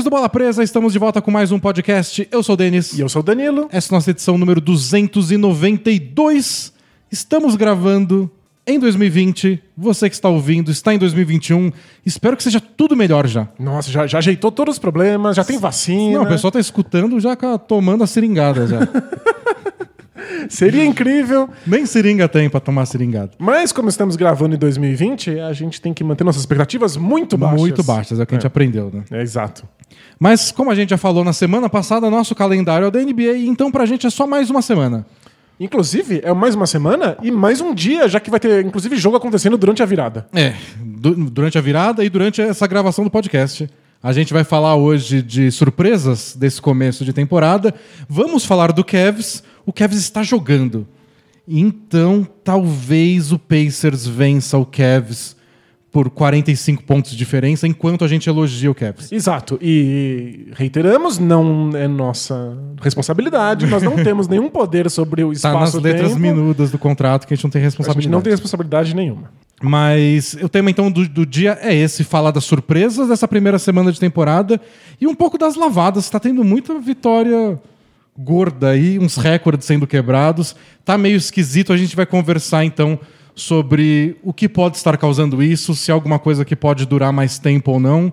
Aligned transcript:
amigos 0.00 0.04
do 0.04 0.10
Bola 0.10 0.28
Presa, 0.28 0.62
estamos 0.62 0.92
de 0.92 0.98
volta 0.98 1.20
com 1.20 1.30
mais 1.30 1.52
um 1.52 1.58
podcast. 1.58 2.26
Eu 2.32 2.42
sou 2.42 2.54
o 2.54 2.56
Denis. 2.56 2.94
E 2.94 3.00
eu 3.00 3.08
sou 3.08 3.20
o 3.20 3.22
Danilo. 3.22 3.68
Essa 3.70 3.88
é 3.88 3.90
a 3.92 3.96
nossa 3.96 4.10
edição 4.10 4.38
número 4.38 4.60
292. 4.60 6.72
Estamos 7.10 7.54
gravando 7.54 8.30
em 8.66 8.78
2020. 8.78 9.62
Você 9.76 10.08
que 10.08 10.14
está 10.14 10.28
ouvindo 10.28 10.70
está 10.70 10.94
em 10.94 10.98
2021. 10.98 11.70
Espero 12.04 12.34
que 12.34 12.42
seja 12.42 12.60
tudo 12.60 12.96
melhor 12.96 13.26
já. 13.26 13.48
Nossa, 13.58 13.90
já, 13.90 14.06
já 14.06 14.18
ajeitou 14.18 14.50
todos 14.50 14.76
os 14.76 14.78
problemas, 14.78 15.36
já 15.36 15.44
tem 15.44 15.58
vacina. 15.58 16.18
Não, 16.18 16.24
o 16.24 16.28
pessoal 16.28 16.48
está 16.48 16.60
escutando 16.60 17.20
já 17.20 17.36
tomando 17.58 18.02
a 18.02 18.06
seringada 18.06 18.66
já. 18.66 18.80
Seria 20.48 20.84
incrível. 20.84 21.48
Nem 21.66 21.84
seringa 21.84 22.28
tem 22.28 22.48
para 22.48 22.60
tomar 22.60 22.86
seringada. 22.86 23.32
Mas 23.38 23.72
como 23.72 23.88
estamos 23.88 24.16
gravando 24.16 24.54
em 24.54 24.58
2020, 24.58 25.40
a 25.40 25.52
gente 25.52 25.80
tem 25.80 25.92
que 25.92 26.02
manter 26.02 26.24
nossas 26.24 26.40
expectativas 26.40 26.96
muito 26.96 27.36
baixas. 27.36 27.60
Muito 27.60 27.82
baixas, 27.82 28.18
é 28.18 28.22
o 28.22 28.26
que 28.26 28.34
a 28.34 28.38
gente 28.38 28.46
aprendeu, 28.46 28.90
né? 28.92 29.04
É, 29.10 29.20
exato. 29.20 29.64
Mas, 30.22 30.52
como 30.52 30.70
a 30.70 30.74
gente 30.74 30.90
já 30.90 30.98
falou 30.98 31.24
na 31.24 31.32
semana 31.32 31.66
passada, 31.70 32.10
nosso 32.10 32.34
calendário 32.34 32.84
é 32.84 32.88
o 32.88 32.90
da 32.90 33.00
NBA, 33.00 33.38
então 33.38 33.72
pra 33.72 33.86
gente 33.86 34.06
é 34.06 34.10
só 34.10 34.26
mais 34.26 34.50
uma 34.50 34.60
semana. 34.60 35.06
Inclusive, 35.58 36.20
é 36.22 36.32
mais 36.34 36.54
uma 36.54 36.66
semana 36.66 37.16
e 37.22 37.30
mais 37.30 37.60
um 37.62 37.74
dia, 37.74 38.06
já 38.06 38.20
que 38.20 38.30
vai 38.30 38.38
ter, 38.38 38.64
inclusive, 38.64 38.96
jogo 38.96 39.16
acontecendo 39.16 39.56
durante 39.56 39.82
a 39.82 39.86
virada. 39.86 40.26
É, 40.34 40.54
du- 40.78 41.14
durante 41.30 41.56
a 41.56 41.60
virada 41.62 42.04
e 42.04 42.10
durante 42.10 42.40
essa 42.42 42.66
gravação 42.66 43.02
do 43.04 43.10
podcast. 43.10 43.68
A 44.02 44.12
gente 44.12 44.32
vai 44.32 44.44
falar 44.44 44.76
hoje 44.76 45.20
de 45.22 45.50
surpresas 45.50 46.34
desse 46.34 46.60
começo 46.62 47.04
de 47.04 47.12
temporada. 47.12 47.74
Vamos 48.08 48.44
falar 48.44 48.72
do 48.72 48.82
Cavs. 48.84 49.42
O 49.66 49.72
Cavs 49.72 49.98
está 49.98 50.22
jogando. 50.22 50.86
Então, 51.46 52.26
talvez 52.44 53.32
o 53.32 53.38
Pacers 53.38 54.06
vença 54.06 54.56
o 54.56 54.64
Cavs 54.64 55.36
por 55.92 56.08
45 56.08 56.84
pontos 56.84 57.10
de 57.10 57.16
diferença, 57.16 57.66
enquanto 57.66 58.04
a 58.04 58.08
gente 58.08 58.28
elogia 58.28 58.70
o 58.70 58.74
Cavs. 58.74 59.10
Exato. 59.10 59.58
E 59.60 60.46
reiteramos, 60.54 61.18
não 61.18 61.70
é 61.74 61.88
nossa 61.88 62.56
responsabilidade, 62.80 63.66
nós 63.66 63.82
não 63.82 63.96
temos 64.04 64.28
nenhum 64.28 64.48
poder 64.48 64.88
sobre 64.88 65.24
o 65.24 65.28
Tá 65.28 65.52
nas 65.52 65.68
espaço-tempo. 65.70 65.86
letras 65.86 66.16
minudas 66.16 66.70
do 66.70 66.78
contrato 66.78 67.26
que 67.26 67.34
a 67.34 67.36
gente 67.36 67.42
não 67.44 67.50
tem 67.50 67.60
A 67.60 67.64
responsabilidade. 67.64 68.04
gente 68.04 68.12
não 68.12 68.20
tem 68.22 68.30
responsabilidade 68.30 68.94
nenhuma. 68.94 69.30
Mas 69.62 70.34
o 70.42 70.48
tema 70.48 70.70
então 70.70 70.90
do, 70.90 71.06
do 71.08 71.26
dia 71.26 71.58
é 71.60 71.74
esse: 71.74 72.02
falar 72.04 72.30
das 72.30 72.44
surpresas 72.44 73.08
dessa 73.08 73.26
primeira 73.28 73.58
semana 73.58 73.90
de 73.92 73.98
temporada 74.00 74.60
e 75.00 75.06
um 75.06 75.14
pouco 75.14 75.36
das 75.36 75.54
lavadas. 75.56 76.04
Está 76.04 76.18
tendo 76.20 76.42
muita 76.44 76.78
vitória 76.78 77.60
gorda 78.16 78.70
aí, 78.70 78.98
uns 78.98 79.16
recordes 79.16 79.66
sendo 79.66 79.86
quebrados. 79.86 80.54
Tá 80.84 80.96
meio 80.96 81.16
esquisito. 81.16 81.72
A 81.72 81.76
gente 81.76 81.94
vai 81.94 82.06
conversar 82.06 82.64
então 82.64 82.98
sobre 83.34 84.16
o 84.22 84.32
que 84.32 84.48
pode 84.48 84.76
estar 84.76 84.96
causando 84.96 85.42
isso, 85.42 85.74
se 85.74 85.90
alguma 85.90 86.18
coisa 86.18 86.44
que 86.44 86.56
pode 86.56 86.86
durar 86.86 87.12
mais 87.12 87.38
tempo 87.38 87.72
ou 87.72 87.80
não, 87.80 88.12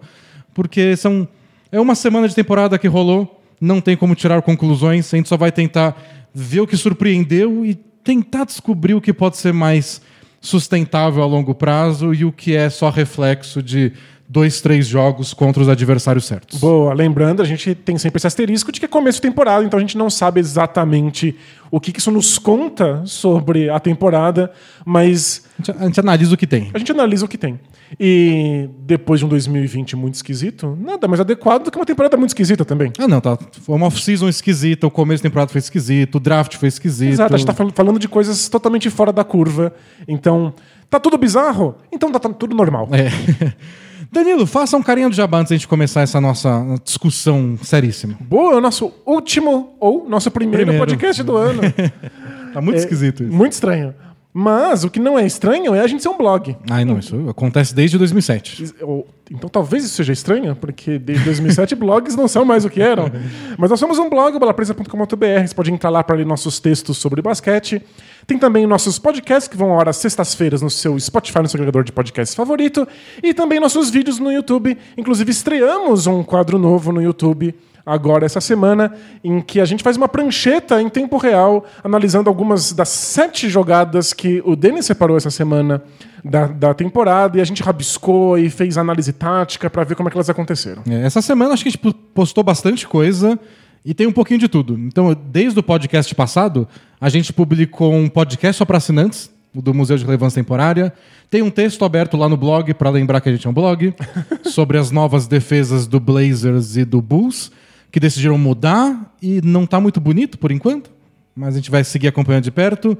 porque 0.53 0.95
são 0.95 1.27
é 1.71 1.79
uma 1.79 1.95
semana 1.95 2.27
de 2.27 2.35
temporada 2.35 2.77
que 2.77 2.87
rolou. 2.87 3.41
Não 3.59 3.81
tem 3.81 3.97
como 3.97 4.15
tirar 4.15 4.41
conclusões. 4.41 5.13
A 5.13 5.17
gente 5.17 5.27
só 5.27 5.35
vai 5.35 5.51
tentar 5.51 6.01
ver 6.33 6.61
o 6.61 6.67
que 6.67 6.77
surpreendeu 6.77 7.65
e 7.65 7.75
tentar 7.75 8.45
descobrir 8.45 8.93
o 8.93 9.01
que 9.01 9.11
pode 9.11 9.37
ser 9.37 9.53
mais 9.53 10.01
sustentável 10.39 11.21
a 11.23 11.25
longo 11.25 11.53
prazo 11.53 12.13
e 12.13 12.23
o 12.23 12.31
que 12.31 12.55
é 12.55 12.69
só 12.69 12.89
reflexo 12.89 13.61
de 13.61 13.91
dois, 14.29 14.59
três 14.61 14.85
jogos 14.87 15.33
contra 15.33 15.61
os 15.61 15.69
adversários 15.69 16.25
certos. 16.25 16.59
Boa, 16.59 16.93
lembrando, 16.93 17.41
a 17.41 17.45
gente 17.45 17.73
tem 17.73 17.97
sempre 17.97 18.17
esse 18.17 18.27
asterisco 18.27 18.71
de 18.71 18.79
que 18.79 18.85
é 18.85 18.89
começo 18.89 19.17
de 19.17 19.21
temporada, 19.21 19.63
então 19.63 19.77
a 19.77 19.81
gente 19.81 19.97
não 19.97 20.09
sabe 20.09 20.39
exatamente 20.39 21.35
o 21.71 21.79
que, 21.79 21.91
que 21.91 21.99
isso 21.99 22.11
nos 22.11 22.37
conta 22.37 23.01
sobre 23.05 23.69
a 23.69 23.79
temporada, 23.79 24.51
mas 24.85 25.43
A 25.57 25.63
gente, 25.63 25.71
a 25.81 25.85
gente 25.85 25.99
analisa 25.99 26.33
o 26.33 26.37
que 26.37 26.45
tem. 26.47 26.69
a 26.73 26.77
gente 26.77 26.91
analisa 26.91 27.25
o 27.25 27.27
que 27.27 27.37
tem. 27.37 27.59
E 27.99 28.69
depois 28.79 29.19
de 29.21 29.25
um 29.25 29.29
2020 29.29 29.95
muito 29.95 30.15
esquisito, 30.15 30.77
nada 30.81 31.07
mais 31.07 31.21
adequado 31.21 31.63
do 31.63 31.71
que 31.71 31.77
uma 31.77 31.85
temporada 31.85 32.17
muito 32.17 32.31
esquisita 32.31 32.65
também. 32.65 32.91
Ah, 32.99 33.07
não, 33.07 33.21
tá. 33.21 33.37
Foi 33.61 33.75
uma 33.77 33.85
off-season 33.87 34.27
esquisita, 34.27 34.85
o 34.87 34.91
começo 34.91 35.23
da 35.23 35.29
temporada 35.29 35.49
foi 35.51 35.59
esquisito, 35.59 36.15
o 36.15 36.19
draft 36.19 36.55
foi 36.57 36.67
esquisito. 36.67 37.11
Exato, 37.13 37.33
a 37.33 37.37
gente 37.37 37.47
tá 37.47 37.53
fal- 37.53 37.71
falando 37.73 37.97
de 37.97 38.09
coisas 38.09 38.49
totalmente 38.49 38.89
fora 38.89 39.13
da 39.13 39.23
curva. 39.23 39.73
Então, 40.05 40.53
tá 40.89 40.99
tudo 40.99 41.17
bizarro? 41.17 41.75
Então 41.91 42.11
tá, 42.11 42.19
tá 42.19 42.29
tudo 42.29 42.53
normal. 42.55 42.89
É. 42.91 43.07
Danilo, 44.11 44.45
faça 44.47 44.75
um 44.77 44.83
carinho 44.83 45.09
do 45.09 45.15
jabá 45.15 45.39
antes 45.39 45.49
da 45.51 45.55
gente 45.55 45.67
começar 45.67 46.01
essa 46.01 46.19
nossa 46.21 46.49
discussão 46.83 47.57
seríssima. 47.61 48.15
Boa, 48.21 48.53
é 48.53 48.55
o 48.57 48.61
nosso 48.61 48.91
último 49.05 49.75
ou 49.79 50.07
nosso 50.09 50.31
primeiro, 50.31 50.65
Primeiro. 50.65 50.85
podcast 50.85 51.23
do 51.23 51.35
ano. 51.35 51.61
Tá 52.53 52.61
muito 52.61 52.77
É, 52.77 52.79
esquisito 52.79 53.23
isso. 53.23 53.31
Muito 53.33 53.51
estranho. 53.53 53.93
Mas 54.39 54.83
o 54.83 54.89
que 54.91 54.99
não 54.99 55.17
é 55.17 55.25
estranho 55.25 55.73
é 55.73 55.79
a 55.79 55.87
gente 55.87 56.03
ser 56.03 56.09
um 56.09 56.17
blog. 56.17 56.55
Ai, 56.69 56.85
não, 56.85 56.99
isso 56.99 57.27
acontece 57.27 57.73
desde 57.73 57.97
2007. 57.97 58.71
Ou- 58.83 59.07
Então 59.31 59.49
talvez 59.49 59.83
isso 59.83 59.95
seja 59.95 60.13
estranho, 60.13 60.55
porque 60.55 60.99
desde 60.99 61.25
2007 61.25 61.73
blogs 61.75 62.15
não 62.15 62.27
são 62.27 62.45
mais 62.45 62.63
o 62.63 62.69
que 62.69 62.79
eram. 62.79 63.11
Mas 63.57 63.71
nós 63.71 63.79
somos 63.79 63.97
um 63.97 64.07
blog, 64.07 64.37
balapresa.com.br. 64.37 65.47
Você 65.47 65.55
pode 65.55 65.71
entrar 65.73 65.89
lá 65.89 66.03
para 66.03 66.15
ler 66.17 66.25
nossos 66.25 66.59
textos 66.59 66.97
sobre 66.99 67.19
basquete. 67.19 67.81
Tem 68.27 68.37
também 68.37 68.67
nossos 68.67 68.99
podcasts 68.99 69.47
que 69.47 69.57
vão 69.57 69.79
às 69.79 69.97
sextas-feiras 69.97 70.61
no 70.61 70.69
seu 70.69 70.99
Spotify, 70.99 71.39
no 71.39 71.47
seu 71.49 71.57
agregador 71.57 71.83
de 71.83 71.91
podcasts 71.91 72.35
favorito. 72.35 72.87
E 73.23 73.33
também 73.33 73.59
nossos 73.59 73.89
vídeos 73.89 74.19
no 74.19 74.31
YouTube. 74.31 74.77
Inclusive, 74.95 75.31
estreamos 75.31 76.05
um 76.05 76.21
quadro 76.23 76.59
novo 76.59 76.91
no 76.91 77.01
YouTube 77.01 77.55
agora 77.87 78.25
essa 78.25 78.41
semana, 78.41 78.93
em 79.23 79.39
que 79.39 79.61
a 79.61 79.65
gente 79.65 79.81
faz 79.81 79.95
uma 79.95 80.09
prancheta 80.09 80.81
em 80.81 80.89
tempo 80.89 81.15
real, 81.15 81.65
analisando 81.81 82.29
algumas 82.29 82.73
das 82.73 82.89
sete 82.89 83.47
jogadas 83.47 84.11
que 84.11 84.41
o 84.45 84.57
Denis 84.57 84.85
separou 84.85 85.15
essa 85.15 85.31
semana 85.31 85.81
da, 86.21 86.47
da 86.47 86.73
temporada, 86.73 87.37
e 87.37 87.41
a 87.41 87.45
gente 87.45 87.63
rabiscou 87.63 88.37
e 88.37 88.49
fez 88.49 88.77
análise 88.77 89.13
tática 89.13 89.69
para 89.69 89.85
ver 89.85 89.95
como 89.95 90.09
é 90.09 90.11
que 90.11 90.17
elas 90.17 90.29
aconteceram. 90.29 90.83
É, 90.89 91.05
Essa 91.05 91.21
semana 91.21 91.53
acho 91.53 91.63
que 91.63 91.69
a 91.69 91.71
gente 91.71 91.95
postou 92.13 92.43
bastante 92.43 92.85
coisa 92.85 93.39
e 93.85 93.93
tem 93.93 94.05
um 94.05 94.11
pouquinho 94.11 94.41
de 94.41 94.49
tudo. 94.49 94.77
Então, 94.77 95.15
desde 95.31 95.57
o 95.57 95.63
podcast 95.63 96.13
passado, 96.13 96.67
a 96.99 97.07
gente 97.07 97.31
publicou 97.31 97.93
um 97.93 98.09
podcast 98.09 98.57
só 98.57 98.65
para 98.65 98.77
assinantes, 98.77 99.31
do 99.53 99.73
Museu 99.73 99.97
de 99.97 100.03
Relevância 100.03 100.41
Temporária. 100.41 100.93
Tem 101.29 101.41
um 101.41 101.49
texto 101.49 101.83
aberto 101.83 102.17
lá 102.17 102.29
no 102.29 102.37
blog, 102.37 102.73
para 102.73 102.89
lembrar 102.89 103.21
que 103.21 103.29
a 103.29 103.31
gente 103.31 103.47
é 103.47 103.49
um 103.49 103.53
blog, 103.53 103.93
sobre 104.45 104.77
as 104.77 104.91
novas 104.91 105.25
defesas 105.25 105.87
do 105.87 105.99
Blazers 105.99 106.77
e 106.77 106.85
do 106.85 107.01
Bulls, 107.01 107.51
que 107.91 107.99
decidiram 107.99 108.37
mudar 108.37 109.15
e 109.21 109.41
não 109.43 109.65
tá 109.65 109.79
muito 109.79 109.99
bonito 109.99 110.37
por 110.37 110.51
enquanto, 110.51 110.91
mas 111.35 111.55
a 111.55 111.57
gente 111.57 111.71
vai 111.71 111.83
seguir 111.83 112.07
acompanhando 112.07 112.43
de 112.43 112.51
perto. 112.51 112.97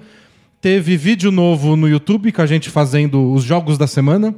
Teve 0.61 0.97
vídeo 0.97 1.31
novo 1.31 1.75
no 1.75 1.87
YouTube 1.87 2.31
com 2.31 2.41
a 2.41 2.45
gente 2.45 2.69
fazendo 2.69 3.31
os 3.31 3.43
jogos 3.43 3.77
da 3.77 3.87
semana. 3.87 4.33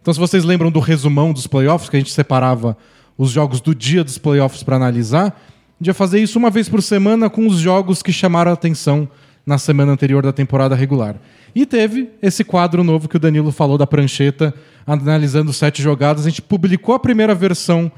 Então, 0.00 0.14
se 0.14 0.20
vocês 0.20 0.44
lembram 0.44 0.70
do 0.70 0.80
resumão 0.80 1.32
dos 1.32 1.46
playoffs, 1.46 1.90
que 1.90 1.96
a 1.96 2.00
gente 2.00 2.12
separava 2.12 2.76
os 3.16 3.30
jogos 3.30 3.60
do 3.60 3.74
dia 3.74 4.04
dos 4.04 4.16
playoffs 4.16 4.62
para 4.62 4.76
analisar, 4.76 5.38
a 5.80 5.84
gente 5.84 5.94
fazer 5.94 6.20
isso 6.20 6.38
uma 6.38 6.50
vez 6.50 6.68
por 6.68 6.82
semana 6.82 7.28
com 7.28 7.46
os 7.46 7.58
jogos 7.58 8.02
que 8.02 8.12
chamaram 8.12 8.50
a 8.50 8.54
atenção 8.54 9.08
na 9.44 9.58
semana 9.58 9.92
anterior 9.92 10.22
da 10.22 10.32
temporada 10.32 10.74
regular. 10.74 11.16
E 11.54 11.66
teve 11.66 12.10
esse 12.22 12.44
quadro 12.44 12.84
novo 12.84 13.08
que 13.08 13.16
o 13.16 13.20
Danilo 13.20 13.50
falou 13.50 13.78
da 13.78 13.86
prancheta, 13.86 14.54
analisando 14.86 15.52
sete 15.52 15.82
jogadas. 15.82 16.26
A 16.26 16.28
gente 16.28 16.42
publicou 16.42 16.94
a 16.94 16.98
primeira 16.98 17.34
versão 17.34 17.90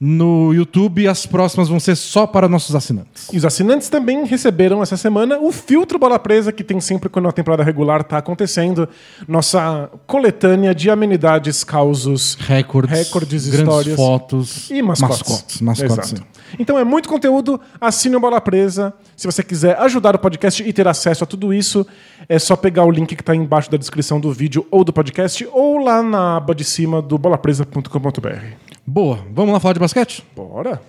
no 0.00 0.54
YouTube 0.54 1.06
as 1.06 1.26
próximas 1.26 1.68
vão 1.68 1.78
ser 1.78 1.94
só 1.94 2.26
para 2.26 2.48
nossos 2.48 2.74
assinantes. 2.74 3.28
E 3.30 3.36
os 3.36 3.44
assinantes 3.44 3.90
também 3.90 4.24
receberam 4.24 4.82
essa 4.82 4.96
semana 4.96 5.38
o 5.38 5.52
filtro 5.52 5.98
Bola 5.98 6.18
Presa, 6.18 6.50
que 6.50 6.64
tem 6.64 6.80
sempre 6.80 7.10
quando 7.10 7.28
a 7.28 7.32
temporada 7.32 7.62
regular 7.62 8.00
está 8.00 8.16
acontecendo. 8.16 8.88
Nossa 9.28 9.90
coletânea 10.06 10.74
de 10.74 10.88
amenidades, 10.88 11.62
causos, 11.62 12.36
Recordes, 12.40 12.98
recordes, 12.98 13.46
grandes 13.46 13.60
histórias 13.60 13.96
fotos 13.96 14.70
e 14.70 14.80
mascotes. 14.80 15.18
mascotes, 15.18 15.60
mascotes, 15.60 16.12
Exato. 16.12 16.26
Então 16.58 16.78
é 16.78 16.84
muito 16.84 17.06
conteúdo, 17.06 17.60
assine 17.78 18.16
o 18.16 18.20
Bola 18.20 18.40
Presa. 18.40 18.94
Se 19.14 19.26
você 19.26 19.42
quiser 19.42 19.78
ajudar 19.80 20.16
o 20.16 20.18
podcast 20.18 20.62
e 20.62 20.72
ter 20.72 20.88
acesso 20.88 21.24
a 21.24 21.26
tudo 21.26 21.52
isso, 21.52 21.86
é 22.26 22.38
só 22.38 22.56
pegar 22.56 22.84
o 22.84 22.90
link 22.90 23.14
que 23.14 23.22
está 23.22 23.36
embaixo 23.36 23.70
da 23.70 23.76
descrição 23.76 24.18
do 24.18 24.32
vídeo 24.32 24.66
ou 24.70 24.82
do 24.82 24.94
podcast, 24.94 25.46
ou 25.52 25.78
lá 25.78 26.02
na 26.02 26.38
aba 26.38 26.54
de 26.54 26.64
cima 26.64 27.02
do 27.02 27.18
bolapresa.com.br. 27.18 28.69
Boa, 28.92 29.24
vamos 29.30 29.52
lá 29.52 29.60
falar 29.60 29.74
de 29.74 29.78
basquete? 29.78 30.24
Bora! 30.34 30.82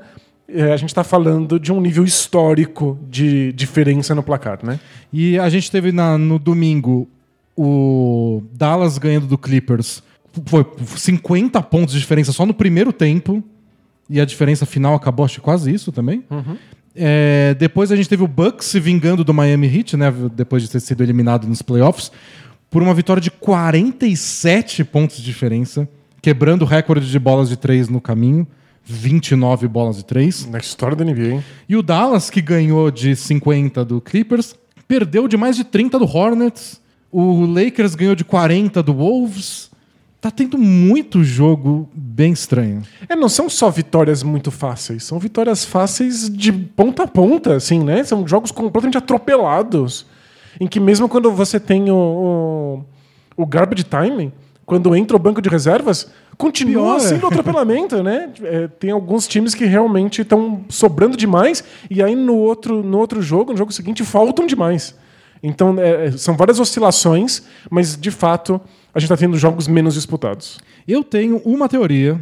É, 0.49 0.71
a 0.71 0.77
gente 0.77 0.89
está 0.89 1.03
falando 1.03 1.59
de 1.59 1.71
um 1.73 1.81
nível 1.81 2.03
histórico 2.05 2.97
de 3.09 3.51
diferença 3.53 4.15
no 4.15 4.23
placar, 4.23 4.59
né? 4.63 4.79
E 5.11 5.37
a 5.37 5.49
gente 5.49 5.69
teve 5.69 5.91
na- 5.91 6.17
no 6.17 6.39
domingo 6.39 7.07
o 7.55 8.41
Dallas 8.53 8.97
ganhando 8.97 9.27
do 9.27 9.37
Clippers. 9.37 10.01
Foi 10.45 10.65
50 10.95 11.61
pontos 11.61 11.93
de 11.93 11.99
diferença 11.99 12.31
só 12.31 12.45
no 12.45 12.53
primeiro 12.53 12.93
tempo. 12.93 13.43
E 14.09 14.21
a 14.21 14.25
diferença 14.25 14.65
final 14.65 14.95
acabou, 14.95 15.25
acho 15.25 15.35
que 15.35 15.41
quase 15.41 15.73
isso 15.73 15.91
também. 15.91 16.23
É, 16.95 17.53
depois 17.59 17.91
a 17.91 17.95
gente 17.95 18.07
teve 18.07 18.23
o 18.23 18.27
Bucks 18.27 18.67
se 18.67 18.79
vingando 18.79 19.23
do 19.23 19.33
Miami 19.33 19.67
Heat, 19.67 19.97
né? 19.97 20.13
Depois 20.33 20.63
de 20.63 20.69
ter 20.69 20.79
sido 20.79 21.03
eliminado 21.03 21.45
nos 21.45 21.61
playoffs, 21.61 22.09
por 22.69 22.81
uma 22.81 22.93
vitória 22.93 23.21
de 23.21 23.29
47 23.29 24.83
pontos 24.85 25.17
de 25.17 25.23
diferença, 25.23 25.87
quebrando 26.27 26.63
o 26.63 26.65
recorde 26.65 27.09
de 27.09 27.17
bolas 27.17 27.47
de 27.47 27.55
três 27.55 27.87
no 27.87 28.01
caminho. 28.01 28.45
29 28.83 29.65
bolas 29.65 29.95
de 29.95 30.03
três. 30.03 30.45
Na 30.45 30.57
história 30.57 30.93
da 30.93 31.05
NBA, 31.05 31.35
hein? 31.35 31.43
E 31.69 31.77
o 31.77 31.81
Dallas, 31.81 32.29
que 32.29 32.41
ganhou 32.41 32.91
de 32.91 33.15
50 33.15 33.85
do 33.85 34.01
Clippers, 34.01 34.53
perdeu 34.89 35.25
de 35.29 35.37
mais 35.37 35.55
de 35.55 35.63
30 35.63 35.97
do 35.97 36.03
Hornets. 36.03 36.81
O 37.09 37.45
Lakers 37.45 37.95
ganhou 37.95 38.13
de 38.13 38.25
40 38.25 38.83
do 38.83 38.93
Wolves. 38.93 39.71
Tá 40.19 40.29
tendo 40.29 40.57
muito 40.57 41.23
jogo 41.23 41.89
bem 41.93 42.33
estranho. 42.33 42.81
É, 43.07 43.15
não 43.15 43.29
são 43.29 43.49
só 43.49 43.69
vitórias 43.69 44.21
muito 44.21 44.51
fáceis, 44.51 45.05
são 45.05 45.17
vitórias 45.19 45.63
fáceis 45.63 46.29
de 46.29 46.51
ponta 46.51 47.03
a 47.03 47.07
ponta, 47.07 47.55
assim, 47.55 47.79
né? 47.79 48.03
São 48.03 48.27
jogos 48.27 48.51
completamente 48.51 48.97
atropelados. 48.97 50.05
Em 50.59 50.67
que 50.67 50.77
mesmo 50.77 51.07
quando 51.07 51.31
você 51.31 51.57
tem 51.57 51.89
o, 51.89 52.83
o, 53.37 53.43
o 53.43 53.45
garbage 53.45 53.85
time, 53.85 54.33
quando 54.67 54.93
entra 54.93 55.15
o 55.15 55.19
banco 55.19 55.41
de 55.41 55.47
reservas, 55.47 56.11
continua 56.37 56.83
Pior, 56.83 56.97
é. 56.97 56.99
sendo 56.99 57.25
atropelamento, 57.27 58.03
né? 58.03 58.29
É, 58.43 58.67
tem 58.67 58.91
alguns 58.91 59.25
times 59.25 59.55
que 59.55 59.63
realmente 59.65 60.21
estão 60.21 60.65
sobrando 60.67 61.15
demais 61.15 61.63
e 61.89 62.03
aí 62.03 62.13
no 62.13 62.35
outro, 62.35 62.83
no 62.83 62.99
outro 62.99 63.21
jogo, 63.21 63.53
no 63.53 63.57
jogo 63.57 63.71
seguinte, 63.71 64.03
faltam 64.03 64.45
demais. 64.45 64.93
Então, 65.41 65.75
é, 65.79 66.11
são 66.11 66.35
várias 66.35 66.59
oscilações, 66.59 67.43
mas 67.71 67.97
de 67.97 68.11
fato 68.11 68.59
a 68.93 68.99
gente 68.99 69.11
está 69.11 69.15
tendo 69.15 69.37
jogos 69.37 69.69
menos 69.69 69.93
disputados. 69.93 70.59
Eu 70.85 71.01
tenho 71.01 71.37
uma 71.45 71.69
teoria 71.69 72.21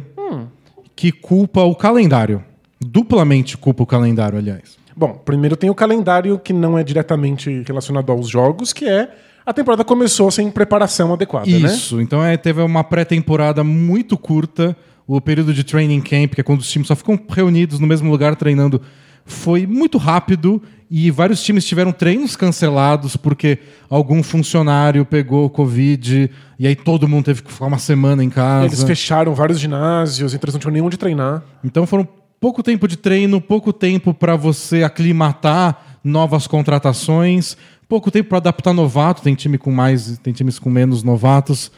que 0.94 1.10
culpa 1.10 1.62
o 1.62 1.74
calendário. 1.74 2.44
Duplamente 2.80 3.56
culpa 3.58 3.82
o 3.82 3.86
calendário, 3.86 4.38
aliás. 4.38 4.78
Bom, 4.96 5.20
primeiro 5.24 5.56
tem 5.56 5.68
o 5.68 5.74
calendário 5.74 6.38
que 6.38 6.52
não 6.52 6.78
é 6.78 6.84
diretamente 6.84 7.64
relacionado 7.66 8.10
aos 8.12 8.28
jogos, 8.28 8.72
que 8.72 8.88
é 8.88 9.10
a 9.46 9.52
temporada 9.52 9.84
começou 9.84 10.28
sem 10.30 10.50
preparação 10.50 11.12
adequada, 11.12 11.48
né? 11.48 11.72
Isso. 11.72 12.00
Então 12.00 12.22
é, 12.22 12.36
teve 12.36 12.60
uma 12.60 12.82
pré-temporada 12.82 13.62
muito 13.62 14.18
curta. 14.18 14.76
O 15.06 15.20
período 15.20 15.54
de 15.54 15.62
training 15.62 16.00
camp, 16.00 16.34
que 16.34 16.40
é 16.40 16.44
quando 16.44 16.58
os 16.58 16.68
times 16.68 16.88
só 16.88 16.96
ficam 16.96 17.16
reunidos 17.28 17.78
no 17.78 17.86
mesmo 17.86 18.10
lugar 18.10 18.34
treinando, 18.34 18.82
foi 19.24 19.64
muito 19.64 19.98
rápido 19.98 20.60
e 20.90 21.12
vários 21.12 21.42
times 21.44 21.64
tiveram 21.64 21.92
treinos 21.92 22.34
cancelados 22.34 23.16
porque 23.16 23.58
algum 23.88 24.20
funcionário 24.20 25.04
pegou 25.04 25.48
Covid 25.48 26.28
e 26.58 26.66
aí 26.66 26.74
todo 26.74 27.06
mundo 27.06 27.26
teve 27.26 27.42
que 27.42 27.52
ficar 27.52 27.66
uma 27.66 27.78
semana 27.78 28.24
em 28.24 28.30
casa. 28.30 28.66
Eles 28.66 28.82
fecharam 28.82 29.32
vários 29.32 29.60
ginásios, 29.60 30.34
então 30.34 30.46
eles 30.46 30.54
não 30.54 30.60
tinham 30.60 30.72
nem 30.72 30.82
onde 30.82 30.96
treinar. 30.96 31.44
Então 31.62 31.86
foram 31.86 32.06
pouco 32.40 32.62
tempo 32.62 32.88
de 32.88 32.96
treino, 32.96 33.40
pouco 33.40 33.72
tempo 33.72 34.12
para 34.12 34.34
você 34.34 34.82
aclimatar 34.82 35.98
novas 36.02 36.46
contratações, 36.46 37.56
pouco 37.88 38.10
tempo 38.10 38.28
para 38.28 38.38
adaptar 38.38 38.72
novato. 38.72 39.22
Tem 39.22 39.34
time 39.34 39.58
com 39.58 39.70
mais, 39.70 40.18
tem 40.18 40.32
times 40.32 40.58
com 40.58 40.68
menos 40.70 41.02
novatos. 41.02 41.70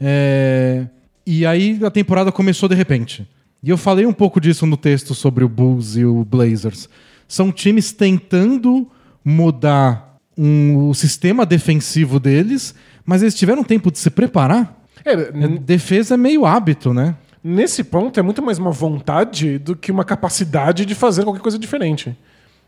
É, 0.00 0.86
E 1.26 1.46
aí 1.46 1.80
a 1.82 1.90
temporada 1.90 2.30
começou 2.30 2.68
de 2.68 2.74
repente. 2.74 3.26
E 3.62 3.70
eu 3.70 3.78
falei 3.78 4.04
um 4.04 4.12
pouco 4.12 4.38
disso 4.40 4.66
no 4.66 4.76
texto 4.76 5.14
sobre 5.14 5.42
o 5.42 5.48
Bulls 5.48 5.96
e 5.96 6.04
o 6.04 6.22
Blazers. 6.24 6.88
São 7.26 7.50
times 7.50 7.92
tentando 7.92 8.86
mudar 9.24 10.18
um- 10.36 10.88
o 10.90 10.94
sistema 10.94 11.46
defensivo 11.46 12.20
deles, 12.20 12.74
mas 13.06 13.22
eles 13.22 13.34
tiveram 13.34 13.64
tempo 13.64 13.90
de 13.90 13.98
se 13.98 14.10
preparar. 14.10 14.84
É, 15.04 15.16
Defesa 15.60 16.14
é 16.14 16.16
meio 16.16 16.44
hábito, 16.44 16.92
né? 16.92 17.14
nesse 17.46 17.84
ponto 17.84 18.18
é 18.18 18.22
muito 18.22 18.42
mais 18.42 18.58
uma 18.58 18.70
vontade 18.70 19.58
do 19.58 19.76
que 19.76 19.92
uma 19.92 20.02
capacidade 20.02 20.86
de 20.86 20.94
fazer 20.94 21.24
qualquer 21.24 21.42
coisa 21.42 21.58
diferente. 21.58 22.16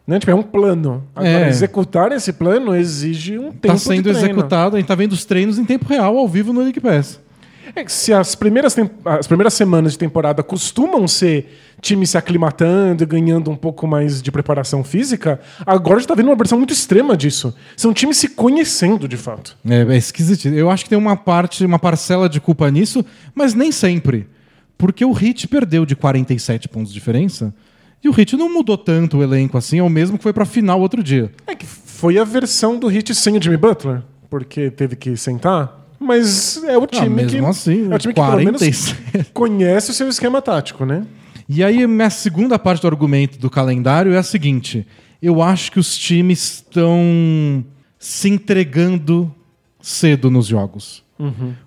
Né? 0.07 0.19
Tipo, 0.21 0.31
é 0.31 0.35
um 0.35 0.43
plano. 0.43 1.03
Agora, 1.15 1.47
É. 1.47 1.49
executar 1.49 2.13
esse 2.13 2.33
plano 2.33 2.75
exige 2.77 3.39
um 3.39 3.51
tempo 3.51 3.75
Está 3.75 3.79
sendo 3.79 4.09
executado, 4.09 4.77
a 4.77 4.79
gente 4.79 4.87
tá 4.87 4.95
vendo 4.95 5.13
os 5.13 5.25
treinos 5.25 5.59
em 5.59 5.65
tempo 5.65 5.85
real, 5.89 6.17
ao 6.17 6.29
vivo 6.29 6.53
no 6.53 6.61
League 6.61 6.81
Pass. 6.81 7.19
É 7.75 7.85
que 7.85 7.91
se 7.91 8.13
as 8.13 8.37
primeiras, 8.37 8.77
as 9.05 9.27
primeiras 9.27 9.53
semanas 9.53 9.93
de 9.93 9.99
temporada 9.99 10.43
costumam 10.43 11.07
ser 11.09 11.53
time 11.81 12.07
se 12.07 12.17
aclimatando 12.17 13.03
e 13.03 13.07
ganhando 13.07 13.51
um 13.51 13.57
pouco 13.57 13.87
mais 13.87 14.23
de 14.23 14.31
preparação 14.31 14.85
física, 14.85 15.41
agora 15.67 15.97
a 15.97 15.99
gente 15.99 16.09
tá 16.09 16.15
vendo 16.15 16.27
uma 16.27 16.37
versão 16.37 16.57
muito 16.57 16.73
extrema 16.73 17.17
disso. 17.17 17.53
São 17.77 17.93
times 17.93 18.17
se 18.17 18.29
conhecendo, 18.29 19.09
de 19.09 19.17
fato. 19.17 19.57
É, 19.69 19.83
é 19.83 19.97
esquisito. 19.97 20.47
Eu 20.49 20.71
acho 20.71 20.85
que 20.85 20.91
tem 20.91 20.99
uma 20.99 21.17
parte, 21.17 21.67
uma 21.67 21.79
parcela 21.79 22.29
de 22.29 22.41
culpa 22.41 22.71
nisso, 22.71 23.05
mas 23.35 23.53
nem 23.53 23.73
sempre. 23.73 24.27
Porque 24.79 25.05
o 25.05 25.13
Hit 25.13 25.49
perdeu 25.49 25.85
de 25.85 25.97
47 25.97 26.69
pontos 26.69 26.93
de 26.93 26.95
diferença. 26.95 27.53
E 28.03 28.09
o 28.09 28.13
Hit 28.13 28.37
não 28.37 28.53
mudou 28.53 28.79
tanto 28.79 29.19
o 29.19 29.23
elenco 29.23 29.59
assim, 29.59 29.79
é 29.79 29.83
o 29.83 29.89
mesmo 29.91 30.17
que 30.17 30.23
foi 30.23 30.33
pra 30.33 30.45
final 30.45 30.81
outro 30.81 31.03
dia. 31.03 31.33
É 31.47 31.55
que 31.55 31.67
foi 31.67 32.19
a 32.19 32.25
versão 32.25 32.79
do 32.79 32.89
hit 32.89 33.15
sem 33.15 33.37
o 33.37 33.43
Jimmy 33.43 33.57
Butler, 33.57 34.03
porque 34.29 34.71
teve 34.71 34.95
que 34.97 35.17
sentar. 35.17 35.87
Mas 35.99 36.63
é 36.65 36.77
o 36.77 36.87
time 36.87 37.09
mesmo 37.09 37.41
que. 37.41 37.45
assim, 37.47 37.91
é 37.91 37.95
o 37.95 37.99
time 37.99 38.13
que 38.13 38.21
pelo 38.21 38.37
menos 38.37 38.61
47. 38.61 39.31
conhece 39.33 39.91
o 39.91 39.95
seu 39.95 40.09
esquema 40.09 40.43
tático, 40.43 40.85
né? 40.85 41.07
E 41.49 41.65
aí, 41.65 41.87
minha 41.87 42.11
segunda 42.11 42.59
parte 42.59 42.83
do 42.83 42.89
argumento 42.89 43.39
do 43.39 43.49
calendário 43.49 44.13
é 44.13 44.19
a 44.19 44.23
seguinte: 44.23 44.87
eu 45.23 45.43
acho 45.43 45.73
que 45.73 45.81
os 45.81 45.97
times 45.97 46.45
estão 46.45 47.65
se 47.99 48.29
entregando 48.29 49.35
cedo 49.81 50.31
nos 50.31 50.47
jogos. 50.47 51.03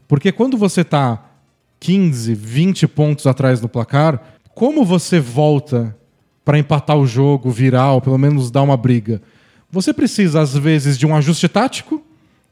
Porque 0.07 0.31
quando 0.31 0.57
você 0.57 0.83
tá 0.83 1.25
15, 1.79 2.35
20 2.35 2.87
pontos 2.87 3.25
atrás 3.25 3.61
no 3.61 3.67
placar, 3.67 4.37
como 4.53 4.85
você 4.85 5.19
volta 5.19 5.95
para 6.43 6.57
empatar 6.57 6.97
o 6.97 7.05
jogo, 7.05 7.49
virar 7.49 7.93
ou 7.93 8.01
pelo 8.01 8.17
menos 8.17 8.51
dar 8.51 8.61
uma 8.61 8.77
briga? 8.77 9.21
Você 9.71 9.93
precisa, 9.93 10.41
às 10.41 10.57
vezes, 10.57 10.97
de 10.97 11.05
um 11.05 11.15
ajuste 11.15 11.47
tático, 11.47 12.03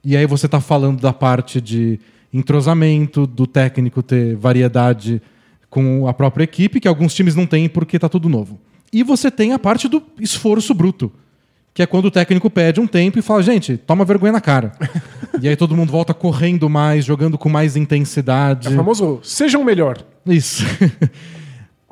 e 0.03 0.15
aí 0.15 0.25
você 0.25 0.47
tá 0.47 0.61
falando 0.61 1.01
da 1.01 1.11
parte 1.11 1.59
de 1.59 1.99
entrosamento, 2.31 3.25
do 3.25 3.47
técnico 3.47 4.03
ter 4.03 4.35
variedade 4.35 5.21
com 5.69 6.07
a 6.07 6.13
própria 6.13 6.43
equipe, 6.43 6.79
que 6.79 6.87
alguns 6.87 7.13
times 7.13 7.35
não 7.35 7.45
têm 7.45 7.67
porque 7.67 7.97
tá 7.97 8.07
tudo 8.07 8.29
novo. 8.29 8.59
E 8.91 9.03
você 9.03 9.29
tem 9.29 9.53
a 9.53 9.59
parte 9.59 9.87
do 9.87 10.01
esforço 10.19 10.73
bruto, 10.73 11.11
que 11.73 11.81
é 11.81 11.85
quando 11.85 12.05
o 12.05 12.11
técnico 12.11 12.49
pede 12.49 12.79
um 12.79 12.87
tempo 12.87 13.19
e 13.19 13.21
fala, 13.21 13.43
gente, 13.43 13.77
toma 13.77 14.05
vergonha 14.05 14.31
na 14.31 14.41
cara. 14.41 14.71
e 15.41 15.47
aí 15.47 15.55
todo 15.55 15.75
mundo 15.75 15.91
volta 15.91 16.13
correndo 16.13 16.69
mais, 16.69 17.03
jogando 17.03 17.37
com 17.37 17.49
mais 17.49 17.75
intensidade. 17.75 18.67
É 18.67 18.71
o 18.71 18.75
famoso 18.75 19.19
sejam 19.23 19.63
melhor. 19.63 20.03
Isso. 20.25 20.63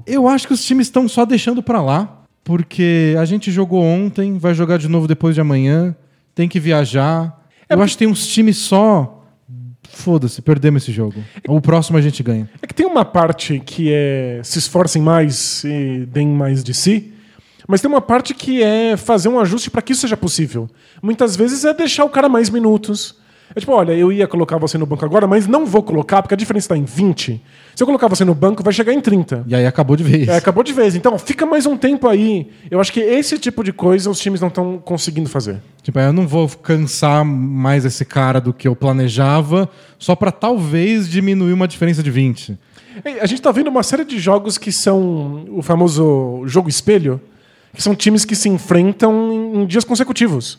Eu 0.06 0.28
acho 0.28 0.48
que 0.48 0.54
os 0.54 0.64
times 0.64 0.88
estão 0.88 1.08
só 1.08 1.26
deixando 1.26 1.64
pra 1.64 1.82
lá, 1.82 2.24
porque 2.44 3.16
a 3.20 3.26
gente 3.26 3.52
jogou 3.52 3.84
ontem, 3.84 4.38
vai 4.38 4.54
jogar 4.54 4.78
de 4.78 4.88
novo 4.88 5.08
depois 5.08 5.34
de 5.34 5.42
amanhã, 5.42 5.96
tem 6.34 6.48
que 6.48 6.60
viajar. 6.60 7.44
Eu 7.70 7.82
acho 7.82 7.94
que 7.94 8.00
tem 8.00 8.08
uns 8.08 8.28
times 8.28 8.58
só. 8.58 9.24
Foda-se, 9.90 10.42
perdemos 10.42 10.84
esse 10.84 10.92
jogo. 10.92 11.24
O 11.48 11.62
próximo 11.62 11.98
a 11.98 12.02
gente 12.02 12.22
ganha. 12.22 12.50
É 12.62 12.68
que 12.68 12.74
tem 12.74 12.86
uma 12.86 13.06
parte 13.06 13.60
que 13.66 13.92
é 13.92 14.42
se 14.44 14.60
esforcem 14.60 15.02
mais 15.02 15.64
e 15.64 16.06
deem 16.06 16.28
mais 16.28 16.64
de 16.64 16.74
si, 16.74 17.14
mas 17.68 17.82
tem 17.82 17.90
uma 17.90 18.02
parte 18.02 18.34
que 18.34 18.62
é 18.62 18.96
fazer 18.98 19.30
um 19.30 19.40
ajuste 19.40 19.72
para 19.72 19.82
que 19.82 19.94
isso 19.94 20.02
seja 20.02 20.18
possível. 20.18 20.70
Muitas 21.02 21.36
vezes 21.36 21.66
é 21.66 21.74
deixar 21.74 22.06
o 22.06 22.10
cara 22.10 22.30
mais 22.30 22.50
minutos. 22.50 23.16
É 23.54 23.60
tipo, 23.60 23.72
olha, 23.72 23.94
eu 23.94 24.12
ia 24.12 24.28
colocar 24.28 24.58
você 24.58 24.78
no 24.78 24.86
banco 24.86 25.06
agora, 25.06 25.28
mas 25.28 25.48
não 25.48 25.66
vou 25.66 25.84
colocar, 25.84 26.22
porque 26.22 26.34
a 26.34 26.38
diferença 26.38 26.66
está 26.66 26.78
em 26.78 26.84
20. 26.84 27.42
Se 27.76 27.84
eu 27.84 27.86
colocar 27.86 28.08
você 28.08 28.26
no 28.26 28.34
banco, 28.34 28.64
vai 28.64 28.74
chegar 28.74 28.94
em 28.94 29.02
30. 29.02 29.44
E 29.48 29.56
aí 29.56 29.66
acabou 29.66 29.96
de 29.96 30.04
vez. 30.04 30.28
É, 30.28 30.38
acabou 30.38 30.64
de 30.64 30.74
vez. 30.74 30.96
Então, 30.96 31.18
fica 31.20 31.46
mais 31.46 31.66
um 31.66 31.78
tempo 31.78 32.08
aí. 32.08 32.50
Eu 32.72 32.80
acho 32.80 32.92
que 32.92 33.00
esse 33.00 33.38
tipo 33.38 33.64
de 33.64 33.72
coisa 33.72 34.10
os 34.10 34.20
times 34.20 34.42
não 34.42 34.48
estão 34.48 34.78
conseguindo 34.78 35.30
fazer. 35.30 35.62
Tipo, 35.84 36.00
eu 36.00 36.12
não 36.12 36.28
vou 36.28 36.50
cansar 36.50 37.24
mais 37.24 37.86
esse 37.86 38.04
cara 38.04 38.42
do 38.42 38.54
que 38.54 38.68
eu 38.68 38.76
planejava, 38.76 39.70
só 40.00 40.16
para 40.16 40.32
talvez 40.32 41.08
diminuir 41.08 41.54
uma 41.54 41.68
diferença 41.68 42.02
de 42.02 42.10
20. 42.10 42.58
Ei, 43.04 43.20
A 43.20 43.26
gente 43.26 43.42
tá 43.42 43.52
vendo 43.52 43.68
uma 43.68 43.84
série 43.84 44.06
de 44.06 44.18
jogos 44.20 44.58
que 44.58 44.72
são 44.72 45.46
o 45.52 45.62
famoso 45.62 46.44
jogo 46.46 46.70
espelho, 46.70 47.22
que 47.74 47.82
são 47.84 47.94
times 47.94 48.24
que 48.26 48.36
se 48.36 48.50
enfrentam 48.50 49.54
em 49.54 49.66
dias 49.66 49.84
consecutivos. 49.84 50.58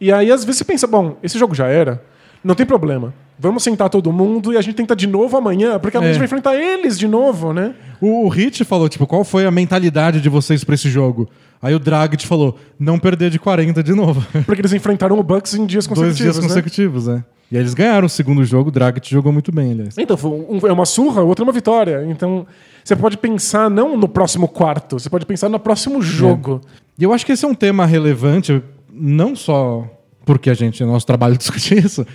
E 0.00 0.12
aí, 0.12 0.30
às 0.30 0.44
vezes, 0.44 0.58
você 0.58 0.64
pensa, 0.64 0.86
bom, 0.86 1.16
esse 1.22 1.38
jogo 1.38 1.54
já 1.54 1.66
era, 1.66 2.02
não 2.44 2.54
tem 2.54 2.66
problema. 2.66 3.14
Vamos 3.38 3.62
sentar 3.62 3.90
todo 3.90 4.10
mundo 4.12 4.52
e 4.52 4.56
a 4.56 4.60
gente 4.62 4.74
tenta 4.76 4.96
de 4.96 5.06
novo 5.06 5.36
amanhã, 5.36 5.78
porque 5.78 5.96
a 5.96 6.00
É. 6.02 6.06
gente 6.06 6.16
vai 6.16 6.24
enfrentar 6.24 6.56
eles 6.56 6.98
de 6.98 7.06
novo, 7.06 7.52
né? 7.52 7.74
O, 8.00 8.24
o 8.24 8.28
Hit 8.28 8.64
falou, 8.64 8.88
tipo, 8.88 9.06
qual 9.06 9.24
foi 9.24 9.44
a 9.46 9.50
mentalidade 9.50 10.20
de 10.20 10.28
vocês 10.28 10.64
pra 10.64 10.74
esse 10.74 10.88
jogo? 10.88 11.28
Aí 11.60 11.74
o 11.74 11.78
Dragit 11.78 12.26
falou, 12.26 12.56
não 12.78 12.98
perder 12.98 13.30
de 13.30 13.38
40 13.38 13.82
de 13.82 13.92
novo. 13.94 14.24
Porque 14.46 14.60
eles 14.60 14.72
enfrentaram 14.72 15.18
o 15.18 15.22
Bucks 15.22 15.54
em 15.54 15.66
dias 15.66 15.86
Dois 15.86 15.98
consecutivos. 15.98 16.16
dias 16.18 16.36
né? 16.36 16.42
consecutivos, 16.48 17.08
é. 17.08 17.24
E 17.50 17.56
aí 17.56 17.62
eles 17.62 17.74
ganharam 17.74 18.06
o 18.06 18.08
segundo 18.08 18.42
jogo, 18.44 18.68
o 18.68 18.72
Dragit 18.72 19.10
jogou 19.10 19.32
muito 19.32 19.52
bem, 19.52 19.72
aliás. 19.72 19.96
Então, 19.98 20.16
foi 20.16 20.30
um- 20.30 20.58
é 20.66 20.72
uma 20.72 20.84
surra, 20.86 21.22
outra 21.22 21.42
é 21.42 21.46
uma 21.46 21.52
vitória. 21.52 22.04
Então, 22.08 22.46
você 22.82 22.96
pode 22.96 23.16
pensar 23.18 23.70
não 23.70 23.96
no 23.96 24.08
próximo 24.08 24.48
quarto, 24.48 24.98
você 24.98 25.08
pode 25.10 25.24
pensar 25.26 25.48
no 25.48 25.58
próximo 25.60 26.00
jogo. 26.02 26.60
E 26.98 27.04
eu 27.04 27.12
acho 27.12 27.24
que 27.24 27.32
esse 27.32 27.44
é 27.44 27.48
um 27.48 27.54
tema 27.54 27.84
relevante, 27.86 28.62
não 28.96 29.36
só 29.36 29.88
porque 30.24 30.50
a 30.50 30.54
gente, 30.54 30.82
é 30.82 30.86
nosso 30.86 31.06
trabalho 31.06 31.36
discutir 31.38 31.84
isso, 31.84 32.06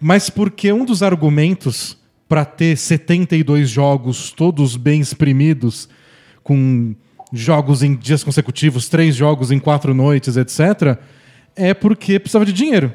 mas 0.00 0.30
porque 0.30 0.72
um 0.72 0.84
dos 0.84 1.02
argumentos 1.02 1.96
para 2.28 2.44
ter 2.44 2.76
72 2.76 3.68
jogos 3.68 4.32
todos 4.32 4.76
bem 4.76 5.00
exprimidos, 5.00 5.88
com 6.42 6.94
jogos 7.32 7.82
em 7.82 7.94
dias 7.94 8.22
consecutivos, 8.22 8.88
três 8.88 9.14
jogos 9.14 9.50
em 9.50 9.58
quatro 9.58 9.94
noites, 9.94 10.36
etc., 10.36 10.98
é 11.54 11.72
porque 11.72 12.18
precisava 12.18 12.44
de 12.44 12.52
dinheiro. 12.52 12.92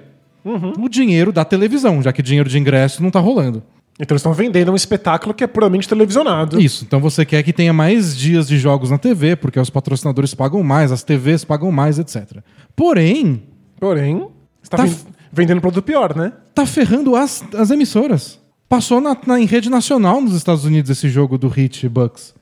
O 0.79 0.89
dinheiro 0.89 1.31
da 1.31 1.45
televisão, 1.45 2.01
já 2.01 2.11
que 2.11 2.21
dinheiro 2.21 2.49
de 2.49 2.57
ingresso 2.57 3.01
não 3.01 3.11
tá 3.11 3.19
rolando. 3.19 3.63
Então, 3.99 4.15
eles 4.15 4.21
estão 4.21 4.33
vendendo 4.33 4.71
um 4.71 4.75
espetáculo 4.75 5.33
que 5.33 5.43
é 5.43 5.47
puramente 5.47 5.87
televisionado. 5.87 6.59
Isso. 6.59 6.83
Então 6.83 6.99
você 6.99 7.23
quer 7.23 7.43
que 7.43 7.53
tenha 7.53 7.71
mais 7.71 8.17
dias 8.17 8.47
de 8.47 8.57
jogos 8.57 8.89
na 8.89 8.97
TV, 8.97 9.35
porque 9.35 9.59
os 9.59 9.69
patrocinadores 9.69 10.33
pagam 10.33 10.63
mais, 10.63 10.91
as 10.91 11.03
TVs 11.03 11.43
pagam 11.45 11.71
mais, 11.71 11.99
etc. 11.99 12.39
Porém, 12.75 13.43
Porém, 13.79 14.27
você 14.61 14.69
tá, 14.69 14.77
Tá 14.77 14.89
vendendo 15.31 15.61
produto 15.61 15.83
pior, 15.83 16.15
né? 16.15 16.33
tá 16.53 16.65
ferrando 16.65 17.15
as, 17.15 17.43
as 17.55 17.71
emissoras. 17.71 18.39
Passou 18.67 19.01
na, 19.01 19.15
na- 19.25 19.39
em 19.39 19.45
rede 19.45 19.69
nacional 19.69 20.21
nos 20.21 20.33
Estados 20.35 20.65
Unidos 20.65 20.89
esse 20.91 21.09
jogo 21.09 21.37
do 21.37 21.47
Hit 21.47 21.87
Bucks. 21.89 22.33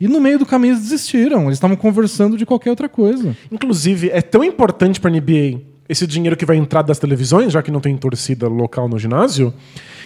E 0.00 0.06
no 0.08 0.20
meio 0.20 0.38
do 0.38 0.46
caminho 0.46 0.72
eles 0.74 0.82
desistiram. 0.84 1.44
Eles 1.44 1.54
estavam 1.54 1.76
conversando 1.76 2.36
de 2.36 2.46
qualquer 2.46 2.70
outra 2.70 2.88
coisa. 2.88 3.36
Inclusive, 3.50 4.10
é 4.10 4.20
tão 4.22 4.42
importante 4.44 5.00
para 5.00 5.10
a 5.10 5.14
NBA 5.14 5.60
esse 5.88 6.06
dinheiro 6.06 6.36
que 6.36 6.44
vai 6.44 6.56
entrar 6.56 6.82
das 6.82 6.98
televisões, 6.98 7.52
já 7.52 7.62
que 7.62 7.70
não 7.70 7.80
tem 7.80 7.96
torcida 7.96 8.46
local 8.46 8.88
no 8.88 8.98
ginásio, 8.98 9.54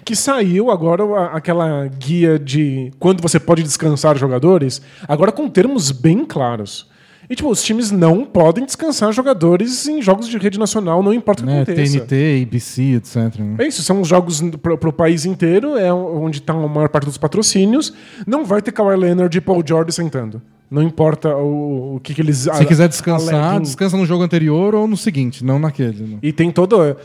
que 0.04 0.14
saiu 0.14 0.70
agora 0.70 1.02
aquela 1.32 1.86
guia 1.88 2.38
de 2.38 2.92
quando 3.00 3.20
você 3.20 3.40
pode 3.40 3.62
descansar 3.64 4.16
jogadores, 4.16 4.80
agora 5.08 5.32
com 5.32 5.48
termos 5.48 5.90
bem 5.90 6.24
claros. 6.24 6.86
E, 7.32 7.34
tipo, 7.34 7.48
os 7.48 7.62
times 7.62 7.90
não 7.90 8.26
podem 8.26 8.62
descansar 8.66 9.10
jogadores 9.10 9.88
em 9.88 10.02
jogos 10.02 10.28
de 10.28 10.36
rede 10.36 10.58
nacional, 10.58 11.02
não 11.02 11.14
importa 11.14 11.42
o 11.42 11.46
que 11.46 11.50
Né? 11.52 11.62
aconteça. 11.62 12.00
TNT, 12.00 12.42
ABC, 12.46 12.82
etc. 12.96 13.16
né? 13.38 13.54
É 13.60 13.66
isso, 13.68 13.82
são 13.82 14.02
os 14.02 14.06
jogos 14.08 14.42
para 14.60 14.74
o 14.90 14.92
país 14.92 15.24
inteiro, 15.24 15.76
é 15.78 15.90
onde 15.90 16.40
está 16.40 16.52
a 16.52 16.68
maior 16.68 16.90
parte 16.90 17.06
dos 17.06 17.16
patrocínios. 17.16 17.94
Não 18.26 18.44
vai 18.44 18.60
ter 18.60 18.70
Kawhi 18.70 18.96
Leonard 18.96 19.34
e 19.34 19.40
Paul 19.40 19.62
George 19.66 19.92
sentando. 19.92 20.42
Não 20.70 20.82
importa 20.82 21.34
o, 21.34 21.96
o 21.96 22.00
que, 22.00 22.12
que 22.14 22.20
eles 22.20 22.48
Se 22.52 22.64
quiser 22.66 22.86
descansar, 22.88 23.34
aleguem. 23.34 23.62
descansa 23.62 23.96
no 23.96 24.04
jogo 24.04 24.22
anterior 24.24 24.74
ou 24.74 24.86
no 24.86 24.96
seguinte, 24.98 25.42
não 25.42 25.58
naquele. 25.58 26.02
né? 26.04 26.18
E 26.22 26.32
tem 26.34 26.50
todo 26.50 26.82
eh, 26.84 26.96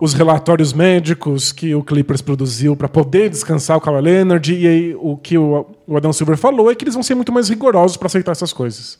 os 0.00 0.14
relatórios 0.14 0.72
médicos 0.72 1.52
que 1.52 1.74
o 1.76 1.82
Clippers 1.84 2.20
produziu 2.22 2.74
para 2.74 2.88
poder 2.88 3.30
descansar 3.30 3.76
o 3.76 3.80
Kawhi 3.80 4.00
Leonard. 4.00 4.52
E 4.52 4.66
aí, 4.66 4.96
o 5.00 5.16
que 5.16 5.38
o, 5.38 5.64
o 5.86 5.96
Adam 5.96 6.12
Silver 6.12 6.36
falou 6.36 6.70
é 6.72 6.74
que 6.74 6.82
eles 6.84 6.94
vão 6.94 7.04
ser 7.04 7.14
muito 7.14 7.32
mais 7.32 7.48
rigorosos 7.48 7.96
para 7.96 8.06
aceitar 8.06 8.32
essas 8.32 8.52
coisas. 8.52 8.98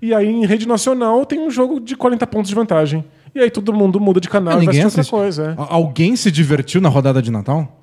E 0.00 0.14
aí, 0.14 0.28
em 0.28 0.46
rede 0.46 0.66
nacional, 0.66 1.24
tem 1.26 1.38
um 1.40 1.50
jogo 1.50 1.80
de 1.80 1.96
40 1.96 2.26
pontos 2.26 2.48
de 2.48 2.54
vantagem. 2.54 3.04
E 3.34 3.40
aí 3.40 3.50
todo 3.50 3.72
mundo 3.72 4.00
muda 4.00 4.20
de 4.20 4.28
canal 4.28 4.54
Ah, 4.54 4.62
e 4.62 4.66
vai 4.66 4.66
ninguém 4.66 4.80
assistir 4.86 5.00
assiste. 5.00 5.14
outra 5.14 5.24
coisa. 5.26 5.54
A- 5.58 5.74
Alguém 5.74 6.16
se 6.16 6.30
divertiu 6.30 6.80
na 6.80 6.88
rodada 6.88 7.20
de 7.20 7.30
Natal? 7.30 7.76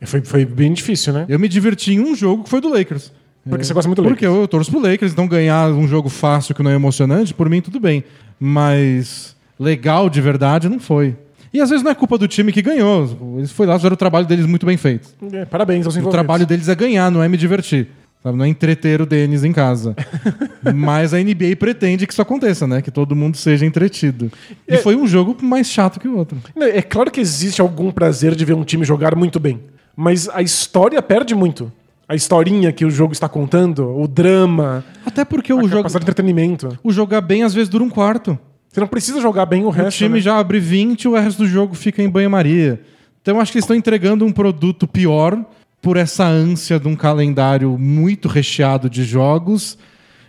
é. 0.00 0.06
Foi, 0.06 0.20
foi 0.22 0.44
bem 0.44 0.72
difícil, 0.72 1.12
né? 1.12 1.24
Eu 1.28 1.38
me 1.38 1.48
diverti 1.48 1.92
em 1.94 2.00
um 2.00 2.14
jogo 2.14 2.44
que 2.44 2.50
foi 2.50 2.60
do 2.60 2.68
Lakers. 2.68 3.12
Porque 3.48 3.64
você 3.64 3.74
gosta 3.74 3.88
muito 3.88 4.00
do 4.02 4.08
Porque 4.08 4.24
Lakers. 4.24 4.36
eu, 4.36 4.42
eu 4.42 4.48
torço 4.48 4.70
pro 4.70 4.80
Lakers, 4.80 5.12
então 5.12 5.26
ganhar 5.28 5.70
um 5.70 5.86
jogo 5.86 6.08
fácil 6.08 6.54
que 6.54 6.62
não 6.62 6.70
é 6.70 6.74
emocionante, 6.74 7.34
por 7.34 7.48
mim 7.50 7.60
tudo 7.60 7.78
bem. 7.80 8.02
Mas 8.38 9.34
legal 9.58 10.08
de 10.08 10.20
verdade 10.20 10.68
não 10.68 10.78
foi. 10.78 11.16
E 11.52 11.60
às 11.60 11.70
vezes 11.70 11.84
não 11.84 11.90
é 11.90 11.94
culpa 11.94 12.16
do 12.18 12.26
time 12.26 12.52
que 12.52 12.60
ganhou. 12.62 13.36
Eles 13.38 13.52
foram 13.52 13.70
lá, 13.72 13.78
fizeram 13.78 13.94
o 13.94 13.96
trabalho 13.96 14.26
deles 14.26 14.44
muito 14.46 14.64
bem 14.66 14.76
feito. 14.76 15.08
É, 15.32 15.44
parabéns 15.44 15.86
aos 15.86 15.94
O 15.94 15.98
envolvidos. 15.98 16.12
trabalho 16.24 16.46
deles 16.46 16.68
é 16.68 16.74
ganhar, 16.74 17.10
não 17.10 17.22
é 17.22 17.28
me 17.28 17.36
divertir. 17.36 17.88
Sabe? 18.24 18.36
Não 18.38 18.44
é 18.44 18.48
entreter 18.48 19.00
o 19.00 19.06
Denis 19.06 19.44
em 19.44 19.52
casa. 19.52 19.94
Mas 20.74 21.14
a 21.14 21.18
NBA 21.18 21.54
pretende 21.58 22.06
que 22.06 22.12
isso 22.12 22.22
aconteça, 22.22 22.66
né? 22.66 22.82
Que 22.82 22.90
todo 22.90 23.14
mundo 23.14 23.36
seja 23.36 23.64
entretido. 23.66 24.32
E 24.66 24.74
É- 24.74 24.78
foi 24.78 24.96
um 24.96 25.06
jogo 25.06 25.36
mais 25.42 25.68
chato 25.68 26.00
que 26.00 26.08
o 26.08 26.16
outro. 26.16 26.38
É 26.56 26.82
claro 26.82 27.10
que 27.10 27.20
existe 27.20 27.60
algum 27.60 27.90
prazer 27.92 28.34
de 28.34 28.44
ver 28.44 28.54
um 28.54 28.64
time 28.64 28.84
jogar 28.84 29.14
muito 29.14 29.38
bem. 29.38 29.60
Mas 29.96 30.28
a 30.30 30.42
história 30.42 31.00
perde 31.00 31.34
muito. 31.36 31.70
A 32.08 32.14
historinha 32.14 32.72
que 32.72 32.84
o 32.84 32.90
jogo 32.90 33.12
está 33.12 33.28
contando, 33.28 33.88
o 33.98 34.06
drama, 34.08 34.84
Até 35.06 35.24
porque 35.24 35.52
o 35.54 35.66
jogo, 35.68 35.88
de 35.88 35.96
entretenimento. 35.96 36.78
o 36.82 36.92
jogar 36.92 37.20
bem 37.20 37.42
às 37.44 37.54
vezes 37.54 37.68
dura 37.68 37.84
um 37.84 37.88
quarto. 37.88 38.36
Você 38.70 38.80
não 38.80 38.88
precisa 38.88 39.20
jogar 39.20 39.46
bem 39.46 39.62
o 39.62 39.68
O 39.68 39.70
resto. 39.70 39.96
time 39.98 40.16
né? 40.16 40.20
já 40.20 40.36
abre 40.38 40.58
20 40.58 41.02
e 41.04 41.08
o 41.08 41.14
resto 41.14 41.38
do 41.44 41.46
jogo 41.48 41.74
fica 41.74 42.02
em 42.02 42.08
banho-maria. 42.10 42.80
Então 43.22 43.36
eu 43.36 43.40
acho 43.40 43.52
que 43.52 43.56
eles 43.58 43.64
estão 43.64 43.76
entregando 43.76 44.26
um 44.26 44.32
produto 44.32 44.86
pior 44.86 45.38
por 45.84 45.98
essa 45.98 46.24
ânsia 46.24 46.80
de 46.80 46.88
um 46.88 46.96
calendário 46.96 47.76
muito 47.78 48.26
recheado 48.26 48.88
de 48.88 49.04
jogos 49.04 49.76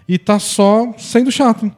e 0.06 0.20
tá 0.20 0.38
só 0.38 0.94
sendo 0.98 1.32
chato. 1.32 1.72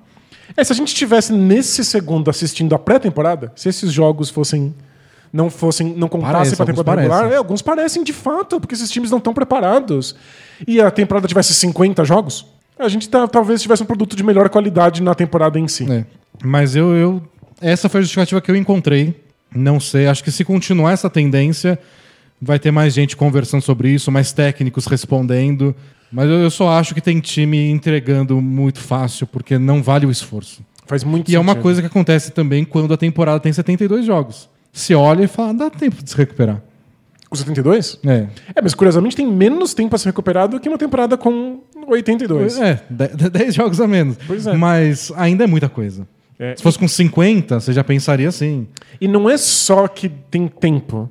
É, 0.58 0.64
se 0.64 0.74
a 0.74 0.76
gente 0.76 0.88
estivesse 0.88 1.32
nesse 1.32 1.86
segundo 1.86 2.28
assistindo 2.28 2.74
a 2.74 2.80
pré-temporada, 2.80 3.52
se 3.56 3.70
esses 3.70 3.94
jogos 3.94 4.32
fossem 4.32 4.74
não 5.32 5.52
fossem 5.52 5.94
não 5.94 6.08
contassem 6.08 6.56
para 6.56 6.64
a 6.64 6.76
temporada 6.76 7.02
regular, 7.02 7.32
é, 7.32 7.36
alguns 7.36 7.62
parecem 7.62 8.04
de 8.04 8.14
fato, 8.14 8.60
porque 8.60 8.74
esses 8.74 8.90
times 8.90 9.12
não 9.12 9.20
estão 9.20 9.32
preparados. 9.32 10.16
E 10.68 10.82
a 10.82 10.90
temporada 10.90 11.28
tivesse 11.28 11.54
50 11.54 12.04
jogos, 12.04 12.48
a 12.80 12.90
gente 12.90 13.08
tá- 13.08 13.28
talvez 13.28 13.62
tivesse 13.62 13.84
um 13.84 13.86
produto 13.86 14.16
de 14.16 14.24
melhor 14.24 14.50
qualidade 14.50 15.04
na 15.04 15.14
temporada 15.14 15.60
em 15.60 15.68
si. 15.68 15.86
É. 15.92 16.04
Mas 16.44 16.76
eu, 16.76 16.96
eu. 16.96 17.22
Essa 17.62 17.88
foi 17.88 18.00
a 18.00 18.02
justificativa 18.02 18.42
que 18.42 18.50
eu 18.50 18.56
encontrei. 18.56 19.24
Não 19.56 19.80
sei. 19.80 20.08
Acho 20.08 20.24
que 20.24 20.32
se 20.32 20.44
continuar 20.44 20.94
essa 20.94 21.10
tendência, 21.12 21.78
vai 22.42 22.60
ter 22.60 22.72
mais 22.72 22.94
gente 22.94 23.16
conversando 23.16 23.62
sobre 23.62 23.90
isso, 23.90 24.12
mais 24.12 24.32
técnicos 24.32 24.86
respondendo. 24.86 25.76
Mas 26.12 26.30
eu, 26.30 26.50
só 26.50 26.70
acho 26.70 26.94
que 26.94 27.02
tem 27.02 27.20
time 27.20 27.70
entregando 27.70 28.42
muito 28.42 28.80
fácil, 28.80 29.28
porque 29.28 29.58
não 29.58 29.84
vale 29.84 30.06
o 30.06 30.12
esforço. 30.12 30.62
Faz 30.86 31.04
muito 31.04 31.30
E 31.30 31.36
é 31.36 31.40
uma 31.40 31.52
sentido. 31.52 31.64
coisa 31.64 31.82
que 31.82 31.88
acontece 31.88 32.32
também 32.32 32.64
quando 32.64 32.94
a 32.94 32.98
temporada 32.98 33.40
tem 33.40 33.52
72 33.52 34.06
jogos. 34.06 34.50
Se 34.72 34.96
olha 34.96 35.24
e 35.24 35.28
fala, 35.28 35.54
dá 35.54 35.70
tempo 35.70 36.02
de 36.02 36.10
se 36.10 36.16
recuperar. 36.16 36.62
Com 37.30 37.36
72? 37.36 38.00
É. 38.06 38.28
É, 38.56 38.62
mas 38.62 38.74
curiosamente 38.74 39.16
tem 39.18 39.28
menos 39.28 39.74
tempo 39.74 39.94
a 39.96 40.00
se 40.00 40.06
recuperar 40.06 40.48
do 40.48 40.62
que 40.62 40.70
uma 40.70 40.78
temporada 40.78 41.18
com 41.18 41.60
82. 41.86 42.58
É, 42.58 42.82
10 42.90 43.54
jogos 43.56 43.82
a 43.82 43.88
menos. 43.88 44.16
Pois 44.26 44.48
é. 44.48 44.54
Mas 44.56 45.12
ainda 45.18 45.44
é 45.44 45.48
muita 45.48 45.68
coisa. 45.68 46.08
É. 46.40 46.56
Se 46.56 46.64
fosse 46.64 46.80
com 46.80 46.88
50, 46.88 47.60
você 47.60 47.74
já 47.74 47.84
pensaria 47.84 48.30
assim. 48.30 48.66
E 49.02 49.08
não 49.10 49.30
é 49.30 49.36
só 49.38 49.90
que 49.90 50.08
tem 50.08 50.48
tempo. 50.48 51.10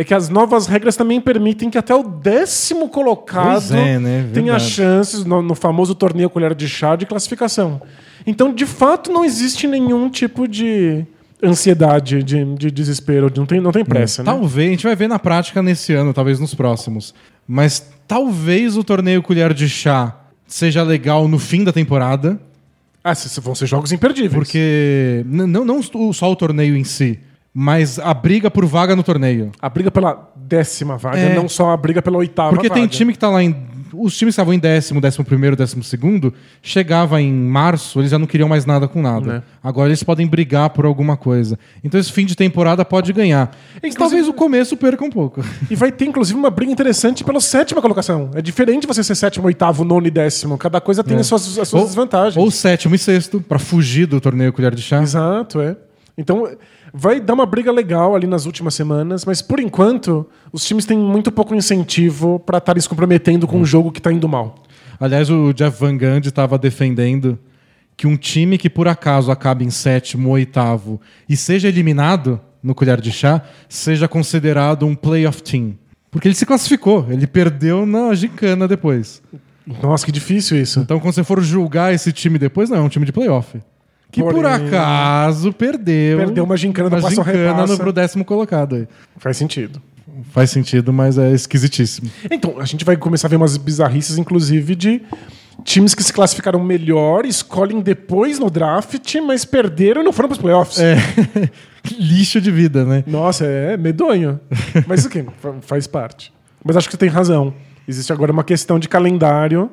É 0.00 0.04
que 0.04 0.14
as 0.14 0.30
novas 0.30 0.66
regras 0.66 0.96
também 0.96 1.20
permitem 1.20 1.68
que 1.68 1.76
até 1.76 1.94
o 1.94 2.02
décimo 2.02 2.88
colocado 2.88 3.74
é, 3.74 3.98
né? 3.98 4.30
tenha 4.32 4.58
chances 4.58 5.26
no, 5.26 5.42
no 5.42 5.54
famoso 5.54 5.94
torneio 5.94 6.30
colher 6.30 6.54
de 6.54 6.66
chá 6.66 6.96
de 6.96 7.04
classificação. 7.04 7.82
Então, 8.26 8.50
de 8.50 8.64
fato, 8.64 9.12
não 9.12 9.22
existe 9.22 9.66
nenhum 9.66 10.08
tipo 10.08 10.48
de 10.48 11.04
ansiedade, 11.44 12.22
de, 12.22 12.42
de 12.54 12.70
desespero, 12.70 13.30
não 13.36 13.44
tem, 13.44 13.60
não 13.60 13.72
tem 13.72 13.84
pressa, 13.84 14.22
né? 14.22 14.32
Talvez, 14.32 14.68
a 14.68 14.70
gente 14.70 14.86
vai 14.86 14.96
ver 14.96 15.06
na 15.06 15.18
prática 15.18 15.62
nesse 15.62 15.92
ano, 15.92 16.14
talvez 16.14 16.40
nos 16.40 16.54
próximos. 16.54 17.14
Mas 17.46 17.86
talvez 18.08 18.78
o 18.78 18.82
torneio 18.82 19.22
Colher 19.22 19.52
de 19.52 19.68
Chá 19.68 20.18
seja 20.46 20.82
legal 20.82 21.28
no 21.28 21.38
fim 21.38 21.62
da 21.62 21.74
temporada, 21.74 22.40
Ah, 23.04 23.12
vão 23.42 23.54
ser 23.54 23.66
jogos 23.66 23.92
imperdíveis. 23.92 24.32
porque 24.32 25.26
não, 25.26 25.62
não 25.62 25.82
só 26.14 26.32
o 26.32 26.36
torneio 26.36 26.74
em 26.74 26.84
si, 26.84 27.20
mas 27.52 27.98
a 27.98 28.14
briga 28.14 28.50
por 28.50 28.64
vaga 28.64 28.94
no 28.94 29.02
torneio. 29.02 29.50
A 29.60 29.68
briga 29.68 29.90
pela 29.90 30.30
décima 30.36 30.96
vaga, 30.96 31.18
É. 31.18 31.34
não 31.34 31.48
só 31.48 31.70
a 31.70 31.76
briga 31.76 32.00
pela 32.00 32.18
oitava 32.18 32.50
Porque 32.50 32.68
tem 32.70 32.82
vaga. 32.82 32.92
time 32.94 33.12
que 33.12 33.18
tá 33.18 33.28
lá 33.28 33.42
em 33.42 33.54
os 33.92 34.16
times 34.16 34.32
que 34.34 34.40
estavam 34.40 34.54
em 34.54 34.58
décimo, 34.58 35.00
décimo 35.00 35.24
primeiro, 35.24 35.56
décimo 35.56 35.82
segundo, 35.82 36.32
chegava 36.62 37.20
em 37.20 37.32
março, 37.32 37.98
eles 38.00 38.12
já 38.12 38.20
não 38.20 38.26
queriam 38.26 38.48
mais 38.48 38.64
nada 38.64 38.86
com 38.86 39.02
nada. 39.02 39.32
Né. 39.34 39.42
Agora 39.62 39.88
eles 39.88 40.00
podem 40.02 40.28
brigar 40.28 40.70
por 40.70 40.84
alguma 40.84 41.16
coisa. 41.16 41.58
Então 41.82 41.98
esse 41.98 42.12
fim 42.12 42.24
de 42.24 42.36
temporada 42.36 42.84
pode 42.84 43.12
ganhar. 43.12 43.50
Mas 43.82 43.96
talvez 43.96 44.28
o 44.28 44.32
começo 44.32 44.76
perca 44.76 45.04
um 45.04 45.10
pouco. 45.10 45.44
E 45.68 45.74
vai 45.74 45.90
ter, 45.90 46.04
inclusive, 46.04 46.38
uma 46.38 46.50
briga 46.50 46.70
interessante 46.70 47.24
pela 47.24 47.40
sétima 47.40 47.82
colocação. 47.82 48.30
É 48.34 48.40
diferente 48.40 48.86
você 48.86 49.02
ser 49.02 49.16
sétimo, 49.16 49.46
oitavo, 49.46 49.84
nono 49.84 50.06
e 50.06 50.10
décimo. 50.10 50.56
Cada 50.56 50.80
coisa 50.80 51.02
tem 51.02 51.16
as 51.16 51.26
suas, 51.26 51.58
as 51.58 51.68
suas 51.68 51.84
desvantagens. 51.86 52.36
Ou 52.36 52.48
sétimo 52.50 52.94
e 52.94 52.98
sexto, 52.98 53.40
pra 53.40 53.58
fugir 53.58 54.06
do 54.06 54.20
torneio 54.20 54.52
colher 54.52 54.74
de 54.74 54.82
chá. 54.82 55.02
Exato, 55.02 55.60
é. 55.60 55.76
Então, 56.20 56.54
vai 56.92 57.18
dar 57.18 57.32
uma 57.32 57.46
briga 57.46 57.72
legal 57.72 58.14
ali 58.14 58.26
nas 58.26 58.44
últimas 58.44 58.74
semanas, 58.74 59.24
mas 59.24 59.40
por 59.40 59.58
enquanto, 59.58 60.26
os 60.52 60.66
times 60.66 60.84
têm 60.84 60.98
muito 60.98 61.32
pouco 61.32 61.54
incentivo 61.54 62.38
pra 62.38 62.58
estarem 62.58 62.80
se 62.80 62.88
comprometendo 62.88 63.46
com 63.46 63.58
um 63.58 63.64
jogo 63.64 63.90
que 63.90 64.02
tá 64.02 64.12
indo 64.12 64.28
mal. 64.28 64.56
Aliás, 65.00 65.30
o 65.30 65.54
Jeff 65.54 65.80
Van 65.80 65.96
Gundy 65.96 66.28
estava 66.28 66.58
defendendo 66.58 67.38
que 67.96 68.06
um 68.06 68.18
time 68.18 68.58
que 68.58 68.68
por 68.68 68.86
acaso 68.86 69.30
acabe 69.30 69.64
em 69.64 69.70
sétimo 69.70 70.28
ou 70.28 70.34
oitavo 70.34 71.00
e 71.26 71.34
seja 71.36 71.68
eliminado 71.68 72.38
no 72.62 72.74
colher 72.74 73.00
de 73.00 73.10
chá, 73.10 73.42
seja 73.66 74.06
considerado 74.06 74.84
um 74.84 74.94
playoff 74.94 75.42
team. 75.42 75.78
Porque 76.10 76.28
ele 76.28 76.34
se 76.34 76.44
classificou, 76.44 77.06
ele 77.08 77.26
perdeu 77.26 77.86
na 77.86 78.12
gincana 78.12 78.68
depois. 78.68 79.22
Nossa, 79.82 80.04
que 80.04 80.12
difícil 80.12 80.60
isso. 80.60 80.80
Então, 80.80 81.00
quando 81.00 81.14
você 81.14 81.24
for 81.24 81.40
julgar 81.40 81.94
esse 81.94 82.12
time 82.12 82.38
depois, 82.38 82.68
não, 82.68 82.76
é 82.76 82.80
um 82.82 82.88
time 82.90 83.06
de 83.06 83.12
playoff. 83.12 83.58
Que 84.10 84.20
por 84.22 84.34
Porém, 84.34 84.52
acaso 84.52 85.52
perdeu. 85.52 86.18
Perdeu 86.18 86.44
uma 86.44 86.56
gincana 86.56 86.90
do 86.90 86.96
uma 86.96 87.02
passo 87.02 87.14
gincana 87.16 87.52
repassa. 87.52 87.72
no, 87.72 87.78
pro 87.78 87.92
décimo 87.92 88.24
colocado 88.24 88.74
aí. 88.74 88.88
Faz 89.18 89.36
sentido. 89.36 89.80
Faz 90.32 90.50
sentido, 90.50 90.92
mas 90.92 91.16
é 91.16 91.32
esquisitíssimo. 91.32 92.10
Então, 92.30 92.56
a 92.58 92.64
gente 92.64 92.84
vai 92.84 92.96
começar 92.96 93.28
a 93.28 93.30
ver 93.30 93.36
umas 93.36 93.56
bizarrices, 93.56 94.18
inclusive, 94.18 94.74
de 94.74 95.02
times 95.64 95.94
que 95.94 96.02
se 96.02 96.12
classificaram 96.12 96.62
melhor, 96.62 97.24
escolhem 97.24 97.80
depois 97.80 98.38
no 98.38 98.50
draft, 98.50 99.14
mas 99.26 99.44
perderam 99.44 100.02
e 100.02 100.04
não 100.04 100.12
foram 100.12 100.28
pros 100.28 100.40
playoffs. 100.40 100.78
É. 100.80 100.96
Lixo 101.98 102.40
de 102.40 102.50
vida, 102.50 102.84
né? 102.84 103.04
Nossa, 103.06 103.44
é 103.44 103.76
medonho. 103.76 104.40
Mas 104.86 105.04
o 105.04 105.08
que? 105.08 105.24
Faz 105.62 105.86
parte. 105.86 106.32
Mas 106.64 106.76
acho 106.76 106.88
que 106.88 106.92
você 106.92 106.98
tem 106.98 107.08
razão. 107.08 107.54
Existe 107.86 108.12
agora 108.12 108.32
uma 108.32 108.44
questão 108.44 108.78
de 108.78 108.88
calendário 108.88 109.70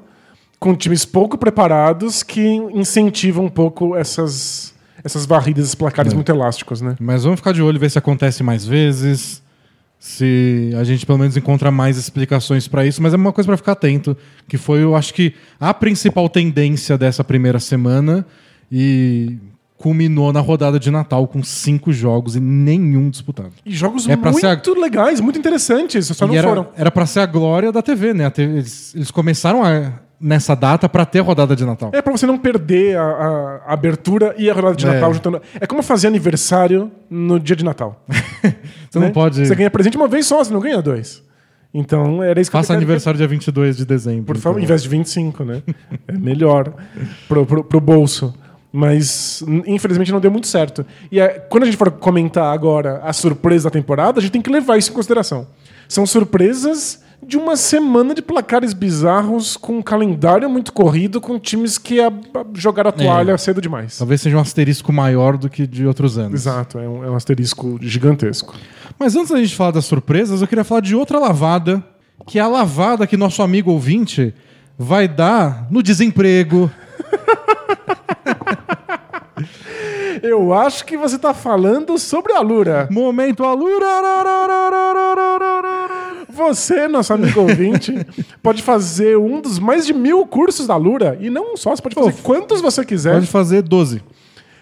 com 0.60 0.76
times 0.76 1.06
pouco 1.06 1.38
preparados 1.38 2.24
que 2.24 2.42
incentivam 2.74 3.46
um 3.46 3.50
pouco 3.50 3.96
essas, 3.96 4.74
essas 5.04 5.26
varridas, 5.26 5.66
esses 5.66 5.76
placares 5.76 6.14
muito 6.14 6.32
elásticos, 6.32 6.82
né? 6.82 6.96
Mas 7.00 7.24
vamos 7.24 7.40
ficar 7.40 7.52
de 7.54 7.62
olho, 7.62 7.80
ver 7.80 7.92
se 7.92 7.98
acontece 7.98 8.42
mais 8.44 8.66
vezes. 8.66 9.42
Se 10.00 10.72
a 10.80 10.84
gente 10.84 11.06
pelo 11.08 11.18
menos 11.18 11.36
encontra 11.36 11.72
mais 11.72 11.98
explicações 11.98 12.68
para 12.68 12.86
isso, 12.86 13.02
mas 13.02 13.14
é 13.14 13.16
uma 13.18 13.34
coisa 13.34 13.48
para 13.48 13.58
ficar 13.58 13.72
atento, 13.72 14.16
que 14.48 14.56
foi, 14.58 14.84
eu 14.84 14.96
acho 14.96 15.12
que 15.14 15.34
a 15.60 15.74
principal 15.74 16.30
tendência 16.30 16.98
dessa 17.00 17.24
primeira 17.24 17.60
semana 17.60 18.24
e 18.72 19.38
culminou 19.76 20.32
na 20.32 20.40
rodada 20.40 20.80
de 20.80 20.90
Natal 20.92 21.28
com 21.28 21.44
cinco 21.44 21.92
jogos 21.92 22.36
e 22.36 22.40
nenhum 22.40 23.10
disputado. 23.10 23.52
E 23.66 23.72
jogos 23.72 24.08
É 24.08 24.16
ser 24.34 24.46
a- 24.48 24.50
muito 24.54 24.74
legais, 24.80 25.20
muito 25.20 25.40
interessantes, 25.40 26.08
só 26.08 26.28
não 26.28 26.34
e 26.34 26.38
era, 26.38 26.48
foram. 26.48 26.68
era 26.76 26.92
para 26.92 27.06
ser 27.08 27.20
a 27.22 27.26
glória 27.26 27.72
da 27.72 27.82
TV, 27.82 28.14
né? 28.14 28.30
TV 28.30 28.54
eles, 28.54 28.94
eles 28.96 29.10
começaram 29.12 29.64
a- 29.64 29.94
nessa 30.20 30.56
data 30.56 30.90
para 30.90 31.06
ter 31.06 31.20
a 31.20 31.24
rodada 31.24 31.56
de 31.56 31.64
Natal. 31.66 31.92
É 31.94 32.02
pra 32.02 32.12
você 32.12 32.26
não 32.26 32.38
perder 32.38 32.98
a, 32.98 33.02
a- 33.04 33.62
a 33.68 33.74
abertura 33.74 34.34
e 34.38 34.50
a 34.50 34.54
rodada 34.54 34.76
de 34.76 34.86
É. 34.88 34.94
Natal 34.94 35.14
juntando. 35.14 35.42
É 35.60 35.68
como 35.68 35.84
fazer 35.84 36.08
aniversário 36.08 36.92
no 37.10 37.40
dia 37.40 37.56
de 37.56 37.64
Natal. 37.64 38.04
Você 38.90 39.00
não 39.00 39.08
né? 39.08 39.14
pode. 39.14 39.46
Você 39.46 39.54
ganha 39.54 39.70
presente 39.70 39.98
uma 39.98 40.08
vez 40.08 40.26
só, 40.26 40.42
você 40.44 40.52
não 40.54 40.62
ganha 40.62 40.82
dois. 40.82 41.22
Então 41.74 42.24
era 42.24 42.40
isso 42.40 42.50
que 42.50 42.56
Faça 42.58 42.72
eu 42.74 42.78
aniversário 42.78 43.18
dia 43.18 43.28
22 43.28 43.76
de 43.78 43.86
dezembro. 43.86 44.26
Por 44.26 44.38
favor, 44.38 44.58
então. 44.58 44.64
em 44.64 44.68
vez 44.68 44.82
de 44.82 44.90
25, 44.90 45.44
né? 45.44 45.62
É 46.08 46.14
melhor 46.14 46.74
pro, 47.28 47.46
pro, 47.46 47.64
pro 47.66 47.82
bolso. 47.82 48.34
Mas, 48.72 49.44
infelizmente, 49.66 50.12
não 50.12 50.20
deu 50.20 50.32
muito 50.32 50.48
certo. 50.48 50.86
E 51.12 51.20
é, 51.20 51.28
quando 51.50 51.64
a 51.64 51.66
gente 51.66 51.78
for 51.78 51.92
comentar 51.92 52.54
agora 52.54 53.02
a 53.04 53.12
surpresa 53.12 53.66
da 53.66 53.70
temporada, 53.72 54.20
a 54.20 54.22
gente 54.22 54.32
tem 54.32 54.42
que 54.42 54.50
levar 54.50 54.78
isso 54.78 54.92
em 54.92 54.94
consideração. 54.94 55.48
São 55.88 56.06
surpresas 56.06 57.04
de 57.26 57.38
uma 57.38 57.58
semana 57.58 58.14
de 58.16 58.22
placares 58.22 58.74
bizarros, 58.74 59.58
com 59.58 59.80
um 59.80 59.82
calendário 59.82 60.50
muito 60.50 60.72
corrido, 60.72 61.20
com 61.20 61.38
times 61.40 61.78
que 61.78 62.00
a, 62.00 62.08
a- 62.08 62.46
jogaram 62.54 62.90
a 62.90 62.94
toalha 62.94 63.38
cedo 63.38 63.60
demais. 63.62 63.98
Talvez 63.98 64.22
seja 64.22 64.38
um 64.38 64.40
asterisco 64.40 64.94
maior 64.94 65.38
do 65.38 65.50
que 65.50 65.66
de 65.68 65.86
outros 65.86 66.18
anos. 66.18 66.42
Exato, 66.42 66.78
é 66.80 66.88
um, 66.88 67.04
é 67.04 67.10
um 67.12 67.16
asterisco 67.16 67.78
gigantesco. 67.82 68.56
Mas 69.00 69.16
antes 69.16 69.32
da 69.32 69.38
gente 69.40 69.56
falar 69.56 69.72
das 69.72 69.86
surpresas, 69.86 70.42
eu 70.42 70.48
queria 70.48 70.64
falar 70.64 70.82
de 70.82 70.96
outra 70.96 71.20
lavada, 71.20 71.84
que 72.26 72.40
é 72.40 72.42
a 72.42 72.48
lavada 72.48 73.06
que 73.08 73.18
nosso 73.18 73.42
amigo 73.42 73.72
ouvinte 73.72 74.34
vai 74.78 75.08
dar 75.08 75.68
no 75.72 75.82
desemprego. 75.84 76.70
Eu 80.24 80.54
acho 80.54 80.86
que 80.86 80.98
você 80.98 81.16
está 81.16 81.34
falando 81.34 81.98
sobre 81.98 82.34
a 82.34 82.42
Lura. 82.42 82.88
Momento 82.92 83.44
Alura. 83.44 83.86
Você, 86.30 86.88
nosso 86.88 87.14
amigo 87.14 87.42
ouvinte, 87.42 87.94
pode 88.44 88.62
fazer 88.62 89.18
um 89.18 89.42
dos 89.42 89.60
mais 89.60 89.86
de 89.86 89.94
mil 89.94 90.26
cursos 90.26 90.68
da 90.68 90.76
Lura. 90.76 91.18
E 91.20 91.30
não 91.30 91.54
um 91.54 91.58
só, 91.58 91.76
você 91.76 91.82
pode 91.82 91.96
fazer 91.96 92.14
quantos 92.22 92.62
você 92.62 92.84
quiser. 92.86 93.14
Pode 93.14 93.28
fazer 93.28 93.62
12. 93.62 94.02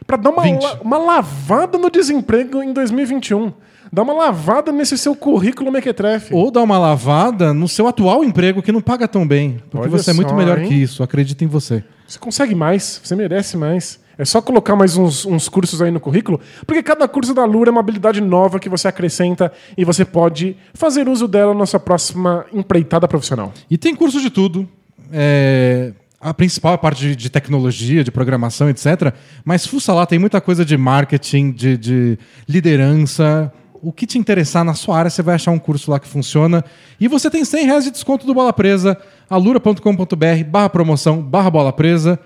Pra 0.06 0.18
dar 0.18 0.30
uma, 0.30 0.44
20. 0.44 0.62
la- 0.62 0.80
uma 0.82 0.98
lavada 0.98 1.78
no 1.78 1.90
desemprego 1.90 2.62
em 2.62 2.72
2021. 2.72 3.52
Dá 3.92 4.04
uma 4.04 4.14
lavada 4.14 4.72
nesse 4.72 4.98
seu 4.98 5.16
currículo 5.16 5.72
mequetrefe. 5.72 6.34
Ou 6.34 6.52
dar 6.52 6.62
uma 6.64 6.78
lavada 6.78 7.54
no 7.54 7.68
seu 7.68 7.88
atual 7.88 8.24
emprego 8.24 8.62
que 8.62 8.72
não 8.72 8.82
paga 8.82 9.08
tão 9.08 9.28
bem. 9.28 9.60
Porque 9.70 9.88
Olha 9.88 9.98
você 9.98 10.12
é 10.12 10.14
muito 10.14 10.30
só, 10.30 10.36
melhor 10.36 10.60
hein? 10.60 10.68
que 10.68 10.74
isso. 10.76 11.02
Acredita 11.02 11.44
em 11.44 11.48
você. 11.48 11.84
Você 12.08 12.20
consegue 12.20 12.54
mais, 12.54 13.00
você 13.04 13.16
merece 13.16 13.58
mais. 13.58 14.00
É 14.18 14.24
só 14.26 14.42
colocar 14.42 14.76
mais 14.76 14.96
uns, 14.98 15.26
uns 15.26 15.50
cursos 15.50 15.82
aí 15.82 15.92
no 15.92 16.00
currículo, 16.00 16.40
porque 16.66 16.82
cada 16.82 17.08
curso 17.08 17.34
da 17.34 17.44
Lura 17.46 17.70
é 17.70 17.72
uma 17.72 17.82
habilidade 17.82 18.22
nova 18.22 18.60
que 18.60 18.70
você 18.70 18.88
acrescenta 18.88 19.52
e 19.78 19.84
você 19.84 20.06
pode 20.06 20.56
fazer 20.74 21.10
uso 21.10 21.28
dela 21.28 21.54
na 21.54 21.66
sua 21.66 21.80
próxima 21.80 22.46
empreitada 22.54 23.08
profissional. 23.08 23.54
E 23.70 23.78
tem 23.78 23.96
curso 23.96 24.22
de 24.22 24.30
tudo. 24.30 24.68
É, 25.12 25.92
A 26.20 26.34
principal 26.34 26.72
é 26.72 26.76
a 26.76 26.78
parte 26.78 27.16
de, 27.16 27.30
tecnologia, 27.30 28.04
de 28.04 28.12
programação, 28.12 28.70
etc. 28.70 29.14
Mas 29.44 29.68
fuça 29.68 29.94
lá, 29.94 30.06
tem 30.06 30.18
muita 30.18 30.42
coisa 30.42 30.64
de 30.66 30.78
marketing, 30.78 31.52
de, 31.52 31.78
de 31.78 32.20
liderança. 32.48 33.52
O 33.82 33.92
que 33.92 34.08
te 34.08 34.18
interessar 34.18 34.64
na 34.64 34.74
sua 34.74 34.98
área, 34.98 35.12
você 35.12 35.22
vai 35.22 35.36
achar 35.36 35.52
um 35.52 35.60
curso 35.60 35.92
lá 35.92 36.00
que 36.00 36.08
funciona. 36.08 36.64
E 37.00 37.08
você 37.08 37.30
tem 37.30 37.46
100 37.46 37.66
reais 37.66 37.84
de 37.84 37.92
desconto 37.92 38.26
do 38.26 38.34
Bola 38.34 38.52
Presa, 38.52 38.98
alura.com.br, 39.30 40.44
barra 40.48 40.70
promoção, 40.70 41.22
barra 41.22 41.52
bola 41.52 41.72
presa. 41.74 42.20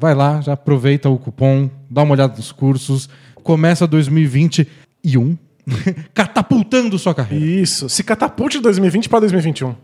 Vai 0.00 0.14
lá, 0.14 0.40
já 0.40 0.52
aproveita 0.52 1.08
o 1.08 1.18
cupom, 1.18 1.68
dá 1.90 2.02
uma 2.04 2.12
olhada 2.12 2.36
nos 2.36 2.52
cursos. 2.52 3.08
Começa 3.42 3.84
2021 3.86 5.36
catapultando 6.14 6.98
sua 6.98 7.14
carreira. 7.14 7.44
Isso, 7.44 7.88
se 7.88 8.02
catapulte 8.04 8.58
de 8.58 8.62
2020 8.62 9.08
para 9.08 9.20
2021. 9.20 9.74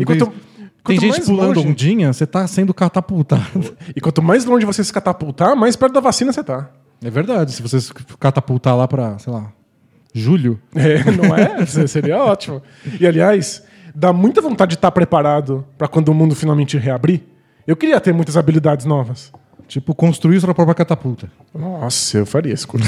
E 0.00 0.04
quanto, 0.04 0.26
Tem 0.26 0.34
quanto 0.82 1.00
gente 1.00 1.10
mais 1.12 1.24
pulando 1.26 1.56
longe- 1.56 1.68
ondinha, 1.68 2.12
você 2.12 2.26
tá 2.26 2.46
sendo 2.46 2.74
catapultado. 2.74 3.76
E 3.94 4.00
quanto 4.00 4.20
mais 4.22 4.44
longe 4.44 4.66
você 4.66 4.82
se 4.82 4.92
catapultar, 4.92 5.54
mais 5.54 5.76
perto 5.76 5.92
da 5.94 6.00
vacina 6.00 6.32
você 6.32 6.42
tá. 6.42 6.68
É 7.02 7.10
verdade. 7.10 7.52
Se 7.52 7.62
você 7.62 7.78
catapultar 8.18 8.76
lá 8.76 8.88
pra, 8.88 9.18
sei 9.18 9.32
lá, 9.32 9.52
julho. 10.12 10.58
É, 10.74 11.04
não 11.12 11.34
é? 11.36 11.64
Seria 11.86 12.18
ótimo. 12.18 12.60
E 13.00 13.06
aliás, 13.06 13.62
dá 13.94 14.12
muita 14.12 14.40
vontade 14.40 14.70
de 14.70 14.74
estar 14.76 14.90
preparado 14.90 15.64
para 15.78 15.86
quando 15.86 16.08
o 16.08 16.14
mundo 16.14 16.34
finalmente 16.34 16.76
reabrir. 16.76 17.22
Eu 17.66 17.76
queria 17.76 18.00
ter 18.00 18.12
muitas 18.12 18.36
habilidades 18.36 18.84
novas. 18.84 19.32
Tipo, 19.68 19.94
construir 19.94 20.40
sua 20.40 20.54
própria 20.54 20.74
catapulta. 20.74 21.30
Nossa, 21.54 22.18
eu 22.18 22.26
faria 22.26 22.52
esse 22.52 22.66
curso. 22.66 22.86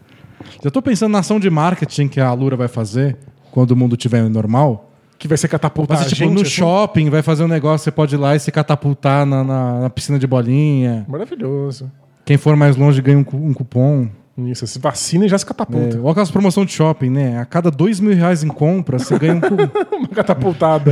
Já 0.62 0.70
tô 0.70 0.82
pensando 0.82 1.12
na 1.12 1.20
ação 1.20 1.40
de 1.40 1.48
marketing 1.48 2.08
que 2.08 2.20
a 2.20 2.28
Alura 2.28 2.56
vai 2.56 2.68
fazer 2.68 3.16
quando 3.50 3.70
o 3.72 3.76
mundo 3.76 3.94
estiver 3.96 4.22
normal. 4.28 4.90
que 5.18 5.26
vai 5.28 5.36
ser 5.38 5.48
catapultar 5.48 5.98
a 6.00 6.04
tipo, 6.04 6.16
gente, 6.16 6.32
no 6.34 6.40
assim. 6.42 6.50
shopping, 6.50 7.10
vai 7.10 7.22
fazer 7.22 7.44
um 7.44 7.48
negócio, 7.48 7.84
você 7.84 7.90
pode 7.90 8.14
ir 8.14 8.18
lá 8.18 8.34
e 8.36 8.40
se 8.40 8.50
catapultar 8.52 9.24
na, 9.26 9.42
na- 9.44 9.80
na 9.80 9.90
piscina 9.90 10.18
de 10.18 10.26
bolinha. 10.26 11.04
Maravilhoso. 11.08 11.90
Quem 12.24 12.36
for 12.36 12.54
mais 12.56 12.76
longe 12.76 13.00
ganha 13.02 13.18
um, 13.18 13.24
um 13.48 13.52
cupom. 13.54 14.08
Isso, 14.38 14.66
se 14.66 14.78
vacina 14.78 15.26
e 15.26 15.28
já 15.28 15.36
se 15.38 15.44
É, 15.44 15.48
catapulta. 15.48 15.98
ou 16.00 16.08
aquelas 16.10 16.30
promoções 16.30 16.66
de 16.68 16.72
shopping, 16.74 17.10
né? 17.10 17.38
A 17.38 17.44
cada 17.44 17.70
dois 17.70 17.98
mil 18.00 18.14
reais 18.14 18.42
em 18.44 18.48
compra, 18.48 18.98
você 18.98 19.18
ganha 19.18 19.34
um 19.34 19.40
cupom. 19.40 19.68
Uma 19.96 20.08
catapultada. 20.08 20.90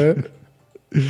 é. 0.95 1.01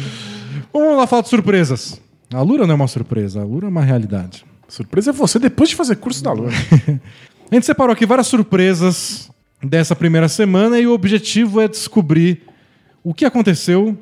Vamos 0.73 0.97
lá 0.97 1.07
falar 1.07 1.23
de 1.23 1.29
surpresas. 1.29 2.01
A 2.33 2.39
Alura 2.39 2.67
não 2.67 2.73
é 2.73 2.75
uma 2.75 2.89
surpresa, 2.89 3.41
a 3.41 3.43
Alura 3.43 3.67
é 3.67 3.71
uma 3.71 3.83
realidade. 3.83 4.45
Surpresa 4.69 5.11
é 5.11 5.13
você 5.13 5.39
depois 5.39 5.71
de 5.71 5.77
fazer 5.77 5.97
curso 5.97 6.23
da 6.23 6.33
Lua. 6.33 6.51
A 7.51 7.55
gente 7.55 7.65
separou 7.65 7.95
aqui 7.95 8.05
várias 8.05 8.27
surpresas 8.27 9.31
dessa 9.63 9.97
primeira 9.97 10.29
semana 10.29 10.79
e 10.79 10.87
o 10.87 10.93
objetivo 10.93 11.61
é 11.63 11.67
descobrir 11.67 12.43
o 13.03 13.15
que 13.15 13.25
aconteceu 13.25 13.97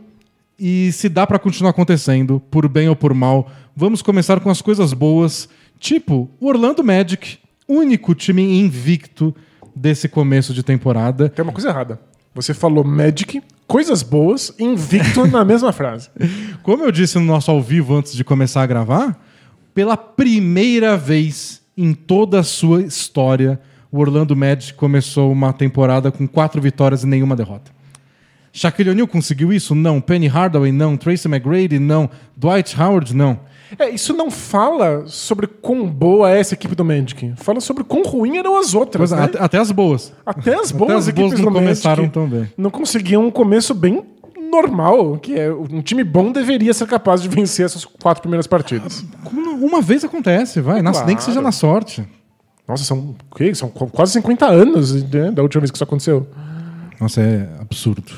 e 0.59 0.91
se 0.91 1.09
dá 1.09 1.25
pra 1.25 1.39
continuar 1.39 1.71
acontecendo, 1.71 2.43
por 2.51 2.69
bem 2.69 2.89
ou 2.89 2.97
por 2.97 3.15
mal. 3.15 3.49
Vamos 3.77 4.03
começar 4.03 4.41
com 4.41 4.51
as 4.51 4.61
coisas 4.61 4.93
boas, 4.93 5.49
tipo 5.79 6.29
o 6.41 6.49
Orlando 6.49 6.83
Magic, 6.83 7.39
único 7.69 8.17
time 8.17 8.43
invicto 8.43 9.33
desse 9.75 10.09
começo 10.09 10.53
de 10.53 10.65
temporada. 10.65 11.29
Tem 11.29 11.45
uma 11.45 11.53
coisa 11.53 11.69
errada. 11.69 12.01
Você 12.35 12.53
falou 12.53 12.83
Magic 12.83 13.41
coisas 13.67 14.03
boas, 14.03 14.55
invicto 14.59 15.27
na 15.27 15.45
mesma 15.45 15.73
frase. 15.73 16.09
Como 16.63 16.85
eu 16.85 16.93
disse 16.93 17.19
no 17.19 17.25
nosso 17.25 17.51
ao 17.51 17.63
vivo 17.63 17.97
antes 17.97 18.15
de 18.15 18.25
começar 18.25 18.63
a 18.63 18.67
gravar, 18.67 19.21
pela 19.75 19.97
primeira 19.97 20.97
vez 20.97 21.63
em 21.77 21.93
toda 21.93 22.41
a 22.41 22.43
sua 22.43 22.83
história, 22.83 23.61
o 23.91 23.99
Orlando 23.99 24.35
Magic 24.35 24.75
começou 24.75 25.31
uma 25.31 25.53
temporada 25.53 26.11
com 26.11 26.27
quatro 26.27 26.61
vitórias 26.61 27.03
e 27.03 27.07
nenhuma 27.07 27.37
derrota. 27.37 27.71
Shaquille 28.53 28.89
O'Neal 28.89 29.07
conseguiu 29.07 29.53
isso? 29.53 29.75
Não. 29.75 30.01
Penny 30.01 30.27
Hardaway? 30.27 30.73
Não. 30.73 30.97
Tracy 30.97 31.29
McGrady? 31.29 31.79
Não. 31.79 32.09
Dwight 32.35 32.81
Howard? 32.81 33.15
Não. 33.15 33.39
É, 33.79 33.91
isso 33.91 34.13
não 34.13 34.31
fala 34.31 35.05
sobre 35.07 35.47
quão 35.47 35.87
boa 35.89 36.31
é 36.31 36.39
essa 36.41 36.55
equipe 36.55 36.75
do 36.75 36.85
Magic. 36.85 37.33
Fala 37.37 37.61
sobre 37.61 37.83
quão 37.85 38.03
ruim 38.03 38.37
eram 38.37 38.57
as 38.57 38.75
outras. 38.75 39.11
Né? 39.11 39.23
até, 39.25 39.39
até 39.43 39.59
as 39.59 39.71
boas. 39.73 40.13
Até 40.25 40.55
as 40.55 40.71
boas 40.71 40.91
Até 40.91 40.99
as 40.99 41.09
equipes 41.09 41.31
boas 41.31 41.41
não 41.41 41.53
do 41.53 41.59
começaram 41.59 42.03
Magic 42.05 42.15
tão 42.15 42.29
bem. 42.29 42.51
não 42.57 42.71
conseguiam 42.71 43.27
um 43.27 43.31
começo 43.31 43.75
bem 43.75 44.05
normal, 44.51 45.19
que 45.19 45.35
é 45.39 45.53
um 45.53 45.83
time 45.83 46.05
bom 46.05 46.31
deveria 46.33 46.73
ser 46.73 46.87
capaz 46.87 47.21
de 47.21 47.29
vencer 47.29 47.67
essas 47.67 47.85
quatro 47.85 48.23
primeiras 48.23 48.47
partidas. 48.47 49.05
Uma 49.61 49.83
vez 49.83 50.05
acontece, 50.05 50.61
vai. 50.61 50.81
Na- 50.83 50.93
Nem 51.05 51.17
que 51.17 51.23
seja 51.23 51.35
Claro. 51.35 51.47
na 51.47 51.53
sorte. 51.53 52.05
Nossa, 52.67 52.85
são, 52.85 52.99
o 53.31 53.35
quê? 53.37 53.55
são 53.55 53.69
qu- 53.69 53.87
quase 53.89 54.13
50 54.13 54.47
anos 54.47 54.93
né, 55.05 55.31
da 55.31 55.43
última 55.43 55.61
vez 55.61 55.71
que 55.71 55.77
isso 55.77 55.85
aconteceu. 55.85 56.27
Nossa, 57.01 57.21
é 57.21 57.49
absurdo. 57.61 58.13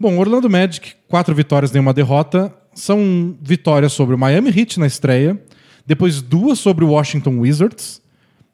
Bom, 0.00 0.18
Orlando 0.18 0.48
Magic, 0.50 0.92
quatro 1.08 1.34
vitórias, 1.34 1.72
nenhuma 1.72 1.92
derrota. 1.92 2.52
São 2.78 3.36
vitórias 3.42 3.92
sobre 3.92 4.14
o 4.14 4.18
Miami 4.18 4.50
Heat 4.56 4.78
na 4.78 4.86
estreia, 4.86 5.40
depois 5.86 6.22
duas 6.22 6.58
sobre 6.58 6.84
o 6.84 6.90
Washington 6.90 7.38
Wizards, 7.40 8.00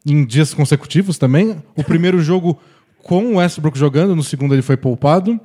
em 0.07 0.25
dias 0.25 0.55
consecutivos 0.55 1.19
também. 1.19 1.57
O 1.77 1.83
primeiro 1.85 2.21
jogo 2.21 2.59
com 3.03 3.25
o 3.25 3.37
Westbrook 3.37 3.79
jogando, 3.79 4.17
no 4.17 4.23
segundo 4.23 4.55
ele 4.55 4.63
foi 4.63 4.77
poupado. 4.77 5.39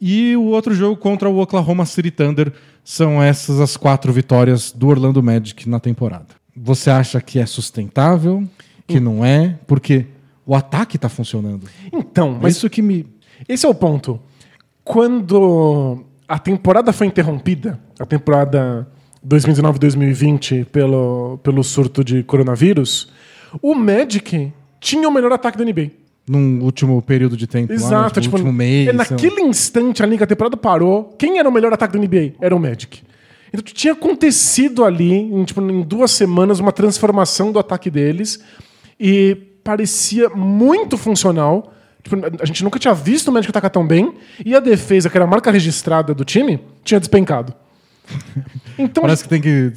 E 0.00 0.34
o 0.36 0.44
outro 0.44 0.74
jogo 0.74 0.96
contra 0.96 1.28
o 1.28 1.40
Oklahoma 1.40 1.84
City 1.84 2.10
Thunder. 2.10 2.52
São 2.82 3.22
essas 3.22 3.60
as 3.60 3.76
quatro 3.76 4.12
vitórias 4.12 4.72
do 4.72 4.88
Orlando 4.88 5.22
Magic 5.22 5.68
na 5.68 5.78
temporada. 5.78 6.28
Você 6.56 6.90
acha 6.90 7.20
que 7.20 7.38
é 7.38 7.44
sustentável? 7.44 8.48
Que 8.86 8.98
não 8.98 9.24
é? 9.24 9.58
Porque 9.66 10.06
o 10.46 10.54
ataque 10.54 10.96
está 10.96 11.08
funcionando. 11.08 11.66
Então, 11.92 12.32
Mas 12.32 12.42
mas 12.42 12.56
isso 12.56 12.70
que 12.70 12.80
me 12.80 13.06
esse 13.48 13.66
é 13.66 13.68
o 13.68 13.74
ponto. 13.74 14.20
Quando 14.84 16.04
a 16.26 16.38
temporada 16.38 16.92
foi 16.92 17.06
interrompida, 17.06 17.78
a 18.00 18.06
temporada 18.06 18.88
2019-2020 19.26 20.64
pelo, 20.64 21.38
pelo 21.42 21.62
surto 21.62 22.02
de 22.02 22.22
coronavírus, 22.22 23.12
o 23.60 23.74
Magic 23.74 24.52
tinha 24.80 25.06
o 25.06 25.12
melhor 25.12 25.32
ataque 25.32 25.58
da 25.58 25.64
NBA. 25.64 25.90
num 26.26 26.62
último 26.62 27.02
período 27.02 27.36
de 27.36 27.46
tempo. 27.46 27.72
lá, 27.72 27.78
né? 27.78 27.84
Exato, 27.84 28.20
tipo, 28.20 28.36
tipo, 28.36 28.36
último 28.36 28.52
mês. 28.52 28.88
é 28.88 28.92
lá. 28.92 28.98
naquele 28.98 29.42
instante 29.42 30.02
ali 30.02 30.16
que 30.16 30.24
a 30.24 30.26
temporada 30.26 30.56
parou, 30.56 31.14
quem 31.18 31.38
era 31.38 31.48
o 31.48 31.52
melhor 31.52 31.72
ataque 31.72 31.92
da 31.92 31.98
NBA? 31.98 32.34
Era 32.40 32.56
o 32.56 32.58
Magic. 32.58 33.02
Então 33.52 33.62
tinha 33.62 33.92
acontecido 33.92 34.84
ali, 34.84 35.12
em, 35.12 35.44
tipo, 35.44 35.60
em 35.60 35.82
duas 35.82 36.12
semanas, 36.12 36.60
uma 36.60 36.72
transformação 36.72 37.52
do 37.52 37.58
ataque 37.58 37.90
deles 37.90 38.40
e 38.98 39.36
parecia 39.62 40.30
muito 40.30 40.96
funcional. 40.96 41.74
Tipo, 42.02 42.16
a 42.40 42.46
gente 42.46 42.64
nunca 42.64 42.78
tinha 42.78 42.94
visto 42.94 43.28
o 43.28 43.32
Magic 43.32 43.50
atacar 43.50 43.70
tão 43.70 43.86
bem 43.86 44.14
e 44.46 44.54
a 44.54 44.60
defesa, 44.60 45.10
que 45.10 45.18
era 45.18 45.24
a 45.24 45.28
marca 45.28 45.50
registrada 45.50 46.14
do 46.14 46.24
time, 46.24 46.60
tinha 46.82 46.98
despencado. 46.98 47.52
Então 48.78 49.02
Parece 49.02 49.22
que 49.24 49.28
tem 49.28 49.40
que. 49.40 49.72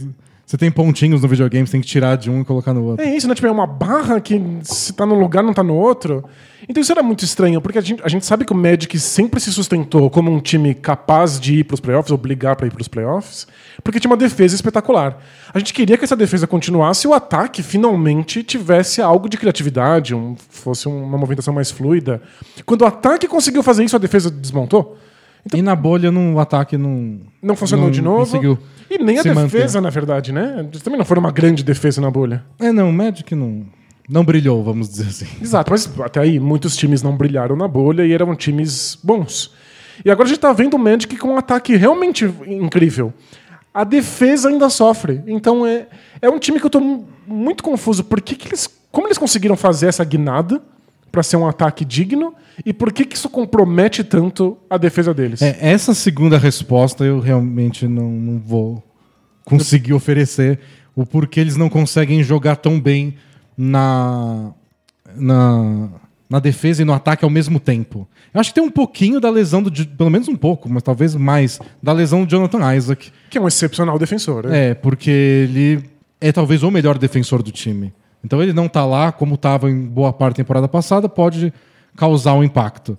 Você 0.46 0.58
tem 0.58 0.70
pontinhos 0.70 1.22
no 1.22 1.28
videogame, 1.28 1.66
você 1.66 1.72
tem 1.72 1.82
que 1.82 1.88
tirar 1.88 2.16
de 2.16 2.30
um 2.30 2.42
e 2.42 2.46
colocar 2.46 2.74
no 2.74 2.84
outro. 2.84 3.04
É 3.04 3.16
isso, 3.16 3.28
né? 3.28 3.34
Tipo, 3.34 3.48
é 3.48 3.52
uma 3.52 3.66
barra 3.66 4.20
que 4.22 4.40
se 4.62 4.94
tá 4.94 5.06
num 5.06 5.18
lugar, 5.18 5.42
não 5.42 5.54
tá 5.54 5.64
no 5.64 5.74
outro. 5.74 6.24
Então 6.70 6.80
isso 6.82 6.92
era 6.92 7.02
muito 7.02 7.26
estranho, 7.26 7.60
porque 7.60 7.78
a 7.80 7.82
gente, 7.82 8.04
a 8.04 8.08
gente 8.08 8.26
sabe 8.26 8.46
que 8.46 8.52
o 8.54 8.56
Magic 8.56 9.00
sempre 9.00 9.40
se 9.40 9.52
sustentou 9.52 10.10
como 10.10 10.30
um 10.32 10.40
time 10.40 10.74
capaz 10.76 11.40
de 11.40 11.56
ir 11.60 11.64
pros 11.64 11.80
playoffs, 11.80 12.12
ou 12.12 12.18
brigar 12.18 12.56
pra 12.56 12.68
ir 12.68 12.72
pros 12.72 12.88
playoffs, 12.88 13.48
porque 13.84 14.00
tinha 14.00 14.12
uma 14.12 14.18
defesa 14.18 14.54
espetacular. 14.54 15.18
A 15.54 15.58
gente 15.60 15.74
queria 15.74 15.98
que 15.98 16.04
essa 16.04 16.16
defesa 16.16 16.46
continuasse 16.46 17.08
e 17.08 17.10
o 17.10 17.14
ataque 17.14 17.64
finalmente 17.64 18.44
tivesse 18.44 19.02
algo 19.02 19.28
de 19.28 19.38
criatividade, 19.38 20.14
um- 20.14 20.36
fosse 20.50 20.88
uma 20.88 21.18
movimentação 21.18 21.54
mais 21.54 21.72
fluida. 21.72 22.22
Quando 22.66 22.84
o 22.84 22.86
ataque 22.86 23.28
conseguiu 23.28 23.64
fazer 23.64 23.84
isso, 23.86 23.96
a 23.96 24.00
defesa 24.00 24.30
desmontou. 24.30 24.98
E 25.54 25.62
na 25.62 25.76
bolha, 25.76 26.12
no, 26.12 26.36
o 26.36 26.40
ataque 26.40 26.78
não. 26.78 27.20
Não 27.42 27.56
funcionou 27.56 27.86
não 27.88 27.92
de 27.92 28.02
novo. 28.02 28.20
Conseguiu. 28.26 28.58
E 28.90 28.98
nem 29.04 29.20
a 29.20 29.24
defesa, 29.24 29.80
manter. 29.80 29.82
na 29.82 29.90
verdade, 29.90 30.32
né? 30.32 30.66
Eles 30.70 30.82
também 30.82 30.98
não 30.98 31.06
foram 31.06 31.20
uma 31.22 31.32
grande 31.32 31.64
defesa 31.64 32.00
na 32.00 32.10
bolha. 32.12 32.44
É, 32.60 32.72
não, 32.72 32.90
o 32.90 32.94
Magic 32.94 33.34
não. 33.36 33.66
Não 34.08 34.24
brilhou, 34.24 34.64
vamos 34.64 34.90
dizer 34.90 35.08
assim. 35.08 35.26
Exato, 35.42 35.72
mas 35.72 35.90
até 36.02 36.20
aí 36.20 36.40
muitos 36.40 36.76
times 36.76 37.02
não 37.02 37.16
brilharam 37.16 37.56
na 37.56 37.68
bolha 37.68 38.06
e 38.06 38.12
eram 38.14 38.36
times 38.36 38.98
bons. 39.04 39.52
E 40.04 40.12
agora 40.12 40.28
a 40.28 40.30
gente 40.30 40.40
tá 40.42 40.52
vendo 40.54 40.76
o 40.76 40.80
Magic 40.80 41.16
com 41.18 41.30
um 41.30 41.38
ataque 41.38 41.76
realmente 41.76 42.26
incrível. 42.48 43.14
A 43.74 43.84
defesa 43.84 44.50
ainda 44.50 44.70
sofre. 44.70 45.22
Então 45.26 45.66
é, 45.66 45.88
é 46.22 46.30
um 46.30 46.38
time 46.38 46.60
que 46.60 46.66
eu 46.66 46.70
tô 46.70 46.80
mu- 46.80 47.08
muito 47.26 47.64
confuso. 47.64 48.04
Por 48.04 48.22
que, 48.22 48.36
que 48.36 48.48
eles. 48.50 48.70
Como 48.92 49.08
eles 49.08 49.18
conseguiram 49.18 49.56
fazer 49.56 49.88
essa 49.88 50.04
guinada 50.04 50.62
para 51.14 51.22
ser 51.22 51.38
um 51.38 51.48
ataque 51.48 51.86
digno? 51.86 52.34
E 52.66 52.74
por 52.74 52.92
que, 52.92 53.06
que 53.06 53.16
isso 53.16 53.30
compromete 53.30 54.04
tanto 54.04 54.58
a 54.68 54.78
defesa 54.80 55.14
deles? 55.14 55.44
É, 55.44 55.56
essa 55.62 55.94
segunda 55.94 56.40
resposta 56.40 57.06
eu 57.06 57.20
realmente 57.20 57.88
não, 57.88 58.10
não 58.10 58.40
vou 58.40 58.84
conseguir 59.46 59.94
oferecer. 59.94 60.60
O 60.96 61.06
porquê 61.06 61.40
eles 61.40 61.56
não 61.56 61.70
conseguem 61.70 62.24
jogar 62.24 62.56
tão 62.56 62.82
bem 62.82 63.14
na, 63.56 64.54
na, 65.16 65.90
na 66.28 66.40
defesa 66.40 66.82
e 66.82 66.86
no 66.86 66.94
ataque 66.94 67.24
ao 67.24 67.30
mesmo 67.30 67.60
tempo. 67.60 68.08
Eu 68.34 68.42
acho 68.42 68.50
que 68.50 68.56
tem 68.56 68.64
um 68.64 68.72
pouquinho 68.72 69.20
da 69.20 69.30
lesão 69.30 69.62
do. 69.62 69.72
Pelo 69.72 70.10
menos 70.10 70.28
um 70.28 70.36
pouco, 70.36 70.68
mas 70.68 70.82
talvez 70.82 71.16
mais. 71.16 71.60
Da 71.82 71.94
lesão 71.94 72.26
do 72.26 72.30
Jonathan 72.30 72.76
Isaac. 72.76 73.12
Que 73.30 73.38
é 73.38 73.42
um 73.42 73.48
excepcional 73.48 74.00
defensor. 74.00 74.48
né? 74.48 74.70
É, 74.70 74.74
porque 74.74 75.12
ele 75.12 75.84
é 76.20 76.32
talvez 76.32 76.64
o 76.64 76.72
melhor 76.72 76.98
defensor 76.98 77.44
do 77.44 77.52
time. 77.52 77.94
Então 78.24 78.42
ele 78.42 78.54
não 78.54 78.68
tá 78.70 78.86
lá, 78.86 79.12
como 79.12 79.36
estava 79.36 79.70
em 79.70 79.82
boa 79.82 80.14
parte 80.14 80.34
da 80.36 80.44
temporada 80.44 80.68
passada, 80.68 81.10
pode 81.10 81.54
causar 81.96 82.34
um 82.34 82.44
impacto. 82.44 82.98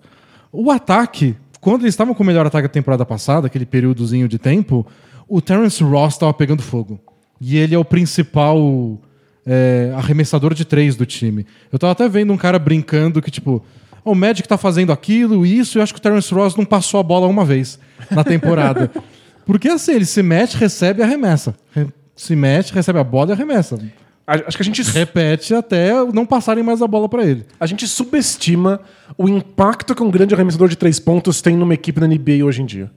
O 0.53 0.71
ataque, 0.71 1.35
quando 1.61 1.83
eles 1.83 1.95
estavam 1.95 2.15
com 2.15 2.23
o 2.23 2.27
melhor 2.27 2.47
ataque 2.47 2.69
da 2.69 2.73
temporada 2.73 3.05
passada, 3.07 3.47
aquele 3.47 3.67
períodozinho 3.67 4.29
de 4.29 4.39
tempo, 4.39 4.87
o 5.29 5.41
Terence 5.41 5.83
Ross 5.83 6.15
estava 6.15 6.33
pegando 6.35 6.63
fogo. 6.63 7.01
E 7.41 7.57
ele 7.57 7.75
é 7.75 7.79
o 7.79 7.85
principal 7.85 8.99
é, 9.47 9.93
arremessador 9.97 10.55
de 10.55 10.65
três 10.65 10.95
do 10.97 11.05
time. 11.07 11.47
Eu 11.73 11.79
tava 11.79 11.93
até 11.93 12.09
vendo 12.09 12.33
um 12.33 12.37
cara 12.37 12.59
brincando 12.59 13.21
que, 13.23 13.31
tipo, 13.31 13.63
o 14.05 14.15
Magic 14.15 14.47
tá 14.47 14.59
fazendo 14.59 14.93
aquilo, 14.93 15.45
isso, 15.47 15.77
e 15.77 15.79
eu 15.79 15.83
acho 15.83 15.93
que 15.95 15.99
o 15.99 16.03
Terence 16.03 16.33
Ross 16.33 16.55
não 16.55 16.65
passou 16.65 17.01
a 17.01 17.03
bola 17.03 17.27
uma 17.27 17.45
vez 17.45 17.79
na 18.11 18.23
temporada. 18.23 18.91
Porque 19.47 19.69
assim, 19.69 19.93
ele 19.93 20.05
se 20.07 20.23
mete, 20.23 20.57
recebe 20.57 21.01
e 21.01 21.03
arremessa. 21.03 21.55
Re- 21.73 21.89
Se 22.15 22.37
mete, 22.37 22.73
recebe 22.73 22.99
a 22.99 23.05
bola 23.05 23.31
e 23.31 23.33
arremessa. 23.33 23.79
Acho 24.27 24.57
que 24.57 24.63
a 24.63 24.65
gente 24.65 24.83
Repete 24.83 25.55
até 25.55 25.93
não 26.13 26.25
passarem 26.25 26.65
mais 26.65 26.81
a 26.81 26.87
bola 26.87 27.09
pra 27.09 27.25
ele. 27.25 27.45
A 27.61 27.67
gente 27.67 27.87
subestima 27.87 28.81
o 29.19 29.29
impacto 29.29 29.95
que 29.95 30.03
um 30.03 30.11
grande 30.11 30.35
arremessador 30.35 30.69
de 30.69 30.77
três 30.77 30.99
pontos 30.99 31.43
tem 31.43 31.57
numa 31.57 31.75
equipe 31.75 32.01
da 32.01 32.07
NBA 32.07 32.45
hoje 32.45 32.63
em 32.63 32.67
dia. 32.67 32.91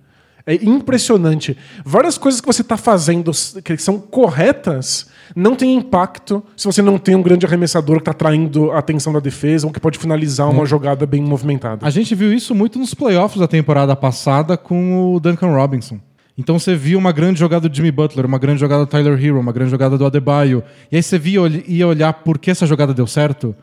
É 0.46 0.56
impressionante. 0.56 1.58
Várias 1.84 2.18
coisas 2.18 2.40
que 2.40 2.48
você 2.48 2.62
está 2.62 2.78
fazendo 2.78 3.32
que 3.62 3.78
são 3.78 4.00
corretas 4.00 5.08
não 5.36 5.58
têm 5.58 5.76
impacto 5.76 6.42
se 6.56 6.66
você 6.66 6.82
não 6.82 6.98
tem 6.98 7.16
um 7.16 7.22
grande 7.22 7.46
arremessador 7.46 7.98
que 7.98 8.04
está 8.04 8.12
atraindo 8.12 8.72
a 8.72 8.80
atenção 8.80 9.12
da 9.12 9.20
defesa 9.20 9.68
ou 9.68 9.74
que 9.74 9.80
pode 9.82 10.00
finalizar 10.00 10.50
uma 10.50 10.66
jogada 10.66 11.06
bem 11.06 11.22
movimentada. 11.22 11.86
A 11.86 11.90
gente 11.90 12.16
viu 12.16 12.32
isso 12.32 12.56
muito 12.56 12.80
nos 12.80 12.94
playoffs 12.94 13.38
da 13.38 13.48
temporada 13.48 13.94
passada 13.94 14.56
com 14.56 15.16
o 15.16 15.20
Duncan 15.20 15.54
Robinson. 15.54 16.00
Então 16.38 16.60
você 16.60 16.76
via 16.76 16.98
uma 16.98 17.12
grande 17.12 17.40
jogada 17.40 17.68
do 17.68 17.76
Jimmy 17.76 17.92
Butler, 17.92 18.26
uma 18.26 18.38
grande 18.38 18.60
jogada 18.60 18.86
do 18.86 18.90
Tyler 18.90 19.14
Hero, 19.14 19.40
uma 19.40 19.52
grande 19.52 19.72
jogada 19.72 19.98
do 19.98 20.06
Adebayo. 20.06 20.64
E 20.92 20.98
aí 20.98 21.04
você 21.04 21.18
via, 21.18 21.42
ia 21.68 21.88
olhar 21.88 22.14
por 22.14 22.38
que 22.38 22.52
essa 22.52 22.68
jogada 22.68 22.94
deu 22.94 23.08
certo. 23.08 23.56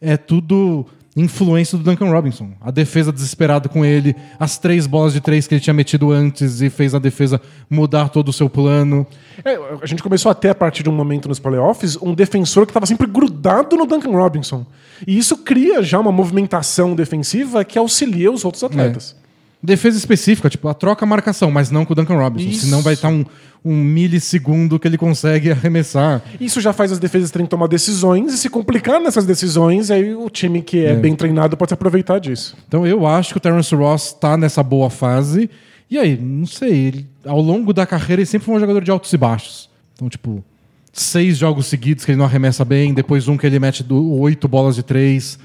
É 0.00 0.16
tudo 0.16 0.86
influência 1.16 1.76
do 1.76 1.82
Duncan 1.82 2.10
Robinson. 2.10 2.50
A 2.60 2.70
defesa 2.70 3.10
desesperada 3.10 3.68
com 3.68 3.84
ele, 3.84 4.14
as 4.38 4.58
três 4.58 4.86
bolas 4.86 5.12
de 5.12 5.20
três 5.20 5.46
que 5.46 5.54
ele 5.54 5.60
tinha 5.60 5.74
metido 5.74 6.12
antes 6.12 6.60
e 6.60 6.70
fez 6.70 6.94
a 6.94 6.98
defesa 6.98 7.40
mudar 7.68 8.08
todo 8.10 8.28
o 8.28 8.32
seu 8.32 8.48
plano. 8.48 9.06
É, 9.44 9.58
a 9.82 9.86
gente 9.86 10.02
começou 10.02 10.30
até 10.30 10.50
a 10.50 10.54
partir 10.54 10.82
de 10.82 10.90
um 10.90 10.92
momento 10.92 11.28
nos 11.28 11.38
playoffs 11.38 11.96
um 11.96 12.14
defensor 12.14 12.66
que 12.66 12.70
estava 12.70 12.86
sempre 12.86 13.06
grudado 13.06 13.76
no 13.76 13.86
Duncan 13.86 14.12
Robinson. 14.12 14.64
E 15.06 15.16
isso 15.16 15.38
cria 15.38 15.82
já 15.82 15.98
uma 15.98 16.12
movimentação 16.12 16.94
defensiva 16.94 17.64
que 17.64 17.78
auxilia 17.78 18.30
os 18.30 18.44
outros 18.44 18.62
atletas. 18.62 19.16
Defesa 19.62 19.98
específica, 19.98 20.48
tipo, 20.48 20.68
a 20.68 20.74
troca 20.74 21.04
a 21.04 21.08
marcação, 21.08 21.50
mas 21.50 21.70
não 21.70 21.84
com 21.84 21.92
o 21.92 21.96
Duncan 21.96 22.16
Robinson. 22.16 22.48
Isso. 22.50 22.64
Senão 22.66 22.80
vai 22.80 22.94
estar 22.94 23.08
um, 23.08 23.24
um 23.64 23.74
milissegundo 23.74 24.78
que 24.78 24.86
ele 24.86 24.96
consegue 24.96 25.50
arremessar. 25.52 26.22
Isso 26.40 26.60
já 26.60 26.72
faz 26.72 26.92
as 26.92 26.98
defesas 26.98 27.30
terem 27.30 27.44
que 27.46 27.50
tomar 27.50 27.66
decisões 27.66 28.32
e 28.32 28.38
se 28.38 28.48
complicar 28.48 29.00
nessas 29.00 29.26
decisões, 29.26 29.90
aí 29.90 30.14
o 30.14 30.30
time 30.30 30.62
que 30.62 30.84
é, 30.84 30.94
bem 30.94 31.14
treinado 31.16 31.56
pode 31.56 31.70
se 31.70 31.74
aproveitar 31.74 32.18
disso. 32.20 32.56
Então 32.68 32.86
eu 32.86 33.06
acho 33.06 33.32
que 33.32 33.38
o 33.38 33.40
Terence 33.40 33.74
Ross 33.74 34.12
tá 34.12 34.36
nessa 34.36 34.62
boa 34.62 34.88
fase. 34.90 35.50
E 35.90 35.98
aí, 35.98 36.16
não 36.16 36.46
sei, 36.46 36.70
ele, 36.72 37.06
ao 37.24 37.40
longo 37.40 37.72
da 37.72 37.84
carreira 37.86 38.20
ele 38.20 38.26
sempre 38.26 38.46
foi 38.46 38.54
um 38.54 38.60
jogador 38.60 38.82
de 38.84 38.90
altos 38.90 39.12
e 39.12 39.16
baixos. 39.16 39.68
Então, 39.94 40.08
tipo, 40.08 40.44
seis 40.92 41.36
jogos 41.38 41.66
seguidos 41.66 42.04
que 42.04 42.10
ele 42.12 42.18
não 42.18 42.26
arremessa 42.26 42.64
bem, 42.64 42.94
depois 42.94 43.26
um 43.26 43.36
que 43.36 43.46
ele 43.46 43.58
mete 43.58 43.82
do- 43.82 44.12
oito 44.20 44.46
bolas 44.46 44.76
de 44.76 44.82
três. 44.82 45.38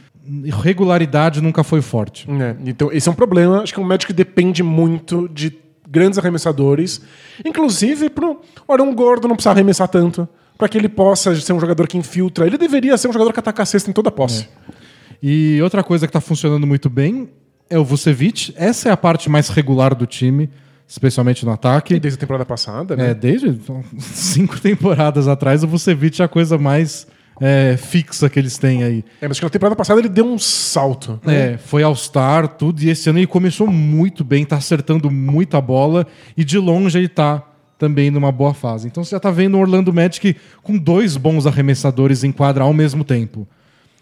Regularidade 0.50 1.42
nunca 1.42 1.64
foi 1.64 1.82
forte. 1.82 2.28
É, 2.30 2.56
então, 2.66 2.92
esse 2.92 3.08
é 3.08 3.12
um 3.12 3.16
problema. 3.16 3.62
Acho 3.62 3.74
que 3.74 3.80
o 3.80 3.84
Magic 3.84 4.12
depende 4.14 4.64
muito 4.64 5.28
de 5.30 5.58
grandes 5.88 6.18
arremessadores. 6.18 7.02
Inclusive, 7.46 8.10
pro 8.10 8.42
Aaron 8.68 8.94
Gordo 8.96 9.28
não 9.28 9.36
precisa 9.36 9.52
arremessar 9.52 9.88
tanto. 9.88 10.28
Para 10.58 10.70
que 10.70 10.78
ele 10.78 10.88
possa 10.88 11.36
ser 11.36 11.54
um 11.54 11.60
jogador 11.60 11.88
que 11.88 11.98
infiltra. 11.98 12.46
Ele 12.46 12.58
deveria 12.58 12.98
ser 12.98 13.08
um 13.08 13.14
jogador 13.14 13.34
que 13.34 13.40
ataca 13.40 13.64
a 13.64 13.66
cesta 13.66 13.90
em 13.90 13.94
toda 13.94 14.10
a 14.10 14.12
posse. 14.12 14.48
É. 14.70 14.74
E 15.22 15.62
outra 15.62 15.84
coisa 15.84 16.06
que 16.06 16.10
está 16.10 16.22
funcionando 16.22 16.68
muito 16.68 16.90
bem 16.90 17.30
é 17.70 17.78
o 17.78 17.84
Vucevic. 17.84 18.54
Essa 18.56 18.90
é 18.90 18.92
a 18.92 18.98
parte 18.98 19.30
mais 19.30 19.50
regular 19.50 19.96
do 19.96 20.06
time, 20.06 20.50
especialmente 20.88 21.46
no 21.46 21.52
ataque. 21.52 21.96
E 21.96 22.00
desde 22.00 22.18
a 22.18 22.20
temporada 22.20 22.46
passada, 22.46 22.96
né? 22.96 23.12
É, 23.12 23.14
desde 23.14 23.60
cinco 24.00 24.60
temporadas 24.60 25.28
atrás, 25.28 25.64
o 25.64 25.68
Vucevic 25.68 26.22
é 26.22 26.26
a 26.26 26.28
coisa 26.28 26.58
mais 26.58 27.08
é, 27.46 27.76
fixa 27.76 28.30
que 28.30 28.40
eles 28.40 28.58
têm 28.58 28.84
aí. 28.84 29.04
É, 29.20 29.28
mas 29.28 29.32
acho 29.32 29.42
que 29.42 29.46
na 29.46 29.50
temporada 29.50 29.76
passada 29.76 30.00
ele 30.00 30.08
deu 30.08 30.26
um 30.26 30.40
salto. 30.40 31.20
Né? 31.26 31.56
É, 31.56 31.58
foi 31.58 31.84
All-Star, 31.84 32.48
tudo, 32.48 32.82
e 32.82 32.90
esse 32.90 33.10
ano 33.10 33.20
ele 33.20 33.28
começou 33.28 33.68
muito 33.68 34.24
bem, 34.24 34.46
tá 34.46 34.56
acertando 34.56 35.12
muita 35.12 35.60
bola, 35.60 36.08
e 36.38 36.46
de 36.46 36.58
longe 36.58 36.98
ele 36.98 37.10
tá 37.10 37.44
também 37.78 38.10
numa 38.10 38.32
boa 38.32 38.54
fase. 38.54 38.88
Então 38.88 39.04
você 39.04 39.12
já 39.12 39.20
tá 39.20 39.30
vendo 39.30 39.58
o 39.58 39.60
Orlando 39.60 39.92
Magic 39.92 40.38
com 40.62 40.78
dois 40.78 41.18
bons 41.18 41.46
arremessadores 41.46 42.24
em 42.24 42.32
quadra 42.32 42.64
ao 42.64 42.74
mesmo 42.74 43.04
tempo. 43.04 43.46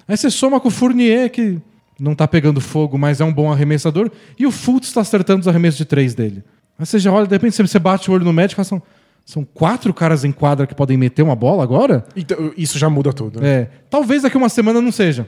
Aí 0.08 0.16
você 0.16 0.30
soma 0.30 0.60
com 0.60 0.68
o 0.68 0.72
Fournier, 0.72 1.32
que 1.32 1.58
não 2.00 2.14
tá 2.14 2.28
pegando 2.28 2.62
fogo, 2.62 2.96
mas 2.96 3.22
é 3.22 3.26
um 3.26 3.34
bom 3.34 3.52
arremessador, 3.52 4.12
e 4.38 4.46
o 4.46 4.52
Fultz 4.52 4.90
está 4.90 5.02
acertando 5.02 5.42
os 5.42 5.48
arremessos 5.48 5.80
de 5.80 5.86
três 5.86 6.14
dele. 6.14 6.44
Aí 6.78 6.86
você 6.86 7.00
já 7.00 7.12
olha, 7.12 7.26
de 7.26 7.34
repente 7.34 7.60
você 7.60 7.80
bate 7.80 8.08
o 8.12 8.14
olho 8.14 8.24
no 8.24 8.32
Magic 8.32 8.54
e 8.54 8.56
fala 8.64 8.68
assim, 8.68 8.82
são 9.26 9.46
quatro 9.46 9.94
caras 9.94 10.24
em 10.24 10.32
quadra 10.32 10.68
que 10.68 10.76
podem 10.76 10.98
meter 10.98 11.22
uma 11.22 11.36
bola 11.36 11.64
agora? 11.64 12.06
Então, 12.16 12.52
isso 12.58 12.78
já 12.78 12.90
muda 12.90 13.14
tudo. 13.14 13.40
Né? 13.40 13.50
É. 13.50 13.70
Talvez 13.90 14.24
daqui 14.24 14.38
uma 14.38 14.50
semana 14.50 14.82
não 14.82 14.92
seja. 14.92 15.28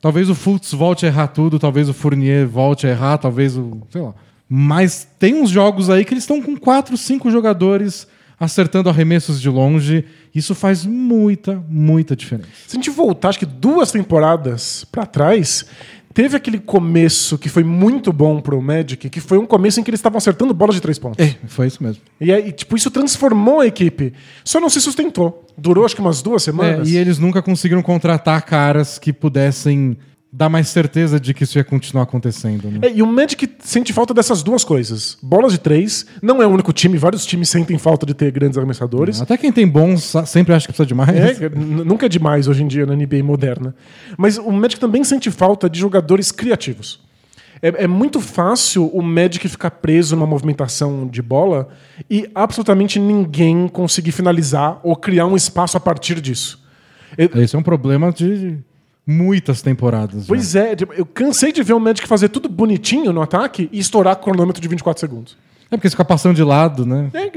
Talvez 0.00 0.28
o 0.28 0.34
Fultz 0.34 0.72
volte 0.72 1.06
a 1.06 1.08
errar 1.08 1.28
tudo, 1.28 1.58
talvez 1.58 1.88
o 1.88 1.94
Fournier 1.94 2.46
volte 2.46 2.86
a 2.86 2.90
errar, 2.90 3.18
talvez 3.18 3.56
o. 3.56 3.82
sei 3.90 4.02
lá. 4.02 4.14
Mas 4.48 5.08
tem 5.18 5.34
uns 5.34 5.50
jogos 5.50 5.88
aí 5.88 6.04
que 6.04 6.12
eles 6.12 6.24
estão 6.24 6.42
com 6.42 6.56
quatro, 6.56 6.96
cinco 6.96 7.30
jogadores 7.30 8.06
acertando 8.38 8.88
arremessos 8.88 9.40
de 9.40 9.48
longe. 9.48 10.04
Isso 10.34 10.54
faz 10.54 10.84
muita, 10.84 11.62
muita 11.68 12.14
diferença. 12.14 12.48
Se 12.66 12.76
a 12.76 12.78
gente 12.78 12.90
voltar, 12.90 13.30
acho 13.30 13.38
que 13.38 13.46
duas 13.46 13.92
temporadas 13.92 14.84
para 14.84 15.06
trás, 15.06 15.64
teve 16.14 16.36
aquele 16.36 16.60
começo 16.60 17.36
que 17.36 17.48
foi 17.48 17.64
muito 17.64 18.12
bom 18.12 18.40
pro 18.40 18.62
Magic, 18.62 19.10
que 19.10 19.20
foi 19.20 19.36
um 19.36 19.44
começo 19.44 19.80
em 19.80 19.82
que 19.82 19.90
eles 19.90 19.98
estavam 19.98 20.16
acertando 20.16 20.54
bolas 20.54 20.76
de 20.76 20.80
três 20.80 20.98
pontos. 20.98 21.22
É, 21.22 21.34
foi 21.48 21.66
isso 21.66 21.82
mesmo. 21.82 22.00
E 22.20 22.32
aí, 22.32 22.52
tipo, 22.52 22.76
isso 22.76 22.90
transformou 22.90 23.60
a 23.60 23.66
equipe. 23.66 24.12
Só 24.44 24.60
não 24.60 24.70
se 24.70 24.80
sustentou. 24.80 25.44
Durou 25.58 25.84
acho 25.84 25.94
que 25.94 26.00
umas 26.00 26.22
duas 26.22 26.42
semanas. 26.44 26.88
É, 26.88 26.92
e 26.92 26.96
eles 26.96 27.18
nunca 27.18 27.42
conseguiram 27.42 27.82
contratar 27.82 28.40
caras 28.42 28.98
que 28.98 29.12
pudessem 29.12 29.98
dá 30.36 30.48
mais 30.48 30.68
certeza 30.68 31.20
de 31.20 31.32
que 31.32 31.44
isso 31.44 31.56
ia 31.56 31.62
continuar 31.62 32.02
acontecendo. 32.02 32.68
Né? 32.68 32.80
É, 32.82 32.92
e 32.92 33.02
o 33.02 33.06
Magic 33.06 33.48
sente 33.60 33.92
falta 33.92 34.12
dessas 34.12 34.42
duas 34.42 34.64
coisas. 34.64 35.16
Bolas 35.22 35.52
de 35.52 35.58
três, 35.58 36.06
não 36.20 36.42
é 36.42 36.46
o 36.46 36.50
único 36.50 36.72
time, 36.72 36.98
vários 36.98 37.24
times 37.24 37.48
sentem 37.48 37.78
falta 37.78 38.04
de 38.04 38.14
ter 38.14 38.32
grandes 38.32 38.58
arremessadores. 38.58 39.20
Até 39.20 39.36
quem 39.36 39.52
tem 39.52 39.66
bons 39.66 40.12
sempre 40.26 40.52
acha 40.52 40.66
que 40.66 40.72
precisa 40.72 40.86
de 40.86 40.94
mais. 40.94 41.40
É, 41.40 41.48
nunca 41.48 42.06
é 42.06 42.08
demais 42.08 42.48
hoje 42.48 42.64
em 42.64 42.66
dia 42.66 42.84
na 42.84 42.96
NBA 42.96 43.22
moderna. 43.22 43.76
Mas 44.18 44.36
o 44.36 44.50
Magic 44.50 44.80
também 44.80 45.04
sente 45.04 45.30
falta 45.30 45.70
de 45.70 45.78
jogadores 45.78 46.32
criativos. 46.32 47.00
É, 47.62 47.84
é 47.84 47.86
muito 47.86 48.20
fácil 48.20 48.88
o 48.88 49.00
Magic 49.00 49.48
ficar 49.48 49.70
preso 49.70 50.16
numa 50.16 50.26
movimentação 50.26 51.06
de 51.06 51.22
bola 51.22 51.68
e 52.10 52.28
absolutamente 52.34 52.98
ninguém 52.98 53.68
conseguir 53.68 54.10
finalizar 54.10 54.80
ou 54.82 54.96
criar 54.96 55.26
um 55.26 55.36
espaço 55.36 55.76
a 55.76 55.80
partir 55.80 56.20
disso. 56.20 56.60
Esse 57.16 57.54
é 57.54 57.58
um 57.58 57.62
problema 57.62 58.10
de 58.10 58.58
muitas 59.06 59.62
temporadas. 59.62 60.26
Pois 60.26 60.52
já. 60.52 60.60
é, 60.60 60.76
tipo, 60.76 60.92
eu 60.92 61.04
cansei 61.04 61.52
de 61.52 61.62
ver 61.62 61.74
o 61.74 61.80
Magic 61.80 62.06
fazer 62.08 62.28
tudo 62.28 62.48
bonitinho 62.48 63.12
no 63.12 63.20
ataque 63.20 63.68
e 63.72 63.78
estourar 63.78 64.16
cronômetro 64.16 64.60
de 64.60 64.68
24 64.68 65.00
segundos. 65.00 65.36
É 65.70 65.76
porque 65.76 65.90
fica 65.90 66.04
passando 66.04 66.36
de 66.36 66.42
lado, 66.42 66.86
né? 66.86 67.10
É, 67.12 67.30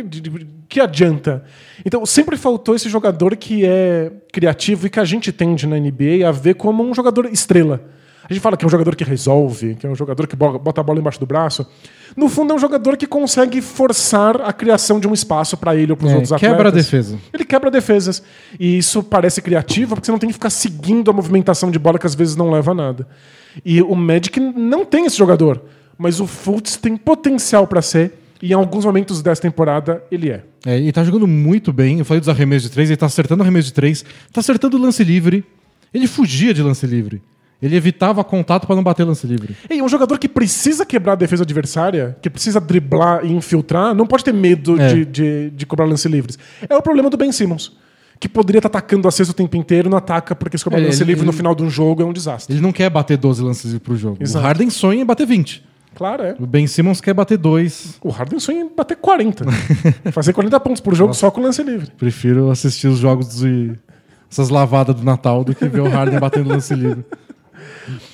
que 0.69 0.79
adianta? 0.79 1.43
Então, 1.85 2.05
sempre 2.05 2.37
faltou 2.37 2.75
esse 2.75 2.89
jogador 2.89 3.35
que 3.35 3.65
é 3.65 4.11
criativo 4.31 4.85
e 4.85 4.89
que 4.89 4.99
a 4.99 5.05
gente 5.05 5.31
tende 5.31 5.65
na 5.65 5.77
NBA 5.77 6.27
a 6.27 6.31
ver 6.31 6.55
como 6.55 6.83
um 6.83 6.93
jogador 6.93 7.25
estrela. 7.27 7.81
A 8.29 8.33
gente 8.33 8.41
fala 8.41 8.57
que 8.57 8.65
é 8.65 8.67
um 8.67 8.69
jogador 8.69 8.93
que 8.95 9.05
resolve, 9.05 9.75
que 9.75 9.87
é 9.87 9.89
um 9.89 9.95
jogador 9.95 10.27
que 10.27 10.35
bota 10.35 10.81
a 10.81 10.83
bola 10.83 10.99
embaixo 10.99 11.19
do 11.19 11.25
braço. 11.25 11.65
No 12.15 12.27
fundo, 12.27 12.51
é 12.51 12.55
um 12.55 12.59
jogador 12.59 12.97
que 12.97 13.07
consegue 13.07 13.61
forçar 13.61 14.41
a 14.41 14.51
criação 14.51 14.99
de 14.99 15.07
um 15.07 15.13
espaço 15.13 15.55
para 15.55 15.75
ele 15.75 15.91
ou 15.91 15.97
para 15.97 16.07
os 16.07 16.11
é, 16.11 16.15
outros 16.15 16.33
atletas. 16.33 16.57
Quebra 16.57 16.69
a 16.69 16.71
defesa. 16.71 17.19
Ele 17.33 17.45
quebra 17.45 17.71
defesas. 17.71 18.21
E 18.59 18.77
isso 18.77 19.01
parece 19.01 19.41
criativo, 19.41 19.95
porque 19.95 20.05
você 20.05 20.11
não 20.11 20.19
tem 20.19 20.27
que 20.27 20.33
ficar 20.33 20.49
seguindo 20.49 21.09
a 21.09 21.13
movimentação 21.13 21.71
de 21.71 21.79
bola 21.79 21.97
que 21.97 22.05
às 22.05 22.15
vezes 22.15 22.35
não 22.35 22.51
leva 22.51 22.71
a 22.71 22.75
nada. 22.75 23.07
E 23.63 23.81
o 23.81 23.95
Magic 23.95 24.39
não 24.39 24.83
tem 24.83 25.05
esse 25.05 25.17
jogador. 25.17 25.61
Mas 25.97 26.19
o 26.19 26.27
Fultz 26.27 26.75
tem 26.75 26.97
potencial 26.97 27.65
para 27.65 27.81
ser. 27.81 28.13
E 28.41 28.51
em 28.51 28.53
alguns 28.53 28.83
momentos 28.83 29.21
dessa 29.21 29.41
temporada 29.41 30.03
ele 30.11 30.29
é. 30.29 30.43
É, 30.65 30.77
ele 30.77 30.91
tá 30.91 31.03
jogando 31.03 31.27
muito 31.27 31.71
bem. 31.71 31.99
Eu 31.99 32.05
falei 32.05 32.19
dos 32.19 32.29
arremessos 32.29 32.69
de 32.69 32.73
três, 32.73 32.89
ele 32.89 32.97
tá 32.97 33.05
acertando 33.05 33.41
arremesso 33.41 33.67
de 33.67 33.73
três, 33.73 34.03
tá 34.33 34.41
acertando 34.41 34.75
o 34.75 34.81
lance 34.81 35.01
livre. 35.03 35.45
Ele 35.93 36.07
fugia 36.07 36.53
de 36.53 36.61
lance 36.61 36.85
livre. 36.85 37.21
Ele 37.61 37.75
evitava 37.75 38.23
contato 38.23 38.67
para 38.67 38.75
não 38.75 38.83
bater 38.83 39.03
lance 39.03 39.25
livre. 39.25 39.55
E 39.69 39.81
um 39.81 39.89
jogador 39.89 40.19
que 40.19 40.29
precisa 40.29 40.85
quebrar 40.85 41.13
a 41.13 41.15
defesa 41.15 41.43
adversária, 41.43 42.15
que 42.21 42.29
precisa 42.29 42.61
driblar 42.61 43.25
e 43.25 43.33
infiltrar, 43.33 43.95
não 43.95 44.05
pode 44.05 44.23
ter 44.23 44.33
medo 44.33 44.79
é. 44.79 44.93
de, 44.93 45.05
de, 45.05 45.49
de, 45.49 45.65
cobrar 45.65 45.85
lance 45.85 46.07
livres. 46.07 46.37
É 46.69 46.75
o 46.75 46.81
problema 46.81 47.09
do 47.09 47.17
Ben 47.17 47.31
Simmons. 47.31 47.75
Que 48.19 48.29
poderia 48.29 48.59
estar 48.59 48.69
tá 48.69 48.79
atacando 48.79 49.07
a 49.07 49.11
cesta 49.11 49.31
o 49.31 49.35
tempo 49.35 49.55
inteiro, 49.57 49.89
não 49.89 49.97
ataca, 49.97 50.35
porque 50.35 50.57
se 50.57 50.63
cobrar 50.63 50.79
lance 50.79 51.01
ele, 51.01 51.11
livre 51.11 51.21
ele, 51.21 51.27
no 51.27 51.33
final 51.33 51.53
de 51.53 51.63
um 51.63 51.69
jogo 51.69 52.01
é 52.01 52.05
um 52.05 52.13
desastre. 52.13 52.53
Ele 52.55 52.61
não 52.61 52.71
quer 52.71 52.89
bater 52.89 53.17
12 53.17 53.43
lances 53.43 53.65
livres 53.65 53.83
pro 53.83 53.95
jogo. 53.95 54.17
Exato. 54.19 54.43
O 54.43 54.47
Harden 54.47 54.69
sonha 54.69 55.01
em 55.01 55.05
bater 55.05 55.25
20. 55.25 55.63
Claro, 55.95 56.23
é. 56.23 56.35
O 56.39 56.45
Ben 56.45 56.67
Simmons 56.67 57.01
quer 57.01 57.13
bater 57.13 57.37
2. 57.39 57.97
O 58.03 58.09
Harden 58.09 58.39
sonha 58.39 58.61
em 58.61 58.69
bater 58.75 58.97
40. 58.97 59.45
Fazer 60.13 60.31
40 60.31 60.59
pontos 60.59 60.81
por 60.81 60.93
jogo 60.93 61.09
Nossa. 61.09 61.21
só 61.21 61.31
com 61.31 61.41
lance 61.41 61.63
livre. 61.63 61.89
Prefiro 61.97 62.51
assistir 62.51 62.87
os 62.87 62.99
jogos 62.99 63.39
de 63.39 63.73
essas 64.29 64.49
lavadas 64.49 64.95
do 64.95 65.03
Natal 65.03 65.43
do 65.43 65.55
que 65.55 65.67
ver 65.67 65.81
o 65.81 65.89
Harden 65.89 66.19
batendo 66.19 66.49
lance 66.49 66.73
livre. 66.75 67.03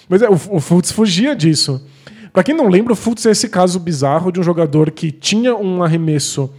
Mas 0.08 0.22
é, 0.22 0.30
o, 0.30 0.34
o 0.34 0.60
Fultz 0.60 0.92
fugia 0.92 1.36
disso. 1.36 1.86
Para 2.32 2.44
quem 2.44 2.56
não 2.56 2.68
lembra, 2.68 2.94
o 2.94 2.96
Fultz 2.96 3.26
é 3.26 3.32
esse 3.32 3.48
caso 3.48 3.80
bizarro 3.80 4.32
de 4.32 4.40
um 4.40 4.44
jogador 4.44 4.92
que 4.92 5.12
tinha 5.12 5.56
um 5.56 5.84
arremesso 5.84 6.52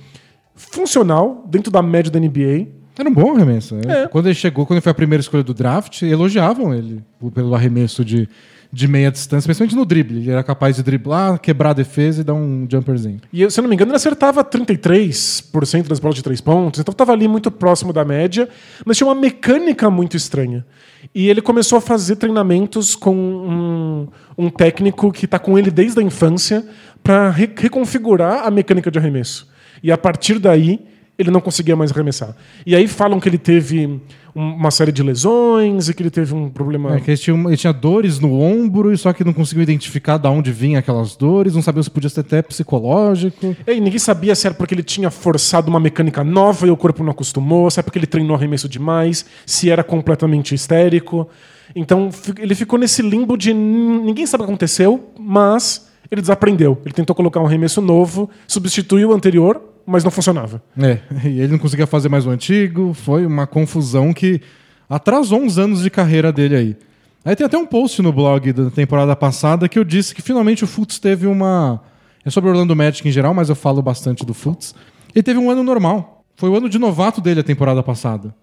funcional 0.54 1.44
dentro 1.48 1.70
da 1.70 1.82
média 1.82 2.10
da 2.10 2.20
NBA. 2.20 2.68
Era 2.96 3.08
um 3.08 3.12
bom 3.12 3.34
arremesso. 3.34 3.76
É. 3.88 4.06
Quando 4.06 4.26
ele 4.26 4.34
chegou, 4.36 4.64
quando 4.64 4.76
ele 4.76 4.82
foi 4.82 4.92
a 4.92 4.94
primeira 4.94 5.20
escolha 5.20 5.42
do 5.42 5.52
draft, 5.52 6.02
elogiavam 6.02 6.72
ele 6.72 7.02
pelo 7.34 7.54
arremesso 7.54 8.04
de, 8.04 8.28
de 8.74 8.88
meia 8.88 9.08
distância, 9.08 9.46
principalmente 9.46 9.76
no 9.76 9.86
drible. 9.86 10.18
Ele 10.18 10.30
era 10.32 10.42
capaz 10.42 10.74
de 10.74 10.82
driblar, 10.82 11.38
quebrar 11.38 11.70
a 11.70 11.74
defesa 11.74 12.20
e 12.20 12.24
dar 12.24 12.34
um 12.34 12.66
jumperzinho. 12.68 13.20
E 13.32 13.48
se 13.48 13.60
eu 13.60 13.62
não 13.62 13.68
me 13.68 13.76
engano, 13.76 13.92
ele 13.92 13.96
acertava 13.96 14.44
33% 14.44 15.86
das 15.86 16.00
bolas 16.00 16.16
de 16.16 16.22
três 16.24 16.40
pontos, 16.40 16.80
então 16.80 16.90
estava 16.90 17.12
ali 17.12 17.28
muito 17.28 17.52
próximo 17.52 17.92
da 17.92 18.04
média, 18.04 18.48
mas 18.84 18.96
tinha 18.96 19.06
uma 19.06 19.14
mecânica 19.14 19.88
muito 19.88 20.16
estranha. 20.16 20.66
E 21.14 21.28
ele 21.28 21.40
começou 21.40 21.78
a 21.78 21.80
fazer 21.80 22.16
treinamentos 22.16 22.96
com 22.96 23.14
um, 23.14 24.08
um 24.36 24.50
técnico 24.50 25.12
que 25.12 25.26
está 25.26 25.38
com 25.38 25.56
ele 25.56 25.70
desde 25.70 26.00
a 26.00 26.02
infância 26.02 26.66
para 27.00 27.30
re 27.30 27.48
reconfigurar 27.56 28.44
a 28.44 28.50
mecânica 28.50 28.90
de 28.90 28.98
arremesso. 28.98 29.48
E 29.82 29.92
a 29.92 29.98
partir 29.98 30.40
daí, 30.40 30.80
ele 31.18 31.30
não 31.30 31.40
conseguia 31.40 31.76
mais 31.76 31.92
arremessar. 31.92 32.34
E 32.66 32.74
aí 32.74 32.88
falam 32.88 33.20
que 33.20 33.28
ele 33.28 33.38
teve 33.38 34.00
uma 34.34 34.70
série 34.72 34.90
de 34.90 35.00
lesões 35.00 35.88
e 35.88 35.94
que 35.94 36.02
ele 36.02 36.10
teve 36.10 36.34
um 36.34 36.50
problema. 36.50 36.96
É, 36.96 37.00
que 37.00 37.10
ele 37.10 37.16
tinha, 37.16 37.36
ele 37.46 37.56
tinha 37.56 37.72
dores 37.72 38.18
no 38.18 38.40
ombro, 38.40 38.96
só 38.98 39.12
que 39.12 39.22
não 39.22 39.32
conseguiu 39.32 39.62
identificar 39.62 40.18
de 40.18 40.26
onde 40.26 40.50
vinham 40.50 40.78
aquelas 40.78 41.14
dores, 41.14 41.54
não 41.54 41.62
sabia 41.62 41.82
se 41.82 41.90
podia 41.90 42.10
ser 42.10 42.20
até 42.20 42.42
psicológico. 42.42 43.56
E 43.64 43.80
ninguém 43.80 43.98
sabia 43.98 44.34
se 44.34 44.46
era 44.46 44.54
porque 44.54 44.74
ele 44.74 44.82
tinha 44.82 45.08
forçado 45.08 45.68
uma 45.68 45.78
mecânica 45.78 46.24
nova 46.24 46.66
e 46.66 46.70
o 46.70 46.76
corpo 46.76 47.04
não 47.04 47.12
acostumou, 47.12 47.70
se 47.70 47.78
é 47.78 47.82
porque 47.82 47.98
ele 47.98 48.06
treinou 48.06 48.36
arremesso 48.36 48.68
demais, 48.68 49.24
se 49.46 49.70
era 49.70 49.84
completamente 49.84 50.52
histérico. 50.52 51.28
Então 51.76 52.10
ele 52.38 52.56
ficou 52.56 52.78
nesse 52.78 53.02
limbo 53.02 53.36
de 53.36 53.54
ninguém 53.54 54.26
sabe 54.26 54.42
o 54.42 54.46
que 54.46 54.52
aconteceu, 54.52 55.12
mas 55.18 55.88
ele 56.10 56.20
desaprendeu. 56.20 56.80
Ele 56.84 56.94
tentou 56.94 57.14
colocar 57.14 57.40
um 57.40 57.46
arremesso 57.46 57.80
novo, 57.80 58.28
substituiu 58.46 59.10
o 59.10 59.12
anterior, 59.12 59.60
mas 59.86 60.04
não 60.04 60.10
funcionava. 60.10 60.62
É, 60.78 60.98
e 61.28 61.40
ele 61.40 61.52
não 61.52 61.58
conseguia 61.58 61.86
fazer 61.86 62.08
mais 62.08 62.26
o 62.26 62.30
antigo, 62.30 62.94
foi 62.94 63.26
uma 63.26 63.46
confusão 63.46 64.12
que 64.12 64.40
atrasou 64.88 65.40
uns 65.40 65.58
anos 65.58 65.82
de 65.82 65.90
carreira 65.90 66.32
dele 66.32 66.56
aí. 66.56 66.76
Aí 67.24 67.34
tem 67.34 67.46
até 67.46 67.56
um 67.56 67.64
post 67.64 68.02
no 68.02 68.12
blog 68.12 68.52
da 68.52 68.70
temporada 68.70 69.16
passada 69.16 69.66
que 69.66 69.78
eu 69.78 69.84
disse 69.84 70.14
que 70.14 70.20
finalmente 70.20 70.62
o 70.62 70.66
Fultz 70.66 70.98
teve 70.98 71.26
uma. 71.26 71.80
É 72.22 72.30
sobre 72.30 72.50
Orlando 72.50 72.76
Magic 72.76 73.06
em 73.06 73.12
geral, 73.12 73.32
mas 73.32 73.48
eu 73.48 73.54
falo 73.54 73.80
bastante 73.80 74.26
do 74.26 74.34
Fultz. 74.34 74.74
Ele 75.14 75.22
teve 75.22 75.38
um 75.38 75.50
ano 75.50 75.62
normal. 75.62 76.22
Foi 76.36 76.50
o 76.50 76.56
ano 76.56 76.68
de 76.68 76.78
novato 76.78 77.20
dele 77.20 77.40
a 77.40 77.44
temporada 77.44 77.82
passada. 77.82 78.34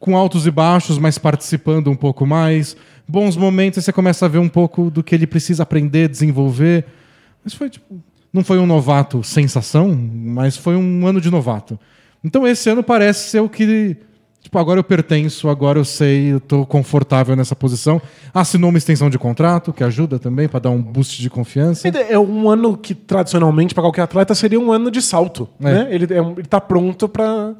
Com 0.00 0.16
altos 0.16 0.46
e 0.46 0.50
baixos, 0.50 0.98
mas 0.98 1.16
participando 1.16 1.90
um 1.90 1.94
pouco 1.94 2.26
mais. 2.26 2.76
Bons 3.06 3.36
momentos, 3.36 3.84
você 3.84 3.92
começa 3.92 4.24
a 4.24 4.28
ver 4.28 4.38
um 4.38 4.48
pouco 4.48 4.90
do 4.90 5.02
que 5.02 5.14
ele 5.14 5.26
precisa 5.26 5.62
aprender, 5.62 6.08
desenvolver. 6.08 6.84
Mas 7.44 7.54
foi 7.54 7.68
tipo 7.68 8.02
não 8.32 8.42
foi 8.42 8.58
um 8.58 8.66
novato 8.66 9.22
sensação, 9.22 9.94
mas 9.94 10.56
foi 10.56 10.74
um 10.74 11.06
ano 11.06 11.20
de 11.20 11.30
novato. 11.30 11.78
Então 12.22 12.44
esse 12.44 12.68
ano 12.68 12.82
parece 12.82 13.30
ser 13.30 13.40
o 13.40 13.48
que 13.48 13.96
Tipo, 14.44 14.58
agora 14.58 14.78
eu 14.78 14.84
pertenço, 14.84 15.48
agora 15.48 15.78
eu 15.78 15.86
sei, 15.86 16.34
eu 16.34 16.38
tô 16.38 16.66
confortável 16.66 17.34
nessa 17.34 17.56
posição. 17.56 18.00
Assinou 18.32 18.68
uma 18.68 18.76
extensão 18.76 19.08
de 19.08 19.18
contrato, 19.18 19.72
que 19.72 19.82
ajuda 19.82 20.18
também 20.18 20.46
para 20.46 20.60
dar 20.60 20.70
um 20.70 20.82
boost 20.82 21.22
de 21.22 21.30
confiança. 21.30 21.88
É 21.88 22.18
um 22.18 22.50
ano 22.50 22.76
que, 22.76 22.94
tradicionalmente, 22.94 23.72
para 23.72 23.82
qualquer 23.82 24.02
atleta, 24.02 24.34
seria 24.34 24.60
um 24.60 24.70
ano 24.70 24.90
de 24.90 25.00
salto. 25.00 25.48
É. 25.58 25.64
Né? 25.64 25.88
Ele, 25.90 26.12
é, 26.12 26.18
ele 26.18 26.46
tá 26.46 26.60
pronto 26.60 27.08
para 27.08 27.54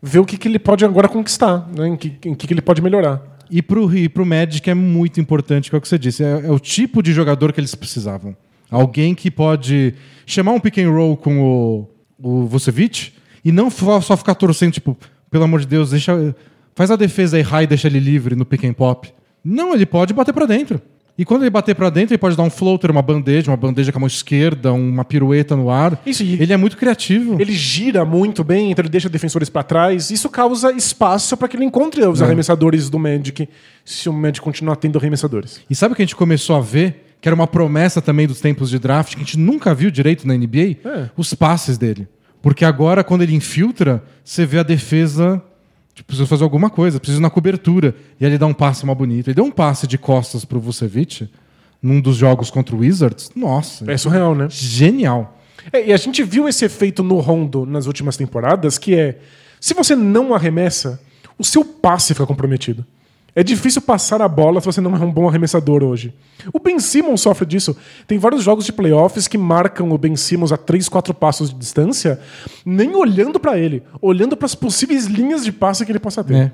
ver 0.00 0.20
o 0.20 0.24
que, 0.24 0.38
que 0.38 0.46
ele 0.46 0.60
pode 0.60 0.84
agora 0.84 1.08
conquistar, 1.08 1.68
né? 1.76 1.88
em, 1.88 1.96
que, 1.96 2.16
em 2.24 2.34
que, 2.34 2.46
que 2.46 2.54
ele 2.54 2.62
pode 2.62 2.80
melhorar. 2.80 3.20
E 3.50 3.60
pro, 3.60 3.92
e 3.92 4.08
pro 4.08 4.24
Magic 4.24 4.70
é 4.70 4.74
muito 4.74 5.20
importante, 5.20 5.68
que 5.68 5.74
é 5.74 5.78
o 5.78 5.82
que 5.82 5.88
você 5.88 5.98
disse, 5.98 6.22
é, 6.22 6.46
é 6.46 6.50
o 6.52 6.60
tipo 6.60 7.02
de 7.02 7.12
jogador 7.12 7.52
que 7.52 7.58
eles 7.58 7.74
precisavam. 7.74 8.36
Alguém 8.70 9.14
que 9.14 9.30
pode 9.30 9.94
chamar 10.26 10.52
um 10.52 10.60
pick 10.60 10.78
and 10.78 10.90
roll 10.90 11.16
com 11.16 11.40
o, 11.40 11.88
o 12.18 12.46
Vucevic 12.46 13.12
e 13.44 13.50
não 13.50 13.70
só 13.70 14.16
ficar 14.16 14.34
torcendo, 14.34 14.72
tipo, 14.72 14.96
pelo 15.30 15.44
amor 15.44 15.60
de 15.60 15.66
Deus, 15.66 15.90
deixa, 15.90 16.34
faz 16.74 16.90
a 16.90 16.96
defesa 16.96 17.38
errar 17.38 17.62
e 17.62 17.66
deixa 17.66 17.88
ele 17.88 17.98
livre 17.98 18.36
no 18.36 18.44
pick 18.44 18.64
and 18.64 18.74
pop. 18.74 19.12
Não, 19.44 19.74
ele 19.74 19.86
pode 19.86 20.12
bater 20.12 20.32
pra 20.32 20.46
dentro. 20.46 20.80
E 21.20 21.24
quando 21.24 21.42
ele 21.42 21.50
bater 21.50 21.74
pra 21.74 21.90
dentro, 21.90 22.14
ele 22.14 22.18
pode 22.18 22.34
dar 22.34 22.42
um 22.44 22.48
floater, 22.48 22.90
uma 22.90 23.02
bandeja, 23.02 23.50
uma 23.50 23.56
bandeja 23.56 23.92
com 23.92 23.98
a 23.98 24.00
mão 24.00 24.06
esquerda, 24.06 24.72
uma 24.72 25.04
pirueta 25.04 25.54
no 25.54 25.68
ar. 25.68 26.00
Isso, 26.06 26.22
ele 26.22 26.50
é 26.50 26.56
muito 26.56 26.78
criativo. 26.78 27.36
Ele 27.38 27.52
gira 27.52 28.06
muito 28.06 28.42
bem, 28.42 28.70
então 28.70 28.82
ele 28.82 28.88
deixa 28.88 29.06
defensores 29.06 29.50
para 29.50 29.62
trás. 29.62 30.10
Isso 30.10 30.30
causa 30.30 30.72
espaço 30.72 31.36
para 31.36 31.46
que 31.46 31.56
ele 31.56 31.64
encontre 31.66 32.02
os 32.06 32.22
arremessadores 32.22 32.88
do 32.88 32.98
Magic, 32.98 33.46
se 33.84 34.08
o 34.08 34.14
Magic 34.14 34.40
continuar 34.40 34.76
tendo 34.76 34.98
arremessadores. 34.98 35.60
E 35.68 35.74
sabe 35.74 35.92
o 35.92 35.96
que 35.96 36.00
a 36.00 36.06
gente 36.06 36.16
começou 36.16 36.56
a 36.56 36.60
ver? 36.60 37.09
Que 37.20 37.28
era 37.28 37.34
uma 37.34 37.46
promessa 37.46 38.00
também 38.00 38.26
dos 38.26 38.40
tempos 38.40 38.70
de 38.70 38.78
draft, 38.78 39.10
que 39.14 39.16
a 39.16 39.24
gente 39.24 39.38
nunca 39.38 39.74
viu 39.74 39.90
direito 39.90 40.26
na 40.26 40.34
NBA? 40.34 40.78
É. 40.84 41.10
Os 41.16 41.34
passes 41.34 41.76
dele. 41.76 42.08
Porque 42.40 42.64
agora, 42.64 43.04
quando 43.04 43.22
ele 43.22 43.34
infiltra, 43.34 44.02
você 44.24 44.46
vê 44.46 44.58
a 44.58 44.62
defesa. 44.62 45.42
Tipo, 45.94 46.06
precisa 46.06 46.26
fazer 46.26 46.44
alguma 46.44 46.70
coisa, 46.70 46.98
precisa 46.98 47.20
ir 47.20 47.22
na 47.22 47.28
cobertura. 47.28 47.94
E 48.18 48.24
aí 48.24 48.30
ele 48.30 48.38
dá 48.38 48.46
um 48.46 48.54
passe 48.54 48.86
mal 48.86 48.94
bonito. 48.94 49.28
Ele 49.28 49.34
deu 49.34 49.44
um 49.44 49.50
passe 49.50 49.86
de 49.86 49.98
costas 49.98 50.44
pro 50.44 50.58
Vucevic 50.60 51.28
num 51.82 52.00
dos 52.00 52.16
jogos 52.16 52.50
contra 52.50 52.74
o 52.74 52.78
Wizards. 52.78 53.30
Nossa, 53.34 53.90
É 53.90 53.96
surreal, 53.96 54.34
né? 54.34 54.46
genial. 54.48 55.38
É, 55.72 55.88
e 55.88 55.92
a 55.92 55.96
gente 55.98 56.22
viu 56.22 56.48
esse 56.48 56.64
efeito 56.64 57.02
no 57.02 57.18
Rondo 57.18 57.66
nas 57.66 57.86
últimas 57.86 58.16
temporadas, 58.16 58.78
que 58.78 58.94
é 58.94 59.18
se 59.60 59.74
você 59.74 59.94
não 59.94 60.32
arremessa, 60.34 61.00
o 61.38 61.44
seu 61.44 61.62
passe 61.62 62.14
fica 62.14 62.26
comprometido. 62.26 62.84
É 63.40 63.42
difícil 63.42 63.80
passar 63.80 64.20
a 64.20 64.28
bola 64.28 64.60
se 64.60 64.66
você 64.66 64.82
não 64.82 64.94
é 64.94 64.98
um 65.00 65.10
bom 65.10 65.26
arremessador 65.26 65.82
hoje. 65.82 66.12
O 66.52 66.58
Ben 66.58 66.78
Simmons 66.78 67.22
sofre 67.22 67.46
disso. 67.46 67.74
Tem 68.06 68.18
vários 68.18 68.42
jogos 68.42 68.66
de 68.66 68.72
playoffs 68.72 69.26
que 69.26 69.38
marcam 69.38 69.90
o 69.92 69.96
Ben 69.96 70.14
Simmons 70.14 70.52
a 70.52 70.58
3, 70.58 70.90
4 70.90 71.14
passos 71.14 71.48
de 71.48 71.56
distância, 71.56 72.20
nem 72.66 72.94
olhando 72.94 73.40
pra 73.40 73.56
ele, 73.58 73.82
olhando 74.02 74.36
para 74.36 74.44
as 74.44 74.54
possíveis 74.54 75.06
linhas 75.06 75.42
de 75.42 75.52
passe 75.52 75.86
que 75.86 75.90
ele 75.90 75.98
possa 75.98 76.22
ter. 76.22 76.34
É. 76.34 76.52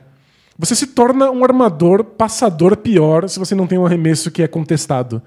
Você 0.57 0.77
se 0.77 0.87
torna 0.87 1.29
um 1.29 1.43
armador 1.43 2.05
passador 2.05 2.77
pior 2.77 3.29
se 3.29 3.41
você 3.41 3.53
não 3.57 3.67
tem 3.67 3.79
um 3.79 3.85
arremesso 3.85 4.31
que 4.31 4.41
é 4.41 4.47
contestado. 4.47 5.21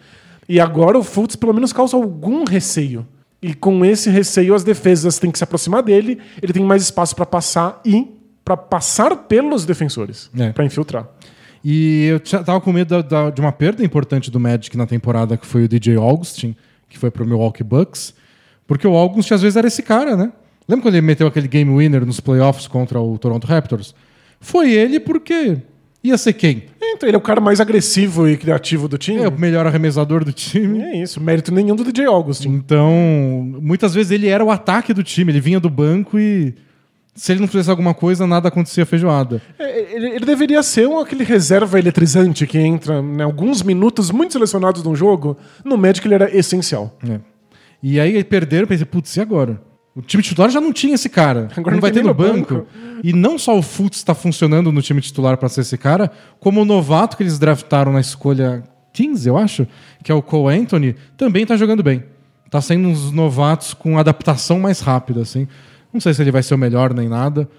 E 0.48 0.62
agora 0.62 0.98
o 0.98 1.04
Fultz 1.04 1.36
pelo 1.36 1.54
menos 1.54 1.74
causa 1.74 1.98
algum 1.98 2.46
receio. 2.46 3.06
E 3.42 3.54
com 3.54 3.84
esse 3.84 4.10
receio 4.10 4.56
as 4.56 4.64
defesas 4.64 5.20
têm 5.20 5.30
que 5.30 5.38
se 5.38 5.44
aproximar 5.44 5.84
dele, 5.84 6.20
ele 6.42 6.54
tem 6.54 6.64
mais 6.64 6.84
espaço 6.84 7.14
para 7.18 7.26
passar 7.26 7.82
e 7.84 8.08
para 8.46 8.56
passar 8.56 9.14
pelos 9.28 9.66
defensores, 9.66 10.32
É. 10.38 10.54
para 10.54 10.64
infiltrar. 10.64 11.06
E 11.64 12.06
eu 12.06 12.20
tava 12.20 12.62
com 12.62 12.72
medo 12.72 12.90
da- 12.90 13.02
da- 13.02 13.30
de 13.30 13.42
uma 13.42 13.52
perda 13.52 13.84
importante 13.84 14.32
do 14.32 14.40
Magic 14.40 14.76
na 14.78 14.86
temporada, 14.86 15.36
que 15.38 15.46
foi 15.46 15.66
o 15.66 15.68
DJ 15.68 15.96
Augustin, 15.98 16.56
que 16.88 16.98
foi 16.98 17.12
pro 17.12 17.26
Milwaukee 17.26 17.64
Bucks. 17.64 18.14
Porque 18.66 18.88
o 18.88 18.96
Augustin 18.96 19.34
às 19.34 19.42
vezes 19.42 19.56
era 19.58 19.68
esse 19.68 19.82
cara, 19.84 20.16
né? 20.16 20.32
Lembra 20.68 20.84
quando 20.84 20.96
ele 20.96 21.06
meteu 21.06 21.28
aquele 21.28 21.48
game 21.48 21.76
winner 21.76 22.06
nos 22.06 22.20
playoffs 22.20 22.68
contra 22.68 23.00
o 23.02 23.18
Toronto 23.18 23.46
Raptors? 23.48 23.94
Foi 24.40 24.72
ele 24.72 25.00
porque 25.00 25.58
ia 26.04 26.18
ser 26.18 26.34
quem? 26.34 26.64
Então 26.82 27.10
ele 27.10 27.16
é 27.16 27.18
o 27.18 27.22
cara 27.22 27.42
mais 27.42 27.60
agressivo 27.60 28.28
e 28.28 28.38
criativo 28.38 28.88
do 28.88 28.98
time. 28.98 29.22
É 29.22 29.28
o 29.28 29.32
melhor 29.38 29.66
arremessador 29.66 30.24
do 30.24 30.32
time. 30.32 30.82
É 30.82 31.02
isso, 31.02 31.20
mérito 31.20 31.52
nenhum 31.54 31.76
do 31.76 31.84
DJ 31.84 32.06
Augustin. 32.06 32.50
Então, 32.50 32.92
muitas 33.62 33.94
vezes 33.94 34.12
ele 34.12 34.28
era 34.28 34.44
o 34.46 34.52
ataque 34.52 34.94
do 34.94 35.04
time, 35.04 35.32
ele 35.32 35.42
vinha 35.42 35.60
do 35.60 35.70
banco 35.70 36.18
e 36.20 36.54
se 37.20 37.34
ele 37.34 37.42
não 37.42 37.50
fizesse 37.50 37.70
alguma 37.70 37.94
coisa, 37.94 38.26
nada 38.26 38.48
acontecia 38.48 38.86
feijoada. 38.86 39.42
É, 39.60 39.94
Ele, 39.94 40.08
ele 40.12 40.26
deveria 40.26 40.64
ser 40.64 40.88
um, 40.88 41.00
aquele 41.00 41.26
reserva 41.26 41.78
eletrizante 41.78 42.48
que 42.48 42.58
entra 42.58 43.00
em 43.02 43.22
alguns 43.22 43.62
minutos 43.62 44.10
muito 44.10 44.32
selecionados 44.32 44.82
num 44.84 44.96
jogo. 44.96 45.36
No 45.66 45.78
Magic 45.78 46.08
ele 46.08 46.16
era 46.16 46.34
essencial. 46.34 46.98
É. 47.06 47.20
E 47.84 48.00
aí 48.00 48.24
perderam, 48.24 48.68
pensei, 48.68 48.86
putz, 48.86 49.18
e 49.18 49.20
agora? 49.20 49.62
O 49.94 50.02
time 50.02 50.24
titular 50.24 50.50
já 50.50 50.62
não 50.62 50.72
tinha 50.72 50.96
esse 50.96 51.10
cara. 51.10 51.50
Agora 51.58 51.76
não 51.76 51.82
vai 51.82 51.92
ter 51.92 52.02
no 52.02 52.14
banco. 52.14 52.54
banco. 52.56 52.68
E 53.04 53.12
não 53.12 53.38
só 53.38 53.58
o 53.58 53.62
Futs 53.62 54.00
está 54.00 54.16
funcionando 54.16 54.72
no 54.72 54.82
time 54.82 55.02
titular 55.02 55.36
para 55.36 55.50
ser 55.50 55.62
esse 55.62 55.78
cara, 55.78 56.10
como 56.40 56.62
o 56.62 56.66
novato 56.66 57.18
que 57.18 57.24
eles 57.24 57.38
draftaram 57.38 57.92
na 57.92 58.00
escolha 58.00 58.64
15, 58.94 59.28
eu 59.28 59.38
acho, 59.38 59.68
que 60.02 60.10
é 60.10 60.16
o 60.16 60.22
Cole 60.22 60.58
Anthony, 60.58 60.96
também 61.18 61.46
tá 61.46 61.58
jogando 61.58 61.84
bem. 61.84 62.02
Tá 62.50 62.62
sendo 62.62 62.88
uns 62.88 63.12
novatos 63.12 63.74
com 63.74 63.98
adaptação 63.98 64.58
mais 64.58 64.80
rápida, 64.80 65.22
assim. 65.22 65.50
Não 65.94 66.00
sei 66.00 66.14
se 66.14 66.22
ele 66.22 66.32
vai 66.32 66.44
ser 66.44 66.54
o 66.54 66.58
melhor 66.58 66.94
nem 66.94 67.08
nada. 67.10 67.50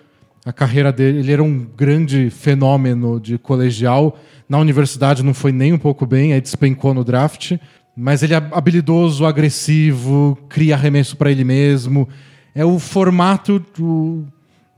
A 0.44 0.52
carreira 0.52 0.90
dele, 0.92 1.18
ele 1.18 1.32
era 1.32 1.42
um 1.42 1.66
grande 1.76 2.30
fenômeno 2.30 3.20
de 3.20 3.36
colegial. 3.38 4.18
Na 4.48 4.58
universidade 4.58 5.22
não 5.22 5.34
foi 5.34 5.52
nem 5.52 5.72
um 5.72 5.78
pouco 5.78 6.06
bem, 6.06 6.32
aí 6.32 6.40
despencou 6.40 6.94
no 6.94 7.04
draft. 7.04 7.56
Mas 7.96 8.22
ele 8.22 8.32
é 8.34 8.36
habilidoso, 8.52 9.26
agressivo, 9.26 10.38
cria 10.48 10.74
arremesso 10.74 11.16
para 11.16 11.30
ele 11.30 11.44
mesmo. 11.44 12.08
É 12.54 12.64
o 12.64 12.78
formato 12.78 13.62
do- 13.76 14.24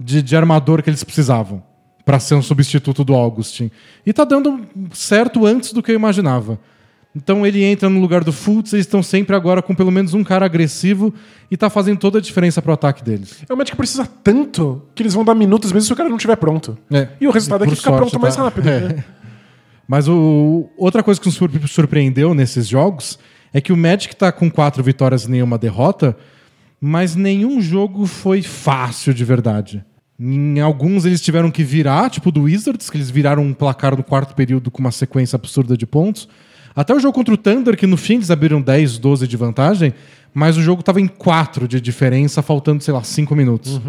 de, 0.01 0.21
de 0.23 0.35
armador 0.37 0.83
que 0.83 0.91
eles 0.91 1.05
precisavam 1.05 1.63
para 2.05 2.19
ser 2.19 2.35
um 2.35 2.43
substituto 2.43 3.05
do 3.05 3.15
Augustin. 3.15 3.71
E 4.05 4.13
tá 4.13 4.25
dando 4.25 4.61
certo 4.93 5.47
antes 5.47 5.73
do 5.73 5.81
que 5.83 5.93
eu 5.93 5.95
imaginava. 5.95 6.59
Então 7.15 7.47
ele 7.47 7.63
entra 7.63 7.91
no 7.91 8.01
lugar 8.01 8.25
do 8.25 8.33
Fultz, 8.33 8.73
eles 8.73 8.87
estão 8.87 9.03
sempre 9.03 9.37
agora 9.37 9.61
com 9.61 9.75
pelo 9.75 9.91
menos 9.91 10.15
um 10.15 10.25
cara 10.25 10.47
agressivo 10.47 11.13
e 11.51 11.57
tá 11.59 11.69
fazendo 11.69 11.99
toda 11.99 12.19
a 12.19 12.21
diferença 12.23 12.63
pro 12.63 12.73
ataque 12.73 13.05
deles. 13.05 13.43
É 13.47 13.53
o 13.53 13.57
Magic 13.57 13.77
precisa 13.77 14.07
tanto 14.07 14.83
que 14.95 15.03
eles 15.03 15.13
vão 15.13 15.23
dar 15.23 15.35
minutos 15.35 15.71
mesmo 15.73 15.87
se 15.87 15.93
o 15.93 15.97
cara 15.97 16.09
não 16.09 16.17
estiver 16.17 16.37
pronto. 16.37 16.79
É. 16.91 17.09
E 17.21 17.27
o 17.29 17.31
resultado 17.31 17.65
é 17.65 17.67
Por 17.67 17.73
que 17.73 17.77
fica 17.81 17.91
sorte, 17.91 18.11
pronto 18.11 18.21
mais 18.23 18.35
tá? 18.37 18.45
rápido. 18.45 18.67
É. 18.67 18.81
né? 18.81 19.05
Mas 19.87 20.09
o, 20.09 20.71
outra 20.77 21.03
coisa 21.03 21.21
que 21.21 21.27
nos 21.27 21.35
surpre- 21.35 21.69
surpreendeu 21.69 22.33
nesses 22.33 22.67
jogos 22.67 23.19
é 23.53 23.61
que 23.61 23.75
o 23.75 23.77
Magic 23.77 24.17
tá 24.17 24.33
com 24.33 24.51
quatro 24.51 24.83
vitórias 24.83 25.25
e 25.25 25.31
nenhuma 25.31 25.59
derrota, 25.59 26.17
mas 26.81 27.15
nenhum 27.15 27.61
jogo 27.61 28.07
foi 28.07 28.41
fácil 28.41 29.13
de 29.13 29.23
verdade. 29.23 29.85
Em 30.19 30.61
alguns 30.61 31.05
eles 31.05 31.21
tiveram 31.21 31.51
que 31.51 31.63
virar, 31.63 32.09
tipo 32.09 32.33
do 32.33 32.43
Wizards, 32.45 32.89
que 32.89 32.97
eles 32.97 33.11
viraram 33.11 33.43
um 33.43 33.53
placar 33.53 33.95
no 33.95 34.03
quarto 34.03 34.35
período 34.35 34.71
com 34.71 34.79
uma 34.81 34.91
sequência 34.93 35.37
absurda 35.37 35.77
de 35.77 35.85
pontos. 35.87 36.27
Até 36.75 36.95
o 36.95 36.99
jogo 36.99 37.15
contra 37.15 37.35
o 37.35 37.37
Thunder, 37.37 37.77
que 37.77 37.87
no 37.87 37.97
fim 37.97 38.15
eles 38.15 38.31
abriram 38.31 38.61
10, 38.61 38.99
12 38.99 39.27
de 39.29 39.37
vantagem, 39.37 39.93
mas 40.33 40.57
o 40.57 40.63
jogo 40.63 40.81
estava 40.81 41.01
em 41.01 41.07
4 41.07 41.69
de 41.69 41.81
diferença, 41.81 42.41
faltando, 42.43 42.83
sei 42.83 42.95
lá, 42.95 43.03
5 43.03 43.35
minutos. 43.37 43.81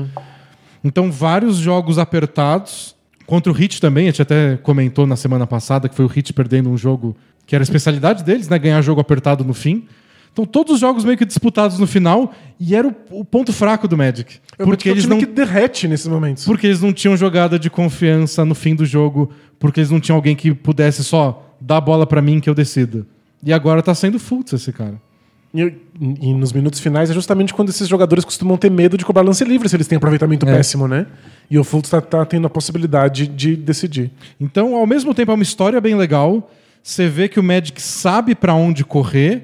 Então, 0.84 1.12
vários 1.12 1.58
jogos 1.58 1.98
apertados. 1.98 2.96
Contra 3.26 3.50
o 3.52 3.56
Hit 3.56 3.80
também, 3.80 4.08
a 4.08 4.12
gente 4.12 4.22
até 4.22 4.58
comentou 4.58 5.08
na 5.08 5.16
semana 5.16 5.48
passada 5.48 5.88
que 5.88 5.96
foi 5.96 6.04
o 6.04 6.10
Hit 6.10 6.34
perdendo 6.34 6.70
um 6.70 6.78
jogo 6.78 7.16
que 7.46 7.56
era 7.56 7.62
a 7.62 7.64
especialidade 7.66 8.24
deles, 8.24 8.50
né? 8.50 8.60
Ganhar 8.60 8.82
jogo 8.82 9.00
apertado 9.00 9.46
no 9.46 9.54
fim. 9.54 9.86
Então, 10.34 10.46
todos 10.46 10.74
os 10.74 10.80
jogos 10.80 11.06
meio 11.06 11.18
que 11.18 11.26
disputados 11.26 11.78
no 11.78 11.86
final, 11.86 12.34
e 12.60 12.76
era 12.76 12.88
o, 12.88 12.96
o 13.12 13.24
ponto 13.24 13.54
fraco 13.54 13.88
do 13.88 13.96
Magic. 13.96 14.40
É 14.58 14.64
Porque 14.64 14.90
eles, 14.90 15.06
não, 15.06 15.20
que 15.20 15.28
derrete 15.28 15.88
nesses 15.88 16.08
momentos. 16.08 16.44
porque 16.44 16.68
eles 16.68 16.82
não 16.82 16.92
tinham 16.92 17.16
jogada 17.16 17.60
de 17.60 17.70
confiança 17.70 18.44
no 18.44 18.56
fim 18.56 18.74
do 18.76 18.84
jogo, 18.84 19.30
porque 19.60 19.80
eles 19.80 19.92
não 19.92 20.00
tinham 20.00 20.16
alguém 20.16 20.36
que 20.36 20.52
pudesse 20.54 21.04
só 21.04 21.53
dar 21.66 21.78
a 21.78 21.82
bola 21.82 22.06
pra 22.06 22.22
mim 22.22 22.40
que 22.40 22.50
eu 22.50 22.54
decido. 22.56 23.06
E 23.44 23.52
agora 23.54 23.82
tá 23.82 23.94
sendo 23.96 24.20
Fultz 24.20 24.54
esse 24.54 24.72
cara. 24.72 24.96
E, 25.54 25.72
e 26.20 26.34
nos 26.34 26.52
minutos 26.52 26.80
finais 26.80 27.12
é 27.12 27.14
justamente 27.14 27.54
quando 27.54 27.70
esses 27.70 27.88
jogadores 27.88 28.26
costumam 28.26 28.58
ter 28.58 28.72
medo 28.72 28.98
de 28.98 29.06
cobrar 29.06 29.22
lance 29.22 29.44
livre 29.46 29.70
se 29.70 29.76
eles 29.76 29.86
têm 29.88 29.98
aproveitamento 29.98 30.48
É. 30.48 30.56
péssimo, 30.56 30.88
né? 30.88 31.06
E 31.50 31.60
o 31.60 31.64
Fultz 31.64 31.90
tá, 31.92 32.02
tá 32.02 32.26
tendo 32.26 32.48
a 32.48 32.50
possibilidade 32.50 33.28
de 33.28 33.56
decidir. 33.56 34.10
Então, 34.42 34.76
ao 34.76 34.88
mesmo 34.88 35.14
tempo, 35.14 35.32
é 35.32 35.36
uma 35.36 35.44
história 35.44 35.80
bem 35.80 35.94
legal. 35.96 36.50
Você 36.82 37.08
vê 37.08 37.30
que 37.30 37.40
o 37.40 37.44
Magic 37.44 37.80
sabe 37.82 38.34
pra 38.34 38.54
onde 38.56 38.84
correr, 38.84 39.44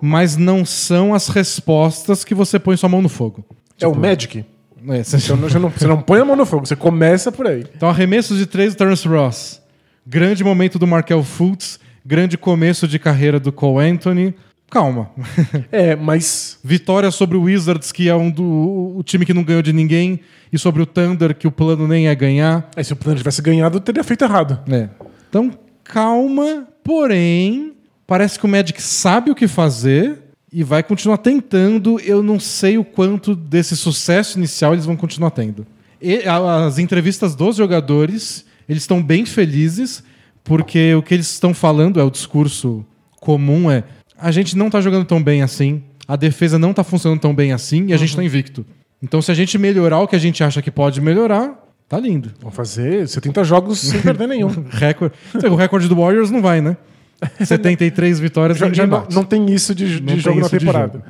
mas 0.00 0.36
não 0.36 0.64
são 0.64 1.14
as 1.14 1.28
respostas 1.28 2.22
que 2.22 2.34
você 2.34 2.58
põe 2.58 2.76
sua 2.76 2.88
mão 2.88 3.00
no 3.02 3.08
fogo. 3.08 3.44
é 3.80 3.86
o 3.86 3.94
Magic. 3.94 4.44
É, 4.88 5.02
você- 5.02 5.32
não- 5.34 5.48
você 5.48 5.58
não, 5.58 5.68
você 5.70 5.86
não 5.86 6.00
põe 6.02 6.20
a 6.20 6.24
mão 6.24 6.36
no 6.36 6.46
fogo, 6.46 6.64
você 6.66 6.76
começa 6.76 7.32
por 7.32 7.46
aí. 7.46 7.64
Então, 7.74 7.88
arremessos 7.88 8.38
de 8.38 8.46
três 8.46 8.74
do 8.74 8.78
Terence 8.78 9.08
Ross. 9.08 9.60
Grande 10.06 10.44
momento 10.44 10.78
do 10.78 10.86
Markel 10.86 11.22
Fultz. 11.22 11.80
Grande 12.04 12.38
começo 12.38 12.86
de 12.86 12.98
carreira 12.98 13.40
do 13.40 13.50
Cole 13.50 13.88
Anthony. 13.90 14.34
Calma. 14.70 15.10
É, 15.72 15.96
mas 15.96 16.58
Vitória 16.62 17.10
sobre 17.10 17.36
o 17.36 17.42
Wizards, 17.42 17.90
que 17.92 18.08
é 18.08 18.14
um 18.14 18.30
do, 18.30 18.94
o 18.96 19.02
time 19.02 19.24
que 19.26 19.34
não 19.34 19.42
ganhou 19.42 19.62
de 19.62 19.72
ninguém. 19.72 20.20
E 20.52 20.58
sobre 20.58 20.80
o 20.82 20.86
Thunder, 20.86 21.34
que 21.34 21.46
o 21.46 21.50
plano 21.50 21.88
nem 21.88 22.06
é 22.08 22.14
ganhar. 22.14 22.70
aí, 22.76 22.84
se 22.84 22.92
o 22.92 22.96
plano 22.96 23.18
tivesse 23.18 23.42
ganhado, 23.42 23.80
teria 23.80 24.04
feito 24.04 24.22
errado. 24.24 24.60
É. 24.72 24.88
Então, 25.28 25.50
calma, 25.82 26.68
porém, 26.84 27.72
parece 28.06 28.38
que 28.38 28.44
o 28.46 28.48
Magic 28.48 28.80
sabe 28.80 29.30
o 29.30 29.34
que 29.34 29.48
fazer 29.48 30.22
e 30.52 30.62
vai 30.62 30.82
continuar 30.84 31.18
tentando. 31.18 31.98
Eu 32.00 32.22
não 32.22 32.38
sei 32.38 32.78
o 32.78 32.84
quanto 32.84 33.34
desse 33.34 33.76
sucesso 33.76 34.38
inicial 34.38 34.72
eles 34.72 34.86
vão 34.86 34.96
continuar 34.96 35.30
tendo. 35.32 35.66
e- 36.00 36.22
as 36.28 36.78
entrevistas 36.78 37.34
dos 37.34 37.56
jogadores, 37.56 38.45
eles 38.68 38.82
estão 38.82 39.02
bem 39.02 39.24
felizes, 39.24 40.02
porque 40.42 40.94
o 40.94 41.02
que 41.02 41.14
eles 41.14 41.30
estão 41.30 41.52
falando 41.52 42.00
é 42.00 42.02
o 42.02 42.10
discurso 42.10 42.84
comum 43.20 43.70
é 43.70 43.84
a 44.18 44.30
gente 44.30 44.56
não 44.56 44.70
tá 44.70 44.80
jogando 44.80 45.04
tão 45.04 45.22
bem 45.22 45.42
assim, 45.42 45.82
a 46.08 46.16
defesa 46.16 46.58
não 46.58 46.72
tá 46.72 46.82
funcionando 46.82 47.20
tão 47.20 47.34
bem 47.34 47.52
assim 47.52 47.86
e 47.88 47.92
a 47.92 47.96
gente 47.96 48.16
tá 48.16 48.22
invicto. 48.22 48.64
Então 49.02 49.20
se 49.20 49.30
a 49.30 49.34
gente 49.34 49.58
melhorar 49.58 50.00
o 50.00 50.08
que 50.08 50.16
a 50.16 50.18
gente 50.18 50.42
acha 50.42 50.62
que 50.62 50.70
pode 50.70 51.00
melhorar, 51.00 51.54
tá 51.88 51.98
lindo. 51.98 52.32
Vamos 52.40 52.54
fazer 52.54 53.06
70 53.08 53.44
jogos 53.44 53.78
sem 53.80 54.00
perder 54.00 54.26
nenhum. 54.28 54.48
Recorde, 54.70 55.14
o 55.50 55.54
recorde 55.54 55.88
do 55.88 55.96
Warriors 55.96 56.30
não 56.30 56.40
vai, 56.40 56.60
né? 56.60 56.76
73 57.44 58.20
vitórias 58.20 58.58
Já, 58.58 58.72
já 58.72 58.86
não, 58.86 59.06
não 59.10 59.24
tem 59.24 59.50
isso 59.50 59.74
de, 59.74 60.00
de 60.00 60.20
jogo 60.20 60.40
na 60.40 60.48
temporada. 60.48 61.02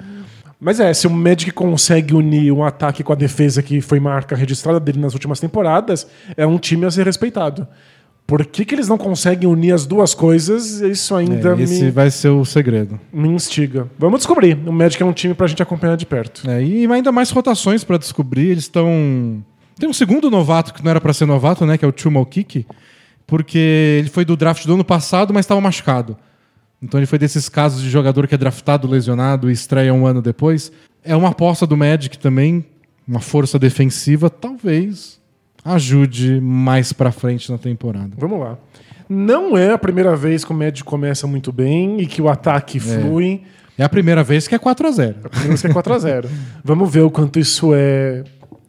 Mas 0.58 0.80
é, 0.80 0.92
se 0.94 1.06
o 1.06 1.10
Magic 1.10 1.50
consegue 1.50 2.14
unir 2.14 2.50
um 2.50 2.64
ataque 2.64 3.02
com 3.02 3.12
a 3.12 3.16
defesa 3.16 3.62
que 3.62 3.80
foi 3.80 4.00
marca 4.00 4.34
registrada 4.34 4.80
dele 4.80 4.98
nas 4.98 5.12
últimas 5.12 5.38
temporadas, 5.38 6.06
é 6.36 6.46
um 6.46 6.58
time 6.58 6.86
a 6.86 6.90
ser 6.90 7.04
respeitado. 7.04 7.66
Por 8.26 8.44
que, 8.44 8.64
que 8.64 8.74
eles 8.74 8.88
não 8.88 8.98
conseguem 8.98 9.48
unir 9.48 9.72
as 9.72 9.86
duas 9.86 10.12
coisas? 10.12 10.80
Isso 10.80 11.14
ainda 11.14 11.50
É, 11.56 11.62
esse 11.62 11.84
me, 11.84 11.90
vai 11.92 12.10
ser 12.10 12.30
o 12.30 12.44
segredo. 12.44 12.98
me 13.12 13.28
instiga. 13.28 13.86
Vamos 13.98 14.18
descobrir. 14.20 14.58
O 14.66 14.72
Magic 14.72 15.00
é 15.00 15.06
um 15.06 15.12
time 15.12 15.32
pra 15.34 15.46
gente 15.46 15.62
acompanhar 15.62 15.96
de 15.96 16.06
perto. 16.06 16.48
É, 16.50 16.60
e 16.60 16.90
ainda 16.90 17.12
mais 17.12 17.30
rotações 17.30 17.84
pra 17.84 17.98
descobrir. 17.98 18.48
Eles 18.48 18.64
estão. 18.64 19.44
Tem 19.78 19.88
um 19.88 19.92
segundo 19.92 20.28
novato 20.30 20.74
que 20.74 20.82
não 20.82 20.90
era 20.90 21.00
pra 21.00 21.12
ser 21.12 21.26
novato, 21.26 21.64
né? 21.66 21.78
Que 21.78 21.84
é 21.84 21.88
o 21.88 21.92
Chumal 21.94 22.26
Kiki. 22.26 22.66
Porque 23.26 23.98
ele 24.00 24.08
foi 24.08 24.24
do 24.24 24.36
draft 24.36 24.64
do 24.66 24.74
ano 24.74 24.84
passado, 24.84 25.32
mas 25.34 25.44
estava 25.44 25.60
machucado. 25.60 26.16
Então 26.82 26.98
ele 27.00 27.06
foi 27.06 27.18
desses 27.18 27.48
casos 27.48 27.82
de 27.82 27.90
jogador 27.90 28.26
que 28.26 28.34
é 28.34 28.38
draftado, 28.38 28.86
lesionado 28.86 29.50
e 29.50 29.52
estreia 29.52 29.92
um 29.92 30.06
ano 30.06 30.20
depois. 30.20 30.70
É 31.02 31.16
uma 31.16 31.30
aposta 31.30 31.66
do 31.66 31.76
Magic 31.76 32.18
também, 32.18 32.64
uma 33.06 33.20
força 33.20 33.58
defensiva, 33.58 34.28
talvez 34.28 35.20
ajude 35.64 36.40
mais 36.40 36.92
pra 36.92 37.10
frente 37.10 37.50
na 37.50 37.58
temporada. 37.58 38.10
Vamos 38.16 38.38
lá. 38.40 38.58
Não 39.08 39.56
é 39.56 39.72
a 39.72 39.78
primeira 39.78 40.14
vez 40.16 40.44
que 40.44 40.52
o 40.52 40.54
Magic 40.54 40.84
começa 40.84 41.26
muito 41.26 41.52
bem 41.52 42.00
e 42.00 42.06
que 42.06 42.20
o 42.20 42.28
ataque 42.28 42.78
flui. 42.78 43.42
É 43.78 43.84
a 43.84 43.88
primeira 43.88 44.22
vez 44.24 44.48
que 44.48 44.54
é 44.54 44.58
4 44.58 44.88
a 44.88 44.90
0 44.90 45.16
Menos 45.42 45.60
que 45.60 45.66
é 45.66 45.70
4x0. 45.70 46.26
Vamos 46.64 46.90
ver 46.90 47.02
o 47.02 47.10
quanto 47.10 47.38
isso 47.38 47.72
é 47.74 48.24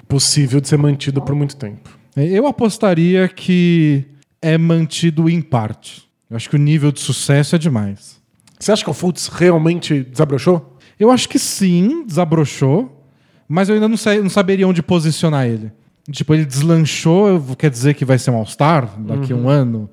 possível 0.08 0.60
de 0.60 0.68
ser 0.68 0.78
mantido 0.78 1.22
por 1.22 1.34
muito 1.34 1.56
tempo. 1.56 1.98
Eu 2.16 2.46
apostaria 2.46 3.28
que 3.28 4.06
é 4.42 4.58
mantido 4.58 5.30
em 5.30 5.42
parte. 5.42 6.07
Eu 6.30 6.36
acho 6.36 6.50
que 6.50 6.56
o 6.56 6.60
nível 6.60 6.92
de 6.92 7.00
sucesso 7.00 7.56
é 7.56 7.60
demais. 7.60 8.18
Você 8.60 8.72
acha 8.72 8.84
que 8.84 8.90
o 8.90 8.94
Fultz 8.94 9.28
realmente 9.28 10.02
desabrochou? 10.04 10.78
Eu 11.00 11.12
acho 11.12 11.30
que 11.30 11.38
sim, 11.40 12.04
desabrochou, 12.06 13.06
mas 13.48 13.70
eu 13.70 13.76
ainda 13.76 13.88
não, 13.88 13.98
sei, 13.98 14.20
não 14.22 14.30
saberia 14.30 14.68
onde 14.68 14.82
posicionar 14.82 15.46
ele. 15.48 15.72
Tipo, 16.12 16.34
ele 16.34 16.46
deslanchou, 16.46 17.42
quer 17.58 17.70
dizer 17.70 17.94
que 17.94 18.04
vai 18.06 18.18
ser 18.18 18.32
um 18.32 18.36
All-Star 18.38 18.90
daqui 19.00 19.32
a 19.34 19.36
um 19.36 19.48
ano? 19.48 19.90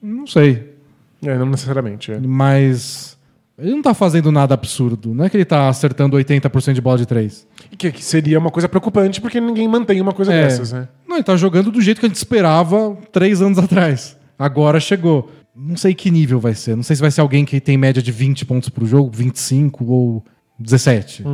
Não 0.00 0.26
sei. 0.26 0.74
É, 1.22 1.36
não 1.36 1.46
necessariamente. 1.46 2.12
é. 2.12 2.18
Mas 2.20 3.18
ele 3.58 3.72
não 3.72 3.82
tá 3.82 3.92
fazendo 3.92 4.30
nada 4.30 4.54
absurdo. 4.54 5.12
Não 5.12 5.24
é 5.24 5.28
que 5.28 5.36
ele 5.36 5.44
tá 5.44 5.68
acertando 5.68 6.16
80% 6.16 6.72
de 6.72 6.80
bola 6.80 6.96
de 6.96 7.06
três. 7.06 7.46
Que, 7.76 7.90
que 7.90 8.04
seria 8.04 8.38
uma 8.38 8.50
coisa 8.50 8.68
preocupante 8.68 9.20
porque 9.20 9.40
ninguém 9.40 9.66
mantém 9.68 10.00
uma 10.00 10.12
coisa 10.12 10.32
É. 10.32 10.44
dessas, 10.44 10.72
né? 10.72 10.88
Não, 11.06 11.16
ele 11.16 11.24
tá 11.24 11.36
jogando 11.36 11.70
do 11.72 11.80
jeito 11.82 11.98
que 12.00 12.06
a 12.06 12.08
gente 12.08 12.16
esperava 12.16 12.96
três 13.12 13.42
anos 13.42 13.58
atrás. 13.58 14.16
Agora 14.38 14.78
chegou. 14.78 15.30
Não 15.60 15.76
sei 15.76 15.92
que 15.92 16.10
nível 16.10 16.38
vai 16.38 16.54
ser. 16.54 16.76
Não 16.76 16.82
sei 16.82 16.94
se 16.94 17.02
vai 17.02 17.10
ser 17.10 17.20
alguém 17.20 17.44
que 17.44 17.60
tem 17.60 17.76
média 17.76 18.00
de 18.00 18.12
20 18.12 18.46
pontos 18.46 18.68
por 18.68 18.86
jogo, 18.86 19.10
25 19.12 19.84
ou 19.84 20.24
17. 20.58 21.24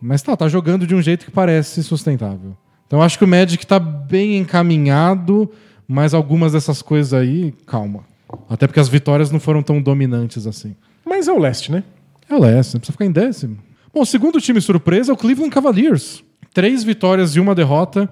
Mas 0.00 0.22
tá, 0.22 0.34
tá 0.36 0.48
jogando 0.48 0.86
de 0.86 0.94
um 0.94 1.02
jeito 1.02 1.26
que 1.26 1.30
parece 1.30 1.82
sustentável. 1.82 2.56
Então 2.86 3.00
eu 3.00 3.02
acho 3.02 3.18
que 3.18 3.24
o 3.24 3.28
Magic 3.28 3.66
tá 3.66 3.78
bem 3.78 4.38
encaminhado, 4.38 5.50
mas 5.86 6.14
algumas 6.14 6.52
dessas 6.52 6.80
coisas 6.80 7.12
aí, 7.12 7.52
calma. 7.66 8.04
Até 8.48 8.66
porque 8.66 8.80
as 8.80 8.88
vitórias 8.88 9.30
não 9.30 9.38
foram 9.38 9.62
tão 9.62 9.82
dominantes 9.82 10.46
assim. 10.46 10.74
Mas 11.04 11.28
é 11.28 11.32
o 11.32 11.38
leste, 11.38 11.70
né? 11.70 11.84
É 12.28 12.34
o 12.34 12.38
Leste, 12.38 12.74
não 12.74 12.80
precisa 12.80 12.92
ficar 12.92 13.06
em 13.06 13.10
décimo. 13.10 13.58
Bom, 13.92 14.02
o 14.02 14.06
segundo 14.06 14.40
time 14.40 14.60
surpresa 14.60 15.10
é 15.10 15.14
o 15.14 15.16
Cleveland 15.16 15.50
Cavaliers. 15.50 16.22
Três 16.52 16.84
vitórias 16.84 17.34
e 17.34 17.40
uma 17.40 17.54
derrota. 17.54 18.08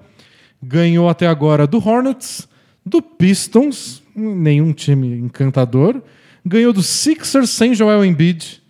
Ganhou 0.61 1.07
até 1.07 1.27
agora 1.27 1.67
do 1.67 1.77
Hornets, 1.77 2.47
do 2.83 2.99
Pistons, 2.99 4.01
nenhum 4.17 4.73
time 4.73 5.15
encantador. 5.19 6.01
Ganhou 6.45 6.73
do 6.73 6.81
Sixers 6.81 7.49
sem 7.49 7.73
Joel 7.75 8.03
Embiid 8.03 8.61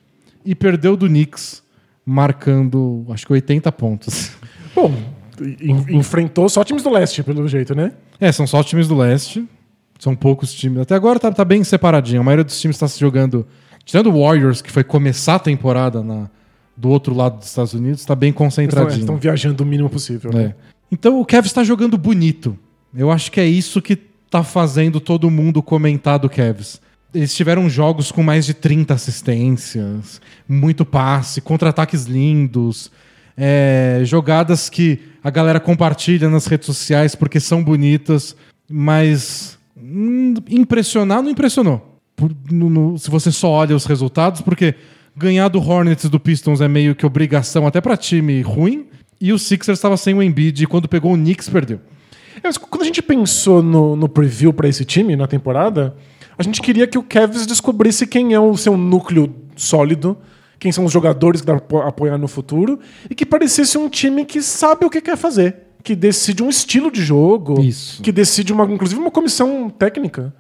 e 0.46 0.54
perdeu 0.56 0.98
do 0.98 1.08
Knicks, 1.08 1.64
marcando 2.06 3.06
acho 3.10 3.26
que 3.26 3.34
80 3.34 3.72
pontos. 3.72 4.32
Bom, 4.76 4.94
en- 5.62 5.96
enfrentou 5.98 6.48
só 6.50 6.64
times 6.64 6.84
do 6.84 6.90
leste, 6.90 7.22
pelo 7.24 7.48
jeito, 7.48 7.76
né? 7.76 7.92
É, 8.20 8.32
são 8.32 8.48
só 8.48 8.64
times 8.64 8.88
do 8.88 8.96
leste. 8.98 9.48
São 10.00 10.16
poucos 10.16 10.54
times. 10.54 10.80
Até 10.80 10.94
agora 10.96 11.20
tá, 11.20 11.32
tá 11.32 11.44
bem 11.44 11.64
separadinho. 11.64 12.22
A 12.22 12.24
maioria 12.24 12.44
dos 12.44 12.60
times 12.60 12.76
está 12.76 12.88
se 12.88 13.00
jogando. 13.00 13.48
Tirando 13.84 14.12
o 14.12 14.22
Warriors, 14.22 14.62
que 14.62 14.72
foi 14.72 14.84
começar 14.84 15.36
a 15.36 15.40
temporada 15.40 16.04
na, 16.04 16.30
do 16.76 16.90
outro 16.90 17.16
lado 17.16 17.38
dos 17.40 17.48
Estados 17.48 17.74
Unidos, 17.74 18.06
tá 18.06 18.14
bem 18.16 18.28
Eles 18.30 18.36
estão- 18.36 18.46
concentradinho. 18.46 19.00
estão 19.00 19.18
viajando 19.18 19.64
o 19.64 19.66
mínimo 19.66 19.90
possível. 19.90 20.32
né? 20.32 20.44
É. 20.44 20.56
Então 20.92 21.20
o 21.20 21.26
Kevs 21.26 21.50
está 21.50 21.64
jogando 21.64 21.98
bonito. 21.98 22.58
Eu 22.96 23.12
acho 23.12 23.32
que 23.32 23.40
é 23.40 23.46
isso 23.48 23.82
que 23.82 23.98
tá 24.30 24.44
fazendo 24.44 25.00
todo 25.00 25.30
mundo 25.32 25.62
comentar 25.64 26.20
do 26.20 26.30
Kevs. 26.30 26.82
Eles 27.14 27.34
tiveram 27.34 27.70
jogos 27.70 28.12
com 28.12 28.22
mais 28.22 28.46
de 28.46 28.54
30 28.54 28.94
assistências, 28.94 30.22
muito 30.48 30.86
passe, 30.86 31.40
contra-ataques 31.42 32.06
lindos, 32.06 32.92
é, 33.38 34.02
jogadas 34.04 34.70
que 34.70 35.00
a 35.24 35.30
galera 35.30 35.60
compartilha 35.60 36.30
nas 36.30 36.46
redes 36.48 36.66
sociais 36.66 37.16
porque 37.16 37.40
são 37.40 37.64
bonitas, 37.64 38.36
mas 38.70 39.58
hum, 39.78 40.34
impressionar 40.50 41.22
não 41.22 41.30
impressionou. 41.30 42.00
Por- 42.16 42.36
no- 42.52 42.70
no- 42.70 42.98
se 42.98 43.10
você 43.10 43.32
só 43.32 43.50
olha 43.50 43.76
os 43.76 43.86
resultados, 43.86 44.42
porque 44.42 44.76
ganhar 45.16 45.48
do 45.48 45.60
Hornets 45.62 46.10
do 46.10 46.20
Pistons 46.20 46.62
é 46.62 46.68
meio 46.68 46.96
que 46.96 47.06
obrigação 47.06 47.66
até 47.66 47.80
para 47.80 47.96
time 47.96 48.42
ruim, 48.42 48.86
e 49.20 49.32
o 49.34 49.40
Sixers 49.40 49.78
estava 49.80 49.98
sem 49.98 50.14
o 50.14 50.22
Embiid 50.22 50.64
e 50.64 50.68
quando 50.68 50.88
pegou 50.88 51.14
o 51.14 51.18
Knicks 51.18 51.50
perdeu. 51.50 51.80
É, 52.44 52.50
quando 52.70 52.82
a 52.82 52.86
gente 52.86 53.02
pensou 53.02 53.62
no, 53.62 53.96
no 53.96 54.08
preview 54.10 54.54
pra 54.54 54.68
esse 54.68 54.86
time 54.86 55.16
na 55.16 55.28
temporada, 55.28 55.96
a 56.38 56.44
gente 56.44 56.62
queria 56.62 56.86
que 56.88 56.98
o 56.98 57.04
Cavs 57.04 57.46
descobrisse 57.46 58.06
quem 58.06 58.34
é 58.34 58.40
o 58.40 58.56
seu 58.56 58.78
núcleo 58.78 59.34
sólido, 59.56 60.18
quem 60.60 60.72
são 60.72 60.86
os 60.86 60.92
jogadores 60.92 61.42
que 61.42 61.48
dá 61.48 61.60
pra 61.60 61.88
apoiar 61.88 62.18
no 62.18 62.28
futuro, 62.28 62.80
e 63.10 63.16
que 63.16 63.26
parecesse 63.26 63.78
um 63.78 63.90
time 63.90 64.26
que 64.26 64.42
sabe 64.42 64.86
o 64.86 64.90
que 64.90 65.02
quer 65.02 65.18
fazer, 65.18 65.56
que 65.84 65.96
decide 65.96 66.44
um 66.44 66.50
estilo 66.50 66.92
de 66.92 67.04
jogo, 67.04 67.62
Isso. 67.62 68.02
que 68.02 68.12
decide 68.12 68.54
uma, 68.54 68.66
inclusive 68.66 69.00
uma 69.00 69.12
comissão 69.12 69.70
técnica. 69.70 70.34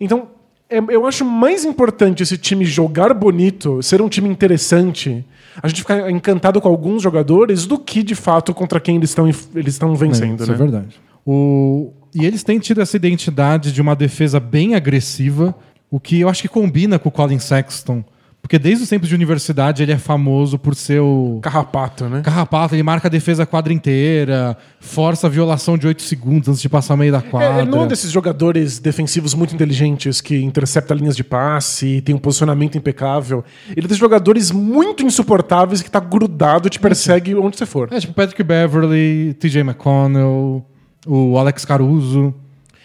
Então, 0.00 0.28
é- 0.70 0.78
eu 0.88 1.06
acho 1.06 1.24
mais 1.24 1.64
importante 1.64 2.22
esse 2.22 2.36
time 2.36 2.64
jogar 2.64 3.12
bonito, 3.14 3.82
ser 3.82 4.02
um 4.02 4.08
time 4.08 4.28
interessante, 4.28 5.24
a 5.62 5.68
gente 5.68 5.80
ficar 5.80 6.10
encantado 6.10 6.60
com 6.60 6.68
alguns 6.68 7.02
jogadores, 7.02 7.66
do 7.66 7.78
que 7.78 8.02
de 8.02 8.14
fato 8.14 8.52
contra 8.54 8.78
quem 8.78 8.96
eles 8.96 9.10
estão 9.10 9.26
eles 9.26 9.74
estão 9.74 9.94
vencendo, 9.94 10.40
isso 10.42 10.50
né? 10.50 10.54
é 10.54 10.58
verdade. 10.58 11.00
O... 11.30 11.92
E 12.14 12.24
eles 12.24 12.42
têm 12.42 12.58
tido 12.58 12.80
essa 12.80 12.96
identidade 12.96 13.70
de 13.70 13.82
uma 13.82 13.94
defesa 13.94 14.40
bem 14.40 14.74
agressiva, 14.74 15.54
o 15.90 16.00
que 16.00 16.20
eu 16.20 16.28
acho 16.28 16.40
que 16.40 16.48
combina 16.48 16.98
com 16.98 17.10
o 17.10 17.12
Colin 17.12 17.38
Sexton. 17.38 18.02
Porque 18.40 18.58
desde 18.58 18.84
os 18.84 18.88
tempos 18.88 19.08
de 19.10 19.14
universidade 19.14 19.82
ele 19.82 19.92
é 19.92 19.98
famoso 19.98 20.58
por 20.58 20.74
ser 20.74 21.00
o 21.00 21.38
Carrapato, 21.42 22.08
né? 22.08 22.22
carrapato, 22.22 22.74
ele 22.74 22.82
marca 22.82 23.08
a 23.08 23.10
defesa 23.10 23.42
a 23.42 23.46
quadra 23.46 23.74
inteira, 23.74 24.56
força 24.80 25.26
a 25.26 25.30
violação 25.30 25.76
de 25.76 25.86
8 25.86 26.00
segundos 26.00 26.48
antes 26.48 26.62
de 26.62 26.68
passar 26.68 26.96
meio 26.96 27.12
da 27.12 27.18
É, 27.18 27.22
quadra. 27.22 27.60
ele 27.62 27.70
não 27.70 27.80
é 27.82 27.84
um 27.84 27.86
desses 27.88 28.10
jogadores 28.10 28.78
defensivos 28.78 29.34
muito 29.34 29.54
inteligentes 29.54 30.22
que 30.22 30.40
intercepta 30.40 30.94
linhas 30.94 31.14
de 31.16 31.24
passe, 31.24 32.00
tem 32.00 32.14
um 32.14 32.18
posicionamento 32.18 32.78
impecável. 32.78 33.44
Ele 33.70 33.80
é 33.80 33.82
desses 33.82 33.98
jogadores 33.98 34.50
muito 34.50 35.02
insuportáveis 35.04 35.82
que 35.82 35.90
tá 35.90 36.00
grudado 36.00 36.68
e 36.68 36.70
te 36.70 36.78
persegue 36.78 37.34
onde 37.34 37.58
você 37.58 37.66
for. 37.66 37.88
É 37.92 38.00
tipo 38.00 38.14
Patrick 38.14 38.42
Beverly, 38.42 39.34
TJ 39.34 39.60
McConnell, 39.60 40.64
o 41.08 41.38
Alex 41.38 41.64
Caruso. 41.64 42.34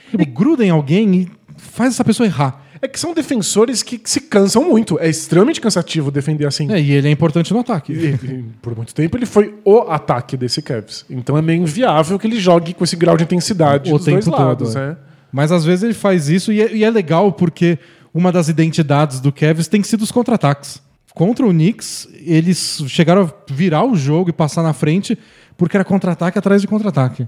Tipo, 0.09 0.25
gruda 0.27 0.65
em 0.65 0.69
alguém 0.69 1.13
e 1.15 1.31
faz 1.57 1.93
essa 1.93 2.03
pessoa 2.05 2.25
errar. 2.27 2.61
É 2.81 2.87
que 2.87 2.99
são 2.99 3.13
defensores 3.13 3.81
que 3.81 3.99
se 4.03 4.19
cansam 4.19 4.63
muito. 4.69 4.99
É 4.99 5.07
extremamente 5.09 5.61
cansativo 5.61 6.11
defender 6.11 6.45
assim. 6.45 6.69
É, 6.71 6.79
e 6.81 6.91
ele 6.91 7.07
é 7.07 7.11
importante 7.11 7.53
no 7.53 7.59
ataque. 7.59 7.93
E- 7.93 8.09
e 8.09 8.43
por 8.61 8.75
muito 8.75 8.93
tempo 8.93 9.17
ele 9.17 9.25
foi 9.25 9.55
o 9.63 9.79
ataque 9.89 10.35
desse 10.35 10.61
Cavs. 10.61 11.05
Então 11.09 11.37
é 11.37 11.41
meio 11.41 11.61
inviável 11.61 12.19
que 12.19 12.27
ele 12.27 12.39
jogue 12.39 12.73
com 12.73 12.83
esse 12.83 12.95
grau 12.97 13.15
de 13.15 13.23
intensidade 13.23 13.89
O 13.91 13.97
dos 13.97 14.05
dois 14.05 14.25
tempo 14.25 14.35
todo, 14.35 14.45
lados, 14.45 14.75
é. 14.75 14.87
né? 14.89 14.97
Mas 15.31 15.51
às 15.51 15.63
vezes 15.63 15.83
ele 15.83 15.93
faz 15.93 16.27
isso 16.29 16.51
e 16.51 16.61
é, 16.61 16.75
e 16.75 16.83
é 16.83 16.89
legal 16.89 17.31
porque 17.31 17.79
uma 18.13 18.31
das 18.31 18.49
identidades 18.49 19.19
do 19.21 19.31
Cavs 19.31 19.67
tem 19.67 19.81
sido 19.81 20.01
os 20.01 20.11
contra-ataques. 20.11 20.81
Contra 21.15 21.45
o 21.45 21.49
Knicks, 21.51 22.07
eles 22.25 22.83
chegaram 22.87 23.23
a 23.23 23.53
virar 23.53 23.85
o 23.85 23.95
jogo 23.95 24.29
e 24.29 24.33
passar 24.33 24.61
na 24.61 24.73
frente 24.73 25.17
porque 25.57 25.77
era 25.77 25.83
contra-ataque 25.85 26.37
atrás 26.37 26.61
de 26.61 26.67
contra-ataque. 26.67 27.27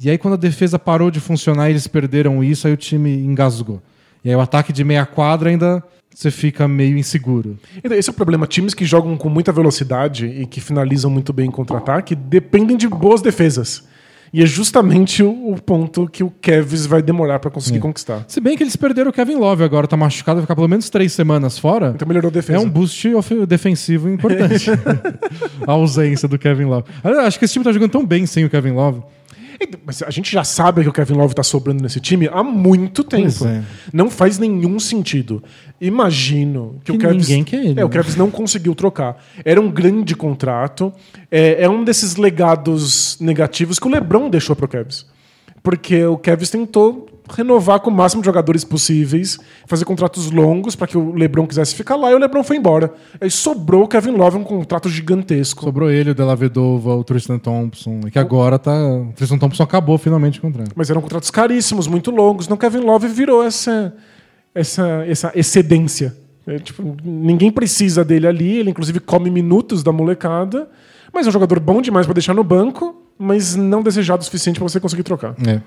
E 0.00 0.10
aí 0.10 0.18
quando 0.18 0.34
a 0.34 0.38
defesa 0.38 0.78
parou 0.78 1.10
de 1.10 1.20
funcionar 1.20 1.68
e 1.68 1.72
eles 1.72 1.86
perderam 1.86 2.42
isso, 2.42 2.66
aí 2.66 2.72
o 2.72 2.76
time 2.76 3.10
engasgou. 3.18 3.82
E 4.24 4.30
aí 4.30 4.36
o 4.36 4.40
ataque 4.40 4.72
de 4.72 4.84
meia 4.84 5.06
quadra 5.06 5.50
ainda 5.50 5.82
você 6.16 6.30
fica 6.30 6.66
meio 6.66 6.96
inseguro. 6.96 7.58
Então, 7.84 7.94
Esse 7.94 8.08
é 8.08 8.12
o 8.12 8.14
problema. 8.14 8.46
Times 8.46 8.72
que 8.72 8.86
jogam 8.86 9.18
com 9.18 9.28
muita 9.28 9.52
velocidade 9.52 10.24
e 10.26 10.46
que 10.46 10.62
finalizam 10.62 11.10
muito 11.10 11.30
bem 11.30 11.48
em 11.48 11.50
contra-ataque 11.50 12.14
dependem 12.14 12.74
de 12.74 12.88
boas 12.88 13.20
defesas. 13.20 13.84
E 14.32 14.42
é 14.42 14.46
justamente 14.46 15.22
o, 15.22 15.52
o 15.52 15.60
ponto 15.60 16.08
que 16.08 16.24
o 16.24 16.30
Kevs 16.30 16.86
vai 16.86 17.02
demorar 17.02 17.38
para 17.38 17.50
conseguir 17.50 17.80
conquistar. 17.80 18.24
Se 18.26 18.40
bem 18.40 18.56
que 18.56 18.62
eles 18.62 18.74
perderam 18.76 19.10
o 19.10 19.12
Kevin 19.12 19.36
Love 19.36 19.62
agora, 19.62 19.86
tá 19.86 19.96
machucado, 19.96 20.36
vai 20.36 20.42
ficar 20.42 20.56
pelo 20.56 20.68
menos 20.68 20.88
três 20.88 21.12
semanas 21.12 21.58
fora. 21.58 21.92
Então 21.94 22.08
melhorou 22.08 22.30
a 22.30 22.32
defesa. 22.32 22.58
É 22.58 22.60
um 22.60 22.68
boost 22.68 23.08
defensivo 23.46 24.08
importante. 24.08 24.70
a 25.66 25.72
ausência 25.72 26.26
do 26.26 26.38
Kevin 26.38 26.64
Love. 26.64 26.88
Eu 27.04 27.20
Acho 27.20 27.38
que 27.38 27.44
esse 27.44 27.52
time 27.52 27.64
tá 27.64 27.72
jogando 27.72 27.90
tão 27.90 28.04
bem 28.04 28.24
sem 28.24 28.44
o 28.44 28.50
Kevin 28.50 28.72
Love. 28.72 29.02
Mas 29.84 30.02
a 30.02 30.10
gente 30.10 30.30
já 30.32 30.44
sabe 30.44 30.82
que 30.82 30.88
o 30.88 30.92
Kevin 30.92 31.14
Love 31.14 31.34
tá 31.34 31.42
sobrando 31.42 31.82
nesse 31.82 32.00
time 32.00 32.28
há 32.32 32.42
muito 32.42 33.02
tempo. 33.04 33.46
É. 33.46 33.62
Não 33.92 34.10
faz 34.10 34.38
nenhum 34.38 34.78
sentido. 34.78 35.42
Imagino 35.80 36.80
que, 36.84 36.92
Que 36.92 36.98
o 36.98 37.00
Kevs. 37.00 37.28
ninguém 37.28 37.44
quer 37.44 37.64
ele, 37.64 37.80
É, 37.80 37.84
o 37.84 37.88
né? 37.88 37.92
Kevs 37.92 38.16
não 38.16 38.30
conseguiu 38.30 38.74
trocar. 38.74 39.22
Era 39.44 39.60
um 39.60 39.70
grande 39.70 40.14
contrato. 40.16 40.92
É, 41.30 41.62
é 41.64 41.68
um 41.68 41.84
desses 41.84 42.16
legados 42.16 43.16
negativos 43.20 43.78
que 43.78 43.86
o 43.86 43.90
LeBron 43.90 44.28
deixou 44.28 44.54
pro 44.56 44.66
Kevs. 44.68 45.06
Porque 45.62 46.04
o 46.04 46.16
Kevs 46.16 46.50
tentou 46.50 47.06
renovar 47.34 47.80
com 47.80 47.90
o 47.90 47.92
máximo 47.92 48.22
de 48.22 48.26
jogadores 48.26 48.64
possíveis, 48.64 49.38
fazer 49.66 49.84
contratos 49.84 50.30
longos 50.30 50.76
para 50.76 50.86
que 50.86 50.96
o 50.96 51.12
LeBron 51.12 51.46
quisesse 51.46 51.74
ficar 51.74 51.96
lá 51.96 52.10
e 52.10 52.14
o 52.14 52.18
LeBron 52.18 52.42
foi 52.42 52.56
embora. 52.56 52.92
Aí 53.20 53.30
sobrou 53.30 53.84
o 53.84 53.88
Kevin 53.88 54.12
Love 54.12 54.36
um 54.36 54.44
contrato 54.44 54.88
gigantesco. 54.88 55.64
Sobrou 55.64 55.90
ele, 55.90 56.10
o 56.10 56.14
Della 56.14 56.36
Vedova, 56.36 56.94
o 56.94 57.04
Tristan 57.04 57.38
Thompson. 57.38 58.00
E 58.06 58.10
que 58.10 58.18
agora 58.18 58.58
tá. 58.58 58.74
O 58.74 59.12
Tristan 59.14 59.38
Thompson 59.38 59.62
acabou 59.62 59.98
finalmente 59.98 60.38
o 60.38 60.42
contrato. 60.42 60.70
Mas 60.74 60.90
eram 60.90 61.00
contratos 61.00 61.30
caríssimos, 61.30 61.86
muito 61.86 62.10
longos. 62.10 62.46
Então 62.46 62.56
Kevin 62.56 62.80
Love 62.80 63.08
virou 63.08 63.42
essa, 63.42 63.94
essa, 64.54 65.04
essa 65.06 65.32
excedência. 65.34 66.16
É, 66.46 66.58
tipo, 66.58 66.96
ninguém 67.04 67.50
precisa 67.50 68.04
dele 68.04 68.26
ali. 68.26 68.58
Ele, 68.58 68.70
inclusive, 68.70 69.00
come 69.00 69.30
minutos 69.30 69.82
da 69.82 69.90
molecada. 69.90 70.68
Mas 71.12 71.26
é 71.26 71.28
um 71.30 71.32
jogador 71.32 71.58
bom 71.58 71.80
demais 71.80 72.06
para 72.06 72.12
deixar 72.12 72.34
no 72.34 72.44
banco, 72.44 73.02
mas 73.18 73.56
não 73.56 73.82
desejado 73.82 74.20
o 74.20 74.24
suficiente 74.24 74.58
para 74.58 74.68
você 74.68 74.78
conseguir 74.78 75.02
trocar. 75.02 75.34
É. 75.46 75.60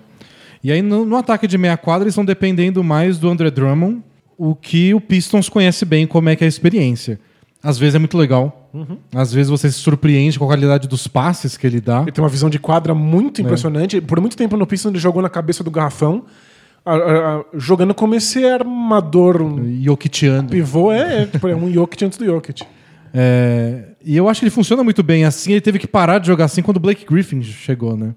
E 0.64 0.72
aí 0.72 0.82
no, 0.82 1.05
no 1.05 1.16
ataque 1.16 1.47
de 1.47 1.57
meia 1.57 1.78
quadra 1.78 2.03
eles 2.03 2.14
estão 2.14 2.26
dependendo 2.26 2.84
mais 2.84 3.18
do 3.18 3.30
André 3.30 3.49
Drummond, 3.49 4.01
o 4.38 4.53
que 4.55 4.93
o 4.93 5.01
Pistons 5.01 5.49
conhece 5.49 5.86
bem 5.86 6.05
como 6.07 6.30
é 6.30 6.36
que 6.36 6.43
é 6.43 6.47
a 6.47 6.49
experiência. 6.49 7.20
Às 7.62 7.78
vezes 7.78 7.95
é 7.95 7.99
muito 7.99 8.18
legal. 8.18 8.70
Às 9.14 9.34
vezes 9.34 9.49
você 9.49 9.70
se 9.70 9.78
surpreende 9.80 10.38
com 10.39 10.45
a 10.45 10.47
qualidade 10.47 10.88
dos 10.88 11.07
passes 11.07 11.57
que 11.57 11.66
ele 11.68 11.82
dá. 11.82 12.01
Ele 12.03 12.12
tem 12.12 12.24
uma 12.24 12.30
visão 12.30 12.49
de 12.49 12.57
quadra 12.60 12.93
muito 12.93 13.41
impressionante. 13.41 13.99
Por 13.99 14.20
muito 14.22 14.38
tempo 14.38 14.55
no 14.55 14.66
Pistons 14.66 14.91
ele 14.91 14.99
jogou 14.99 15.22
na 15.22 15.30
cabeça 15.30 15.62
do 15.64 15.70
garrafão, 15.72 16.24
a- 16.86 16.93
a- 16.95 17.38
a- 17.39 17.45
jogando 17.55 17.93
como 17.93 18.16
esse 18.16 18.45
armador, 18.45 19.41
Jokitiano. 19.82 20.47
pivô. 20.49 20.91
É, 20.93 21.24
é, 21.24 21.26
tipo, 21.26 21.47
é 21.49 21.55
um 21.55 21.72
Jokic 21.72 22.05
antes 22.05 22.18
do 22.18 22.26
Jokic. 22.26 22.64
É, 23.14 23.86
e 24.05 24.16
eu 24.16 24.30
acho 24.30 24.39
que 24.39 24.45
ele 24.45 24.51
funciona 24.51 24.84
muito 24.84 25.03
bem 25.03 25.26
assim. 25.26 25.51
Ele 25.51 25.62
teve 25.62 25.80
que 25.80 25.88
parar 25.88 26.20
de 26.20 26.28
jogar 26.28 26.45
assim 26.45 26.62
quando 26.62 26.78
o 26.78 26.80
Blake 26.80 27.05
Griffin 27.05 27.41
chegou, 27.43 27.97
né? 27.97 28.14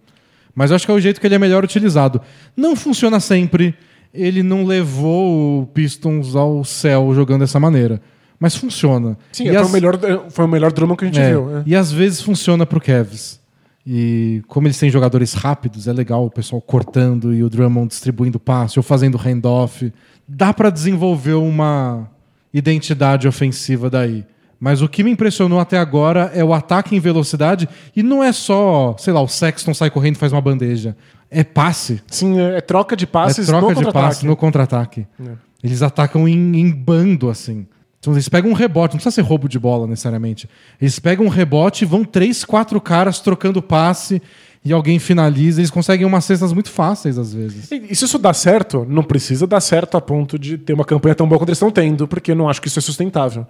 Mas 0.55 0.71
eu 0.71 0.77
acho 0.77 0.85
que 0.87 0.91
é 0.93 0.95
o 0.95 1.01
jeito 1.01 1.21
que 1.21 1.27
ele 1.27 1.35
é 1.35 1.39
melhor 1.39 1.65
utilizado. 1.65 2.21
Não 2.57 2.77
funciona 2.77 3.19
sempre. 3.21 3.75
Ele 4.13 4.43
não 4.43 4.65
levou 4.67 5.63
o 5.63 5.67
Pistons 5.67 6.37
ao 6.37 6.63
céu 6.65 7.15
jogando 7.15 7.41
dessa 7.41 7.59
maneira. 7.59 8.01
Mas 8.39 8.55
funciona. 8.57 9.17
Sim, 9.33 9.45
E 9.45 9.49
foi, 9.49 9.57
as- 9.57 9.69
o 9.69 9.73
melhor, 9.73 9.99
foi 10.31 10.45
o 10.45 10.49
melhor 10.49 10.73
Drummond 10.73 10.99
que 10.99 11.05
a 11.05 11.09
gente 11.09 11.21
É, 11.21 11.31
viu. 11.31 11.59
é. 11.59 11.63
E 11.65 11.75
às 11.77 11.91
vezes 11.93 12.21
funciona 12.21 12.67
pro 12.67 12.81
Cavs. 12.81 13.41
E 13.87 14.43
como 14.47 14.67
eles 14.67 14.79
têm 14.79 14.91
jogadores 14.91 15.33
rápidos, 15.33 15.89
é 15.89 15.93
legal 15.93 16.25
o 16.27 16.31
pessoal 16.31 16.61
cortando 16.61 17.33
e 17.35 17.43
o 17.43 17.49
Drummond 17.49 17.89
distribuindo 17.89 18.39
passe 18.39 18.79
ou 18.79 18.83
fazendo 18.83 19.17
handoff. 19.17 19.93
Dá 20.29 20.53
pra 20.53 20.71
desenvolver 20.71 21.35
uma 21.35 22.09
identidade 22.53 23.27
ofensiva 23.27 23.89
daí. 23.89 24.25
Mas 24.63 24.81
o 24.81 24.89
que 24.89 25.03
me 25.03 25.11
impressionou 25.11 25.59
até 25.59 25.77
agora 25.77 26.31
é 26.33 26.45
o 26.45 26.55
ataque 26.55 26.95
em 26.95 27.01
velocidade 27.01 27.69
e 27.97 28.01
não 28.01 28.23
é 28.23 28.31
só, 28.31 28.95
sei 28.97 29.13
lá, 29.13 29.21
o 29.21 29.27
Sexton 29.27 29.75
sai 29.75 29.91
correndo 29.91 30.15
e 30.15 30.19
faz 30.21 30.31
uma 30.31 30.41
bandeja. 30.41 30.97
É 31.29 31.43
passe. 31.43 32.01
Sim, 32.07 32.39
é, 32.39 32.59
é 32.59 32.61
troca 32.61 32.95
de 32.95 33.05
passes 33.05 33.49
é 33.49 33.51
troca 33.51 33.75
de 33.75 33.91
passe 33.91 34.25
no 34.25 34.37
contra-ataque. 34.37 35.05
É. 35.21 35.33
Eles 35.65 35.83
atacam 35.83 36.29
em, 36.29 36.61
em 36.61 36.71
bando, 36.71 37.29
assim. 37.29 37.67
Então, 37.99 38.13
eles 38.13 38.29
pegam 38.29 38.53
um 38.53 38.55
rebote, 38.55 38.95
não 38.95 38.99
precisa 38.99 39.11
ser 39.13 39.23
roubo 39.23 39.49
de 39.49 39.59
bola 39.59 39.89
necessariamente. 39.89 40.49
Eles 40.81 40.97
pegam 41.01 41.27
um 41.27 41.29
rebote 41.29 41.83
e 41.83 41.87
vão 41.87 42.05
três, 42.05 42.45
quatro 42.45 42.81
caras 42.81 43.19
trocando 43.19 43.61
passe 43.61 44.23
e 44.65 44.73
alguém 44.73 45.01
finaliza. 45.01 45.61
Eles 45.61 45.73
conseguem 45.73 46.07
umas 46.07 46.25
cestas 46.25 46.53
muito 46.53 46.71
fáceis 46.71 47.19
às 47.19 47.35
vezes. 47.35 47.69
E, 47.73 47.87
e 47.91 47.97
se 47.97 48.05
isso 48.05 48.17
dá 48.17 48.33
certo, 48.33 48.87
não 48.89 49.03
precisa 49.03 49.45
dar 49.45 49.61
certo 49.61 49.97
a 49.97 50.01
ponto 50.01 50.39
de 50.39 50.57
ter 50.57 50.73
uma 50.73 50.85
campanha 50.85 51.17
tão 51.17 51.27
boa 51.27 51.41
quanto 51.41 51.49
eles 51.49 51.59
estão 51.59 51.73
tendo, 51.73 52.07
porque 52.07 52.31
eu 52.31 52.37
não 52.37 52.49
acho 52.49 52.63
que 52.63 52.69
isso 52.69 52.79
é 52.79 52.83
sustentável. 52.83 53.45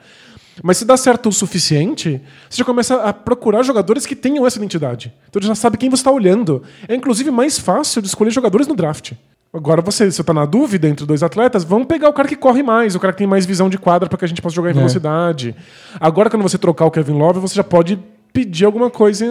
Mas 0.63 0.77
se 0.79 0.85
dá 0.85 0.97
certo 0.97 1.29
o 1.29 1.33
suficiente, 1.33 2.21
você 2.49 2.59
já 2.59 2.65
começa 2.65 2.95
a 3.03 3.13
procurar 3.13 3.63
jogadores 3.65 4.07
que 4.07 4.15
tenham 4.15 4.47
essa 4.47 4.59
identidade. 4.59 5.13
Então 5.29 5.43
você 5.43 5.49
já 5.49 5.55
sabe 5.55 5.77
quem 5.77 5.91
você 5.91 6.01
está 6.01 6.11
olhando. 6.11 6.63
É 6.87 6.95
inclusive 6.95 7.31
mais 7.31 7.59
fácil 7.59 8.01
de 8.01 8.09
escolher 8.09 8.31
jogadores 8.31 8.67
no 8.67 8.75
draft. 8.77 9.13
Agora 9.53 9.83
você, 9.83 10.11
se 10.11 10.17
você 10.17 10.25
tá 10.25 10.33
na 10.33 10.47
dúvida 10.47 10.89
entre 10.89 11.05
dois 11.05 11.23
atletas, 11.23 11.63
vamos 11.65 11.87
pegar 11.87 12.09
o 12.09 12.13
cara 12.13 12.27
que 12.27 12.37
corre 12.37 12.63
mais, 12.63 12.95
o 12.95 13.01
cara 13.01 13.13
que 13.13 13.19
tem 13.19 13.27
mais 13.27 13.45
visão 13.45 13.69
de 13.69 13.77
quadra 13.77 14.09
para 14.09 14.17
que 14.17 14.25
a 14.25 14.29
gente 14.29 14.41
possa 14.41 14.55
jogar 14.57 14.71
em 14.71 14.73
É. 14.73 14.77
velocidade. 14.77 15.55
Agora, 16.01 16.31
quando 16.31 16.43
você 16.43 16.57
trocar 16.57 16.87
o 16.87 16.91
Kevin 16.91 17.13
Love, 17.19 17.41
você 17.41 17.55
já 17.57 17.65
pode 17.65 17.99
pedir 18.33 18.65
alguma 18.65 18.89
coisa 18.89 19.27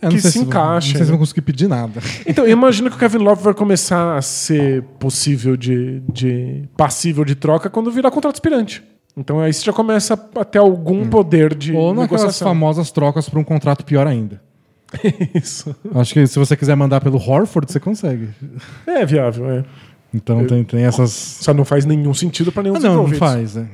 não 0.00 0.10
que 0.10 0.20
se 0.20 0.38
Não 0.38 0.46
encaixe. 0.46 0.88
sei 0.92 0.98
se 0.98 1.04
né? 1.04 1.10
vão 1.10 1.18
conseguir 1.18 1.40
pedir 1.40 1.66
nada. 1.68 2.00
Então, 2.26 2.44
eu 2.44 2.50
imagino 2.52 2.90
que 2.90 2.96
o 2.96 2.98
Kevin 2.98 3.18
Love 3.18 3.42
vai 3.42 3.54
começar 3.54 4.16
a 4.16 4.22
ser 4.22 4.82
possível 5.00 5.56
de, 5.56 6.00
de 6.12 6.62
passível 6.76 7.24
de 7.24 7.34
troca 7.34 7.68
quando 7.68 7.90
virar 7.90 8.10
contrato 8.12 8.34
aspirante. 8.36 8.84
Então 9.16 9.40
aí 9.40 9.52
você 9.52 9.64
já 9.64 9.72
começa 9.72 10.14
a 10.34 10.44
ter 10.44 10.58
algum 10.58 11.08
poder 11.08 11.54
de 11.54 11.72
Ou 11.72 11.94
naquelas 11.94 12.38
famosas 12.38 12.90
trocas 12.90 13.28
para 13.28 13.38
um 13.38 13.44
contrato 13.44 13.84
pior 13.84 14.06
ainda. 14.06 14.42
Isso. 15.34 15.74
Acho 15.94 16.12
que 16.14 16.26
se 16.26 16.38
você 16.38 16.56
quiser 16.56 16.76
mandar 16.76 17.00
pelo 17.00 17.16
Horford, 17.16 17.72
você 17.72 17.80
consegue. 17.80 18.28
É 18.86 19.04
viável, 19.06 19.50
é. 19.50 19.64
Então 20.14 20.46
tem, 20.46 20.62
tem 20.64 20.84
essas. 20.84 21.10
Só 21.10 21.52
não 21.52 21.64
faz 21.64 21.84
nenhum 21.84 22.14
sentido 22.14 22.52
para 22.52 22.62
nenhum 22.62 22.76
Ah, 22.76 22.80
não, 22.80 23.08
não 23.08 23.16
faz. 23.16 23.54
né? 23.56 23.68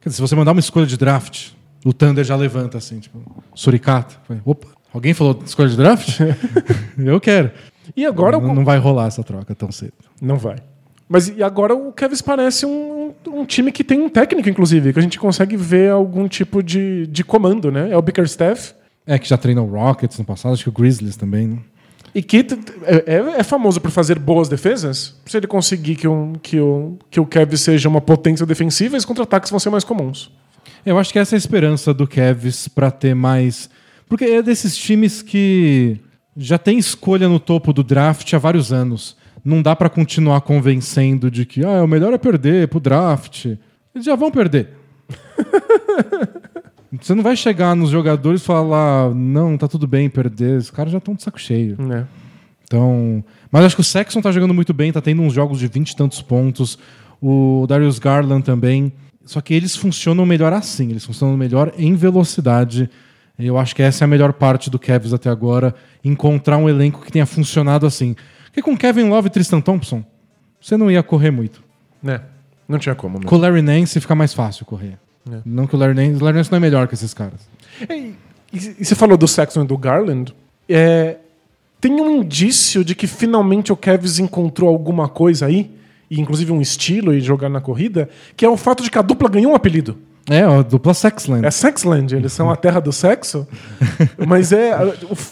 Quer 0.00 0.10
dizer, 0.10 0.16
se 0.16 0.20
você 0.20 0.34
mandar 0.34 0.52
uma 0.52 0.60
escolha 0.60 0.86
de 0.86 0.96
draft, 0.96 1.50
o 1.84 1.92
Thunder 1.92 2.24
já 2.24 2.36
levanta 2.36 2.78
assim, 2.78 2.98
tipo, 3.00 3.20
Suricata. 3.54 4.16
Opa, 4.44 4.68
alguém 4.92 5.14
falou 5.14 5.40
escolha 5.44 5.68
de 5.68 5.76
draft? 5.76 6.20
Eu 6.98 7.20
quero. 7.20 7.50
E 7.96 8.04
agora 8.04 8.38
não, 8.38 8.54
não 8.54 8.64
vai 8.64 8.78
rolar 8.78 9.06
essa 9.06 9.22
troca 9.24 9.54
tão 9.54 9.72
cedo. 9.72 9.94
Não 10.20 10.36
vai. 10.36 10.56
Mas 11.08 11.28
e 11.28 11.42
agora 11.42 11.74
o 11.74 11.90
Kevs 11.92 12.20
parece 12.20 12.66
um, 12.66 13.12
um 13.26 13.44
time 13.46 13.72
que 13.72 13.82
tem 13.82 14.00
um 14.00 14.08
técnico, 14.08 14.48
inclusive, 14.48 14.92
que 14.92 14.98
a 14.98 15.02
gente 15.02 15.18
consegue 15.18 15.56
ver 15.56 15.90
algum 15.90 16.28
tipo 16.28 16.62
de, 16.62 17.06
de 17.06 17.24
comando, 17.24 17.70
né? 17.72 17.90
É 17.90 17.96
o 17.96 18.02
Bickerstaff. 18.02 18.74
É 19.06 19.18
que 19.18 19.26
já 19.28 19.38
treinou 19.38 19.66
o 19.66 19.70
Rockets 19.70 20.18
no 20.18 20.24
passado, 20.24 20.52
acho 20.52 20.64
que 20.64 20.68
o 20.68 20.72
Grizzlies 20.72 21.16
também, 21.16 21.48
né? 21.48 21.58
E 22.14 22.22
que 22.22 22.44
é, 22.84 23.14
é- 23.16 23.40
é 23.40 23.42
famoso 23.42 23.80
por 23.80 23.90
fazer 23.90 24.18
boas 24.18 24.48
defesas. 24.48 25.14
Se 25.24 25.36
ele 25.36 25.46
conseguir 25.46 25.96
que, 25.96 26.08
um, 26.08 26.34
que, 26.34 26.58
o, 26.60 26.98
que 27.10 27.20
o 27.20 27.24
Kevs 27.26 27.60
seja 27.60 27.88
uma 27.88 28.00
potência 28.00 28.44
defensiva, 28.44 28.96
os 28.96 29.04
contra-ataques 29.04 29.50
vão 29.50 29.58
ser 29.60 29.70
mais 29.70 29.84
comuns. 29.84 30.30
Eu 30.84 30.98
acho 30.98 31.12
que 31.12 31.18
essa 31.18 31.34
é 31.34 31.36
a 31.36 31.38
esperança 31.38 31.92
do 31.94 32.06
Cavs 32.06 32.68
pra 32.68 32.90
ter 32.90 33.14
mais. 33.14 33.68
Porque 34.08 34.24
é 34.24 34.42
desses 34.42 34.76
times 34.76 35.22
que 35.22 36.00
já 36.36 36.58
tem 36.58 36.78
escolha 36.78 37.28
no 37.28 37.38
topo 37.40 37.72
do 37.72 37.82
draft 37.82 38.32
há 38.32 38.38
vários 38.38 38.72
anos. 38.72 39.16
Não 39.48 39.62
dá 39.62 39.74
pra 39.74 39.88
continuar 39.88 40.42
convencendo 40.42 41.30
de 41.30 41.46
que 41.46 41.64
ah, 41.64 41.82
o 41.82 41.88
melhor 41.88 42.12
é 42.12 42.18
perder 42.18 42.68
pro 42.68 42.78
draft. 42.78 43.46
Eles 43.46 44.04
já 44.04 44.14
vão 44.14 44.30
perder. 44.30 44.68
Você 47.00 47.14
não 47.14 47.22
vai 47.22 47.34
chegar 47.34 47.74
nos 47.74 47.88
jogadores 47.88 48.42
e 48.42 48.44
falar, 48.44 49.14
não, 49.14 49.56
tá 49.56 49.66
tudo 49.66 49.86
bem 49.86 50.10
perder. 50.10 50.58
Os 50.58 50.70
caras 50.70 50.92
já 50.92 50.98
estão 50.98 51.14
de 51.14 51.22
saco 51.22 51.40
cheio. 51.40 51.80
Né? 51.80 52.06
Então, 52.64 53.24
mas 53.50 53.64
acho 53.64 53.74
que 53.74 53.80
o 53.80 53.84
Sexton 53.84 54.20
tá 54.20 54.30
jogando 54.30 54.52
muito 54.52 54.74
bem, 54.74 54.92
tá 54.92 55.00
tendo 55.00 55.22
uns 55.22 55.32
jogos 55.32 55.58
de 55.58 55.66
20 55.66 55.92
e 55.92 55.96
tantos 55.96 56.20
pontos. 56.20 56.78
O 57.18 57.64
Darius 57.66 57.98
Garland 57.98 58.44
também. 58.44 58.92
Só 59.24 59.40
que 59.40 59.54
eles 59.54 59.74
funcionam 59.74 60.26
melhor 60.26 60.52
assim, 60.52 60.90
eles 60.90 61.06
funcionam 61.06 61.38
melhor 61.38 61.72
em 61.78 61.94
velocidade. 61.94 62.90
Eu 63.38 63.56
acho 63.56 63.74
que 63.74 63.82
essa 63.82 64.04
é 64.04 64.06
a 64.06 64.08
melhor 64.08 64.34
parte 64.34 64.68
do 64.68 64.78
Cavs 64.78 65.14
até 65.14 65.30
agora, 65.30 65.74
encontrar 66.04 66.58
um 66.58 66.68
elenco 66.68 67.00
que 67.02 67.10
tenha 67.10 67.24
funcionado 67.24 67.86
assim. 67.86 68.14
Porque 68.58 68.62
com 68.70 68.76
Kevin 68.76 69.08
Love 69.08 69.28
e 69.28 69.30
Tristan 69.30 69.60
Thompson, 69.60 70.04
você 70.60 70.76
não 70.76 70.90
ia 70.90 71.02
correr 71.02 71.30
muito. 71.30 71.62
Né? 72.02 72.20
Não 72.68 72.78
tinha 72.78 72.94
como. 72.94 73.14
Mesmo. 73.14 73.28
Com 73.28 73.36
o 73.36 73.38
Larry 73.38 73.62
Nance 73.62 74.00
fica 74.00 74.14
mais 74.14 74.34
fácil 74.34 74.66
correr. 74.66 74.98
É. 75.30 75.38
Não 75.44 75.66
que 75.66 75.76
o 75.76 75.78
Larry 75.78 75.94
Nance, 75.94 76.20
o 76.20 76.24
Larry 76.24 76.38
Nance 76.38 76.50
não 76.50 76.56
é 76.56 76.60
melhor 76.60 76.88
que 76.88 76.94
esses 76.94 77.14
caras. 77.14 77.40
E, 77.88 78.14
e- 78.52 78.76
e 78.80 78.84
você 78.84 78.94
falou 78.94 79.16
do 79.16 79.28
Sexton 79.28 79.62
e 79.62 79.66
do 79.66 79.78
Garland. 79.78 80.34
É, 80.68 81.16
tem 81.80 81.92
um 82.00 82.10
indício 82.20 82.84
de 82.84 82.94
que 82.94 83.06
finalmente 83.06 83.72
o 83.72 83.76
Kevs 83.76 84.18
encontrou 84.18 84.68
alguma 84.68 85.08
coisa 85.08 85.46
aí, 85.46 85.70
e 86.10 86.20
inclusive 86.20 86.50
um 86.50 86.60
estilo 86.60 87.14
e 87.14 87.20
jogar 87.20 87.48
na 87.48 87.60
corrida, 87.60 88.08
que 88.36 88.44
é 88.44 88.48
o 88.48 88.56
fato 88.56 88.82
de 88.82 88.90
que 88.90 88.98
a 88.98 89.02
dupla 89.02 89.28
ganhou 89.28 89.52
um 89.52 89.54
apelido. 89.54 89.96
É, 90.30 90.42
a 90.42 90.62
dupla 90.62 90.94
Sexland. 90.94 91.46
É 91.46 91.50
Sexland, 91.50 92.14
eles 92.14 92.32
são 92.32 92.50
a 92.50 92.56
terra 92.56 92.80
do 92.80 92.92
sexo. 92.92 93.46
mas 94.26 94.52
é, 94.52 94.72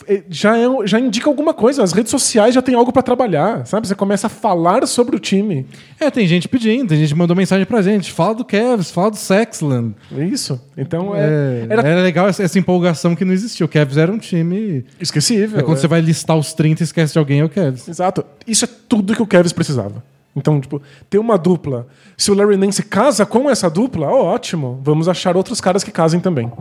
é, 0.08 0.22
já, 0.28 0.56
é, 0.56 0.66
já 0.84 0.98
indica 0.98 1.28
alguma 1.28 1.52
coisa. 1.52 1.82
As 1.82 1.92
redes 1.92 2.10
sociais 2.10 2.54
já 2.54 2.62
tem 2.62 2.74
algo 2.74 2.92
para 2.92 3.02
trabalhar, 3.02 3.66
sabe? 3.66 3.86
Você 3.86 3.94
começa 3.94 4.26
a 4.26 4.30
falar 4.30 4.86
sobre 4.86 5.16
o 5.16 5.18
time. 5.18 5.66
É, 6.00 6.10
tem 6.10 6.26
gente 6.26 6.48
pedindo, 6.48 6.88
tem 6.88 6.98
gente 6.98 7.12
que 7.12 7.18
mandou 7.18 7.36
mensagem 7.36 7.66
pra 7.66 7.82
gente. 7.82 8.12
Fala 8.12 8.34
do 8.34 8.44
Cavs, 8.44 8.90
fala 8.90 9.10
do 9.10 9.16
Sexland. 9.16 9.94
Isso. 10.12 10.60
Então 10.76 11.14
é. 11.14 11.20
É, 11.20 11.66
era... 11.70 11.88
era 11.88 12.02
legal 12.02 12.28
essa, 12.28 12.42
essa 12.42 12.58
empolgação 12.58 13.14
que 13.14 13.24
não 13.24 13.32
existia. 13.32 13.66
O 13.66 13.68
Cavs 13.68 13.96
era 13.96 14.10
um 14.10 14.18
time. 14.18 14.84
Esquecível. 15.00 15.60
É 15.60 15.62
quando 15.62 15.78
você 15.78 15.88
vai 15.88 16.00
listar 16.00 16.36
os 16.36 16.52
30 16.52 16.82
e 16.82 16.84
esquece 16.84 17.12
de 17.12 17.18
alguém, 17.18 17.40
é 17.40 17.44
o 17.44 17.48
Cavs. 17.48 17.88
Exato. 17.88 18.24
Isso 18.46 18.64
é 18.64 18.68
tudo 18.88 19.14
que 19.14 19.22
o 19.22 19.26
Cavs 19.26 19.52
precisava. 19.52 20.02
Então, 20.36 20.60
tipo, 20.60 20.82
ter 21.08 21.18
uma 21.18 21.38
dupla. 21.38 21.86
Se 22.16 22.30
o 22.30 22.34
Larry 22.34 22.58
Nance 22.58 22.82
casa 22.82 23.24
com 23.24 23.48
essa 23.48 23.70
dupla, 23.70 24.06
ó, 24.06 24.34
ótimo. 24.34 24.78
Vamos 24.84 25.08
achar 25.08 25.36
outros 25.36 25.60
caras 25.60 25.82
que 25.82 25.90
casem 25.90 26.20
também. 26.20 26.52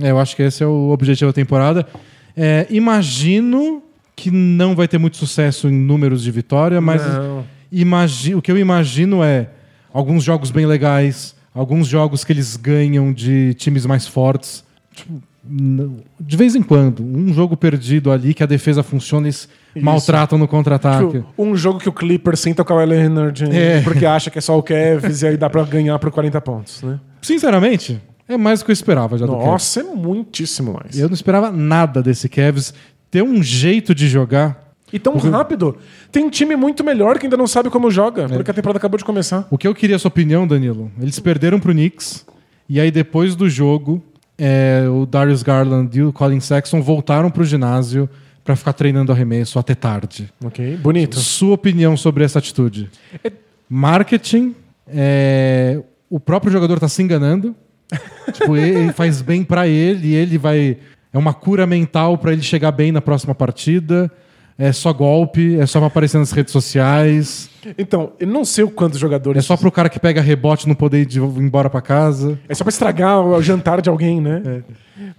É, 0.00 0.10
eu 0.10 0.18
acho 0.18 0.34
que 0.34 0.42
esse 0.42 0.62
é 0.62 0.66
o 0.66 0.88
objetivo 0.88 1.30
da 1.30 1.34
temporada. 1.34 1.86
É, 2.34 2.66
imagino 2.70 3.82
que 4.16 4.30
não 4.30 4.74
vai 4.74 4.88
ter 4.88 4.98
muito 4.98 5.18
sucesso 5.18 5.68
em 5.68 5.72
números 5.72 6.22
de 6.22 6.30
vitória, 6.30 6.80
mas 6.80 7.02
imagi 7.70 8.34
o 8.34 8.42
que 8.42 8.50
eu 8.50 8.58
imagino 8.58 9.22
é 9.22 9.48
alguns 9.92 10.24
jogos 10.24 10.50
bem 10.50 10.66
legais, 10.66 11.36
alguns 11.54 11.86
jogos 11.86 12.24
que 12.24 12.32
eles 12.32 12.56
ganham 12.56 13.12
de 13.12 13.54
times 13.54 13.86
mais 13.86 14.06
fortes. 14.08 14.64
Tipo, 14.92 15.22
de 16.20 16.36
vez 16.36 16.54
em 16.54 16.62
quando, 16.62 17.02
um 17.02 17.32
jogo 17.32 17.56
perdido 17.56 18.10
ali 18.10 18.34
que 18.34 18.42
a 18.42 18.46
defesa 18.46 18.82
funciona 18.82 19.26
eles 19.26 19.48
maltratam 19.76 20.38
no 20.38 20.48
contra-ataque. 20.48 21.18
Tipo, 21.18 21.26
um 21.38 21.56
jogo 21.56 21.78
que 21.78 21.88
o 21.88 21.92
Clipper 21.92 22.36
senta 22.36 22.62
o 22.62 22.64
Kawhi 22.64 22.86
Leonard 22.86 23.44
É. 23.44 23.80
porque 23.84 24.04
acha 24.06 24.30
que 24.30 24.38
é 24.38 24.40
só 24.40 24.58
o 24.58 24.62
Cavs 24.62 25.22
e 25.22 25.26
aí 25.26 25.36
dá 25.36 25.48
pra 25.48 25.62
ganhar 25.64 25.98
por 25.98 26.10
40 26.10 26.40
pontos, 26.40 26.82
né? 26.82 26.98
Sinceramente, 27.22 28.00
é 28.28 28.36
mais 28.36 28.60
do 28.60 28.64
que 28.66 28.70
eu 28.70 28.74
esperava 28.74 29.16
já. 29.16 29.26
Nossa, 29.26 29.80
é 29.80 29.82
muitíssimo 29.82 30.74
mais. 30.74 30.98
Eu 30.98 31.08
não 31.08 31.14
esperava 31.14 31.50
nada 31.50 32.02
desse 32.02 32.28
Cavs 32.28 32.74
ter 33.10 33.22
um 33.22 33.42
jeito 33.42 33.94
de 33.94 34.08
jogar. 34.08 34.68
E 34.92 34.98
tão 34.98 35.16
rápido. 35.16 35.76
Tem 36.10 36.24
um 36.24 36.30
time 36.30 36.56
muito 36.56 36.82
melhor 36.82 37.18
que 37.18 37.26
ainda 37.26 37.36
não 37.36 37.46
sabe 37.46 37.68
como 37.68 37.90
joga, 37.90 38.26
porque 38.28 38.50
a 38.50 38.54
temporada 38.54 38.78
acabou 38.78 38.96
de 38.96 39.04
começar. 39.04 39.46
O 39.50 39.58
que 39.58 39.68
eu 39.68 39.74
queria 39.74 39.96
a 39.96 39.98
sua 39.98 40.08
opinião, 40.08 40.46
Danilo? 40.46 40.90
Eles 40.98 41.18
perderam 41.20 41.60
pro 41.60 41.72
Knicks 41.72 42.24
e 42.68 42.80
aí 42.80 42.90
depois 42.90 43.36
do 43.36 43.50
jogo, 43.50 44.02
é, 44.38 44.86
o 44.90 45.04
Darius 45.04 45.42
Garland 45.42 45.98
e 45.98 46.02
o 46.02 46.12
Colin 46.12 46.40
Sexton 46.40 46.80
voltaram 46.80 47.30
pro 47.30 47.44
ginásio 47.44 48.08
pra 48.48 48.56
ficar 48.56 48.72
treinando 48.72 49.12
arremesso 49.12 49.58
até 49.58 49.74
tarde. 49.74 50.32
Ok, 50.42 50.78
bonito. 50.78 51.20
Sua 51.20 51.52
opinião 51.52 51.98
sobre 51.98 52.24
essa 52.24 52.38
atitude? 52.38 52.88
É- 53.22 53.30
Marketing, 53.68 54.54
é, 54.86 55.82
o 56.08 56.18
próprio 56.18 56.50
jogador 56.50 56.80
tá 56.80 56.88
se 56.88 57.02
enganando. 57.02 57.54
tipo, 58.32 58.56
ele 58.56 58.90
faz 58.94 59.20
bem 59.20 59.44
pra 59.44 59.68
ele 59.68 60.14
ele 60.14 60.38
vai. 60.38 60.78
É 61.12 61.18
uma 61.18 61.34
cura 61.34 61.66
mental 61.66 62.16
pra 62.16 62.32
ele 62.32 62.40
chegar 62.40 62.72
bem 62.72 62.90
na 62.90 63.02
próxima 63.02 63.34
partida. 63.34 64.10
É 64.56 64.72
só 64.72 64.94
golpe, 64.94 65.58
é 65.60 65.66
só 65.66 65.84
aparecer 65.84 66.16
nas 66.16 66.32
redes 66.32 66.50
sociais. 66.50 67.50
Então, 67.76 68.12
eu 68.18 68.26
não 68.26 68.44
sei 68.44 68.64
o 68.64 68.70
quantos 68.70 68.98
jogadores. 68.98 69.44
É 69.44 69.46
só 69.46 69.56
pro 69.56 69.70
cara 69.70 69.88
que 69.88 69.98
pega 69.98 70.20
rebote 70.20 70.66
não 70.68 70.74
poder 70.74 71.00
ir 71.02 71.16
embora 71.18 71.68
pra 71.68 71.80
casa. 71.80 72.38
É 72.48 72.54
só 72.54 72.64
pra 72.64 72.70
estragar 72.70 73.20
o 73.20 73.42
jantar 73.42 73.80
de 73.80 73.90
alguém, 73.90 74.20
né? 74.20 74.62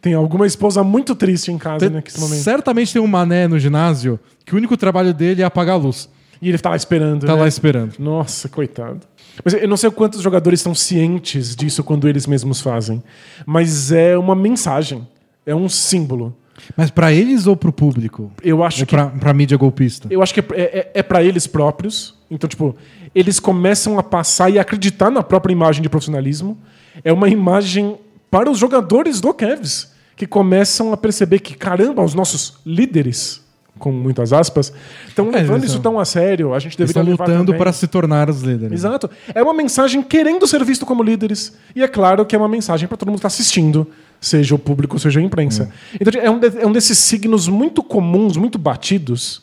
Tem 0.01 0.13
alguma 0.13 0.47
esposa 0.47 0.83
muito 0.83 1.15
triste 1.15 1.51
em 1.51 1.57
casa 1.57 1.79
Tem- 1.79 1.89
nesse 1.89 2.19
momento. 2.19 2.41
certamente 2.41 2.93
tem 2.93 3.01
um 3.01 3.07
mané 3.07 3.47
no 3.47 3.59
ginásio 3.59 4.19
que 4.45 4.53
o 4.53 4.57
único 4.57 4.75
trabalho 4.77 5.13
dele 5.13 5.41
é 5.41 5.45
apagar 5.45 5.75
a 5.75 5.77
luz. 5.77 6.09
E 6.41 6.47
ele 6.49 6.57
tá 6.57 6.69
lá 6.69 6.75
esperando. 6.75 7.25
Tá 7.25 7.35
né? 7.35 7.41
lá 7.41 7.47
esperando. 7.47 7.93
Nossa, 7.99 8.47
coitado. 8.47 9.01
Mas 9.43 9.53
eu 9.53 9.67
não 9.67 9.77
sei 9.77 9.89
quantos 9.91 10.21
jogadores 10.21 10.59
estão 10.59 10.73
cientes 10.73 11.55
disso 11.55 11.83
quando 11.83 12.07
eles 12.07 12.25
mesmos 12.25 12.61
fazem. 12.61 13.03
Mas 13.45 13.91
é 13.91 14.17
uma 14.17 14.35
mensagem. 14.35 15.07
É 15.45 15.53
um 15.53 15.67
símbolo. 15.67 16.35
Mas 16.75 16.89
pra 16.91 17.11
eles 17.11 17.47
ou 17.47 17.55
pro 17.55 17.71
público? 17.71 18.31
Eu 18.43 18.63
acho 18.63 18.81
Ou 18.81 18.85
que 18.85 18.95
pra, 18.95 19.07
pra 19.07 19.33
mídia 19.33 19.57
golpista? 19.57 20.07
Eu 20.11 20.21
acho 20.21 20.33
que 20.33 20.39
é, 20.39 20.45
é, 20.53 20.91
é 20.95 21.03
para 21.03 21.23
eles 21.23 21.47
próprios. 21.47 22.18
Então, 22.31 22.47
tipo, 22.47 22.75
eles 23.15 23.39
começam 23.39 23.97
a 23.97 24.03
passar 24.03 24.49
e 24.49 24.59
acreditar 24.59 25.09
na 25.09 25.23
própria 25.23 25.51
imagem 25.53 25.81
de 25.81 25.89
profissionalismo. 25.89 26.57
É 27.03 27.11
uma 27.11 27.27
imagem 27.29 27.97
para 28.29 28.49
os 28.49 28.57
jogadores 28.59 29.19
do 29.19 29.33
Cavs, 29.33 29.91
que 30.15 30.27
começam 30.27 30.93
a 30.93 30.97
perceber 30.97 31.39
que, 31.39 31.55
caramba, 31.55 32.03
os 32.03 32.13
nossos 32.13 32.59
líderes, 32.65 33.41
com 33.79 33.91
muitas 33.91 34.31
aspas, 34.33 34.71
estão 35.07 35.29
É, 35.29 35.37
levando 35.37 35.63
isso 35.63 35.79
tão 35.79 35.97
a 35.99 36.05
sério. 36.05 36.53
A 36.53 36.59
gente 36.59 36.77
deveria 36.77 37.13
estão 37.13 37.25
lutando 37.25 37.55
para 37.55 37.71
se 37.73 37.87
tornar 37.87 38.29
os 38.29 38.41
líderes. 38.41 38.73
Exato. 38.81 39.09
É 39.33 39.41
uma 39.41 39.53
mensagem 39.53 40.03
querendo 40.03 40.45
ser 40.45 40.63
visto 40.65 40.85
como 40.85 41.01
líderes. 41.01 41.53
E 41.75 41.81
é 41.81 41.87
claro 41.87 42.25
que 42.25 42.35
é 42.35 42.39
uma 42.39 42.49
mensagem 42.49 42.87
para 42.87 42.97
todo 42.97 43.07
mundo 43.07 43.15
que 43.15 43.25
está 43.25 43.27
assistindo, 43.27 43.87
seja 44.19 44.53
o 44.53 44.59
público, 44.59 44.99
seja 44.99 45.19
a 45.19 45.23
imprensa. 45.23 45.71
Então 45.99 46.21
é 46.21 46.29
um, 46.29 46.37
de- 46.37 46.59
é 46.59 46.67
um 46.67 46.71
desses 46.73 46.97
signos 46.99 47.47
muito 47.47 47.81
comuns, 47.81 48.35
muito 48.35 48.59
batidos, 48.59 49.41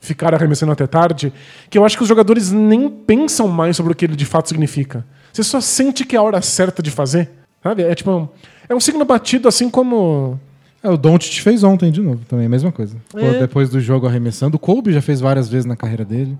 ficar 0.00 0.34
arremessando 0.34 0.72
até 0.72 0.86
tarde, 0.86 1.32
que 1.68 1.76
eu 1.76 1.84
acho 1.84 1.96
que 1.96 2.02
os 2.02 2.08
jogadores 2.08 2.50
nem 2.50 2.88
pensam 2.88 3.46
mais 3.48 3.76
sobre 3.76 3.92
o 3.92 3.94
que 3.96 4.06
ele 4.06 4.16
de 4.16 4.24
fato 4.24 4.48
significa. 4.48 5.04
Você 5.32 5.42
só 5.44 5.60
sente 5.60 6.04
que 6.04 6.16
é 6.16 6.18
a 6.18 6.22
hora 6.22 6.40
certa 6.42 6.82
de 6.82 6.90
fazer. 6.90 7.30
Sabe? 7.62 7.82
É 7.82 7.94
tipo. 7.94 8.28
É 8.68 8.74
um 8.74 8.80
signo 8.80 9.04
batido 9.04 9.46
assim 9.46 9.68
como. 9.68 10.40
É, 10.82 10.88
o 10.88 10.96
Doncic 10.96 11.40
fez 11.42 11.62
ontem 11.62 11.92
de 11.92 12.00
novo, 12.00 12.20
também 12.26 12.46
a 12.46 12.48
mesma 12.48 12.72
coisa. 12.72 12.96
É. 13.14 13.40
Depois 13.40 13.68
do 13.68 13.78
jogo 13.80 14.06
arremessando. 14.06 14.56
O 14.56 14.58
Kobe 14.58 14.92
já 14.92 15.02
fez 15.02 15.20
várias 15.20 15.48
vezes 15.48 15.66
na 15.66 15.76
carreira 15.76 16.04
dele. 16.04 16.36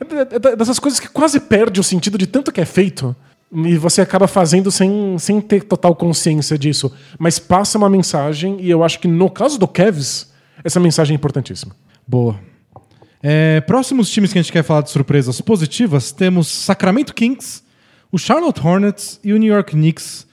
É 0.00 0.34
é 0.34 0.38
de- 0.38 0.56
dessas 0.56 0.78
coisas 0.78 0.98
que 0.98 1.08
quase 1.08 1.38
perde 1.38 1.78
o 1.78 1.84
sentido 1.84 2.16
de 2.16 2.26
tanto 2.26 2.50
que 2.50 2.60
é 2.60 2.64
feito. 2.64 3.14
E 3.52 3.76
você 3.76 4.00
acaba 4.00 4.26
fazendo 4.26 4.70
sem, 4.72 5.16
sem 5.18 5.40
ter 5.40 5.62
total 5.64 5.94
consciência 5.94 6.58
disso. 6.58 6.90
Mas 7.18 7.38
passa 7.38 7.76
uma 7.78 7.88
mensagem, 7.88 8.56
e 8.60 8.68
eu 8.70 8.82
acho 8.82 8.98
que 8.98 9.06
no 9.06 9.30
caso 9.30 9.58
do 9.58 9.68
Cavs, 9.68 10.32
essa 10.64 10.80
mensagem 10.80 11.14
é 11.14 11.16
importantíssima. 11.16 11.72
Boa. 12.06 12.36
É, 13.28 13.60
próximos 13.62 14.08
times 14.08 14.32
que 14.32 14.38
a 14.38 14.42
gente 14.42 14.52
quer 14.52 14.62
falar 14.62 14.82
de 14.82 14.90
surpresas 14.90 15.40
positivas, 15.40 16.12
temos 16.12 16.46
Sacramento 16.46 17.12
Kings, 17.12 17.60
o 18.12 18.18
Charlotte 18.18 18.64
Hornets 18.64 19.18
e 19.24 19.32
o 19.32 19.36
New 19.36 19.52
York 19.52 19.72
Knicks. 19.72 20.28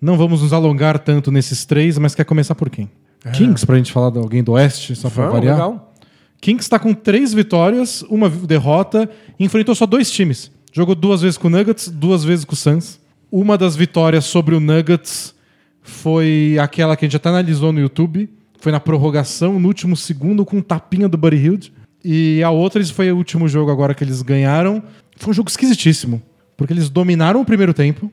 Não 0.00 0.16
vamos 0.16 0.42
nos 0.42 0.52
alongar 0.52 1.00
tanto 1.00 1.32
nesses 1.32 1.64
três, 1.64 1.98
mas 1.98 2.14
quer 2.14 2.22
começar 2.22 2.54
por 2.54 2.70
quem? 2.70 2.88
Kings, 3.32 3.66
pra 3.66 3.76
gente 3.76 3.90
falar 3.90 4.10
de 4.10 4.18
alguém 4.18 4.44
do 4.44 4.52
Oeste, 4.52 4.94
só 4.94 5.10
pra 5.10 5.24
Vamos, 5.24 5.40
variar. 5.40 5.56
legal. 5.56 5.92
Kings 6.40 6.62
está 6.62 6.78
com 6.78 6.94
três 6.94 7.34
vitórias, 7.34 8.02
uma 8.02 8.28
derrota, 8.30 9.10
e 9.36 9.44
enfrentou 9.44 9.74
só 9.74 9.84
dois 9.84 10.08
times. 10.08 10.52
Jogou 10.72 10.94
duas 10.94 11.22
vezes 11.22 11.36
com 11.36 11.48
o 11.48 11.50
Nuggets, 11.50 11.88
duas 11.88 12.22
vezes 12.22 12.44
com 12.44 12.52
o 12.52 12.56
Suns. 12.56 13.00
Uma 13.28 13.58
das 13.58 13.74
vitórias 13.74 14.24
sobre 14.24 14.54
o 14.54 14.60
Nuggets 14.60 15.34
foi 15.82 16.56
aquela 16.60 16.96
que 16.96 17.04
a 17.04 17.08
gente 17.08 17.16
até 17.16 17.28
analisou 17.28 17.72
no 17.72 17.80
YouTube. 17.80 18.30
Foi 18.60 18.70
na 18.70 18.78
prorrogação, 18.78 19.58
no 19.58 19.66
último 19.66 19.96
segundo, 19.96 20.44
com 20.44 20.58
um 20.58 20.62
tapinha 20.62 21.08
do 21.08 21.18
Buddy 21.18 21.38
Hield. 21.38 21.72
E 22.08 22.40
a 22.40 22.50
outra 22.50 22.78
eles 22.78 22.90
foi 22.90 23.10
o 23.10 23.16
último 23.16 23.48
jogo 23.48 23.68
agora 23.68 23.92
que 23.92 24.04
eles 24.04 24.22
ganharam. 24.22 24.80
Foi 25.16 25.32
um 25.32 25.34
jogo 25.34 25.50
esquisitíssimo. 25.50 26.22
Porque 26.56 26.72
eles 26.72 26.88
dominaram 26.88 27.40
o 27.40 27.44
primeiro 27.44 27.74
tempo, 27.74 28.08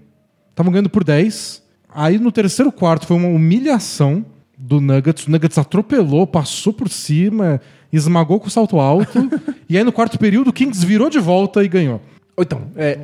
estavam 0.49 0.71
ganhando 0.71 0.89
por 0.89 1.03
10. 1.03 1.61
Aí 1.93 2.17
no 2.17 2.31
terceiro 2.31 2.71
quarto 2.71 3.05
foi 3.05 3.15
uma 3.15 3.27
humilhação 3.27 4.25
do 4.57 4.81
Nuggets. 4.81 5.27
O 5.27 5.31
Nuggets 5.31 5.59
atropelou, 5.59 6.25
passou 6.25 6.73
por 6.73 6.89
cima, 6.89 7.61
esmagou 7.91 8.39
com 8.39 8.49
salto 8.49 8.79
alto. 8.79 9.29
e 9.69 9.77
aí 9.77 9.83
no 9.83 9.91
quarto 9.91 10.17
período 10.17 10.47
o 10.49 10.53
Kings 10.53 10.83
virou 10.83 11.07
de 11.07 11.19
volta 11.19 11.63
e 11.63 11.67
ganhou. 11.67 12.01
Ou 12.35 12.43
Então, 12.43 12.63
é, 12.75 12.99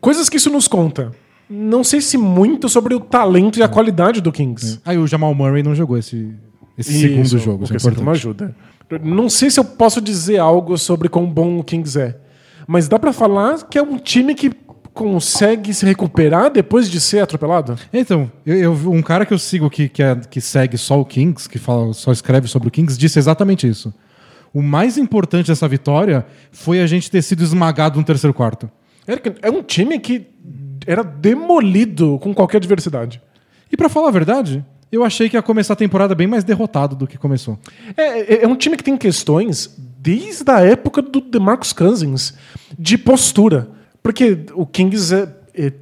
coisas 0.00 0.30
que 0.30 0.38
isso 0.38 0.48
nos 0.48 0.66
conta. 0.66 1.12
Não 1.50 1.84
sei 1.84 2.00
se 2.00 2.16
muito 2.16 2.66
sobre 2.66 2.94
o 2.94 3.00
talento 3.00 3.58
e 3.58 3.62
a 3.62 3.68
qualidade 3.68 4.22
do 4.22 4.32
Kings. 4.32 4.80
Aí 4.86 4.96
o 4.96 5.06
Jamal 5.06 5.34
Murray 5.34 5.62
não 5.62 5.74
jogou 5.74 5.98
esse, 5.98 6.32
esse 6.78 6.92
Isso, 6.92 7.00
segundo 7.00 7.38
jogo. 7.38 7.60
o 7.60 7.64
Isso 7.64 7.72
é 7.74 7.76
que 7.76 7.82
sempre 7.82 8.00
uma 8.00 8.16
importante. 8.16 8.44
ajuda. 8.46 8.56
Não 9.02 9.28
sei 9.28 9.50
se 9.50 9.60
eu 9.60 9.64
posso 9.64 10.00
dizer 10.00 10.38
algo 10.38 10.76
sobre 10.78 11.08
quão 11.08 11.26
bom 11.26 11.58
o 11.58 11.64
Kings 11.64 11.98
é. 11.98 12.16
Mas 12.66 12.88
dá 12.88 12.98
pra 12.98 13.12
falar 13.12 13.66
que 13.68 13.78
é 13.78 13.82
um 13.82 13.96
time 13.98 14.34
que 14.34 14.50
consegue 14.92 15.72
se 15.72 15.86
recuperar 15.86 16.50
depois 16.50 16.90
de 16.90 17.00
ser 17.00 17.20
atropelado? 17.20 17.76
Então, 17.92 18.30
eu, 18.44 18.56
eu- 18.56 18.72
um 18.92 19.00
cara 19.02 19.24
que 19.24 19.32
eu 19.32 19.38
sigo 19.38 19.70
que, 19.70 19.88
que, 19.88 20.02
é- 20.02 20.16
que 20.16 20.40
segue 20.40 20.76
só 20.76 21.00
o 21.00 21.04
Kings, 21.04 21.48
que 21.48 21.58
fala, 21.58 21.92
só 21.92 22.10
escreve 22.12 22.48
sobre 22.48 22.68
o 22.68 22.70
Kings, 22.70 22.98
disse 22.98 23.18
exatamente 23.18 23.68
isso. 23.68 23.92
O 24.52 24.60
mais 24.62 24.98
importante 24.98 25.46
dessa 25.46 25.68
vitória 25.68 26.26
foi 26.50 26.80
a 26.80 26.86
gente 26.86 27.08
ter 27.10 27.22
sido 27.22 27.42
esmagado 27.42 27.98
no 27.98 28.04
terceiro 28.04 28.34
quarto. 28.34 28.68
É 29.42 29.50
um 29.50 29.62
time 29.62 29.98
que 30.00 30.26
era 30.86 31.02
demolido 31.04 32.18
com 32.20 32.34
qualquer 32.34 32.56
adversidade. 32.58 33.22
E 33.70 33.76
pra 33.76 33.88
falar 33.88 34.08
a 34.08 34.12
verdade, 34.12 34.64
eu 34.92 35.04
achei 35.04 35.28
que 35.28 35.36
ia 35.36 35.42
começar 35.42 35.74
a 35.74 35.76
temporada 35.76 36.14
bem 36.14 36.26
mais 36.26 36.44
derrotado 36.44 36.96
do 36.96 37.06
que 37.06 37.16
começou. 37.18 37.58
É, 37.96 38.34
é- 38.34 38.44
é 38.44 38.48
um 38.48 38.56
time 38.56 38.76
que 38.76 38.84
tem 38.84 38.96
questões 38.96 39.74
desde 39.98 40.50
a 40.50 40.60
época 40.60 41.00
do 41.02 41.20
DeMarcus 41.20 41.72
Cousins 41.72 42.34
de 42.78 42.96
postura. 42.98 43.68
Porque 44.02 44.38
o 44.54 44.64
Kings 44.66 45.14
é, 45.14 45.28
é- 45.54 45.72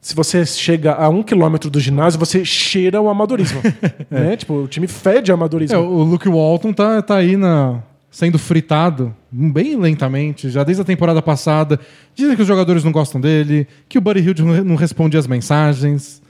se 0.00 0.14
você 0.14 0.44
chega 0.44 0.94
a 0.94 1.08
um 1.08 1.22
quilômetro 1.22 1.70
do 1.70 1.78
ginásio, 1.80 2.18
você 2.18 2.44
cheira 2.44 3.00
o 3.00 3.08
amadorismo. 3.08 3.60
né? 4.10 4.36
Tipo, 4.36 4.54
o 4.64 4.68
time 4.68 4.86
fede 4.86 5.30
amadorismo. 5.32 5.76
É, 5.76 5.78
o 5.78 6.02
Luke 6.02 6.28
Walton 6.28 6.72
tá, 6.72 7.00
tá 7.02 7.16
aí 7.16 7.36
na, 7.36 7.82
sendo 8.10 8.38
fritado 8.38 9.14
bem 9.30 9.76
lentamente, 9.76 10.48
já 10.50 10.64
desde 10.64 10.80
a 10.82 10.84
temporada 10.84 11.20
passada. 11.22 11.78
Dizem 12.14 12.34
que 12.36 12.42
os 12.42 12.48
jogadores 12.48 12.82
não 12.84 12.92
gostam 12.92 13.20
dele, 13.20 13.66
que 13.88 13.98
o 13.98 14.00
Buddy 14.00 14.20
Hield 14.20 14.42
não, 14.42 14.64
não 14.64 14.76
responde 14.76 15.16
as 15.16 15.26
mensagens. 15.26 16.20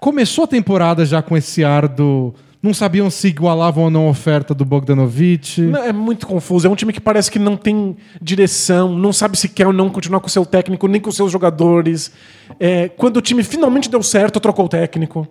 É, 0.00 0.04
começou 0.04 0.44
a 0.44 0.46
temporada 0.46 1.04
já 1.04 1.22
com 1.22 1.36
esse 1.36 1.62
ar 1.62 1.86
do. 1.86 2.34
Não 2.62 2.74
sabiam 2.74 3.08
se 3.08 3.28
igualavam 3.28 3.84
ou 3.84 3.90
não 3.90 4.06
a 4.06 4.10
oferta 4.10 4.52
do 4.54 4.66
Bogdanovich. 4.66 5.62
Não, 5.62 5.82
É 5.82 5.92
muito 5.94 6.26
confuso. 6.26 6.66
É 6.66 6.70
um 6.70 6.74
time 6.74 6.92
que 6.92 7.00
parece 7.00 7.30
que 7.30 7.38
não 7.38 7.56
tem 7.56 7.96
direção, 8.20 8.94
não 8.94 9.14
sabe 9.14 9.38
se 9.38 9.48
quer 9.48 9.66
ou 9.66 9.72
não 9.72 9.88
continuar 9.88 10.20
com 10.20 10.26
o 10.26 10.30
seu 10.30 10.44
técnico, 10.44 10.86
nem 10.86 11.00
com 11.00 11.08
os 11.08 11.16
seus 11.16 11.32
jogadores. 11.32 12.12
É, 12.58 12.88
quando 12.90 13.16
o 13.16 13.22
time 13.22 13.42
finalmente 13.42 13.88
deu 13.90 14.02
certo, 14.02 14.38
trocou 14.40 14.66
o 14.66 14.68
técnico. 14.68 15.26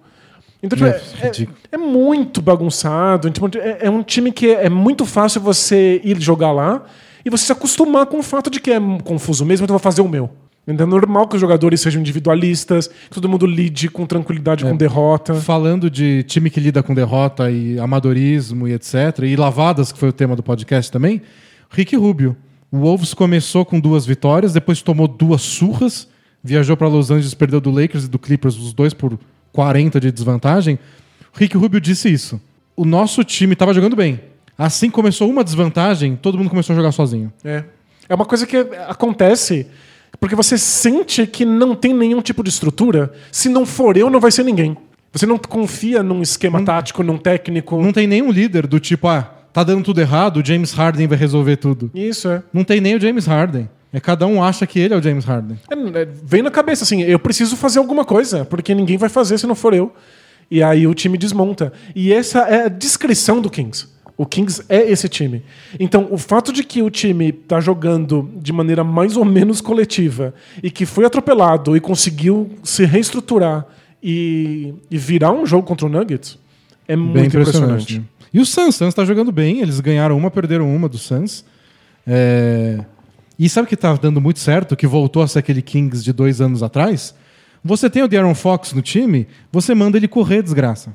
Então, 0.61 0.76
tipo, 0.76 0.89
É, 0.89 1.28
é, 1.28 1.28
é- 1.28 1.47
é 1.74 1.78
muito 1.78 2.41
bagunçado. 2.41 3.30
Tipo, 3.30 3.47
é, 3.59 3.78
é 3.86 3.89
um 3.91 4.01
time 4.01 4.32
que 4.32 4.47
é, 4.47 4.65
é 4.65 4.70
muito 4.70 5.05
fácil 5.05 5.39
você 5.39 6.01
ir 6.03 6.20
jogar 6.20 6.51
lá 6.51 6.84
e 7.24 7.30
você 7.30 7.45
se 7.45 7.51
acostumar 7.51 8.07
com 8.07 8.17
o 8.17 8.24
fato 8.24 8.49
de 8.49 8.59
que 8.59 8.72
é 8.72 8.80
confuso 9.03 9.45
mesmo, 9.45 9.65
então 9.65 9.76
eu 9.76 9.80
vou 9.80 9.84
fazer 9.84 10.01
o 10.01 10.07
meu. 10.09 10.32
Então 10.70 10.86
é 10.86 10.89
normal 10.89 11.28
que 11.28 11.36
os 11.36 11.41
jogadores 11.41 11.82
sejam 11.82 11.99
individualistas, 11.99 12.88
que 12.88 13.09
todo 13.09 13.28
mundo 13.28 13.45
lide 13.45 13.89
com 13.89 14.05
tranquilidade 14.05 14.63
com 14.63 14.76
derrota. 14.76 15.34
Falando 15.34 15.89
de 15.89 16.24
time 16.24 16.49
que 16.49 16.59
lida 16.59 16.84
com 16.84 16.93
derrota 16.93 17.49
e 17.49 17.80
amadorismo 17.80 18.67
e 18.67 18.74
etc. 18.74 19.24
E 19.24 19.36
lavadas, 19.36 19.91
que 19.91 19.97
foi 19.97 20.09
o 20.09 20.13
tema 20.13 20.36
do 20.36 20.43
podcast 20.43 20.91
também. 20.91 21.22
Rick 21.70 21.95
Rubio. 21.95 22.38
O 22.72 22.78
Wolves 22.78 23.15
começou 23.15 23.65
com 23.65 23.80
duas 23.80 24.05
vitórias, 24.05 24.53
depois 24.53 24.82
tomou 24.84 25.07
duas 25.07 25.41
surras, 25.41 26.07
viajou 26.43 26.78
para 26.78 26.88
Los 26.88 27.09
Angeles, 27.09 27.34
perdeu 27.34 27.59
do 27.59 27.72
Lakers 27.72 28.05
e 28.05 28.07
do 28.07 28.20
Clippers, 28.20 28.55
os 28.57 28.74
dois 28.74 28.93
por 28.93 29.17
40 29.51 29.99
de 29.99 30.11
desvantagem. 30.11 30.78
Rick 31.34 31.57
Rubio 31.57 31.82
disse 31.82 32.09
isso. 32.09 32.39
O 32.76 32.86
nosso 32.86 33.24
time 33.24 33.53
estava 33.53 33.74
jogando 33.74 33.95
bem. 33.95 34.20
Assim 34.55 34.89
começou 34.91 35.30
uma 35.30 35.43
desvantagem, 35.43 36.15
todo 36.15 36.38
mundo 36.38 36.49
começou 36.49 36.74
a 36.74 36.78
jogar 36.78 36.91
sozinho. 36.91 37.34
É. 37.43 37.63
É 38.07 38.13
uma 38.13 38.26
coisa 38.26 38.45
que 38.45 38.57
acontece 38.88 39.67
porque 40.20 40.36
você 40.36 40.57
sente 40.57 41.26
que 41.28 41.43
não 41.43 41.76
tem 41.76 41.93
nenhum 41.93 42.22
tipo 42.22 42.43
de 42.43 42.49
estrutura. 42.49 43.12
Se 43.32 43.49
não 43.49 43.66
for 43.66 43.97
eu, 43.97 44.10
não 44.10 44.20
vai 44.20 44.32
ser 44.32 44.43
ninguém. 44.43 44.78
Você 45.12 45.26
não 45.26 45.38
confia 45.38 46.03
num 46.03 46.22
esquema 46.22 46.64
tático, 46.64 47.03
num 47.03 47.18
técnico. 47.18 47.82
Não 47.82 47.91
tem 47.91 48.07
nenhum 48.07 48.32
líder 48.32 48.68
do 48.68 48.80
tipo, 48.80 49.07
ah, 49.07 49.34
tá 49.51 49.64
dando 49.64 49.84
tudo 49.84 49.99
errado, 49.99 50.38
o 50.38 50.45
James 50.45 50.72
Harden 50.72 51.07
vai 51.07 51.18
resolver 51.18 51.57
tudo. 51.57 51.89
Isso 51.93 52.28
é. 52.28 52.43
Não 52.53 52.64
tem 52.64 52.80
nem 52.80 52.95
o 52.95 53.01
James 53.01 53.26
Harden. 53.26 53.68
É 53.91 53.99
cada 53.99 54.28
um 54.28 54.43
acha 54.43 54.68
que 54.68 54.80
ele 54.80 54.93
é 54.93 54.97
o 54.97 55.01
James 55.01 55.26
Harden. 55.26 55.57
É, 55.70 56.01
é, 56.01 56.07
Vem 56.24 56.43
na 56.43 56.51
cabeça 56.51 56.84
assim, 56.84 57.01
eu 57.01 57.18
preciso 57.18 57.55
fazer 57.57 57.80
alguma 57.80 58.05
coisa, 58.05 58.45
porque 58.45 58.76
ninguém 58.76 58.97
vai 58.97 59.10
fazer 59.10 59.38
se 59.39 59.47
não 59.47 59.55
for 59.55 59.74
eu. 59.74 59.91
E 60.51 60.62
aí 60.62 60.86
o 60.86 60.93
time 60.93 61.18
desmonta. 61.18 61.74
E 61.95 62.14
essa 62.14 62.39
é 62.41 62.66
a 62.66 62.68
descrição 62.68 63.41
do 63.41 63.49
Kings. 63.49 63.88
O 64.20 64.26
Kings 64.26 64.61
é 64.67 64.91
esse 64.91 65.07
time. 65.07 65.41
Então, 65.80 66.09
o 66.11 66.17
fato 66.17 66.51
de 66.51 66.61
que 66.61 66.82
o 66.82 66.89
time 66.89 67.32
tá 67.32 67.61
jogando 67.61 68.30
de 68.36 68.51
maneira 68.51 68.84
mais 68.84 69.15
ou 69.15 69.24
menos 69.24 69.61
coletiva 69.61 70.34
e 70.61 70.70
que 70.70 70.86
foi 70.86 71.05
atropelado 71.05 71.78
e 71.78 71.80
conseguiu 71.80 72.49
se 72.61 72.84
reestruturar 72.84 73.65
e, 74.03 74.74
e 74.91 74.97
virar 74.97 75.32
um 75.32 75.45
jogo 75.45 75.65
contra 75.65 75.86
o 75.86 75.89
Nuggets 75.89 76.38
é 76.86 76.97
Bem 76.97 77.05
muito 77.05 77.28
impressionante. 77.28 77.95
impressionante. 77.95 78.09
E 78.34 78.41
o 78.41 78.45
Suns, 78.45 78.76
Suns 78.76 78.93
tá 78.93 79.05
jogando 79.05 79.32
bem. 79.32 79.61
Eles 79.61 79.80
ganharam 79.80 80.17
uma, 80.17 80.30
perderam 80.30 80.67
uma 80.76 80.89
do 80.89 80.97
Suns. 80.97 81.45
É, 82.05 82.84
E 83.38 83.47
sabe 83.47 83.67
o 83.67 83.70
que 83.70 83.78
tá 83.78 83.93
dando 83.93 84.20
muito 84.20 84.39
certo? 84.39 84.76
Que 84.76 84.86
voltou 84.86 85.24
a 85.24 85.30
ser 85.30 85.39
aquele 85.39 85.61
Kings 85.61 86.03
de 86.03 86.11
dois 86.11 86.41
anos 86.41 86.61
atrás? 86.61 87.15
Você 87.63 87.89
tem 87.89 88.03
o 88.03 88.07
De'Aaron 88.09 88.36
Fox 88.36 88.74
no 88.74 88.82
time, 88.82 89.28
você 89.49 89.74
manda 89.74 89.95
ele 89.95 90.09
correr, 90.09 90.43
desgraça. 90.43 90.93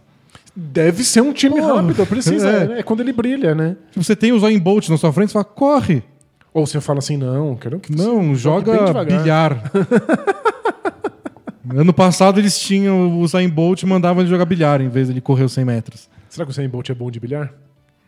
Deve 0.57 1.02
ser 1.02 1.20
um 1.20 1.32
time 1.32 1.61
Pô, 1.61 1.74
rápido, 1.74 2.07
precisa. 2.07 2.48
é. 2.48 2.78
É. 2.78 2.82
quando 2.82 3.00
ele 3.00 3.12
brilha, 3.12 3.55
né? 3.55 3.76
Você 3.96 4.14
tem 4.14 4.32
o 4.32 4.38
Zoin 4.38 4.59
Bolt 4.59 4.88
na 4.88 4.96
sua 4.96 5.12
frente, 5.12 5.28
você 5.30 5.32
fala, 5.34 5.44
corre. 5.44 6.02
Ou 6.52 6.64
você 6.66 6.80
fala 6.80 7.00
assim, 7.00 7.16
não, 7.16 7.57
quero 7.57 7.80
que 7.80 7.90
Não, 7.96 8.34
joga 8.36 9.05
bilhar. 9.05 9.70
ano 11.74 11.92
passado 11.92 12.38
eles 12.38 12.59
tinham 12.59 13.18
o 13.18 13.26
Zayn 13.26 13.48
Bolt 13.48 13.82
e 13.82 13.86
mandavam 13.86 14.22
ele 14.22 14.30
jogar 14.30 14.44
bilhar 14.44 14.80
em 14.80 14.88
vez 14.88 15.09
de 15.09 15.14
ele 15.14 15.20
correr 15.20 15.44
os 15.44 15.52
100 15.52 15.64
metros. 15.64 16.09
Será 16.28 16.44
que 16.44 16.50
o 16.50 16.52
Usain 16.52 16.68
Bolt 16.68 16.88
é 16.90 16.94
bom 16.94 17.11
de 17.11 17.18
bilhar? 17.18 17.52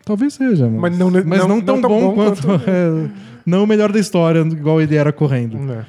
Talvez 0.04 0.34
seja, 0.34 0.68
mas, 0.68 0.80
Mas 0.92 0.98
não- 0.98 1.10
mas 1.10 1.24
não- 1.24 1.48
não, 1.48 1.60
tão, 1.60 1.74
não 1.76 1.82
tão 1.82 1.90
bom, 1.90 2.00
bom 2.08 2.14
quanto. 2.14 2.42
quanto- 2.46 2.64
é, 2.70 3.08
não 3.44 3.64
o 3.64 3.66
melhor 3.66 3.90
da 3.90 3.98
história, 3.98 4.40
igual 4.40 4.80
ele 4.80 4.94
era 4.94 5.12
correndo. 5.12 5.58
É. 5.72 5.84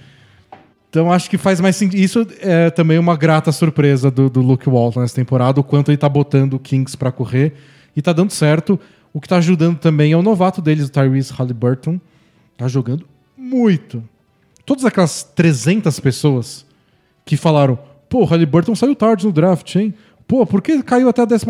Então 0.90 1.12
acho 1.12 1.30
que 1.30 1.38
faz 1.38 1.60
mais 1.60 1.76
sentido. 1.76 2.00
Isso 2.00 2.26
é 2.40 2.70
também 2.70 2.98
uma 2.98 3.16
grata 3.16 3.52
surpresa 3.52 4.10
do, 4.10 4.30
do 4.30 4.42
Luke 4.42 4.70
Walton 4.70 5.02
nessa 5.02 5.16
temporada, 5.16 5.60
o 5.60 5.64
quanto 5.64 5.90
ele 5.90 5.98
tá 5.98 6.08
botando 6.08 6.54
o 6.54 6.60
Kings 6.60 6.98
pra 6.98 7.12
correr 7.12 7.54
e 7.96 8.02
tá 8.02 8.14
dando 8.14 8.32
certo. 8.32 8.80
O 9.14 9.20
que 9.20 9.28
tá 9.28 9.38
ajudando 9.38 9.78
também 9.78 10.12
é 10.12 10.18
o 10.18 10.22
novato 10.22 10.62
deles, 10.62 10.88
o 10.88 10.92
Tyrese 10.92 11.34
Halliburton. 11.34 12.00
Tá 12.58 12.68
jogando 12.68 13.06
muito. 13.36 14.04
Todas 14.66 14.86
aquelas 14.86 15.24
300 15.24 16.00
pessoas 16.00 16.66
que 17.26 17.38
falaram: 17.38 17.78
pô, 18.10 18.26
Halliburton 18.26 18.76
saiu 18.76 18.96
tarde 18.96 19.26
no 19.26 19.32
draft, 19.32 19.76
hein? 19.76 19.94
Pô, 20.28 20.46
por 20.46 20.62
que 20.62 20.84
caiu 20.84 21.08
até 21.08 21.22
a 21.22 21.26
12? 21.26 21.46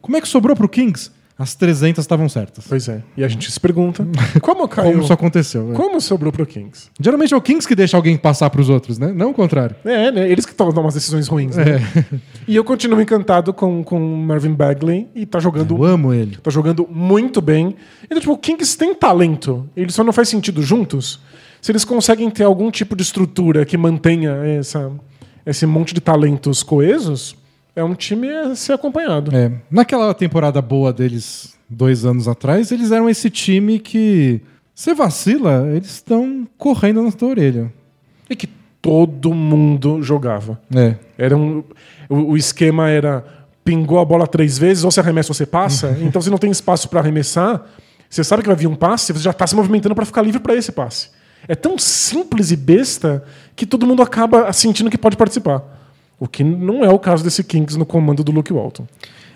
Como 0.00 0.16
é 0.16 0.20
que 0.20 0.28
sobrou 0.28 0.56
pro 0.56 0.68
Kings? 0.68 1.10
As 1.42 1.56
300 1.56 2.02
estavam 2.04 2.28
certas. 2.28 2.64
Pois 2.68 2.88
é. 2.88 3.02
E 3.16 3.24
a 3.24 3.28
gente 3.28 3.50
se 3.50 3.58
pergunta 3.58 4.06
como 4.40 4.68
caiu? 4.68 4.92
Como 4.92 5.02
isso 5.02 5.12
aconteceu? 5.12 5.64
né? 5.68 5.74
Como 5.74 6.00
sobrou 6.00 6.30
pro 6.32 6.46
Kings? 6.46 6.88
Geralmente 7.00 7.34
é 7.34 7.36
o 7.36 7.40
Kings 7.40 7.66
que 7.66 7.74
deixa 7.74 7.96
alguém 7.96 8.16
passar 8.16 8.48
pros 8.50 8.68
outros, 8.68 8.96
né? 8.96 9.12
Não 9.12 9.30
o 9.30 9.34
contrário. 9.34 9.74
É, 9.84 10.12
né? 10.12 10.30
Eles 10.30 10.46
que 10.46 10.54
tomam 10.54 10.72
umas 10.80 10.94
decisões 10.94 11.26
ruins, 11.26 11.56
né? 11.56 11.64
E 12.46 12.54
eu 12.56 12.62
continuo 12.64 13.00
encantado 13.00 13.52
com 13.52 13.82
com 13.84 13.96
o 13.98 14.16
Marvin 14.18 14.52
Bagley 14.54 15.08
e 15.14 15.24
tá 15.26 15.38
jogando 15.40 15.76
Eu 15.76 15.84
amo 15.84 16.12
ele. 16.14 16.36
tá 16.36 16.50
jogando 16.50 16.86
muito 16.90 17.40
bem. 17.40 17.74
Então, 18.04 18.20
tipo, 18.20 18.32
o 18.32 18.38
Kings 18.38 18.76
tem 18.78 18.94
talento. 18.94 19.68
Ele 19.76 19.90
só 19.90 20.04
não 20.04 20.12
faz 20.12 20.28
sentido 20.28 20.62
juntos. 20.62 21.20
Se 21.60 21.72
eles 21.72 21.84
conseguem 21.84 22.28
ter 22.30 22.44
algum 22.44 22.70
tipo 22.70 22.94
de 22.96 23.02
estrutura 23.02 23.64
que 23.64 23.76
mantenha 23.76 24.32
essa, 24.44 24.90
esse 25.46 25.66
monte 25.66 25.94
de 25.94 26.00
talentos 26.00 26.62
coesos, 26.62 27.36
é 27.74 27.82
um 27.82 27.94
time 27.94 28.28
a 28.28 28.54
ser 28.54 28.74
acompanhado. 28.74 29.34
É, 29.34 29.50
naquela 29.70 30.12
temporada 30.14 30.60
boa 30.60 30.92
deles, 30.92 31.56
dois 31.68 32.04
anos 32.04 32.28
atrás, 32.28 32.70
eles 32.70 32.90
eram 32.90 33.08
esse 33.08 33.30
time 33.30 33.78
que. 33.78 34.40
Você 34.74 34.94
vacila, 34.94 35.68
eles 35.74 35.90
estão 35.90 36.48
correndo 36.56 37.02
na 37.02 37.12
tua 37.12 37.28
orelha. 37.28 37.72
E 38.28 38.34
que 38.34 38.48
todo 38.80 39.34
mundo 39.34 40.02
jogava. 40.02 40.60
É. 40.74 40.96
Era 41.16 41.36
um, 41.36 41.62
o, 42.08 42.32
o 42.32 42.36
esquema 42.36 42.88
era 42.88 43.24
pingou 43.64 44.00
a 44.00 44.04
bola 44.04 44.26
três 44.26 44.58
vezes, 44.58 44.82
ou 44.82 44.90
você 44.90 45.00
arremessa 45.00 45.30
ou 45.30 45.34
você 45.34 45.46
passa. 45.46 45.96
então, 46.02 46.20
se 46.20 46.30
não 46.30 46.38
tem 46.38 46.50
espaço 46.50 46.88
para 46.88 47.00
arremessar, 47.00 47.64
você 48.08 48.24
sabe 48.24 48.42
que 48.42 48.48
vai 48.48 48.56
vir 48.56 48.66
um 48.66 48.74
passe, 48.74 49.12
você 49.12 49.22
já 49.22 49.30
está 49.30 49.46
se 49.46 49.54
movimentando 49.54 49.94
para 49.94 50.04
ficar 50.04 50.22
livre 50.22 50.40
para 50.40 50.54
esse 50.54 50.72
passe. 50.72 51.10
É 51.46 51.54
tão 51.54 51.78
simples 51.78 52.50
e 52.50 52.56
besta 52.56 53.22
que 53.54 53.66
todo 53.66 53.86
mundo 53.86 54.02
acaba 54.02 54.52
sentindo 54.52 54.90
que 54.90 54.98
pode 54.98 55.16
participar. 55.16 55.81
O 56.18 56.28
que 56.28 56.44
não 56.44 56.84
é 56.84 56.88
o 56.88 56.98
caso 56.98 57.24
desse 57.24 57.42
Kings 57.42 57.78
no 57.78 57.84
comando 57.84 58.22
do 58.22 58.32
Luke 58.32 58.52
Walton. 58.52 58.86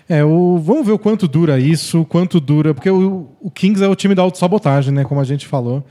É, 0.09 0.23
o, 0.23 0.57
vamos 0.57 0.85
ver 0.85 0.93
o 0.93 0.99
quanto 0.99 1.27
dura 1.27 1.59
isso, 1.59 2.05
quanto 2.05 2.39
dura. 2.39 2.73
Porque 2.73 2.89
o, 2.89 3.27
o 3.41 3.51
Kings 3.51 3.83
é 3.83 3.87
o 3.87 3.95
time 3.95 4.15
da 4.15 4.21
autossabotagem, 4.21 4.93
né? 4.93 5.03
Como 5.03 5.19
a 5.19 5.23
gente 5.23 5.45
falou. 5.45 5.83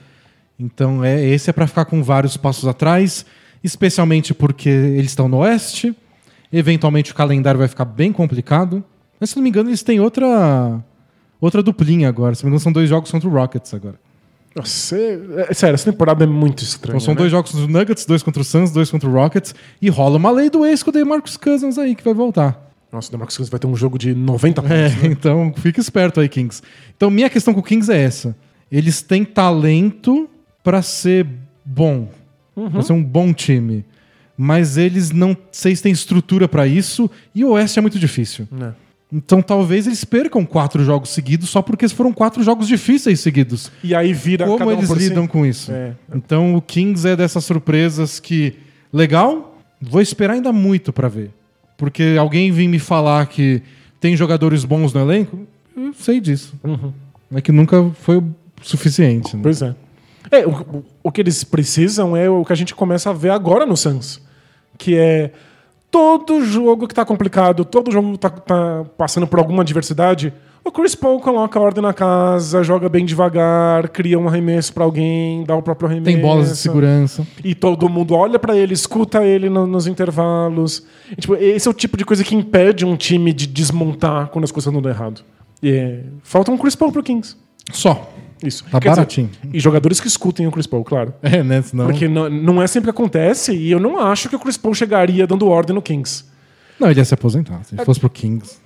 Então, 0.58 1.04
é, 1.04 1.22
esse 1.22 1.50
é 1.50 1.52
pra 1.52 1.66
ficar 1.66 1.84
com 1.84 2.02
vários 2.02 2.36
passos 2.36 2.66
atrás, 2.66 3.26
especialmente 3.62 4.32
porque 4.32 4.68
eles 4.68 5.10
estão 5.10 5.28
no 5.28 5.38
Oeste. 5.38 5.94
Eventualmente 6.50 7.12
o 7.12 7.14
calendário 7.14 7.58
vai 7.58 7.68
ficar 7.68 7.84
bem 7.84 8.12
complicado. 8.12 8.82
Mas, 9.20 9.30
se 9.30 9.36
não 9.36 9.42
me 9.42 9.50
engano, 9.50 9.68
eles 9.68 9.82
têm 9.82 10.00
outra, 10.00 10.82
outra 11.40 11.62
duplinha 11.62 12.08
agora. 12.08 12.34
Se 12.34 12.42
não 12.42 12.48
me 12.48 12.52
engano, 12.52 12.62
são 12.62 12.72
dois 12.72 12.88
jogos 12.88 13.10
contra 13.10 13.28
o 13.28 13.32
Rockets 13.32 13.74
agora. 13.74 14.05
Nossa, 14.56 14.96
é, 14.96 15.46
é- 15.50 15.54
sério, 15.54 15.74
essa 15.74 15.92
temporada 15.92 16.24
é 16.24 16.26
muito 16.26 16.62
estranha. 16.62 16.96
Então 16.96 17.00
são 17.00 17.12
né? 17.12 17.18
dois 17.18 17.30
jogos 17.30 17.52
contra 17.52 17.66
o 17.66 17.70
Nuggets, 17.70 18.06
dois 18.06 18.22
contra 18.22 18.40
o 18.40 18.44
Suns, 18.44 18.70
dois 18.70 18.90
contra 18.90 19.06
o 19.06 19.12
Rockets. 19.12 19.54
E 19.82 19.90
rola 19.90 20.16
uma 20.16 20.30
lei 20.30 20.48
do 20.48 20.64
ex 20.64 20.82
com 20.82 20.88
o 20.88 20.92
DeMarcus 20.92 21.36
Cousins 21.36 21.76
aí, 21.76 21.94
que 21.94 22.02
vai 22.02 22.14
voltar. 22.14 22.66
Nossa, 22.90 23.08
o 23.08 23.10
DeMarcus 23.10 23.36
Cousins 23.36 23.50
vai 23.50 23.60
ter 23.60 23.66
um 23.66 23.76
jogo 23.76 23.98
de 23.98 24.14
90 24.14 24.62
pontos. 24.62 24.74
É, 24.74 24.88
né? 24.88 24.98
então 25.12 25.52
fica 25.58 25.78
esperto 25.78 26.20
aí, 26.20 26.28
Kings. 26.28 26.62
Então 26.96 27.10
minha 27.10 27.28
questão 27.28 27.52
com 27.52 27.60
o 27.60 27.62
Kings 27.62 27.92
é 27.92 28.00
essa. 28.00 28.34
Eles 28.72 29.02
têm 29.02 29.26
talento 29.26 30.28
pra 30.64 30.80
ser 30.80 31.26
bom. 31.62 32.08
Pra 32.72 32.82
ser 32.82 32.94
um 32.94 33.02
bom 33.02 33.34
time. 33.34 33.84
Mas 34.38 34.78
eles 34.78 35.10
não 35.10 35.36
sei 35.52 35.76
se 35.76 35.82
têm 35.82 35.92
estrutura 35.92 36.48
pra 36.48 36.66
isso. 36.66 37.10
E 37.34 37.44
o 37.44 37.50
Oeste 37.50 37.78
é 37.78 37.82
muito 37.82 37.98
difícil. 37.98 38.48
Né? 38.50 38.72
Então 39.12 39.40
talvez 39.40 39.86
eles 39.86 40.04
percam 40.04 40.44
quatro 40.44 40.84
jogos 40.84 41.10
seguidos 41.10 41.48
só 41.48 41.62
porque 41.62 41.88
foram 41.88 42.12
quatro 42.12 42.42
jogos 42.42 42.66
difíceis 42.66 43.20
seguidos. 43.20 43.70
E 43.82 43.94
aí 43.94 44.12
vira 44.12 44.44
Como 44.46 44.58
cada 44.58 44.70
um 44.70 44.74
eles 44.74 44.88
por 44.88 44.98
si. 45.00 45.08
lidam 45.08 45.26
com 45.28 45.46
isso? 45.46 45.70
É. 45.70 45.92
Então 46.14 46.56
o 46.56 46.60
Kings 46.62 47.06
é 47.08 47.14
dessas 47.14 47.44
surpresas 47.44 48.18
que, 48.18 48.54
legal, 48.92 49.58
vou 49.80 50.00
esperar 50.00 50.34
ainda 50.34 50.52
muito 50.52 50.92
pra 50.92 51.06
ver. 51.08 51.30
Porque 51.76 52.16
alguém 52.18 52.50
vem 52.50 52.66
me 52.68 52.78
falar 52.80 53.26
que 53.26 53.62
tem 54.00 54.16
jogadores 54.16 54.64
bons 54.64 54.92
no 54.92 55.00
elenco, 55.00 55.38
eu 55.76 55.92
sei 55.94 56.20
disso. 56.20 56.54
Uhum. 56.64 56.92
É 57.34 57.40
que 57.40 57.52
nunca 57.52 57.88
foi 58.00 58.16
o 58.16 58.34
suficiente. 58.62 59.36
né? 59.36 59.42
Pois 59.42 59.62
é. 59.62 59.74
É, 60.30 60.44
o, 60.46 60.50
o- 60.50 60.84
o 61.04 61.12
que 61.12 61.20
eles 61.20 61.44
precisam 61.44 62.16
é 62.16 62.28
o 62.28 62.44
que 62.44 62.52
a 62.52 62.56
gente 62.56 62.74
começa 62.74 63.10
a 63.10 63.12
ver 63.12 63.30
agora 63.30 63.64
no 63.64 63.76
Suns. 63.76 64.20
Que 64.76 64.96
é 64.96 65.30
todo 65.96 66.44
jogo 66.44 66.86
que 66.86 66.94
tá 66.94 67.06
complicado, 67.06 67.64
todo 67.64 67.90
jogo 67.90 68.12
que 68.12 68.18
tá, 68.18 68.28
tá 68.28 68.84
passando 68.98 69.26
por 69.26 69.38
alguma 69.38 69.62
adversidade, 69.62 70.30
O 70.62 70.70
Chris 70.72 70.94
Paul 70.96 71.20
coloca 71.20 71.58
a 71.58 71.62
ordem 71.62 71.80
na 71.80 71.94
casa, 71.94 72.62
joga 72.64 72.88
bem 72.88 73.04
devagar, 73.06 73.88
cria 73.88 74.18
um 74.18 74.26
arremesso 74.28 74.74
pra 74.74 74.82
alguém, 74.84 75.44
dá 75.44 75.54
o 75.54 75.62
próprio 75.62 75.88
arremesso. 75.88 76.12
Tem 76.16 76.20
bolas 76.20 76.48
de 76.50 76.56
segurança. 76.56 77.24
E 77.44 77.54
todo 77.54 77.88
mundo 77.88 78.14
olha 78.14 78.36
pra 78.38 78.54
ele, 78.56 78.74
escuta 78.74 79.24
ele 79.24 79.48
no- 79.48 79.64
nos 79.66 79.86
intervalos. 79.86 80.82
E, 81.10 81.14
tipo, 81.20 81.34
esse 81.36 81.68
é 81.68 81.70
o 81.70 81.74
tipo 81.74 81.96
de 81.96 82.04
coisa 82.04 82.24
que 82.24 82.34
impede 82.34 82.84
um 82.84 82.96
time 82.96 83.32
de 83.32 83.46
desmontar 83.46 84.26
quando 84.28 84.44
as 84.44 84.50
coisas 84.50 84.66
estão 84.66 84.82
dando 84.82 84.92
errado. 84.92 85.22
E, 85.62 85.70
é, 85.70 86.00
falta 86.22 86.50
um 86.50 86.58
Chris 86.58 86.74
Paul 86.74 86.90
pro 86.92 87.02
Kings. 87.02 87.36
Só. 87.72 88.10
Isso. 88.42 88.64
Tá 88.64 88.78
Quer 88.80 88.90
dizer, 88.90 88.96
baratinho. 89.00 89.30
e 89.52 89.58
jogadores 89.60 90.00
que 90.00 90.06
escutem 90.08 90.46
o 90.46 90.52
Chris 90.52 90.66
Paul, 90.66 90.84
claro. 90.84 91.14
É, 91.22 91.42
né? 91.42 91.62
Senão... 91.62 91.86
Porque 91.86 92.06
não, 92.08 92.28
não 92.28 92.62
é 92.62 92.66
sempre 92.66 92.86
que 92.86 92.90
acontece 92.90 93.52
e 93.54 93.70
eu 93.70 93.80
não 93.80 93.98
acho 94.00 94.28
que 94.28 94.36
o 94.36 94.38
Chris 94.38 94.56
Paul 94.56 94.74
chegaria 94.74 95.26
dando 95.26 95.46
ordem 95.48 95.74
no 95.74 95.80
Kings. 95.82 96.24
Não, 96.78 96.90
ele 96.90 97.00
ia 97.00 97.04
se 97.06 97.14
aposentar. 97.14 97.64
Se 97.64 97.74
ele 97.74 97.82
fosse 97.86 97.98
pro 97.98 98.10
Kings. 98.10 98.58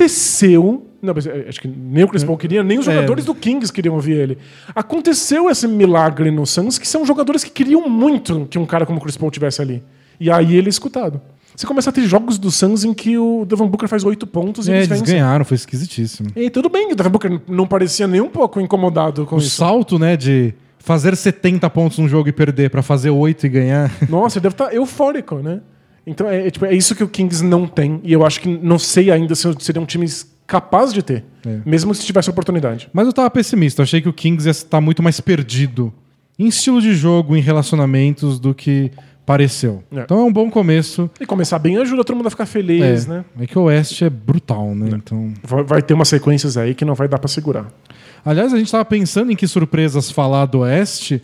Aconteceu. 0.00 0.86
Não, 1.02 1.12
mas 1.14 1.26
eh, 1.26 1.46
acho 1.48 1.60
que 1.60 1.68
nem 1.68 2.04
o 2.04 2.08
Chris 2.08 2.24
Paul 2.24 2.38
queria, 2.38 2.62
nem 2.62 2.78
os 2.78 2.88
É. 2.88 2.94
jogadores 2.94 3.24
do 3.26 3.34
Kings 3.34 3.70
queriam 3.72 3.94
ouvir 3.94 4.12
ele. 4.16 4.38
Aconteceu 4.74 5.50
esse 5.50 5.66
milagre 5.68 6.30
no 6.30 6.46
Suns, 6.46 6.78
que 6.78 6.88
são 6.88 7.04
jogadores 7.04 7.44
que 7.44 7.50
queriam 7.50 7.88
muito 7.88 8.46
que 8.50 8.58
um 8.58 8.64
cara 8.64 8.86
como 8.86 8.98
o 8.98 9.02
Chris 9.02 9.16
Paul 9.16 9.30
tivesse 9.30 9.60
ali. 9.60 9.82
E 10.18 10.30
aí 10.30 10.56
ele 10.56 10.68
é 10.68 10.70
escutado. 10.70 11.20
Você 11.60 11.66
começa 11.66 11.90
a 11.90 11.92
ter 11.92 12.06
jogos 12.06 12.38
do 12.38 12.50
Suns 12.50 12.84
em 12.84 12.94
que 12.94 13.18
o 13.18 13.44
Devin 13.44 13.66
Booker 13.66 13.86
faz 13.86 14.02
oito 14.02 14.26
pontos 14.26 14.66
e 14.66 14.72
É, 14.72 14.82
eles 14.82 15.02
ganharam, 15.02 15.44
foi 15.44 15.56
esquisitíssimo. 15.56 16.30
E 16.34 16.48
tudo 16.48 16.70
bem, 16.70 16.90
o 16.90 16.96
Devin 16.96 17.10
Booker 17.10 17.38
não 17.46 17.66
parecia 17.66 18.06
nem 18.06 18.18
um 18.18 18.30
pouco 18.30 18.58
incomodado 18.62 19.26
com 19.26 19.36
O 19.36 19.38
isso. 19.38 19.56
salto, 19.56 19.98
né, 19.98 20.16
de 20.16 20.54
fazer 20.78 21.14
70 21.14 21.68
pontos 21.68 21.98
num 21.98 22.08
jogo 22.08 22.30
e 22.30 22.32
perder 22.32 22.70
pra 22.70 22.82
fazer 22.82 23.10
8 23.10 23.44
e 23.44 23.48
ganhar. 23.50 23.92
Nossa, 24.08 24.38
ele 24.38 24.44
deve 24.44 24.54
estar 24.54 24.72
eufórico, 24.74 25.40
né? 25.40 25.60
Então 26.06 26.26
é, 26.26 26.46
é, 26.46 26.50
tipo, 26.50 26.64
é 26.64 26.74
isso 26.74 26.94
que 26.94 27.04
o 27.04 27.08
Kings 27.08 27.44
não 27.44 27.66
tem. 27.66 28.00
E 28.04 28.10
eu 28.14 28.24
acho 28.24 28.40
que 28.40 28.48
não 28.48 28.78
sei 28.78 29.10
ainda 29.10 29.34
se 29.34 29.46
seria 29.58 29.82
um 29.82 29.86
time 29.86 30.06
capaz 30.46 30.94
de 30.94 31.02
ter. 31.02 31.24
É. 31.46 31.58
Mesmo 31.66 31.94
se 31.94 32.06
tivesse 32.06 32.30
oportunidade. 32.30 32.88
Mas 32.90 33.06
eu 33.06 33.12
tava 33.12 33.28
pessimista, 33.28 33.82
eu 33.82 33.84
achei 33.84 34.00
que 34.00 34.08
o 34.08 34.14
Kings 34.14 34.46
ia 34.48 34.50
estar 34.50 34.80
muito 34.80 35.02
mais 35.02 35.20
perdido 35.20 35.92
em 36.38 36.46
estilo 36.46 36.80
de 36.80 36.94
jogo, 36.94 37.36
em 37.36 37.40
relacionamentos, 37.42 38.40
do 38.40 38.54
que 38.54 38.90
pareceu. 39.30 39.84
É. 39.92 40.00
Então 40.00 40.18
é 40.18 40.24
um 40.24 40.32
bom 40.32 40.50
começo. 40.50 41.08
E 41.20 41.24
começar 41.24 41.60
bem 41.60 41.76
ajuda 41.76 42.02
todo 42.02 42.16
mundo 42.16 42.26
a 42.26 42.30
ficar 42.30 42.46
feliz, 42.46 43.06
é, 43.06 43.08
né? 43.08 43.24
é 43.38 43.46
que 43.46 43.56
o 43.56 43.62
Oeste 43.62 44.04
é 44.04 44.10
brutal, 44.10 44.74
né? 44.74 44.90
Então. 44.92 45.32
Vai, 45.44 45.62
vai 45.62 45.82
ter 45.82 45.94
umas 45.94 46.08
sequências 46.08 46.56
aí 46.56 46.74
que 46.74 46.84
não 46.84 46.96
vai 46.96 47.06
dar 47.06 47.18
pra 47.20 47.28
segurar. 47.28 47.66
Aliás, 48.24 48.52
a 48.52 48.58
gente 48.58 48.72
tava 48.72 48.84
pensando 48.84 49.30
em 49.30 49.36
que 49.36 49.46
surpresas 49.46 50.10
falar 50.10 50.46
do 50.46 50.58
Oeste 50.60 51.22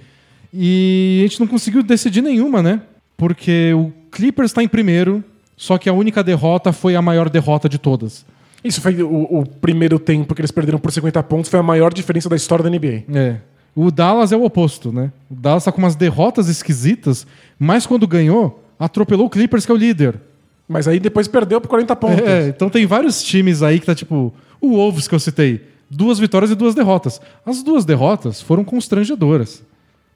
e 0.54 1.18
a 1.20 1.26
gente 1.26 1.40
não 1.40 1.48
conseguiu 1.48 1.82
decidir 1.82 2.22
nenhuma, 2.22 2.62
né? 2.62 2.80
Porque 3.16 3.74
o 3.74 3.92
Clippers 4.12 4.52
tá 4.52 4.62
em 4.62 4.68
primeiro, 4.68 5.24
só 5.56 5.76
que 5.76 5.88
a 5.88 5.92
única 5.92 6.22
derrota 6.22 6.72
foi 6.72 6.94
a 6.94 7.02
maior 7.02 7.28
derrota 7.28 7.68
de 7.68 7.76
todas. 7.76 8.24
Isso 8.62 8.80
foi 8.80 9.02
o, 9.02 9.40
o 9.40 9.44
primeiro 9.44 9.98
tempo 9.98 10.32
que 10.32 10.40
eles 10.40 10.52
perderam 10.52 10.78
por 10.78 10.92
50 10.92 11.20
pontos, 11.24 11.50
foi 11.50 11.58
a 11.58 11.62
maior 11.62 11.92
diferença 11.92 12.28
da 12.28 12.36
história 12.36 12.62
da 12.62 12.70
NBA. 12.70 13.02
É. 13.12 13.36
O 13.76 13.90
Dallas 13.90 14.32
é 14.32 14.36
o 14.36 14.42
oposto, 14.42 14.90
né? 14.90 15.12
O 15.30 15.34
Dallas 15.34 15.64
tá 15.64 15.70
com 15.70 15.78
umas 15.78 15.94
derrotas 15.94 16.48
esquisitas, 16.48 17.26
mas 17.58 17.86
quando 17.86 18.08
ganhou, 18.08 18.64
atropelou 18.78 19.26
o 19.26 19.30
Clippers, 19.30 19.66
que 19.66 19.70
é 19.70 19.74
o 19.74 19.78
líder. 19.78 20.18
Mas 20.66 20.88
aí 20.88 20.98
depois 20.98 21.28
perdeu 21.28 21.60
por 21.60 21.68
40 21.68 21.94
pontos. 21.94 22.26
É, 22.26 22.48
então 22.48 22.70
tem 22.70 22.86
vários 22.86 23.22
times 23.22 23.62
aí 23.62 23.78
que 23.78 23.84
tá 23.84 23.94
tipo. 23.94 24.32
O 24.60 24.70
Wolves 24.70 25.06
que 25.06 25.14
eu 25.14 25.20
citei. 25.20 25.62
Duas 25.90 26.18
vitórias 26.18 26.50
e 26.50 26.54
duas 26.54 26.74
derrotas. 26.74 27.20
As 27.44 27.62
duas 27.62 27.84
derrotas 27.84 28.40
foram 28.40 28.64
constrangedoras. 28.64 29.62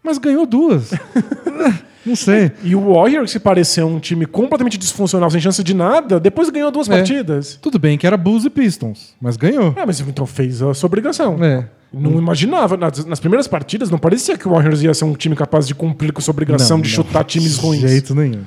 Mas 0.02 0.16
ganhou 0.16 0.46
duas. 0.46 0.90
Não 2.04 2.16
sei. 2.16 2.50
E 2.62 2.74
o 2.74 2.94
Warriors, 2.94 3.32
que 3.32 3.38
pareceu 3.38 3.86
um 3.86 3.98
time 3.98 4.24
completamente 4.26 4.78
disfuncional, 4.78 5.30
sem 5.30 5.40
chance 5.40 5.62
de 5.62 5.74
nada, 5.74 6.18
depois 6.18 6.48
ganhou 6.48 6.70
duas 6.70 6.88
É. 6.88 6.96
partidas. 6.96 7.58
Tudo 7.60 7.78
bem 7.78 7.98
que 7.98 8.06
era 8.06 8.16
Bulls 8.16 8.44
e 8.44 8.50
Pistons, 8.50 9.14
mas 9.20 9.36
ganhou. 9.36 9.74
É, 9.76 9.84
mas 9.84 10.00
então 10.00 10.24
fez 10.26 10.62
a 10.62 10.72
sua 10.72 10.86
obrigação. 10.86 11.42
É. 11.44 11.68
Não 11.92 12.12
imaginava. 12.18 12.76
Nas, 12.76 13.04
nas 13.04 13.20
primeiras 13.20 13.46
partidas, 13.48 13.90
não 13.90 13.98
parecia 13.98 14.38
que 14.38 14.46
o 14.48 14.52
Warriors 14.52 14.80
ia 14.82 14.94
ser 14.94 15.04
um 15.04 15.12
time 15.14 15.34
capaz 15.36 15.66
de 15.66 15.74
cumprir 15.74 16.12
com 16.12 16.20
sua 16.20 16.32
obrigação 16.32 16.76
Não, 16.78 16.82
de 16.82 16.88
não. 16.88 16.94
chutar 16.96 17.24
times 17.24 17.56
De 17.56 17.60
ruins. 17.60 17.80
jeito 17.80 18.14
nenhum. 18.14 18.42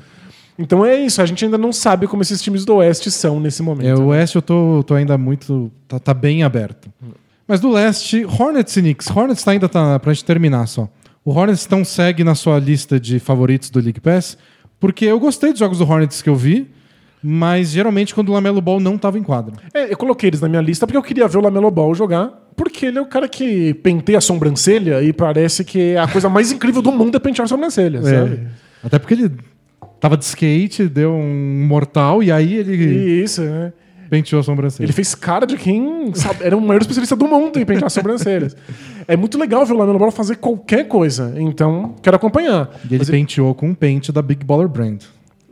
Então 0.57 0.85
é 0.85 0.95
isso, 1.03 1.21
a 1.21 1.25
gente 1.25 1.43
ainda 1.43 1.57
não 1.57 1.73
sabe 1.73 2.07
como 2.07 2.21
esses 2.21 2.41
times 2.41 2.63
do 2.63 2.75
Oeste 2.75 3.09
são 3.11 3.39
nesse 3.39 3.61
momento. 3.63 3.87
É, 3.87 3.95
o 3.95 4.07
Oeste 4.07 4.35
eu 4.35 4.41
tô, 4.41 4.83
tô 4.85 4.93
ainda 4.93 5.17
muito. 5.17 5.71
Tá, 5.87 5.99
tá 5.99 6.13
bem 6.13 6.43
aberto. 6.43 6.89
Mas 7.47 7.59
do 7.59 7.69
Leste, 7.69 8.23
Hornets 8.25 8.77
e 8.77 8.81
Knicks. 8.81 9.09
Hornets 9.09 9.43
tá 9.43 9.51
ainda 9.51 9.67
tá 9.67 9.99
pra 9.99 10.13
gente 10.13 10.23
terminar 10.23 10.65
só. 10.67 10.87
O 11.25 11.31
Hornets 11.31 11.67
não 11.69 11.85
segue 11.85 12.23
na 12.23 12.35
sua 12.35 12.59
lista 12.59 12.99
de 12.99 13.19
favoritos 13.19 13.69
do 13.69 13.79
League 13.79 14.01
Pass, 14.01 14.37
porque 14.79 15.05
eu 15.05 15.19
gostei 15.19 15.51
dos 15.51 15.59
jogos 15.59 15.77
do 15.77 15.85
Hornets 15.89 16.21
que 16.21 16.29
eu 16.29 16.35
vi, 16.35 16.69
mas 17.23 17.69
geralmente 17.69 18.13
quando 18.13 18.29
o 18.29 18.33
Lamelo 18.33 18.61
Ball 18.61 18.79
não 18.81 18.97
tava 18.97 19.17
em 19.17 19.23
quadra. 19.23 19.53
É, 19.73 19.91
eu 19.93 19.97
coloquei 19.97 20.29
eles 20.29 20.41
na 20.41 20.49
minha 20.49 20.61
lista 20.61 20.85
porque 20.85 20.97
eu 20.97 21.03
queria 21.03 21.27
ver 21.27 21.37
o 21.37 21.41
Lamelo 21.41 21.71
Ball 21.71 21.95
jogar, 21.95 22.27
porque 22.57 22.87
ele 22.87 22.97
é 22.97 23.01
o 23.01 23.05
cara 23.05 23.29
que 23.29 23.73
penteia 23.75 24.17
a 24.17 24.21
sobrancelha 24.21 25.01
e 25.01 25.13
parece 25.13 25.63
que 25.63 25.95
a 25.95 26.07
coisa 26.07 26.27
mais 26.27 26.51
incrível 26.51 26.81
do 26.81 26.91
mundo 26.91 27.15
é 27.15 27.19
pentear 27.19 27.45
a 27.45 27.47
sobrancelha, 27.47 28.01
sabe? 28.01 28.47
Até 28.83 28.99
porque 28.99 29.13
ele 29.13 29.31
tava 30.01 30.17
de 30.17 30.25
skate, 30.25 30.89
deu 30.89 31.13
um 31.13 31.65
mortal 31.65 32.21
e 32.21 32.29
aí 32.29 32.55
ele 32.55 33.23
isso, 33.23 33.41
né? 33.41 33.71
Penteou 34.13 34.39
a 34.39 34.43
sobrancelha. 34.43 34.85
Ele 34.85 34.93
fez 34.93 35.15
cara 35.15 35.45
de 35.47 35.57
quem 35.57 36.13
sabe, 36.13 36.43
era 36.43 36.55
o 36.55 36.61
maior 36.61 36.81
especialista 36.81 37.15
do 37.15 37.27
mundo 37.27 37.57
em 37.59 37.65
pentear 37.65 37.89
sobrancelhas. 37.89 38.55
É 39.07 39.17
muito 39.17 39.39
legal 39.39 39.65
ver 39.65 39.73
o 39.73 39.77
Lamelo 39.77 39.97
Ball 39.97 40.11
fazer 40.11 40.35
qualquer 40.35 40.87
coisa, 40.87 41.33
então 41.37 41.95
quero 42.01 42.15
acompanhar. 42.15 42.69
E 42.83 42.87
ele 42.93 42.99
Mas 42.99 43.09
penteou 43.09 43.55
com 43.55 43.69
um 43.69 43.73
pente 43.73 44.11
da 44.11 44.21
Big 44.21 44.45
Baller 44.45 44.67
Brand, 44.67 45.01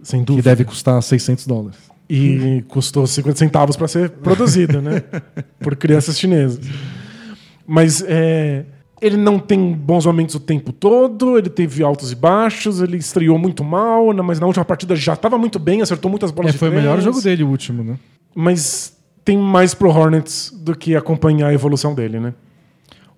sem 0.04 0.20
que 0.20 0.26
dúvida. 0.28 0.50
deve 0.52 0.64
custar 0.64 1.02
600 1.02 1.48
dólares. 1.48 1.78
E 2.08 2.64
custou 2.68 3.08
50 3.08 3.38
centavos 3.38 3.76
para 3.78 3.88
ser 3.88 4.10
produzido, 4.10 4.82
né? 4.82 5.02
Por 5.60 5.76
crianças 5.76 6.20
chinesas. 6.20 6.60
Mas 7.66 8.04
é, 8.06 8.66
ele 9.02 9.18
não 9.18 9.40
tem 9.40 9.72
bons 9.74 10.06
momentos 10.06 10.36
o 10.36 10.40
tempo 10.40 10.72
todo, 10.74 11.38
ele 11.38 11.50
teve 11.50 11.82
altos 11.84 12.12
e 12.12 12.16
baixos, 12.16 12.82
ele 12.82 12.98
estreou 12.98 13.38
muito 13.40 13.64
mal, 13.64 14.14
mas 14.24 14.40
na 14.40 14.46
última 14.46 14.66
partida 14.66 14.96
já 14.96 15.14
estava 15.14 15.38
muito 15.38 15.58
bem, 15.58 15.82
acertou 15.82 16.10
muitas 16.12 16.32
bolas 16.32 16.50
É, 16.50 16.52
de 16.54 16.58
foi 16.60 16.68
o 16.68 16.72
três. 16.72 16.84
melhor 16.84 17.00
jogo 17.02 17.22
dele, 17.22 17.44
o 17.44 17.48
último, 17.50 17.84
né? 17.84 17.96
Mas 18.34 18.98
tem 19.24 19.38
mais 19.38 19.74
pro 19.74 19.90
Hornets 19.90 20.52
do 20.56 20.76
que 20.76 20.96
acompanhar 20.96 21.48
a 21.48 21.54
evolução 21.54 21.94
dele, 21.94 22.20
né? 22.20 22.34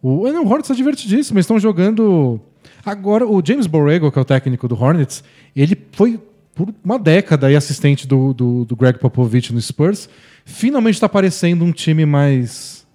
O, 0.02 0.28
não, 0.32 0.44
o 0.44 0.48
Hornets 0.48 0.68
tá 0.68 0.74
divertidíssimo. 0.74 1.38
Eles 1.38 1.46
estão 1.46 1.60
jogando. 1.60 2.40
Agora, 2.86 3.26
o 3.26 3.42
James 3.46 3.68
Borrego, 3.68 4.12
que 4.12 4.20
é 4.20 4.22
o 4.22 4.26
técnico 4.26 4.68
do 4.68 4.76
Hornets, 4.76 5.24
ele 5.56 5.78
foi 5.94 6.20
por 6.54 6.74
uma 6.84 7.00
década 7.00 7.48
aí 7.48 7.56
assistente 7.56 8.08
do, 8.08 8.34
do, 8.34 8.66
do 8.66 8.76
Greg 8.76 9.00
Popovich 9.00 9.54
no 9.54 9.62
Spurs. 9.62 10.10
Finalmente 10.46 10.96
está 10.96 11.10
parecendo 11.10 11.64
um 11.64 11.72
time 11.72 12.06
mais 12.06 12.86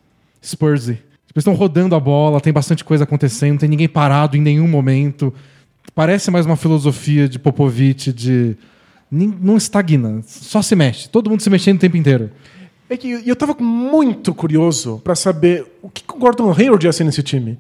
Spursy. 0.43 0.93
Eles 0.93 1.03
estão 1.39 1.55
rodando 1.55 1.95
a 1.95 2.01
bola, 2.01 2.41
tem 2.41 2.53
bastante 2.53 2.85
coisa 2.85 3.05
acontecendo, 3.05 3.53
não 3.53 3.59
tem 3.59 3.69
ninguém 3.69 3.89
parado 3.89 4.37
em 4.37 4.41
nenhum 4.41 4.69
momento. 4.69 5.33
Parece 5.95 6.31
mais 6.31 6.47
uma 6.47 6.57
filosofia 6.57 7.29
de 7.29 7.39
Popovich 7.39 8.13
de. 8.13 8.57
Não 9.11 9.57
estagna, 9.57 10.21
só 10.27 10.61
se 10.61 10.75
mexe. 10.77 11.09
Todo 11.09 11.31
mundo 11.31 11.41
se 11.41 11.49
mexendo 11.51 11.77
o 11.77 11.81
tempo 11.81 11.97
inteiro. 11.97 12.31
É 12.91 12.97
que 12.97 13.23
eu 13.27 13.37
tava 13.37 13.55
muito 13.59 14.33
curioso 14.35 15.01
pra 15.05 15.15
saber 15.15 15.67
o 15.83 15.89
que 15.91 16.03
o 16.09 16.19
Gordon 16.19 16.53
Hayward 16.53 16.85
ia 16.87 16.93
ser 16.93 17.05
nesse 17.05 17.23
time. 17.23 17.59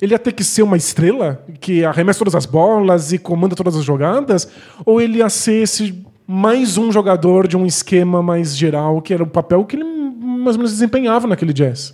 Ele 0.00 0.14
ia 0.14 0.18
ter 0.18 0.32
que 0.32 0.42
ser 0.42 0.62
uma 0.62 0.76
estrela 0.76 1.44
que 1.60 1.84
arremessa 1.84 2.18
todas 2.20 2.34
as 2.34 2.46
bolas 2.46 3.12
e 3.12 3.18
comanda 3.18 3.54
todas 3.54 3.76
as 3.76 3.84
jogadas? 3.84 4.48
Ou 4.86 5.00
ele 5.00 5.18
ia 5.18 5.28
ser 5.28 5.62
esse 5.62 6.02
mais 6.26 6.78
um 6.78 6.90
jogador 6.90 7.46
de 7.46 7.56
um 7.56 7.66
esquema 7.66 8.22
mais 8.22 8.56
geral, 8.56 9.02
que 9.02 9.12
era 9.12 9.22
o 9.22 9.26
papel 9.26 9.64
que 9.64 9.76
ele 9.76 9.84
mais 9.84 10.56
ou 10.56 10.60
menos 10.60 10.72
desempenhava 10.72 11.26
naquele 11.26 11.52
jazz? 11.52 11.92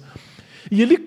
E 0.70 0.80
ele, 0.82 0.98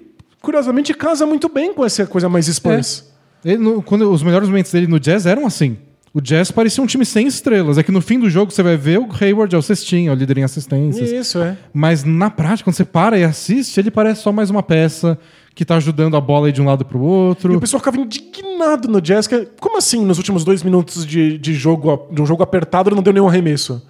curiosamente, 0.41 0.93
casa 0.93 1.25
muito 1.25 1.47
bem 1.47 1.73
com 1.73 1.85
essa 1.85 2.05
coisa 2.05 2.27
mais 2.27 2.47
Spurs. 2.47 3.05
Ele, 3.45 3.57
no- 3.57 3.81
quando 3.81 4.11
os 4.11 4.21
melhores 4.21 4.49
momentos 4.49 4.71
dele 4.71 4.87
no 4.87 4.99
Jazz 4.99 5.25
eram 5.25 5.45
assim. 5.45 5.77
O 6.14 6.20
Jazz 6.20 6.49
parecia 6.51 6.84
um 6.84 6.88
time 6.88 7.05
sem 7.05 7.28
estrelas. 7.28 7.78
É 7.78 7.84
que 7.84 7.91
no 7.91 8.01
fim 8.01 8.20
do 8.20 8.30
jogo 8.30 8.51
você 8.51 8.64
vai 8.64 8.76
ver 8.76 8.99
o 8.99 9.07
Hayward 9.22 9.53
é 9.53 9.57
o 9.57 9.62
cestinho, 9.62 10.10
é 10.10 10.14
o 10.14 10.16
líder 10.16 10.39
em 10.39 10.43
assistências. 10.43 11.12
Isso, 11.12 11.39
é. 11.39 11.55
Mas 11.72 12.03
na 12.03 12.30
prática, 12.32 12.64
quando 12.70 12.76
você 12.76 12.86
para 12.86 13.18
e 13.18 13.24
assiste, 13.24 13.80
ele 13.80 13.91
parece 13.91 14.22
só 14.22 14.32
mais 14.32 14.49
uma 14.49 14.64
peça 14.64 15.18
que 15.53 15.64
tá 15.64 15.76
ajudando 15.76 16.16
a 16.18 16.22
bola 16.22 16.47
aí 16.47 16.53
de 16.53 16.62
um 16.62 16.66
lado 16.66 16.84
pro 16.86 16.97
E 16.97 17.01
o 17.01 17.05
outro. 17.05 17.60
pessoal 17.60 17.80
ficava 17.80 17.97
indignado 17.97 18.88
no 18.88 18.99
Jazz. 18.99 19.28
Que, 19.28 19.47
como 19.60 19.78
assim, 19.78 20.03
nos 20.03 20.18
últimos 20.18 20.43
dois 20.43 20.64
minutos 20.64 21.05
de, 21.05 21.38
de, 21.38 21.53
jogo, 21.53 22.07
de 22.12 22.22
um 22.22 22.26
jogo 22.26 22.41
apertado, 22.41 22.89
ele 22.89 22.95
não 22.95 23.03
deu 23.03 23.14
nenhum 23.14 23.28
arremesso? 23.28 23.82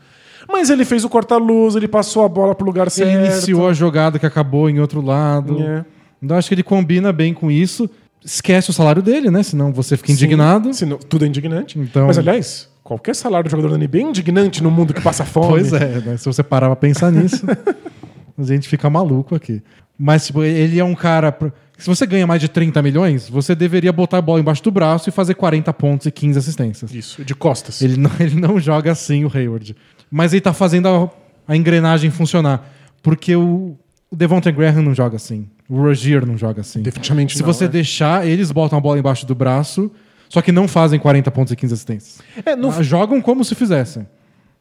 Mas 0.52 0.70
ele 0.70 0.84
fez 0.84 1.06
o 1.06 1.10
corta-luz, 1.10 1.76
ele 1.76 1.88
passou 1.88 2.26
a 2.26 2.28
bola 2.28 2.56
pro 2.56 2.66
lugar 2.66 2.84
Ele 2.84 2.90
certo. 2.90 3.26
iniciou 3.26 3.70
a 3.70 3.74
jogada 3.74 4.18
que 4.18 4.26
acabou 4.26 4.70
em 4.70 4.80
outro 4.80 5.00
lado. 5.00 5.62
É. 5.62 5.86
Então 6.22 6.36
acho 6.36 6.50
que 6.50 6.56
ele 6.56 6.64
combina 6.64 7.14
bem 7.14 7.34
com 7.34 7.52
isso. 7.52 7.90
Esquece 8.24 8.70
o 8.70 8.74
salário 8.74 9.02
dele, 9.02 9.32
né? 9.32 9.42
Senão 9.44 9.72
você 9.72 9.96
fica 9.96 10.12
indignado. 10.12 10.74
Sim, 10.74 10.86
não, 10.86 10.98
tudo 10.98 11.26
é 11.26 11.28
indignante. 11.28 11.80
Então- 11.80 12.08
Mas, 12.08 12.18
aliás, 12.18 12.70
qualquer 12.84 13.16
salário 13.16 13.48
do 13.48 13.52
jogador 13.52 13.70
da 13.72 13.78
NBA 13.78 14.00
é 14.00 14.02
indignante 14.02 14.62
no 14.62 14.70
mundo 14.70 14.94
que 14.94 15.02
passa 15.02 15.24
fome. 15.26 15.48
Pois 15.48 15.74
é, 15.74 16.02
né? 16.02 16.18
se 16.18 16.26
você 16.26 16.44
parar 16.44 16.68
pra 16.68 16.76
pensar 16.76 17.12
nisso, 17.12 17.46
a 18.38 18.44
gente 18.44 18.68
fica 18.68 18.90
maluco 18.90 19.36
aqui. 19.36 19.62
Mas, 19.98 20.26
tipo, 20.28 20.44
ele 20.44 20.80
é 20.80 20.84
um 20.84 20.96
cara. 20.96 21.38
Se 21.78 21.88
você 21.88 22.06
ganha 22.06 22.28
mais 22.28 22.42
de 22.42 22.50
30 22.50 22.82
milhões, 22.82 23.30
você 23.30 23.56
deveria 23.56 23.92
botar 23.94 24.18
a 24.18 24.22
bola 24.22 24.40
embaixo 24.42 24.62
do 24.64 24.72
braço 24.72 25.08
e 25.08 25.12
fazer 25.14 25.34
40 25.36 25.72
pontos 25.74 26.08
e 26.08 26.12
15 26.12 26.40
assistências. 26.40 26.94
Isso, 26.94 27.24
de 27.24 27.34
costas. 27.34 27.82
Ele 27.82 27.96
não, 27.98 28.12
ele 28.20 28.36
não 28.40 28.60
joga 28.60 28.92
assim, 28.92 29.24
o 29.24 29.32
Hayward. 29.34 29.76
Mas 30.12 30.34
ele 30.34 30.42
tá 30.42 30.52
fazendo 30.54 30.88
a, 30.90 31.10
a 31.54 31.56
engrenagem 31.56 32.12
funcionar. 32.12 32.70
Porque 33.02 33.34
o, 33.36 33.78
O 34.12 34.16
Devonta 34.16 34.52
Graham 34.52 34.82
não 34.82 34.94
joga 34.94 35.16
assim. 35.16 35.48
O 35.70 35.78
Rogier 35.82 36.26
não 36.26 36.36
joga 36.36 36.62
assim. 36.62 36.82
Definitivamente 36.82 37.36
Se 37.38 37.44
não, 37.44 37.54
você 37.54 37.66
é. 37.66 37.68
deixar, 37.68 38.26
eles 38.28 38.52
botam 38.52 38.78
a 38.78 38.82
bola 38.82 38.98
embaixo 38.98 39.26
do 39.26 39.36
braço, 39.36 39.92
só 40.28 40.42
que 40.42 40.52
não 40.52 40.68
fazem 40.68 41.00
40 41.00 41.30
pontos 41.30 41.54
e 41.54 41.56
15 41.56 41.74
assistências. 41.76 42.20
É, 42.46 42.56
no- 42.56 42.72
Ah, 42.72 42.82
Jogam 42.82 43.22
como 43.22 43.46
se 43.46 43.54
fizessem, 43.54 44.08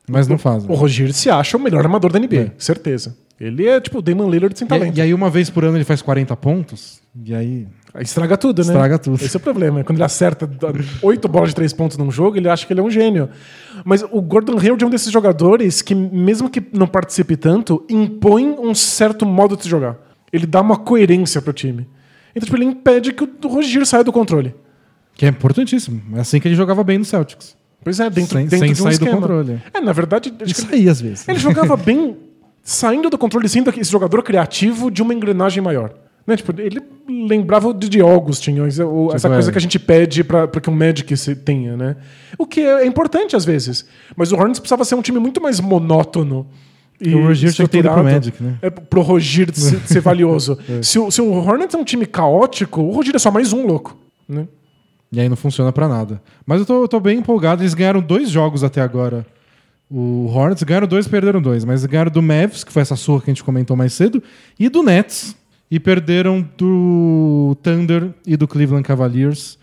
mas 0.09 0.29
não 0.29 0.37
fazem. 0.37 0.71
O 0.71 0.75
Rogier 0.75 1.13
se 1.15 1.31
acha 1.31 1.57
o 1.57 1.61
melhor 1.61 1.81
armador 1.83 2.13
da 2.13 2.19
NBA, 2.19 2.37
É. 2.37 2.53
certeza. 2.59 3.17
Ele 3.41 3.67
é 3.69 3.81
tipo 3.81 3.99
o 3.99 4.03
Damon 4.03 4.29
Lillard 4.29 4.59
sem 4.59 4.67
E, 4.67 4.69
talento. 4.69 4.99
e 4.99 5.01
aí, 5.01 5.15
uma 5.15 5.31
vez 5.31 5.49
por 5.49 5.65
ano, 5.65 5.77
ele 5.77 5.85
faz 5.85 6.03
40 6.03 6.37
pontos, 6.37 7.01
e 7.25 7.33
aí. 7.35 7.69
Aí 7.95 8.03
Estraga 8.03 8.37
tudo, 8.37 8.59
né? 8.63 8.67
Estraga 8.73 8.99
tudo. 8.99 9.15
Esse 9.25 9.35
é 9.37 9.39
o 9.39 9.41
problema. 9.41 9.83
Quando 9.85 9.97
ele 9.97 10.05
acerta 10.05 10.51
oito 11.03 11.27
bolas 11.29 11.51
de 11.51 11.55
três 11.55 11.73
pontos 11.73 11.97
num 11.97 12.11
jogo, 12.11 12.37
ele 12.37 12.49
acha 12.49 12.67
que 12.67 12.73
ele 12.73 12.81
é 12.81 12.83
um 12.83 12.91
gênio. 12.91 13.29
Mas 13.85 14.03
o 14.03 14.21
Gordon 14.21 14.59
Hayward 14.59 14.83
é 14.83 14.87
um 14.87 14.91
desses 14.91 15.11
jogadores 15.13 15.81
que, 15.81 15.95
mesmo 15.95 16.51
que 16.51 16.61
não 16.73 16.87
participe 16.89 17.37
tanto, 17.37 17.85
impõe 17.89 18.57
um 18.59 18.75
certo 18.75 19.25
modo 19.25 19.57
de 19.57 19.63
se 19.63 19.69
jogar. 19.69 19.97
Ele 20.33 20.47
dá 20.47 20.61
uma 20.61 20.77
coerência 20.77 21.41
pro 21.43 21.53
time. 21.53 21.87
Então, 22.35 22.45
tipo, 22.47 22.57
ele 22.57 22.65
impede 22.67 23.13
que 23.13 23.25
o 23.25 23.49
Rogier 23.49 23.85
saia 23.87 24.05
do 24.05 24.13
controle. 24.13 24.55
Que 25.15 25.27
é 25.27 25.29
importantíssimo. 25.29 26.01
É 26.17 26.21
assim 26.21 26.39
que 26.39 26.47
ele 26.49 26.55
jogava 26.55 26.85
bem 26.85 26.99
no 26.99 27.05
Celtics. 27.05 27.57
Pois 27.83 27.99
é, 28.01 28.11
dentro, 28.11 28.33
Sem- 28.37 28.47
dentro 28.47 28.59
sem 28.59 28.73
de 28.73 28.81
um 28.81 28.85
sair 28.85 28.99
do 28.99 29.05
esquema. 29.05 29.21
controle. 29.21 29.63
É, 29.73 29.81
na 29.81 29.93
verdade, 29.93 30.33
Isso 30.45 30.67
aí, 30.71 30.89
às 30.89 31.01
vezes. 31.01 31.27
Ele 31.29 31.39
jogava 31.39 31.75
bem 31.79 32.17
saindo 32.63 33.09
do 33.09 33.17
controle, 33.17 33.49
sendo 33.49 33.71
esse 33.71 33.91
jogador 33.91 34.23
criativo 34.23 34.91
de 34.91 35.01
uma 35.03 35.15
engrenagem 35.15 35.63
maior. 35.63 35.93
Né? 36.27 36.37
Tipo, 36.37 36.61
ele 36.61 36.81
lembrava 37.09 37.73
de 37.73 38.01
Augustin, 38.01 38.61
essa 38.67 38.85
Tipo, 38.85 39.29
coisa 39.29 39.49
é. 39.49 39.53
que 39.53 39.59
a 39.59 39.61
gente 39.61 39.79
pede 39.79 40.23
para 40.23 40.47
que 40.61 40.69
um 40.69 40.75
Magic 40.75 41.17
se 41.17 41.35
tenha, 41.35 41.75
né? 41.77 41.97
O 42.37 42.47
que 42.47 42.61
é 42.61 42.85
importante 42.85 43.35
às 43.35 43.45
vezes. 43.47 43.87
Mas 44.15 44.31
o 44.31 44.37
Hornets 44.37 44.61
precisava 44.61 44.85
ser 44.85 44.95
um 44.95 45.01
time 45.03 45.19
muito 45.19 45.41
mais 45.41 45.59
monótono. 45.59 46.47
E 47.01 47.15
O 47.15 47.27
Rogier 47.27 47.53
tinha 47.53 47.69
que 47.69 47.79
ir 47.79 47.83
pro. 47.83 48.03
Magic, 48.03 48.43
né? 48.43 48.59
É 48.61 48.71
pro 48.71 49.03
Rogier 49.03 49.55
ser, 49.55 49.81
ser 49.87 50.01
valioso. 50.01 50.59
se, 50.83 50.99
o, 50.99 51.11
se 51.11 51.21
o 51.21 51.33
Hornets 51.33 51.75
é 51.75 51.79
um 51.79 51.85
time 51.85 52.05
caótico, 52.07 52.81
o 52.81 52.91
Rogier 52.93 53.17
é 53.17 53.19
só 53.19 53.31
mais 53.31 53.53
um 53.53 53.67
louco. 53.67 53.97
Né? 54.29 54.47
E 55.11 55.21
aí 55.21 55.29
não 55.29 55.37
funciona 55.37 55.73
pra 55.73 55.89
nada. 55.89 56.21
Mas 56.45 56.61
eu 56.61 56.67
tô, 56.67 56.83
eu 56.83 56.89
tô 56.89 57.01
bem 57.01 57.19
empolgado. 57.19 57.63
Eles 57.63 57.75
ganharam 57.75 58.01
dois 58.01 58.31
jogos 58.31 58.63
até 58.63 58.81
agora. 58.81 59.27
O 59.91 60.27
Hornets 60.27 60.63
ganharam 60.63 60.87
dois 60.87 61.07
e 61.07 61.09
perderam 61.09 61.41
dois. 61.41 61.65
Mas 61.65 61.85
ganharam 61.87 62.11
do 62.11 62.21
Mavs, 62.21 62.63
que 62.63 62.73
foi 62.73 62.83
essa 62.83 62.97
surra 62.97 63.23
que 63.23 63.31
a 63.31 63.35
gente 63.35 63.45
comentou 63.45 63.77
mais 63.77 63.93
cedo, 63.95 64.23
e 64.59 64.69
do 64.69 64.83
Nets. 64.83 65.37
E 65.71 65.79
perderam 65.79 66.47
do 66.57 67.57
Thunder 67.63 68.11
e 68.27 68.37
do 68.37 68.49
Cleveland 68.49 68.83
Cavaliers. 68.87 69.59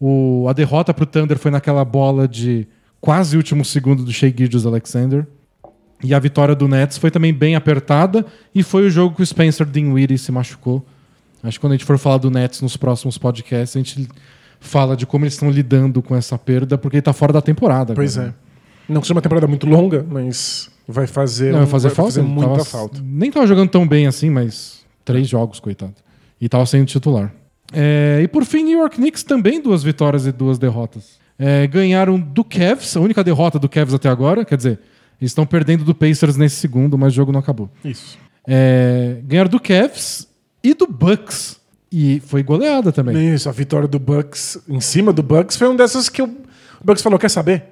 O, 0.00 0.46
a 0.48 0.52
derrota 0.52 0.94
pro 0.94 1.04
Thunder 1.04 1.36
foi 1.36 1.50
naquela 1.50 1.84
bola 1.84 2.28
de 2.28 2.66
quase 3.00 3.36
último 3.36 3.64
segundo 3.64 4.04
do 4.04 4.12
Shea 4.12 4.32
Gilgeous 4.36 4.66
Alexander. 4.66 5.26
E 6.02 6.14
a 6.14 6.18
vitória 6.18 6.54
do 6.54 6.68
Nets 6.68 6.96
foi 6.98 7.10
também 7.10 7.32
bem 7.34 7.54
apertada. 7.56 8.24
E 8.54 8.62
foi 8.62 8.86
o 8.86 8.90
jogo 8.90 9.16
que 9.16 9.22
o 9.22 9.26
Spencer 9.26 9.66
Dinwiddie 9.66 10.16
se 10.18 10.30
machucou. 10.30 10.84
Acho 11.42 11.58
que 11.58 11.60
quando 11.60 11.72
a 11.72 11.76
gente 11.76 11.84
for 11.84 11.98
falar 11.98 12.18
do 12.18 12.30
Nets 12.30 12.60
nos 12.62 12.76
próximos 12.76 13.16
podcasts, 13.18 13.76
a 13.76 13.80
gente 13.80 14.08
fala 14.60 14.96
de 14.96 15.06
como 15.06 15.24
eles 15.24 15.34
estão 15.34 15.50
lidando 15.50 16.02
com 16.02 16.14
essa 16.16 16.36
perda, 16.38 16.76
porque 16.78 16.96
ele 16.96 17.02
tá 17.02 17.12
fora 17.12 17.32
da 17.32 17.40
temporada. 17.40 17.94
Pois 17.94 18.16
agora. 18.18 18.34
é. 18.88 18.92
Não 18.92 19.02
seja 19.02 19.14
uma 19.14 19.20
temporada 19.22 19.46
muito 19.46 19.66
longa, 19.66 20.04
mas 20.08 20.70
vai 20.86 21.06
fazer, 21.06 21.52
Não, 21.52 21.58
um- 21.58 21.62
vai 21.62 21.70
fazer 21.70 21.90
falta? 21.90 22.18
ele 22.20 22.28
muita 22.28 22.50
tava- 22.52 22.64
falta. 22.64 23.00
Nem 23.04 23.30
tava 23.30 23.46
jogando 23.46 23.68
tão 23.70 23.86
bem 23.86 24.06
assim, 24.06 24.30
mas 24.30 24.84
três 25.04 25.28
jogos, 25.28 25.60
coitado. 25.60 25.94
E 26.40 26.48
tava 26.48 26.64
sendo 26.66 26.86
titular. 26.86 27.32
É, 27.72 28.20
e 28.22 28.28
por 28.28 28.44
fim, 28.44 28.62
New 28.64 28.78
York 28.78 28.96
Knicks 28.96 29.22
também 29.22 29.60
duas 29.60 29.82
vitórias 29.82 30.26
e 30.26 30.32
duas 30.32 30.58
derrotas. 30.58 31.18
É, 31.38 31.66
ganharam 31.66 32.18
do 32.18 32.42
Cavs, 32.42 32.96
a 32.96 33.00
única 33.00 33.22
derrota 33.22 33.58
do 33.58 33.68
Cavs 33.68 33.92
até 33.94 34.08
agora. 34.08 34.44
Quer 34.44 34.56
dizer, 34.56 34.80
eles 35.20 35.30
estão 35.30 35.44
perdendo 35.46 35.84
do 35.84 35.94
Pacers 35.94 36.36
nesse 36.36 36.56
segundo, 36.56 36.96
mas 36.96 37.12
o 37.12 37.16
jogo 37.16 37.32
não 37.32 37.40
acabou. 37.40 37.70
Isso. 37.84 38.18
É, 38.46 39.18
ganharam 39.24 39.50
do 39.50 39.60
Cavs 39.60 40.28
e 40.62 40.74
do 40.74 40.86
Bucks. 40.86 41.58
E 41.90 42.20
foi 42.26 42.42
goleada 42.42 42.92
também. 42.92 43.34
Isso, 43.34 43.48
a 43.48 43.52
vitória 43.52 43.88
do 43.88 43.98
Bucks 43.98 44.58
em 44.68 44.80
cima 44.80 45.12
do 45.12 45.22
Bucks 45.22 45.56
foi 45.56 45.68
um 45.68 45.76
dessas 45.76 46.08
que 46.08 46.22
o 46.22 46.36
Bucks 46.84 47.02
falou: 47.02 47.18
quer 47.18 47.30
saber? 47.30 47.64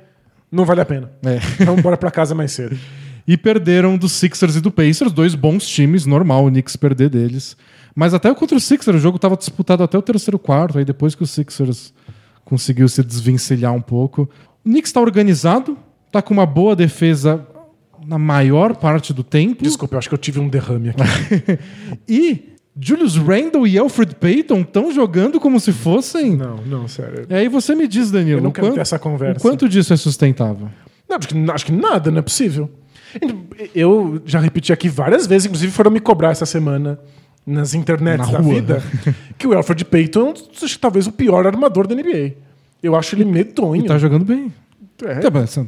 Não 0.50 0.64
vale 0.64 0.80
a 0.80 0.84
pena. 0.84 1.10
É. 1.24 1.38
Vamos 1.64 1.80
embora 1.80 1.96
pra 1.96 2.10
casa 2.10 2.34
mais 2.34 2.52
cedo. 2.52 2.76
E 3.28 3.36
perderam 3.36 3.98
dos 3.98 4.12
Sixers 4.12 4.54
e 4.54 4.60
do 4.60 4.70
Pacers, 4.70 5.10
dois 5.10 5.34
bons 5.34 5.66
times, 5.66 6.06
normal 6.06 6.46
o 6.46 6.48
Knicks 6.48 6.76
perder 6.76 7.10
deles. 7.10 7.56
Mas 7.92 8.14
até 8.14 8.32
contra 8.32 8.56
o 8.56 8.60
Sixers, 8.60 8.98
o 8.98 9.00
jogo 9.00 9.16
estava 9.16 9.36
disputado 9.36 9.82
até 9.82 9.98
o 9.98 10.02
terceiro 10.02 10.38
quarto, 10.38 10.78
aí 10.78 10.84
depois 10.84 11.16
que 11.16 11.24
o 11.24 11.26
Sixers 11.26 11.92
conseguiu 12.44 12.88
se 12.88 13.02
desvencilhar 13.02 13.74
um 13.74 13.80
pouco. 13.80 14.30
O 14.64 14.68
Knicks 14.68 14.90
está 14.90 15.00
organizado, 15.00 15.76
tá 16.10 16.22
com 16.22 16.32
uma 16.34 16.46
boa 16.46 16.74
defesa 16.76 17.46
na 18.06 18.18
maior 18.18 18.76
parte 18.76 19.12
do 19.12 19.22
tempo. 19.24 19.62
Desculpa, 19.62 19.94
eu 19.94 19.98
acho 19.98 20.08
que 20.08 20.14
eu 20.14 20.18
tive 20.18 20.40
um 20.40 20.48
derrame 20.48 20.90
aqui. 20.90 21.02
E 22.08 22.56
Julius 22.78 23.16
Randle 23.16 23.66
e 23.66 23.78
Alfred 23.78 24.14
Payton 24.16 24.60
estão 24.60 24.92
jogando 24.92 25.40
como 25.40 25.58
se 25.58 25.72
fossem. 25.72 26.36
Não, 26.36 26.56
não, 26.58 26.88
sério. 26.88 27.26
E 27.28 27.34
aí 27.34 27.48
você 27.48 27.74
me 27.74 27.88
diz, 27.88 28.10
Danilo, 28.10 28.38
Eu 28.38 28.42
não 28.42 28.50
quero 28.50 28.66
quanto, 28.68 28.74
ter 28.74 28.80
essa 28.82 28.98
conversa. 28.98 29.40
quanto 29.40 29.68
disso 29.68 29.92
é 29.92 29.96
sustentável? 29.96 30.68
Não, 31.08 31.16
acho, 31.16 31.28
que, 31.28 31.50
acho 31.50 31.66
que 31.66 31.72
nada, 31.72 32.10
não 32.10 32.18
é 32.18 32.22
possível. 32.22 32.70
Eu 33.74 34.20
já 34.26 34.38
repeti 34.38 34.72
aqui 34.72 34.88
várias 34.88 35.26
vezes, 35.26 35.46
inclusive 35.46 35.72
foram 35.72 35.90
me 35.90 36.00
cobrar 36.00 36.30
essa 36.30 36.44
semana 36.44 36.98
nas 37.46 37.74
internets 37.74 38.26
Na 38.26 38.32
da 38.32 38.38
rua. 38.40 38.54
vida, 38.54 38.82
que 39.38 39.46
o 39.46 39.56
Alfred 39.56 39.84
Payton 39.84 40.30
é 40.30 40.66
talvez 40.80 41.06
o 41.06 41.12
pior 41.12 41.46
armador 41.46 41.86
da 41.86 41.94
NBA. 41.94 42.34
Eu 42.82 42.94
acho 42.94 43.14
ele 43.14 43.24
medonho. 43.24 43.84
E 43.84 43.86
tá 43.86 43.96
jogando 43.96 44.24
bem. 44.24 44.52
É, 45.02 45.14
Tá, 45.16 45.30
mas, 45.30 45.58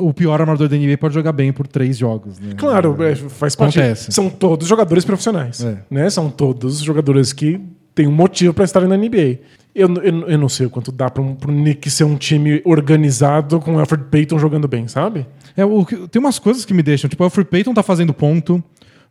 O 0.00 0.12
pior 0.12 0.40
armador 0.40 0.68
da 0.68 0.76
NBA 0.76 0.98
pode 0.98 1.14
jogar 1.14 1.32
bem 1.32 1.52
por 1.52 1.66
três 1.66 1.98
jogos, 1.98 2.38
né? 2.38 2.54
Claro, 2.56 2.96
é, 3.02 3.14
faz 3.14 3.54
parte. 3.54 3.78
Acontece. 3.78 4.12
São 4.12 4.30
todos 4.30 4.66
jogadores 4.66 5.04
profissionais. 5.04 5.62
É. 5.62 5.78
Né? 5.90 6.10
São 6.10 6.30
todos 6.30 6.80
jogadores 6.80 7.32
que 7.32 7.60
têm 7.94 8.06
um 8.06 8.12
motivo 8.12 8.54
para 8.54 8.64
estarem 8.64 8.88
na 8.88 8.96
NBA. 8.96 9.40
Eu, 9.74 9.92
eu, 10.02 10.28
eu 10.28 10.38
não 10.38 10.48
sei 10.48 10.66
o 10.66 10.70
quanto 10.70 10.90
dá 10.90 11.10
para 11.10 11.22
um, 11.22 11.34
pro 11.34 11.52
Knicks 11.52 11.94
ser 11.94 12.04
um 12.04 12.16
time 12.16 12.60
organizado 12.64 13.60
com 13.60 13.76
o 13.76 13.78
Alfred 13.78 14.04
Payton 14.10 14.38
jogando 14.38 14.66
bem, 14.66 14.88
sabe? 14.88 15.26
É, 15.56 15.64
o 15.64 15.84
tem 15.84 16.20
umas 16.20 16.38
coisas 16.38 16.64
que 16.64 16.74
me 16.74 16.82
deixam. 16.82 17.08
Tipo, 17.08 17.22
o 17.22 17.26
Alfred 17.26 17.48
Payton 17.48 17.74
tá 17.74 17.82
fazendo 17.82 18.12
ponto. 18.12 18.62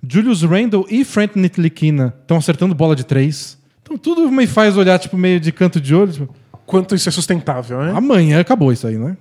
Julius 0.08 0.44
Randle 0.44 0.86
e 0.90 1.04
Frank 1.04 1.38
Nitlikina 1.40 2.14
estão 2.22 2.38
acertando 2.38 2.76
bola 2.76 2.96
de 2.96 3.06
três. 3.06 3.58
Então 3.82 3.98
tudo 3.98 4.30
me 4.32 4.46
faz 4.46 4.78
olhar, 4.78 5.00
tipo, 5.00 5.18
meio 5.18 5.40
de 5.40 5.52
canto 5.52 5.80
de 5.80 5.96
olho. 5.96 6.12
Tipo, 6.12 6.30
Quanto 6.68 6.94
isso 6.94 7.08
é 7.08 7.12
sustentável, 7.14 7.82
né? 7.82 7.94
amanhã 7.96 8.42
acabou 8.42 8.74
isso 8.74 8.86
aí, 8.86 8.98
né? 8.98 9.16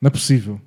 Não 0.00 0.08
é 0.08 0.10
possível. 0.10 0.58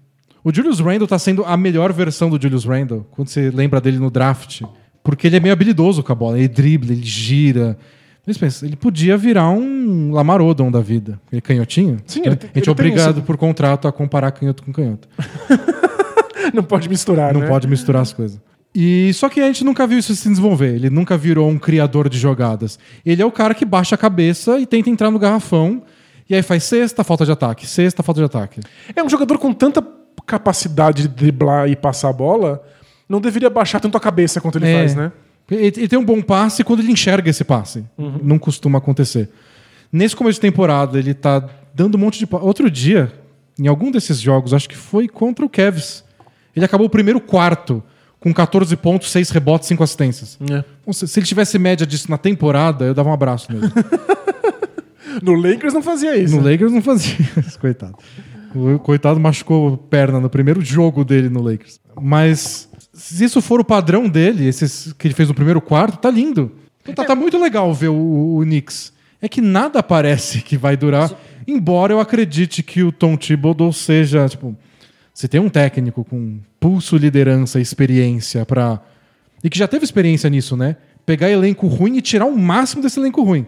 O 0.44 0.54
Julius 0.54 0.80
Randle 0.80 1.08
tá 1.08 1.20
sendo 1.20 1.44
a 1.46 1.56
melhor 1.56 1.94
versão 1.94 2.30
do 2.30 2.42
Julius 2.42 2.66
Randle, 2.66 3.06
quando 3.12 3.28
você 3.28 3.52
lembra 3.52 3.80
dele 3.80 4.00
no 4.00 4.10
draft. 4.10 4.62
Porque 5.04 5.28
ele 5.28 5.38
é 5.38 5.40
meio 5.40 5.54
habilidoso 5.54 6.04
com 6.04 6.12
a 6.12 6.16
bola. 6.16 6.38
Ele 6.38 6.48
dribla, 6.48 6.92
ele 6.92 7.04
gira. 7.04 7.78
Mas 8.26 8.38
pensa, 8.38 8.66
ele 8.66 8.76
podia 8.76 9.18
virar 9.18 9.50
um 9.50 10.12
Lamar 10.12 10.42
Odom 10.42 10.70
da 10.72 10.80
vida. 10.80 11.20
Ele 11.32 11.40
é 11.40 11.42
canhotinho. 11.42 11.98
Sim, 12.06 12.22
né? 12.22 12.26
ele 12.28 12.34
A 12.36 12.36
gente 12.36 12.44
é 12.44 12.52
ele 12.58 12.62
tem 12.66 12.72
obrigado 12.72 13.18
isso. 13.18 13.26
por 13.26 13.38
contrato 13.38 13.88
a 13.88 13.92
comparar 13.92 14.32
canhoto 14.32 14.64
com 14.64 14.72
canhoto. 14.72 15.08
Não 16.54 16.64
pode 16.64 16.88
misturar, 16.90 17.34
Não 17.34 17.42
né? 17.42 17.48
pode 17.48 17.68
misturar 17.68 18.02
as 18.02 18.14
coisas. 18.14 18.40
E 18.74 19.12
só 19.14 19.28
que 19.28 19.42
a 19.42 19.48
gente 19.48 19.64
nunca 19.66 19.86
viu 19.86 20.00
isso 20.00 20.16
se 20.16 20.30
desenvolver. 20.30 20.76
Ele 20.76 20.90
nunca 20.90 21.18
virou 21.18 21.50
um 21.50 21.58
criador 21.60 22.08
de 22.08 22.18
jogadas. 22.18 22.80
Ele 23.06 23.22
é 23.22 23.26
o 23.26 23.32
cara 23.32 23.54
que 23.54 23.66
baixa 23.66 23.96
a 23.96 23.98
cabeça 23.98 24.60
e 24.60 24.66
tenta 24.66 24.90
entrar 24.90 25.12
no 25.12 25.20
garrafão. 25.20 25.84
E 26.30 26.36
aí 26.36 26.42
faz 26.42 26.64
sexta, 26.64 27.04
falta 27.04 27.26
de 27.26 27.32
ataque. 27.32 27.68
Sexta, 27.68 28.02
falta 28.02 28.22
de 28.22 28.26
ataque. 28.26 28.62
É 28.96 29.04
um 29.04 29.10
jogador 29.10 29.38
com 29.38 29.52
tanta 29.52 29.82
capacidade 30.32 31.04
de 31.04 31.08
driblar 31.10 31.70
e 31.70 31.76
passar 31.76 32.10
a 32.10 32.14
bola, 32.14 32.64
não 33.08 33.20
deveria 33.20 33.50
baixar 33.50 33.80
tanto 33.80 33.98
a 33.98 34.00
cabeça 34.00 34.40
quanto 34.40 34.58
ele 34.58 34.68
É. 34.68 34.78
faz, 34.80 34.96
né? 34.96 35.12
Ele, 35.50 35.88
tem 35.88 36.00
um 36.00 36.06
bom 36.06 36.22
passe 36.22 36.64
quando 36.64 36.80
ele 36.80 36.92
enxerga 36.94 37.30
esse 37.30 37.44
passe. 37.44 37.84
Uhum. 37.98 38.20
Não 38.24 38.40
costuma 38.40 38.78
acontecer. 38.78 39.30
Nesse 39.92 40.16
começo 40.16 40.36
de 40.38 40.42
temporada, 40.42 40.98
ele 40.98 41.14
tá 41.14 41.46
dando 41.74 41.96
um 41.96 41.98
monte 41.98 42.18
de. 42.20 42.28
Outro 42.32 42.72
dia, 42.72 43.12
em 43.60 43.68
algum 43.68 43.92
desses 43.92 44.20
jogos, 44.22 44.54
acho 44.54 44.70
que 44.70 44.78
foi 44.78 45.10
contra 45.10 45.44
o 45.46 45.50
Cavs. 45.50 46.06
Ele 46.56 46.64
acabou 46.64 46.88
o 46.88 46.90
primeiro 46.90 47.20
quarto 47.20 47.84
com 48.18 48.34
14 48.34 48.74
pontos, 48.78 49.12
6 49.12 49.30
rebotes, 49.32 49.68
5 49.68 49.84
assistências. 49.84 50.38
É. 50.50 50.94
Se 50.94 51.20
ele 51.20 51.26
tivesse 51.26 51.60
média 51.60 51.86
disso 51.86 52.10
na 52.10 52.18
temporada, 52.18 52.86
eu 52.86 52.94
dava 52.94 53.10
um 53.10 53.14
abraço 53.14 53.52
nele. 53.52 53.68
No 55.22 55.34
Lakers 55.36 55.74
não 55.74 55.82
fazia 55.84 56.16
isso. 56.16 56.34
No 56.40 56.50
Lakers 56.50 56.72
não 56.72 56.82
fazia 56.82 57.18
isso, 57.46 57.60
coitado. 57.60 57.96
O 58.56 58.80
coitado 58.80 59.20
machucou 59.20 59.78
perna 59.78 60.20
no 60.20 60.30
primeiro 60.30 60.62
jogo 60.62 61.04
dele 61.04 61.30
no 61.30 61.42
Lakers. 61.42 61.80
Mas 62.00 62.70
se 62.94 63.24
isso 63.24 63.42
for 63.42 63.60
o 63.60 63.66
padrão 63.66 64.10
dele, 64.10 64.48
esses 64.48 64.94
que 64.94 65.08
ele 65.08 65.14
fez 65.14 65.30
no 65.30 65.36
primeiro 65.36 65.62
quarto, 65.62 65.98
tá 65.98 66.10
lindo. 66.10 66.52
Então 66.82 66.94
tá, 66.94 67.06
tá 67.06 67.16
muito 67.16 67.38
legal 67.38 67.74
ver 67.74 67.90
o, 67.90 68.38
o 68.38 68.42
Knicks. 68.42 68.94
É 69.22 69.30
que 69.30 69.42
nada 69.42 69.84
parece 69.84 70.42
que 70.42 70.58
vai 70.58 70.76
durar, 70.76 71.12
embora 71.48 71.94
eu 71.94 72.00
acredite 72.00 72.64
que 72.64 72.84
o 72.84 72.92
Tom 72.92 73.16
Thibodeau 73.16 73.72
seja, 73.72 74.28
tipo, 74.28 74.56
se 75.14 75.28
tem 75.28 75.40
um 75.40 75.50
técnico 75.50 76.04
com 76.04 76.40
pulso, 76.60 76.98
liderança, 76.98 77.60
experiência 77.60 78.46
para 78.46 78.82
e 79.44 79.50
que 79.50 79.58
já 79.58 79.68
teve 79.68 79.84
experiência 79.84 80.30
nisso, 80.30 80.56
né? 80.56 80.78
Pegar 81.06 81.30
elenco 81.30 81.68
ruim 81.68 81.98
e 81.98 82.02
tirar 82.02 82.26
o 82.26 82.38
máximo 82.38 82.82
desse 82.82 83.00
elenco 83.00 83.24
ruim. 83.24 83.46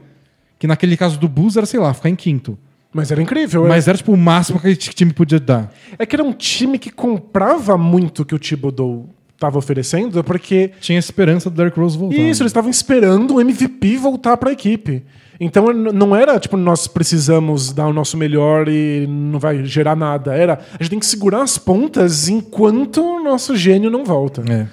Que 0.57 0.65
naquele 0.65 0.97
caso 0.97 1.19
do 1.19 1.27
Bulls 1.27 1.55
era, 1.55 1.65
sei 1.65 1.79
lá, 1.79 1.93
ficar 1.93 2.09
em 2.09 2.15
quinto. 2.15 2.57
Mas 2.93 3.11
era 3.11 3.21
incrível. 3.21 3.65
é. 3.65 3.69
Mas 3.69 3.87
era 3.87 3.97
tipo 3.97 4.13
o 4.13 4.17
máximo 4.17 4.59
que 4.59 4.67
aquele 4.67 4.93
time 4.93 5.13
podia 5.13 5.39
dar. 5.39 5.71
É 5.97 6.05
que 6.05 6.15
era 6.15 6.23
um 6.23 6.33
time 6.33 6.77
que 6.77 6.91
comprava 6.91 7.77
muito 7.77 8.21
o 8.21 8.25
que 8.25 8.35
o 8.35 8.39
Thibodeau 8.39 9.09
estava 9.33 9.57
oferecendo 9.57 10.23
porque 10.23 10.71
Tinha 10.79 10.97
esperança 10.97 11.49
do 11.49 11.55
Derrick 11.57 11.77
Rose 11.77 11.97
voltar. 11.97 12.15
isso, 12.15 12.41
eles 12.43 12.51
estavam 12.51 12.69
esperando 12.69 13.35
o 13.35 13.41
MVP 13.41 13.97
voltar 13.97 14.37
para 14.37 14.49
a 14.49 14.53
equipe. 14.53 15.03
Então 15.39 15.73
não 15.73 16.15
era 16.15 16.39
tipo, 16.39 16.55
nós 16.55 16.87
precisamos 16.87 17.73
dar 17.73 17.87
o 17.87 17.93
nosso 17.93 18.15
melhor 18.15 18.69
e 18.69 19.05
não 19.07 19.39
vai 19.39 19.65
gerar 19.65 19.95
nada. 19.95 20.33
Era, 20.33 20.59
a 20.79 20.81
gente 20.81 20.91
tem 20.91 20.99
que 20.99 21.05
segurar 21.05 21.41
as 21.41 21.57
pontas 21.57 22.29
enquanto 22.29 23.01
o 23.01 23.21
nosso 23.23 23.55
gênio 23.55 23.89
não 23.89 24.05
volta. 24.05 24.43
É. 24.49 24.67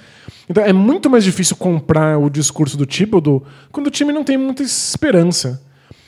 Então 0.49 0.63
é 0.63 0.71
muito 0.71 1.09
mais 1.09 1.23
difícil 1.23 1.55
comprar 1.55 2.17
o 2.17 2.29
discurso 2.29 2.77
do 2.77 2.85
Thibodeau 2.85 3.43
quando 3.71 3.87
o 3.87 3.91
time 3.91 4.13
não 4.13 4.23
tem 4.23 4.37
muita 4.37 4.63
esperança. 4.63 5.61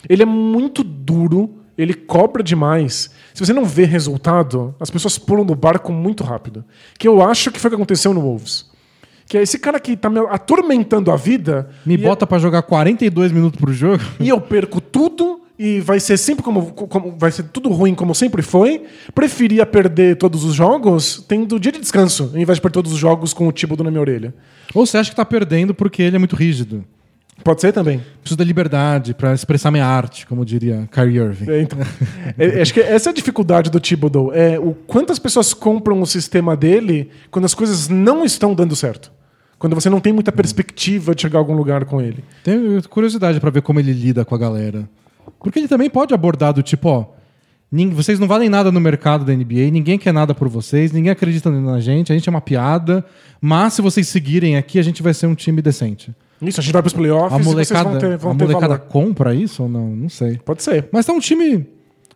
Ele 0.07 0.21
é 0.23 0.25
muito 0.25 0.83
duro, 0.83 1.49
ele 1.77 1.93
cobra 1.93 2.43
demais. 2.43 3.09
Se 3.33 3.45
você 3.45 3.53
não 3.53 3.65
vê 3.65 3.85
resultado, 3.85 4.75
as 4.79 4.89
pessoas 4.89 5.17
pulam 5.17 5.45
do 5.45 5.55
barco 5.55 5.91
muito 5.91 6.23
rápido. 6.23 6.63
Que 6.97 7.07
eu 7.07 7.21
acho 7.21 7.51
que 7.51 7.59
foi 7.59 7.69
o 7.69 7.71
que 7.71 7.75
aconteceu 7.75 8.13
no 8.13 8.21
Wolves. 8.21 8.71
Que 9.27 9.37
é 9.37 9.41
esse 9.41 9.57
cara 9.57 9.79
que 9.79 9.95
tá 9.95 10.09
me 10.09 10.19
atormentando 10.19 11.11
a 11.11 11.15
vida. 11.15 11.69
Me 11.85 11.95
e, 11.95 11.97
bota 11.97 12.27
pra 12.27 12.37
jogar 12.37 12.61
42 12.61 13.31
minutos 13.31 13.59
pro 13.59 13.73
jogo. 13.73 14.03
e 14.19 14.29
eu 14.29 14.39
perco 14.39 14.79
tudo 14.79 15.41
e 15.57 15.79
vai 15.79 15.99
ser 15.99 16.17
sempre 16.17 16.43
como, 16.43 16.73
como 16.73 17.15
vai 17.17 17.31
ser 17.31 17.43
tudo 17.43 17.69
ruim 17.69 17.95
como 17.95 18.13
sempre 18.13 18.41
foi. 18.41 18.83
Preferia 19.15 19.65
perder 19.65 20.17
todos 20.17 20.43
os 20.43 20.53
jogos 20.53 21.23
tendo 21.27 21.59
dia 21.59 21.71
de 21.71 21.79
descanso, 21.79 22.31
ao 22.33 22.39
invés 22.39 22.57
de 22.57 22.61
perder 22.61 22.73
todos 22.73 22.91
os 22.91 22.99
jogos 22.99 23.33
com 23.33 23.47
o 23.47 23.51
Thibodeau 23.51 23.85
na 23.85 23.91
minha 23.91 24.01
orelha. 24.01 24.33
Ou 24.73 24.85
você 24.85 24.97
acha 24.97 25.09
que 25.09 25.15
tá 25.15 25.25
perdendo 25.25 25.73
porque 25.73 26.01
ele 26.01 26.15
é 26.15 26.19
muito 26.19 26.35
rígido? 26.35 26.83
Pode 27.43 27.61
ser 27.61 27.71
também. 27.71 28.01
Preciso 28.21 28.37
da 28.37 28.43
liberdade 28.43 29.13
pra 29.13 29.33
expressar 29.33 29.71
minha 29.71 29.85
arte, 29.85 30.25
como 30.27 30.45
diria 30.45 30.87
Kyrie 30.91 31.17
Irving. 31.17 31.51
É, 31.51 31.61
então, 31.61 31.79
é, 32.37 32.61
acho 32.61 32.73
que 32.73 32.79
essa 32.79 33.09
é 33.09 33.11
a 33.11 33.13
dificuldade 33.13 33.69
do 33.69 33.79
Thibodeau. 33.79 34.31
É 34.33 34.59
o 34.59 34.73
quantas 34.73 35.19
pessoas 35.19 35.53
compram 35.53 36.01
o 36.01 36.05
sistema 36.05 36.55
dele 36.55 37.09
quando 37.31 37.45
as 37.45 37.53
coisas 37.53 37.89
não 37.89 38.23
estão 38.23 38.53
dando 38.53 38.75
certo. 38.75 39.11
Quando 39.57 39.75
você 39.75 39.89
não 39.89 39.99
tem 39.99 40.11
muita 40.11 40.31
perspectiva 40.31 41.15
de 41.15 41.21
chegar 41.21 41.39
a 41.39 41.41
algum 41.41 41.53
lugar 41.53 41.85
com 41.85 42.01
ele. 42.01 42.23
Tenho 42.43 42.81
curiosidade 42.89 43.39
pra 43.39 43.49
ver 43.49 43.61
como 43.61 43.79
ele 43.79 43.93
lida 43.93 44.25
com 44.25 44.35
a 44.35 44.37
galera. 44.37 44.89
Porque 45.39 45.59
ele 45.59 45.67
também 45.67 45.89
pode 45.89 46.13
abordar 46.13 46.53
do 46.53 46.61
tipo, 46.61 46.89
ó, 46.89 47.05
vocês 47.91 48.19
não 48.19 48.27
valem 48.27 48.49
nada 48.49 48.71
no 48.71 48.79
mercado 48.79 49.25
da 49.25 49.33
NBA, 49.33 49.71
ninguém 49.71 49.97
quer 49.97 50.13
nada 50.13 50.35
por 50.35 50.47
vocês, 50.47 50.91
ninguém 50.91 51.11
acredita 51.11 51.49
na 51.49 51.79
gente, 51.79 52.11
a 52.11 52.15
gente 52.15 52.29
é 52.29 52.31
uma 52.31 52.41
piada, 52.41 53.03
mas 53.41 53.73
se 53.73 53.81
vocês 53.81 54.07
seguirem 54.07 54.57
aqui, 54.57 54.77
a 54.79 54.83
gente 54.83 55.01
vai 55.01 55.13
ser 55.13 55.27
um 55.27 55.33
time 55.33 55.61
decente. 55.61 56.13
Isso, 56.41 56.59
a 56.59 56.63
gente 56.63 56.73
vai 56.73 56.81
para 56.81 56.87
os 56.87 56.93
playoffs 56.93 57.33
A 57.33 57.37
vocês 57.37 57.45
molecada, 57.71 57.89
vão 57.89 57.99
ter, 57.99 58.17
vão 58.17 58.31
a 58.31 58.33
molecada 58.33 58.77
compra 58.77 59.33
isso 59.33 59.63
ou 59.63 59.69
não? 59.69 59.87
Não 59.89 60.09
sei. 60.09 60.37
Pode 60.43 60.61
ser. 60.61 60.89
Mas 60.91 61.05
tá 61.05 61.13
um 61.13 61.19
time. 61.19 61.65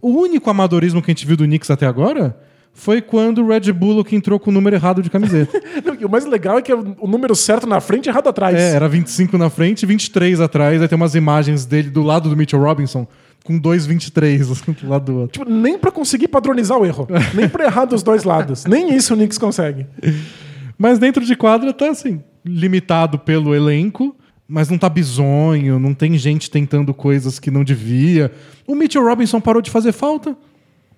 O 0.02 0.10
único 0.10 0.50
amadorismo 0.50 1.02
que 1.02 1.10
a 1.10 1.14
gente 1.14 1.26
viu 1.26 1.38
do 1.38 1.46
Knicks 1.46 1.72
até 1.72 1.86
agora 1.86 2.38
foi 2.78 3.02
quando 3.02 3.44
o 3.44 3.48
Red 3.48 3.72
Bull 3.72 4.04
que 4.06 4.16
entrou 4.16 4.40
com 4.40 4.52
o 4.52 4.54
número 4.54 4.76
errado 4.76 5.02
de 5.02 5.10
camiseta. 5.10 5.60
Não, 5.84 5.96
o 6.08 6.10
mais 6.10 6.26
legal 6.26 6.60
é 6.60 6.62
que 6.62 6.72
é 6.72 6.76
o 6.76 7.08
número 7.08 7.36
certo 7.36 7.66
na 7.66 7.82
frente 7.82 8.06
e 8.06 8.10
errado 8.10 8.30
atrás. 8.30 8.56
é, 8.56 8.76
era 8.76 8.88
25 8.88 9.36
na 9.38 9.50
frente 9.50 9.82
e 9.82 9.86
23 9.88 10.40
atrás. 10.40 10.80
Aí 10.82 10.88
tem 10.88 10.96
umas 10.96 11.16
imagens 11.16 11.66
dele 11.66 11.90
do 11.90 12.04
lado 12.04 12.30
do 12.30 12.38
Mitchell 12.38 12.62
Robinson 12.62 13.08
com 13.44 13.58
dois 13.58 13.88
23 13.88 14.52
assim, 14.52 14.74
do 14.74 14.88
lado 14.88 15.06
do 15.12 15.20
outro. 15.22 15.40
Tipo, 15.40 15.52
nem 15.52 15.78
pra 15.80 15.90
conseguir 15.90 16.28
padronizar 16.28 16.78
o 16.78 16.86
erro. 16.86 17.08
nem 17.34 17.50
pra 17.50 17.66
errar 17.66 17.86
dos 17.86 18.04
dois 18.04 18.24
lados. 18.24 18.66
Nem 18.66 18.94
isso 18.96 19.14
o 19.14 19.18
Knicks 19.18 19.40
consegue. 19.40 19.88
Mas 20.78 21.00
dentro 21.00 21.26
de 21.26 21.36
quadra 21.36 21.74
tá 21.74 21.90
assim, 21.90 22.22
limitado 22.48 23.20
pelo 23.20 23.54
elenco, 23.54 24.16
mas 24.48 24.70
não 24.70 24.78
tá 24.78 24.90
bizonho, 24.90 25.78
não 25.78 25.94
tem 25.94 26.18
gente 26.18 26.50
tentando 26.50 26.94
coisas 26.94 27.38
que 27.40 27.52
não 27.52 27.64
devia. 27.64 28.32
O 28.66 28.74
Mitchell 28.74 29.04
Robinson 29.04 29.42
parou 29.42 29.62
de 29.62 29.70
fazer 29.70 29.92
falta. 29.92 30.36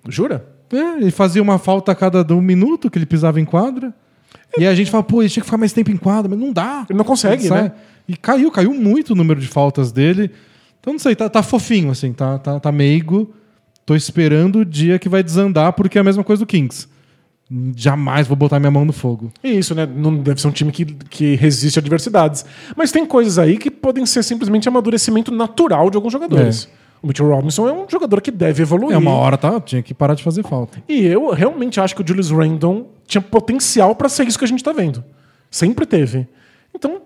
Jura? 0.08 0.46
É, 0.72 0.98
ele 0.98 1.10
fazia 1.10 1.42
uma 1.42 1.58
falta 1.58 1.92
a 1.92 1.94
cada 1.94 2.24
um 2.34 2.40
minuto 2.40 2.88
que 2.88 2.96
ele 2.96 3.06
pisava 3.06 3.40
em 3.40 3.44
quadra. 3.44 3.92
E 4.56 4.66
a 4.66 4.74
gente 4.74 4.90
fala, 4.90 5.02
pô, 5.02 5.20
ele 5.22 5.28
tinha 5.28 5.42
que 5.42 5.46
ficar 5.46 5.58
mais 5.58 5.72
tempo 5.72 5.90
em 5.90 5.96
quadra, 5.96 6.28
mas 6.28 6.38
não 6.38 6.52
dá. 6.52 6.86
Ele 6.88 6.96
não 6.96 7.04
consegue, 7.04 7.48
né? 7.50 7.72
E 8.06 8.16
caiu, 8.16 8.50
caiu 8.50 8.72
muito 8.72 9.10
o 9.10 9.16
número 9.16 9.40
de 9.40 9.46
faltas 9.46 9.92
dele. 9.92 10.30
Então 10.80 10.92
não 10.92 10.98
sei, 10.98 11.14
tá, 11.14 11.28
tá 11.28 11.42
fofinho, 11.42 11.90
assim, 11.90 12.12
tá, 12.12 12.38
tá, 12.38 12.58
tá 12.58 12.72
meigo. 12.72 13.34
Tô 13.84 13.94
esperando 13.94 14.60
o 14.60 14.64
dia 14.64 14.98
que 14.98 15.08
vai 15.08 15.22
desandar, 15.22 15.72
porque 15.72 15.98
é 15.98 16.00
a 16.00 16.04
mesma 16.04 16.24
coisa 16.24 16.40
do 16.40 16.46
Kings. 16.46 16.88
Jamais 17.74 18.28
vou 18.28 18.36
botar 18.36 18.60
minha 18.60 18.70
mão 18.70 18.84
no 18.84 18.92
fogo. 18.92 19.32
E 19.42 19.58
isso, 19.58 19.74
né? 19.74 19.84
Não 19.84 20.16
deve 20.16 20.40
ser 20.40 20.46
um 20.46 20.52
time 20.52 20.70
que, 20.70 20.84
que 20.84 21.34
resiste 21.34 21.78
a 21.78 21.80
adversidades. 21.80 22.44
Mas 22.76 22.92
tem 22.92 23.04
coisas 23.04 23.38
aí 23.38 23.58
que 23.58 23.70
podem 23.70 24.06
ser 24.06 24.22
simplesmente 24.22 24.68
amadurecimento 24.68 25.32
natural 25.32 25.90
de 25.90 25.96
alguns 25.96 26.12
jogadores. 26.12 26.68
O 27.02 27.06
Mitchell 27.08 27.28
Robinson 27.28 27.68
é 27.68 27.72
um 27.72 27.88
jogador 27.88 28.20
que 28.20 28.30
deve 28.30 28.62
evoluir. 28.62 28.94
É 28.94 28.98
uma 28.98 29.12
hora, 29.12 29.36
tá? 29.36 29.58
Tinha 29.60 29.82
que 29.82 29.92
parar 29.92 30.14
de 30.14 30.22
fazer 30.22 30.44
falta. 30.44 30.82
E 30.88 31.04
eu 31.04 31.30
realmente 31.30 31.80
acho 31.80 31.96
que 31.96 32.02
o 32.02 32.06
Julius 32.06 32.30
Randle 32.30 32.88
tinha 33.06 33.22
potencial 33.22 33.94
pra 33.96 34.08
ser 34.08 34.28
isso 34.28 34.38
que 34.38 34.44
a 34.44 34.48
gente 34.48 34.62
tá 34.62 34.72
vendo. 34.72 35.02
Sempre 35.50 35.86
teve. 35.86 36.28
Então, 36.74 37.00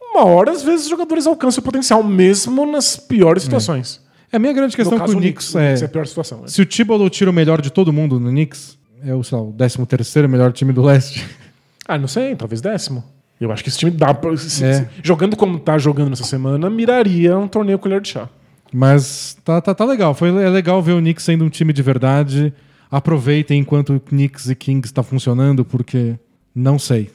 uma 0.00 0.24
hora, 0.24 0.50
às 0.50 0.62
vezes, 0.62 0.86
os 0.86 0.90
jogadores 0.90 1.26
alcançam 1.26 1.60
o 1.60 1.64
potencial, 1.64 2.02
mesmo 2.02 2.66
nas 2.66 2.96
piores 2.96 3.44
situações. 3.44 4.00
É 4.32 4.36
a 4.36 4.40
minha 4.40 4.52
grande 4.52 4.74
questão 4.74 4.94
no 4.94 4.98
com 4.98 5.06
caso, 5.06 5.16
o 5.16 5.20
Knicks 5.20 5.54
o 5.54 5.58
é... 5.58 5.66
Knicks 5.66 5.82
é 5.82 5.84
a 5.84 5.88
pior 5.88 6.06
situação. 6.06 6.40
né? 6.40 6.48
Se 6.48 6.60
o 6.60 6.66
Thibodeau 6.66 7.08
tira 7.08 7.30
o 7.30 7.32
melhor 7.32 7.60
de 7.60 7.70
todo 7.70 7.92
mundo 7.92 8.18
no 8.18 8.30
Knicks, 8.30 8.76
é 9.04 9.14
o, 9.14 9.22
sei 9.22 9.38
lá, 9.38 9.44
o 9.44 9.52
13 9.52 9.86
terceiro 9.86 10.28
melhor 10.28 10.52
time 10.52 10.72
do 10.72 10.82
leste. 10.82 11.24
Ah, 11.86 11.98
não 11.98 12.08
sei, 12.08 12.34
talvez 12.34 12.62
décimo. 12.62 13.04
Eu 13.38 13.52
acho 13.52 13.62
que 13.62 13.68
esse 13.68 13.76
time 13.76 13.90
dá 13.90 14.14
pra. 14.14 14.34
se- 14.38 14.64
É. 14.64 14.72
se- 14.72 14.88
jogando 15.02 15.36
como 15.36 15.58
tá 15.58 15.76
jogando 15.76 16.08
nessa 16.08 16.24
semana, 16.24 16.70
miraria 16.70 17.36
um 17.36 17.46
torneio 17.46 17.78
colher 17.78 18.00
de 18.00 18.08
chá. 18.08 18.26
Mas 18.72 19.36
tá, 19.44 19.60
tá, 19.60 19.74
tá 19.74 19.84
legal. 19.84 20.14
Foi, 20.14 20.30
é 20.30 20.48
legal 20.48 20.80
ver 20.82 20.92
o 20.92 20.98
Knicks 20.98 21.22
sendo 21.24 21.44
um 21.44 21.50
time 21.50 21.74
de 21.74 21.82
verdade. 21.82 22.54
Aproveitem 22.90 23.60
enquanto 23.60 23.96
o 23.96 24.00
Knicks 24.00 24.48
e 24.48 24.54
Kings 24.54 24.86
está 24.88 25.02
funcionando, 25.02 25.62
porque 25.62 26.14
não 26.54 26.78
sei. 26.78 27.10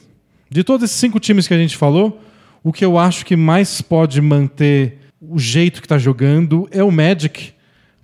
De 0.48 0.62
todos 0.62 0.84
esses 0.84 0.96
cinco 1.00 1.18
times 1.18 1.48
que 1.48 1.54
a 1.54 1.58
gente 1.58 1.76
falou, 1.76 2.22
o 2.62 2.72
que 2.72 2.84
eu 2.84 2.96
acho 2.96 3.26
que 3.26 3.34
mais 3.34 3.82
pode 3.82 4.20
manter 4.20 4.98
o 5.20 5.36
jeito 5.36 5.82
que 5.82 5.88
tá 5.88 5.98
jogando 5.98 6.68
é 6.70 6.84
o 6.84 6.92
Magic, 6.92 7.52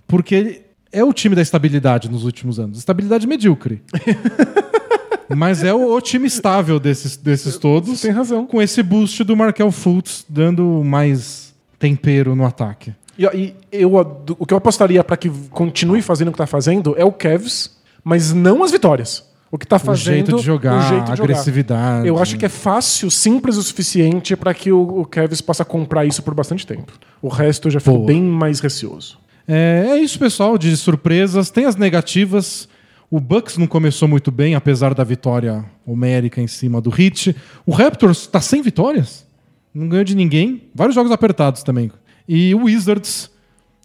porque 0.05 0.63
é 0.91 1.03
o 1.03 1.11
time 1.13 1.35
da 1.35 1.41
estabilidade 1.41 2.09
nos 2.09 2.23
últimos 2.23 2.59
anos. 2.59 2.77
Estabilidade 2.79 3.27
medíocre. 3.27 3.81
Mas 5.35 5.63
é 5.63 5.73
o, 5.73 5.93
o 5.93 6.01
time 6.01 6.25
estável 6.25 6.79
desses, 6.79 7.17
desses 7.17 7.57
todos. 7.57 7.99
Tem 8.01 8.11
razão. 8.11 8.45
Com 8.47 8.61
esse 8.61 8.81
boost 8.81 9.23
do 9.23 9.35
Markel 9.35 9.71
Fultz 9.71 10.25
dando 10.27 10.81
mais 10.85 11.53
tempero 11.77 12.35
no 12.35 12.45
ataque. 12.45 12.93
E, 13.19 13.25
e 13.33 13.55
eu, 13.71 13.93
o 14.39 14.45
que 14.45 14.53
eu 14.53 14.57
apostaria 14.57 15.03
pra 15.03 15.17
que 15.17 15.29
continue 15.49 16.01
fazendo 16.01 16.29
o 16.29 16.31
que 16.31 16.37
tá 16.37 16.47
fazendo 16.47 16.95
é 16.97 17.03
o 17.03 17.11
Cavs, 17.11 17.75
mas 18.03 18.31
não 18.31 18.63
as 18.63 18.71
vitórias. 18.71 19.25
O 19.51 19.57
que 19.57 19.65
tá 19.65 19.77
O 19.77 19.79
fazendo. 19.79 20.13
jeito 20.13 20.35
de 20.37 20.41
jogar, 20.43 20.77
o 20.77 20.81
jeito 20.89 21.05
de 21.05 21.11
a 21.11 21.15
jogar. 21.15 21.23
agressividade. 21.31 22.07
Eu 22.07 22.19
acho 22.19 22.37
que 22.37 22.45
é 22.45 22.49
fácil, 22.49 23.09
simples 23.09 23.57
o 23.57 23.63
suficiente 23.63 24.35
pra 24.35 24.53
que 24.53 24.71
o, 24.71 24.99
o 25.01 25.05
Cavs 25.05 25.41
possa 25.41 25.63
comprar 25.65 26.05
isso 26.05 26.21
por 26.21 26.33
bastante 26.33 26.65
tempo. 26.67 26.93
O 27.21 27.27
resto 27.29 27.67
eu 27.67 27.71
já 27.71 27.79
fico 27.79 27.95
Boa. 27.95 28.05
bem 28.07 28.21
mais 28.21 28.59
receoso. 28.59 29.17
É, 29.47 29.85
é 29.89 29.97
isso, 29.97 30.19
pessoal, 30.19 30.57
de 30.57 30.75
surpresas. 30.75 31.49
Tem 31.49 31.65
as 31.65 31.75
negativas. 31.75 32.67
O 33.09 33.19
Bucks 33.19 33.57
não 33.57 33.67
começou 33.67 34.07
muito 34.07 34.29
bem, 34.31 34.53
apesar 34.53 34.93
da 34.93 35.03
vitória 35.03 35.63
homérica 35.85 36.41
em 36.41 36.47
cima 36.47 36.81
do 36.81 36.89
Heat. 36.89 37.35
O 37.65 37.71
Raptors 37.71 38.21
está 38.21 38.41
sem 38.41 38.61
vitórias. 38.61 39.25
Não 39.73 39.87
ganhou 39.87 40.03
de 40.03 40.15
ninguém. 40.15 40.63
Vários 40.75 40.95
jogos 40.95 41.11
apertados 41.11 41.63
também. 41.63 41.89
E 42.27 42.53
o 42.53 42.65
Wizards, 42.65 43.31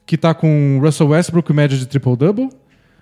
que 0.05 0.19
tá 0.19 0.35
com 0.35 0.81
Russell 0.83 1.09
Westbrook, 1.09 1.53
média 1.53 1.79
de 1.79 1.87
triple-double. 1.87 2.51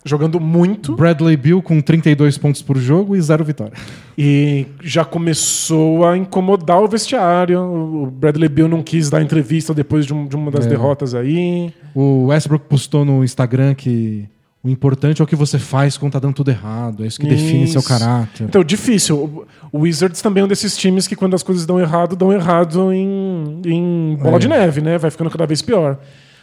Jogando 0.04 0.40
muito 0.40 0.96
Bradley 0.96 1.36
Bill 1.36 1.60
com 1.60 1.80
32 1.80 2.38
pontos 2.38 2.62
por 2.62 2.78
jogo 2.78 3.14
e 3.14 3.20
zero 3.20 3.44
vitória. 3.44 3.74
e 4.16 4.66
já 4.82 5.04
começou 5.04 6.06
a 6.06 6.16
incomodar 6.16 6.80
o 6.80 6.88
vestiário. 6.88 7.60
O 7.60 8.06
Bradley 8.10 8.48
Bill 8.48 8.68
não 8.68 8.82
quis 8.82 9.10
dar 9.10 9.20
entrevista 9.22 9.74
depois 9.74 10.06
de, 10.06 10.14
um- 10.14 10.26
de 10.26 10.34
uma 10.36 10.50
das 10.50 10.66
É. 10.66 10.68
derrotas 10.70 11.14
aí. 11.14 11.72
O 11.94 12.26
Westbrook 12.28 12.64
postou 12.66 13.04
no 13.04 13.22
Instagram 13.22 13.74
que 13.74 14.26
o 14.62 14.68
importante 14.68 15.20
é 15.20 15.24
o 15.24 15.26
que 15.26 15.36
você 15.36 15.58
faz 15.58 15.96
quando 15.98 16.12
tá 16.12 16.18
dando 16.18 16.34
tudo 16.34 16.50
errado. 16.50 17.04
É 17.04 17.06
isso 17.06 17.18
que 17.20 17.26
define 17.26 17.64
Isso. 17.64 17.74
seu 17.74 17.82
caráter. 17.82 18.44
Então, 18.44 18.64
difícil. 18.64 19.16
O 19.16 19.46
o 19.72 19.80
Wizards 19.82 20.20
também 20.20 20.40
é 20.40 20.44
um 20.44 20.48
desses 20.48 20.76
times 20.76 21.06
que, 21.06 21.14
quando 21.14 21.34
as 21.34 21.42
coisas 21.44 21.64
dão 21.64 21.78
errado, 21.78 22.16
dão 22.16 22.32
errado 22.32 22.92
em, 22.92 23.60
em 23.64 24.16
bola 24.20 24.36
É. 24.36 24.38
de 24.40 24.48
neve, 24.48 24.80
né? 24.80 24.98
Vai 24.98 25.10
ficando 25.10 25.30
cada 25.30 25.46
vez 25.46 25.62
pior. 25.62 25.96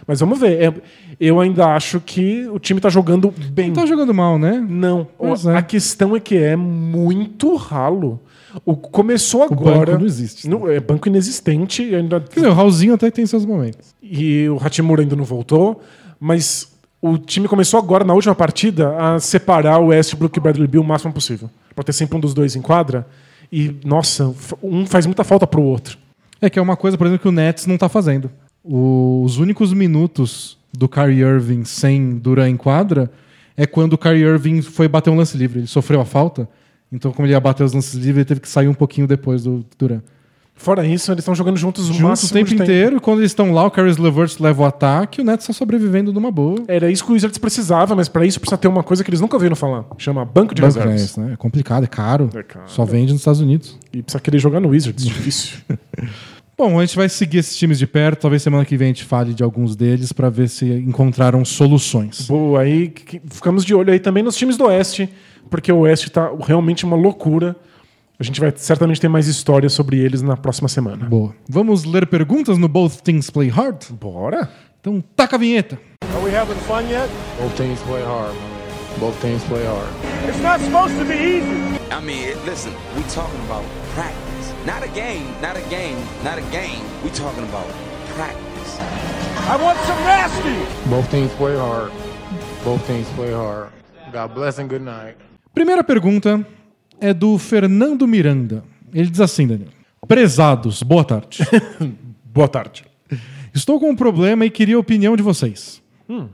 Mas 0.07 0.19
vamos 0.21 0.39
ver. 0.39 0.61
É- 0.63 0.73
eu 1.19 1.39
ainda 1.41 1.67
acho 1.75 1.99
que 1.99 2.47
o 2.47 2.57
time 2.59 2.79
tá 2.79 2.89
jogando 2.89 3.33
bem. 3.51 3.67
Não 3.67 3.75
tá 3.75 3.85
jogando 3.85 4.13
mal, 4.13 4.39
né? 4.39 4.65
Não. 4.67 5.05
Pois 5.17 5.45
a 5.45 5.57
é. 5.57 5.61
questão 5.61 6.15
é 6.15 6.19
que 6.19 6.35
é 6.37 6.55
muito 6.55 7.55
ralo. 7.55 8.19
O, 8.65 8.75
começou 8.75 9.41
O 9.41 9.43
agora. 9.43 9.91
banco 9.91 9.99
não 9.99 10.05
existe. 10.07 10.47
Não, 10.49 10.69
é 10.69 10.79
banco 10.79 11.07
inexistente. 11.09 11.93
Ainda, 11.93 12.19
Quer 12.21 12.35
dizer, 12.35 12.47
o 12.47 12.53
Raulzinho 12.53 12.93
até 12.93 13.11
tem 13.11 13.25
seus 13.25 13.45
momentos. 13.45 13.93
e 14.01 14.47
o 14.49 14.57
Hachimura 14.63 15.01
ainda 15.01 15.15
não 15.15 15.25
voltou. 15.25 15.81
Mas 16.19 16.71
o 17.01 17.17
time 17.17 17.47
começou 17.47 17.77
agora, 17.79 18.03
na 18.03 18.13
última 18.13 18.33
partida, 18.33 18.95
a 18.97 19.19
separar 19.19 19.79
o 19.79 19.87
Westbrook 19.87 20.37
e 20.37 20.39
o 20.39 20.41
Bradley 20.41 20.67
Bill 20.67 20.81
o 20.81 20.85
máximo 20.85 21.11
possível. 21.13 21.49
Pra 21.75 21.83
ter 21.83 21.93
sempre 21.93 22.17
um 22.17 22.19
dos 22.19 22.33
dois 22.33 22.55
em 22.55 22.61
quadra. 22.61 23.05
E, 23.51 23.75
nossa, 23.85 24.33
um 24.63 24.85
faz 24.85 25.05
muita 25.05 25.23
falta 25.23 25.45
pro 25.45 25.61
outro. 25.61 25.97
É 26.41 26.49
que 26.49 26.57
é 26.57 26.61
uma 26.61 26.75
coisa, 26.77 26.97
por 26.97 27.05
exemplo, 27.05 27.21
que 27.23 27.27
o 27.27 27.31
Nets 27.31 27.65
não 27.67 27.77
tá 27.77 27.87
fazendo. 27.89 28.31
Os 28.67 29.37
únicos 29.37 29.73
minutos 29.73 30.57
do 30.77 30.89
Kyrie 30.89 31.21
Irving 31.21 31.63
sem 31.63 32.17
Duran 32.17 32.49
em 32.49 32.57
quadra 32.57 33.09
é 33.55 33.65
quando 33.65 33.93
o 33.93 33.97
Kyrie 33.97 34.23
Irving 34.23 34.61
foi 34.61 34.87
bater 34.87 35.09
um 35.09 35.15
lance 35.15 35.37
livre. 35.37 35.59
Ele 35.59 35.67
sofreu 35.67 36.01
a 36.01 36.05
falta 36.05 36.47
Então, 36.91 37.11
como 37.11 37.25
ele 37.25 37.33
ia 37.33 37.39
bater 37.39 37.63
os 37.63 37.73
lances 37.73 37.95
livres, 37.95 38.17
ele 38.17 38.25
teve 38.25 38.39
que 38.41 38.49
sair 38.49 38.67
um 38.67 38.73
pouquinho 38.73 39.07
depois 39.07 39.43
do 39.43 39.65
Duran. 39.77 40.01
Fora 40.57 40.85
isso, 40.85 41.11
eles 41.11 41.21
estão 41.21 41.35
jogando 41.35 41.55
juntos 41.55 41.87
o 41.87 41.93
Juntos 41.93 42.23
o 42.23 42.33
tempo 42.33 42.49
de 42.49 42.55
inteiro, 42.55 42.97
e 42.97 42.99
quando 42.99 43.19
eles 43.19 43.29
estão 43.29 43.51
lá, 43.51 43.63
o 43.65 43.69
Caris 43.69 43.97
LeVert 43.97 44.37
leva 44.39 44.63
o 44.63 44.65
ataque, 44.65 45.21
e 45.21 45.23
o 45.23 45.25
Nets 45.25 45.43
está 45.43 45.53
sobrevivendo 45.53 46.11
numa 46.11 46.31
boa. 46.31 46.63
Era 46.67 46.89
isso 46.89 47.05
que 47.05 47.11
o 47.11 47.13
Wizards 47.13 47.37
precisava, 47.37 47.95
mas 47.95 48.09
pra 48.09 48.25
isso 48.25 48.39
precisa 48.39 48.57
ter 48.57 48.67
uma 48.67 48.81
coisa 48.81 49.03
que 49.03 49.09
eles 49.09 49.21
nunca 49.21 49.35
ouviram 49.35 49.55
falar. 49.55 49.85
Chama 49.99 50.25
banco 50.25 50.55
de 50.55 50.61
Banco 50.63 50.79
reservas. 50.79 51.15
é 51.15 51.21
né? 51.21 51.33
É 51.33 51.35
complicado, 51.35 51.83
é 51.83 51.87
caro. 51.87 52.29
É 52.33 52.41
caro. 52.41 52.65
Só 52.65 52.83
vende 52.85 53.11
nos 53.11 53.21
Estados 53.21 53.39
Unidos. 53.39 53.77
E 53.93 54.01
precisa 54.01 54.19
querer 54.19 54.39
jogar 54.39 54.59
no 54.59 54.69
Wizards, 54.69 55.05
difícil. 55.05 55.57
Bom, 56.57 56.79
a 56.79 56.83
gente 56.83 56.95
vai 56.95 57.07
seguir 57.07 57.37
esses 57.37 57.55
times 57.55 57.77
de 57.77 57.85
perto. 57.85 58.21
Talvez 58.21 58.41
semana 58.41 58.65
que 58.65 58.75
vem 58.75 58.87
a 58.87 58.89
gente 58.89 59.03
fale 59.03 59.31
de 59.31 59.43
alguns 59.43 59.75
deles 59.75 60.11
para 60.11 60.27
ver 60.27 60.49
se 60.49 60.65
encontraram 60.65 61.45
soluções. 61.45 62.27
Boa, 62.27 62.61
aí 62.61 62.91
ficamos 63.29 63.63
de 63.63 63.75
olho 63.75 63.93
aí 63.93 63.99
também 63.99 64.23
nos 64.23 64.35
times 64.35 64.57
do 64.57 64.65
Oeste, 64.65 65.07
porque 65.51 65.71
o 65.71 65.81
Oeste 65.81 66.09
tá 66.09 66.31
realmente 66.39 66.83
uma 66.83 66.95
loucura. 66.95 67.55
A 68.19 68.23
gente 68.23 68.39
vai 68.39 68.51
certamente 68.55 68.99
ter 68.99 69.07
mais 69.07 69.27
histórias 69.27 69.71
sobre 69.73 69.99
eles 69.99 70.23
na 70.23 70.35
próxima 70.35 70.67
semana. 70.67 71.05
Boa. 71.05 71.35
Vamos 71.47 71.83
ler 71.83 72.07
perguntas 72.07 72.57
no 72.57 72.67
Both 72.67 73.03
Things 73.03 73.29
Play 73.29 73.49
Hard? 73.49 73.91
Bora? 73.91 74.49
Então, 74.81 75.03
taca 75.15 75.35
a 75.35 75.39
vinheta. 75.39 75.77
Are 76.15 76.25
we 76.25 76.35
having 76.35 76.55
fun 76.61 76.81
yet? 76.89 77.07
Both 77.39 77.55
teams 77.55 77.79
play 77.81 78.01
hard, 78.03 78.33
my 78.33 78.41
man. 78.41 78.99
Both 78.99 79.21
teams 79.21 79.43
play 79.43 79.63
hard. 79.63 79.89
It's 80.27 80.41
not 80.41 80.59
supposed 80.59 80.97
to 80.97 81.05
be 81.05 81.13
easy. 81.13 81.77
I 81.91 82.01
mean, 82.01 82.35
listen, 82.47 82.71
we 82.95 83.03
talking 83.13 83.39
about 83.45 83.63
practice. 83.93 84.36
Not 84.67 84.83
a 84.83 84.89
game, 84.89 85.23
not 85.41 85.55
a 85.55 85.61
game, 85.69 85.95
not 86.25 86.37
a 86.37 86.41
game. 86.51 86.83
We 87.01 87.09
talking 87.11 87.45
about 87.45 87.65
practice. 88.17 88.77
I 89.47 89.55
want 89.63 89.79
some 89.87 89.97
nasty. 90.03 90.89
Both 90.89 91.09
teams 91.09 91.31
play 91.35 91.55
hard. 91.55 91.89
Both 92.65 92.85
teams 92.85 93.07
play 93.15 93.31
hard. 93.31 93.69
God 94.11 94.35
bless 94.35 94.59
and 94.59 94.67
good 94.67 94.81
night. 94.81 95.15
Primeira 95.53 95.85
pergunta 95.85 96.45
é 96.99 97.13
do 97.13 97.37
Fernando 97.37 98.05
Miranda. 98.05 98.61
Ele 98.93 99.09
diz 99.09 99.21
assim, 99.21 99.47
Daniel. 99.47 99.69
Prezados, 100.05 100.83
boa 100.83 101.05
tarde. 101.05 101.45
Boa 102.25 102.49
tarde. 102.49 102.83
Estou 103.55 103.79
com 103.79 103.89
um 103.91 103.95
problema 103.95 104.45
e 104.45 104.49
queria 104.49 104.75
a 104.75 104.79
opinião 104.79 105.15
de 105.15 105.23
vocês. 105.23 105.81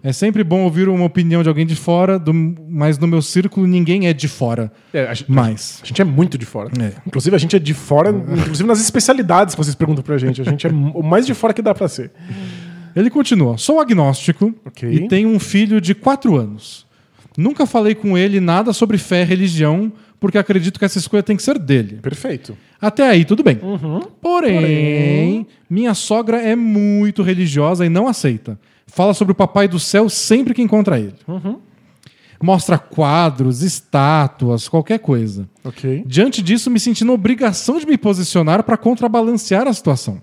É 0.03 0.13
sempre 0.13 0.43
bom 0.43 0.61
ouvir 0.63 0.87
uma 0.87 1.03
opinião 1.05 1.41
de 1.41 1.49
alguém 1.49 1.65
de 1.65 1.75
fora, 1.75 2.19
do- 2.19 2.33
mas 2.69 2.99
no 2.99 3.07
meu 3.07 3.21
círculo 3.21 3.65
ninguém 3.65 4.07
é 4.07 4.13
de 4.13 4.27
fora. 4.27 4.71
É, 4.93 5.07
a, 5.07 5.13
gente, 5.13 5.31
Mais. 5.31 5.79
a 5.81 5.85
gente 5.85 6.01
é 6.01 6.05
muito 6.05 6.37
de 6.37 6.45
fora. 6.45 6.69
É. 6.79 6.93
Inclusive, 7.07 7.35
a 7.35 7.39
gente 7.39 7.55
é 7.55 7.59
de 7.59 7.73
fora, 7.73 8.09
inclusive 8.11 8.67
nas 8.67 8.79
especialidades 8.79 9.55
que 9.55 9.63
vocês 9.63 9.73
perguntam 9.75 10.03
pra 10.03 10.17
gente. 10.17 10.41
A 10.41 10.43
gente 10.45 10.67
é 10.67 10.69
o 10.69 11.01
mais 11.01 11.25
de 11.25 11.33
fora 11.33 11.53
que 11.53 11.61
dá 11.61 11.73
pra 11.73 11.87
ser. 11.87 12.11
Ele 12.95 13.09
continua: 13.09 13.57
Sou 13.57 13.79
agnóstico 13.79 14.53
Ok. 14.65 14.87
e 14.91 15.07
tenho 15.07 15.29
um 15.29 15.39
filho 15.39 15.81
de 15.81 15.95
4 15.95 16.35
anos. 16.35 16.85
Nunca 17.35 17.65
falei 17.65 17.95
com 17.95 18.15
ele 18.15 18.39
nada 18.39 18.71
sobre 18.73 18.99
fé 18.99 19.23
e 19.23 19.25
religião, 19.25 19.91
porque 20.19 20.37
acredito 20.37 20.77
que 20.77 20.85
essa 20.85 20.99
escolha 20.99 21.23
tem 21.23 21.35
que 21.35 21.41
ser 21.41 21.57
dele. 21.57 21.97
Perfeito. 21.99 22.55
Até 22.79 23.09
aí, 23.09 23.25
tudo 23.25 23.41
bem. 23.43 23.57
Uhum. 23.63 24.01
Porém, 24.21 24.53
Porém- 24.59 25.47
minha 25.67 25.95
sogra 25.95 26.39
é 26.41 26.55
muito 26.55 27.23
religiosa 27.23 27.83
e 27.85 27.89
não 27.89 28.07
aceita. 28.07 28.59
Fala 28.93 29.15
sobre 29.15 29.31
o 29.31 29.35
Papai 29.35 29.67
do 29.67 29.79
Céu 29.79 30.07
sempre 30.07 30.53
que 30.53 30.61
encontra 30.61 30.99
ele. 30.99 31.15
Uhum. 31.27 31.57
Mostra 32.39 32.77
quadros, 32.77 33.63
estátuas, 33.63 34.67
qualquer 34.67 34.99
coisa. 34.99 35.49
Ok. 35.63 36.03
Diante 36.05 36.43
disso, 36.43 36.69
me 36.69 36.79
senti 36.79 37.03
na 37.03 37.11
obrigação 37.11 37.79
de 37.79 37.87
me 37.87 37.97
posicionar 37.97 38.61
para 38.61 38.77
contrabalancear 38.77 39.67
a 39.67 39.73
situação. 39.73 40.21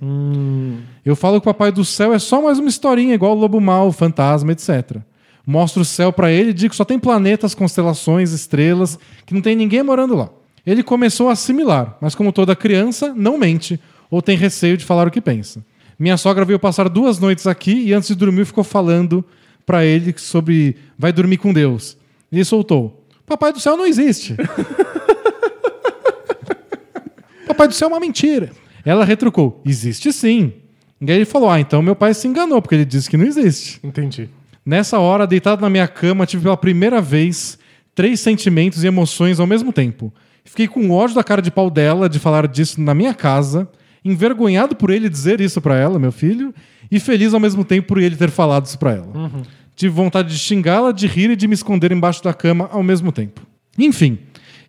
Eu 1.05 1.16
falo 1.16 1.40
que 1.40 1.48
o 1.48 1.52
Papai 1.52 1.72
do 1.72 1.84
Céu 1.84 2.14
é 2.14 2.18
só 2.20 2.40
mais 2.40 2.60
uma 2.60 2.68
historinha, 2.68 3.12
igual 3.12 3.36
o 3.36 3.40
Lobo 3.40 3.60
Mal, 3.60 3.90
Fantasma, 3.90 4.52
etc. 4.52 4.98
Mostro 5.44 5.82
o 5.82 5.84
céu 5.84 6.12
para 6.12 6.30
ele 6.30 6.51
e 6.51 6.55
digo 6.55 6.70
que 6.70 6.76
só 6.76 6.84
tem 6.84 6.98
planetas, 6.98 7.56
constelações, 7.56 8.30
estrelas, 8.30 8.97
que 9.26 9.34
não 9.34 9.40
tem 9.40 9.56
ninguém 9.56 9.82
morando 9.82 10.14
lá. 10.14 10.30
Ele 10.64 10.84
começou 10.84 11.28
a 11.28 11.32
assimilar, 11.32 11.97
mas 12.01 12.14
como 12.14 12.32
toda 12.32 12.55
criança, 12.55 13.12
não 13.16 13.36
mente 13.36 13.80
ou 14.09 14.22
tem 14.22 14.36
receio 14.36 14.76
de 14.76 14.84
falar 14.84 15.09
o 15.09 15.10
que 15.10 15.20
pensa. 15.20 15.64
Minha 16.01 16.16
sogra 16.16 16.47
veio 16.47 16.59
passar 16.59 16.89
duas 16.89 17.18
noites 17.18 17.47
aqui 17.47 17.72
e 17.72 17.93
antes 17.93 18.09
de 18.09 18.14
dormir 18.14 18.47
ficou 18.47 18.64
falando 18.64 19.22
para 19.66 19.85
ele 19.85 20.14
sobre 20.16 20.74
vai 20.98 21.12
dormir 21.12 21.36
com 21.36 21.52
Deus. 21.52 21.94
E 22.32 22.36
ele 22.36 22.44
soltou: 22.47 23.05
Papai 23.27 23.52
do 23.52 23.60
Céu 23.60 23.77
não 23.77 23.86
existe. 23.86 24.35
Papai 27.47 27.68
do 27.68 27.74
céu 27.74 27.89
é 27.89 27.93
uma 27.93 28.01
mentira. 28.01 28.51
Ela 28.82 29.05
retrucou: 29.05 29.60
existe 29.66 30.10
sim. 30.10 30.55
E 30.98 31.10
aí 31.10 31.18
ele 31.18 31.27
falou: 31.27 31.51
ah, 31.51 31.60
então 31.60 31.82
meu 31.82 31.94
pai 31.94 32.14
se 32.14 32.27
enganou, 32.27 32.62
porque 32.62 32.77
ele 32.77 32.86
disse 32.86 33.10
que 33.10 33.18
não 33.18 33.27
existe. 33.27 33.78
Entendi. 33.85 34.31
Nessa 34.64 34.98
hora, 34.98 35.27
deitado 35.27 35.60
na 35.60 35.68
minha 35.68 35.86
cama, 35.86 36.24
tive 36.24 36.44
pela 36.44 36.56
primeira 36.56 37.02
vez 37.02 37.59
três 37.94 38.20
sentimentos 38.20 38.82
e 38.82 38.86
emoções 38.86 39.39
ao 39.39 39.47
mesmo 39.47 39.70
tempo. 39.70 40.10
Fiquei 40.44 40.66
com 40.66 40.90
ódio 40.90 41.14
da 41.14 41.22
cara 41.22 41.43
de 41.43 41.51
pau 41.51 41.68
dela 41.68 42.09
de 42.09 42.18
falar 42.18 42.48
disso 42.48 42.81
na 42.81 42.94
minha 42.94 43.12
casa, 43.12 43.68
envergonhado 44.05 44.74
por 44.74 44.90
ele 44.90 45.09
dizer 45.09 45.40
isso 45.40 45.60
pra 45.60 45.77
ela, 45.77 45.98
meu 45.98 46.12
filho, 46.12 46.55
e 46.90 46.98
feliz 46.98 47.35
ao 47.35 47.40
mesmo 47.40 47.64
tempo 47.64 47.89
por 47.89 47.98
ele 47.98 48.16
ter 48.16 48.31
falado 48.31 48.66
isso 48.66 48.78
pra 48.78 48.93
ela. 48.93 49.31
Tive 49.77 49.94
vontade 49.94 50.28
de 50.28 50.39
xingá-la, 50.39 50.93
de 50.93 51.06
rir 51.06 51.31
e 51.31 51.36
de 51.36 51.47
me 51.48 51.55
esconder 51.55 51.93
embaixo 51.93 52.22
da 52.22 52.35
cama 52.35 52.68
ao 52.72 52.82
mesmo 52.82 53.12
tempo. 53.12 53.40
Enfim, 53.78 54.18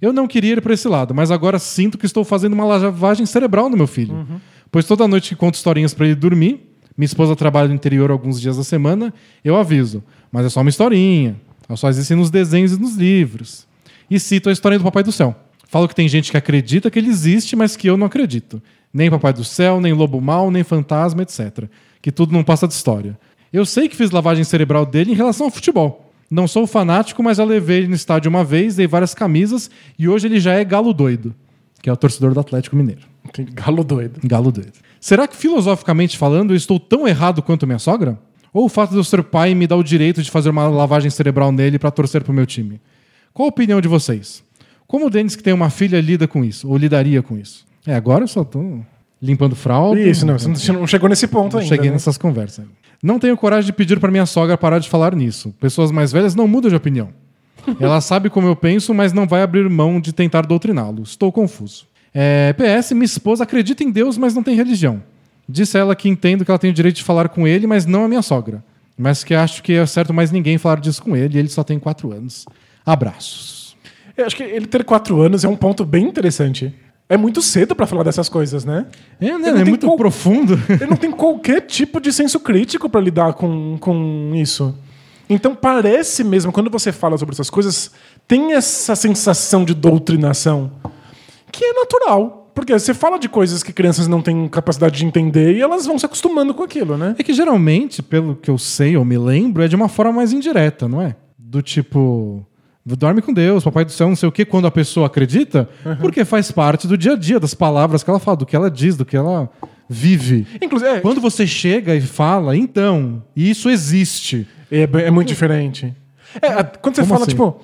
eu 0.01 0.13
não 0.13 0.27
queria 0.27 0.53
ir 0.53 0.61
pra 0.61 0.73
esse 0.73 0.87
lado, 0.87 1.13
mas 1.13 1.31
agora 1.31 1.59
sinto 1.59 1.97
que 1.97 2.05
estou 2.05 2.23
fazendo 2.23 2.53
uma 2.53 2.65
lavagem 2.65 3.25
cerebral 3.25 3.69
no 3.69 3.77
meu 3.77 3.87
filho. 3.87 4.25
Pois 4.71 4.85
toda 4.85 5.07
noite 5.07 5.29
que 5.29 5.35
conto 5.35 5.55
historinhas 5.55 5.93
pra 5.93 6.05
ele 6.05 6.15
dormir, 6.15 6.71
minha 6.97 7.05
esposa 7.05 7.35
trabalha 7.35 7.67
no 7.67 7.73
interior 7.73 8.11
alguns 8.11 8.39
dias 8.39 8.57
da 8.57 8.63
semana, 8.63 9.13
eu 9.43 9.55
aviso. 9.55 10.03
Mas 10.31 10.45
é 10.45 10.49
só 10.49 10.61
uma 10.61 10.69
historinha. 10.69 11.35
Ela 11.67 11.77
só 11.77 11.89
existe 11.89 12.13
nos 12.15 12.29
desenhos 12.29 12.73
e 12.73 12.79
nos 12.79 12.95
livros. 12.95 13.67
E 14.09 14.19
cito 14.19 14.49
a 14.49 14.51
história 14.51 14.77
do 14.77 14.83
Papai 14.83 15.03
do 15.03 15.11
Céu. 15.11 15.35
Falo 15.71 15.87
que 15.87 15.95
tem 15.95 16.09
gente 16.09 16.31
que 16.31 16.35
acredita 16.35 16.91
que 16.91 16.99
ele 16.99 17.07
existe, 17.07 17.55
mas 17.55 17.77
que 17.77 17.89
eu 17.89 17.95
não 17.95 18.05
acredito. 18.05 18.61
Nem 18.93 19.09
Papai 19.09 19.31
do 19.31 19.41
Céu, 19.41 19.79
nem 19.79 19.93
Lobo 19.93 20.19
Mal, 20.19 20.51
nem 20.51 20.65
Fantasma, 20.65 21.21
etc. 21.21 21.63
Que 22.01 22.11
tudo 22.11 22.33
não 22.33 22.43
passa 22.43 22.67
de 22.67 22.73
história. 22.73 23.17
Eu 23.53 23.65
sei 23.65 23.87
que 23.87 23.95
fiz 23.95 24.11
lavagem 24.11 24.43
cerebral 24.43 24.85
dele 24.85 25.13
em 25.13 25.15
relação 25.15 25.45
ao 25.45 25.49
futebol. 25.49 26.11
Não 26.29 26.45
sou 26.45 26.67
fanático, 26.67 27.23
mas 27.23 27.37
já 27.37 27.45
levei 27.45 27.77
ele 27.77 27.87
no 27.87 27.95
estádio 27.95 28.27
uma 28.27 28.43
vez, 28.43 28.75
dei 28.75 28.85
várias 28.85 29.13
camisas 29.13 29.71
e 29.97 30.09
hoje 30.09 30.27
ele 30.27 30.41
já 30.41 30.55
é 30.55 30.65
galo 30.65 30.93
doido, 30.93 31.33
que 31.81 31.89
é 31.89 31.93
o 31.93 31.95
torcedor 31.95 32.33
do 32.33 32.41
Atlético 32.41 32.75
Mineiro. 32.75 33.03
Galo 33.53 33.85
doido. 33.85 34.19
Galo 34.25 34.51
doido. 34.51 34.73
Será 34.99 35.25
que 35.25 35.37
filosoficamente 35.37 36.17
falando 36.17 36.51
eu 36.51 36.57
estou 36.57 36.81
tão 36.81 37.07
errado 37.07 37.41
quanto 37.41 37.65
minha 37.65 37.79
sogra? 37.79 38.19
Ou 38.53 38.65
o 38.65 38.69
fato 38.69 38.89
de 38.89 38.97
eu 38.97 39.05
ser 39.05 39.23
pai 39.23 39.55
me 39.55 39.65
dá 39.65 39.77
o 39.77 39.83
direito 39.83 40.21
de 40.21 40.29
fazer 40.29 40.49
uma 40.49 40.67
lavagem 40.67 41.09
cerebral 41.09 41.49
nele 41.49 41.79
para 41.79 41.91
torcer 41.91 42.25
pro 42.25 42.33
meu 42.33 42.45
time? 42.45 42.81
Qual 43.33 43.45
a 43.45 43.49
opinião 43.49 43.79
de 43.79 43.87
vocês? 43.87 44.43
Como 44.91 45.05
o 45.05 45.09
Denis 45.09 45.37
que 45.37 45.41
tem 45.41 45.53
uma 45.53 45.69
filha 45.69 46.01
lida 46.01 46.27
com 46.27 46.43
isso? 46.43 46.67
Ou 46.67 46.75
lidaria 46.75 47.21
com 47.23 47.37
isso? 47.37 47.65
É, 47.87 47.95
agora 47.95 48.25
eu 48.25 48.27
só 48.27 48.43
tô 48.43 48.81
limpando 49.21 49.55
fralda. 49.55 49.97
Isso, 49.97 50.25
não. 50.25 50.37
Você 50.37 50.73
não 50.73 50.85
chegou 50.85 51.07
nesse 51.07 51.27
ponto 51.27 51.57
ainda. 51.57 51.69
Cheguei 51.69 51.87
né? 51.87 51.93
nessas 51.93 52.17
conversas. 52.17 52.65
Não 53.01 53.17
tenho 53.17 53.37
coragem 53.37 53.67
de 53.67 53.71
pedir 53.71 54.01
para 54.01 54.11
minha 54.11 54.25
sogra 54.25 54.57
parar 54.57 54.79
de 54.79 54.89
falar 54.89 55.15
nisso. 55.15 55.55
Pessoas 55.61 55.91
mais 55.91 56.11
velhas 56.11 56.35
não 56.35 56.45
mudam 56.45 56.69
de 56.69 56.75
opinião. 56.75 57.07
Ela 57.79 58.01
sabe 58.03 58.29
como 58.29 58.49
eu 58.49 58.55
penso, 58.55 58.93
mas 58.93 59.13
não 59.13 59.25
vai 59.25 59.41
abrir 59.41 59.69
mão 59.69 60.01
de 60.01 60.11
tentar 60.11 60.45
doutriná-lo. 60.45 61.03
Estou 61.03 61.31
confuso. 61.31 61.85
É, 62.13 62.51
PS, 62.51 62.91
minha 62.91 63.05
esposa 63.05 63.45
acredita 63.45 63.85
em 63.85 63.91
Deus, 63.91 64.17
mas 64.17 64.35
não 64.35 64.43
tem 64.43 64.57
religião. 64.57 65.01
Disse 65.47 65.77
ela 65.77 65.95
que 65.95 66.09
entendo 66.09 66.43
que 66.43 66.51
ela 66.51 66.59
tem 66.59 66.69
o 66.69 66.73
direito 66.73 66.97
de 66.97 67.03
falar 67.05 67.29
com 67.29 67.47
ele, 67.47 67.65
mas 67.65 67.85
não 67.85 68.03
a 68.03 68.09
minha 68.09 68.21
sogra. 68.21 68.61
Mas 68.97 69.23
que 69.23 69.33
acho 69.33 69.63
que 69.63 69.71
é 69.71 69.85
certo 69.85 70.13
mais 70.13 70.31
ninguém 70.31 70.57
falar 70.57 70.81
disso 70.81 71.01
com 71.01 71.15
ele, 71.15 71.39
ele 71.39 71.47
só 71.47 71.63
tem 71.63 71.79
quatro 71.79 72.11
anos. 72.11 72.45
Abraços. 72.85 73.60
Eu 74.21 74.27
acho 74.27 74.35
que 74.35 74.43
ele 74.43 74.65
ter 74.65 74.83
quatro 74.83 75.21
anos 75.21 75.43
é 75.43 75.47
um 75.47 75.55
ponto 75.55 75.83
bem 75.85 76.05
interessante. 76.05 76.73
É 77.09 77.17
muito 77.17 77.41
cedo 77.41 77.75
pra 77.75 77.85
falar 77.85 78.03
dessas 78.03 78.29
coisas, 78.29 78.63
né? 78.63 78.85
É, 79.19 79.37
né? 79.37 79.49
É 79.61 79.65
muito 79.65 79.85
qual- 79.85 79.97
profundo. 79.97 80.57
Ele 80.69 80.85
não 80.85 80.95
tem 80.95 81.11
qualquer 81.11 81.59
tipo 81.61 81.99
de 81.99 82.13
senso 82.13 82.39
crítico 82.39 82.89
pra 82.89 83.01
lidar 83.01 83.33
com, 83.33 83.77
com 83.79 84.31
isso. 84.33 84.73
Então 85.29 85.53
parece 85.53 86.23
mesmo, 86.23 86.51
quando 86.53 86.69
você 86.69 86.91
fala 86.93 87.17
sobre 87.17 87.33
essas 87.33 87.49
coisas, 87.49 87.91
tem 88.27 88.53
essa 88.53 88.95
sensação 88.95 89.65
de 89.65 89.73
doutrinação 89.73 90.71
que 91.51 91.65
é 91.65 91.73
natural. 91.73 92.37
Porque 92.53 92.71
você 92.73 92.93
fala 92.93 93.17
de 93.17 93.27
coisas 93.29 93.63
que 93.63 93.71
crianças 93.73 94.07
não 94.09 94.21
têm 94.21 94.47
capacidade 94.47 94.97
de 94.97 95.05
entender 95.05 95.55
e 95.55 95.61
elas 95.61 95.85
vão 95.85 95.97
se 95.97 96.05
acostumando 96.05 96.53
com 96.53 96.63
aquilo, 96.63 96.97
né? 96.97 97.15
É 97.17 97.23
que 97.23 97.33
geralmente, 97.33 98.01
pelo 98.03 98.35
que 98.35 98.49
eu 98.49 98.57
sei 98.57 98.95
ou 98.97 99.03
me 99.05 99.17
lembro, 99.17 99.63
é 99.63 99.67
de 99.69 99.75
uma 99.75 99.87
forma 99.89 100.11
mais 100.13 100.31
indireta, 100.33 100.85
não 100.87 101.01
é? 101.01 101.15
Do 101.37 101.61
tipo, 101.61 102.45
dorme 102.85 103.21
com 103.21 103.31
Deus, 103.31 103.63
papai 103.63 103.85
do 103.85 103.91
céu, 103.91 104.09
não 104.09 104.15
sei 104.15 104.27
o 104.27 104.31
quê, 104.31 104.43
quando 104.43 104.65
a 104.67 104.71
pessoa 104.71 105.07
acredita, 105.07 105.69
porque 105.99 106.25
faz 106.25 106.51
parte 106.51 106.87
do 106.87 106.97
dia 106.97 107.13
a 107.13 107.15
dia, 107.15 107.39
das 107.39 107.53
palavras 107.53 108.03
que 108.03 108.09
ela 108.09 108.19
fala, 108.19 108.37
do 108.37 108.45
que 108.45 108.55
ela 108.55 108.71
diz, 108.71 108.97
do 108.97 109.05
que 109.05 109.15
ela 109.15 109.49
vive. 109.87 110.47
Inclusive, 110.61 110.91
é, 110.91 110.99
Quando 110.99 111.21
você 111.21 111.45
chega 111.45 111.93
e 111.95 112.01
fala, 112.01 112.55
então, 112.57 113.23
isso 113.35 113.69
existe. 113.69 114.47
É, 114.71 114.83
é 115.05 115.11
muito 115.11 115.27
diferente. 115.27 115.93
É, 116.41 116.63
quando 116.63 116.95
você 116.95 117.01
Como 117.01 117.13
fala, 117.13 117.23
assim? 117.23 117.31
tipo, 117.31 117.61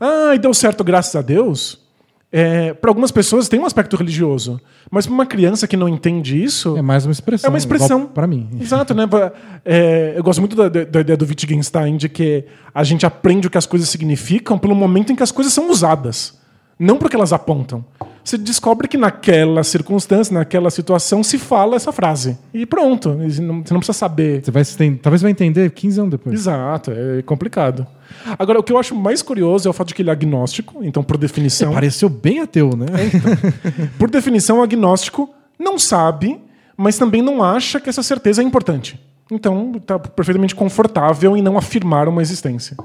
ah, 0.00 0.34
e 0.34 0.38
deu 0.38 0.52
certo 0.52 0.82
graças 0.82 1.14
a 1.14 1.22
Deus, 1.22 1.78
é, 2.30 2.74
para 2.74 2.90
algumas 2.90 3.10
pessoas 3.10 3.48
tem 3.48 3.58
um 3.58 3.64
aspecto 3.66 3.96
religioso. 3.96 4.60
Mas 4.90 5.06
para 5.06 5.14
uma 5.14 5.26
criança 5.26 5.66
que 5.66 5.76
não 5.76 5.88
entende 5.88 6.42
isso. 6.42 6.76
É 6.76 6.82
mais 6.82 7.04
uma 7.06 7.12
expressão. 7.12 7.48
É 7.48 7.50
uma 7.50 7.58
expressão. 7.58 8.06
Pra 8.06 8.26
mim. 8.26 8.48
Exato, 8.60 8.94
né? 8.94 9.04
É, 9.64 10.14
eu 10.16 10.22
gosto 10.22 10.40
muito 10.40 10.54
da- 10.56 10.68
da 10.68 11.00
ideia 11.00 11.16
do 11.16 11.24
Wittgenstein 11.26 11.96
de 11.96 12.08
que 12.08 12.44
a 12.74 12.84
gente 12.84 13.04
aprende 13.06 13.46
o 13.46 13.50
que 13.50 13.58
as 13.58 13.66
coisas 13.66 13.88
significam 13.88 14.58
pelo 14.58 14.74
momento 14.74 15.12
em 15.12 15.16
que 15.16 15.22
as 15.22 15.32
coisas 15.32 15.52
são 15.52 15.70
usadas. 15.70 16.37
Não 16.78 16.96
porque 16.96 17.16
elas 17.16 17.32
apontam. 17.32 17.84
Você 18.22 18.36
descobre 18.36 18.86
que 18.86 18.98
naquela 18.98 19.64
circunstância, 19.64 20.34
naquela 20.34 20.68
situação, 20.70 21.22
se 21.24 21.38
fala 21.38 21.76
essa 21.76 21.90
frase. 21.90 22.36
E 22.52 22.66
pronto. 22.66 23.08
Não- 23.14 23.28
Você 23.30 23.40
não 23.72 23.80
precisa 23.80 23.92
saber. 23.94 24.44
Você 24.44 24.50
vai, 24.50 24.64
se 24.64 24.90
talvez 24.96 25.22
vai 25.22 25.30
entender 25.30 25.70
15 25.70 25.98
anos 26.00 26.10
depois. 26.10 26.34
Exato, 26.38 26.90
é 26.92 27.22
complicado. 27.22 27.86
Agora, 28.38 28.60
o 28.60 28.62
que 28.62 28.72
eu 28.72 28.78
acho 28.78 28.94
mais 28.94 29.22
curioso 29.22 29.66
é 29.66 29.70
o 29.70 29.72
fato 29.72 29.88
de 29.88 29.94
que 29.94 30.02
ele 30.02 30.10
é 30.10 30.12
agnóstico, 30.12 30.84
então, 30.84 31.02
por 31.02 31.16
definição. 31.16 31.72
Pareceu 31.72 32.08
bem 32.08 32.40
ateu, 32.40 32.70
né? 32.76 32.86
Por 33.98 34.10
definição, 34.10 34.58
o 34.58 34.62
agnóstico 34.62 35.30
não 35.58 35.78
sabe, 35.78 36.38
mas 36.76 36.96
também 36.98 37.22
não 37.22 37.42
acha 37.42 37.80
que 37.80 37.88
essa 37.88 38.02
certeza 38.02 38.42
é 38.42 38.44
importante. 38.44 39.00
Então, 39.30 39.72
está 39.76 39.98
perfeitamente 39.98 40.54
confortável 40.54 41.36
em 41.36 41.42
não 41.42 41.58
afirmar 41.58 42.08
uma 42.08 42.22
existência. 42.22 42.76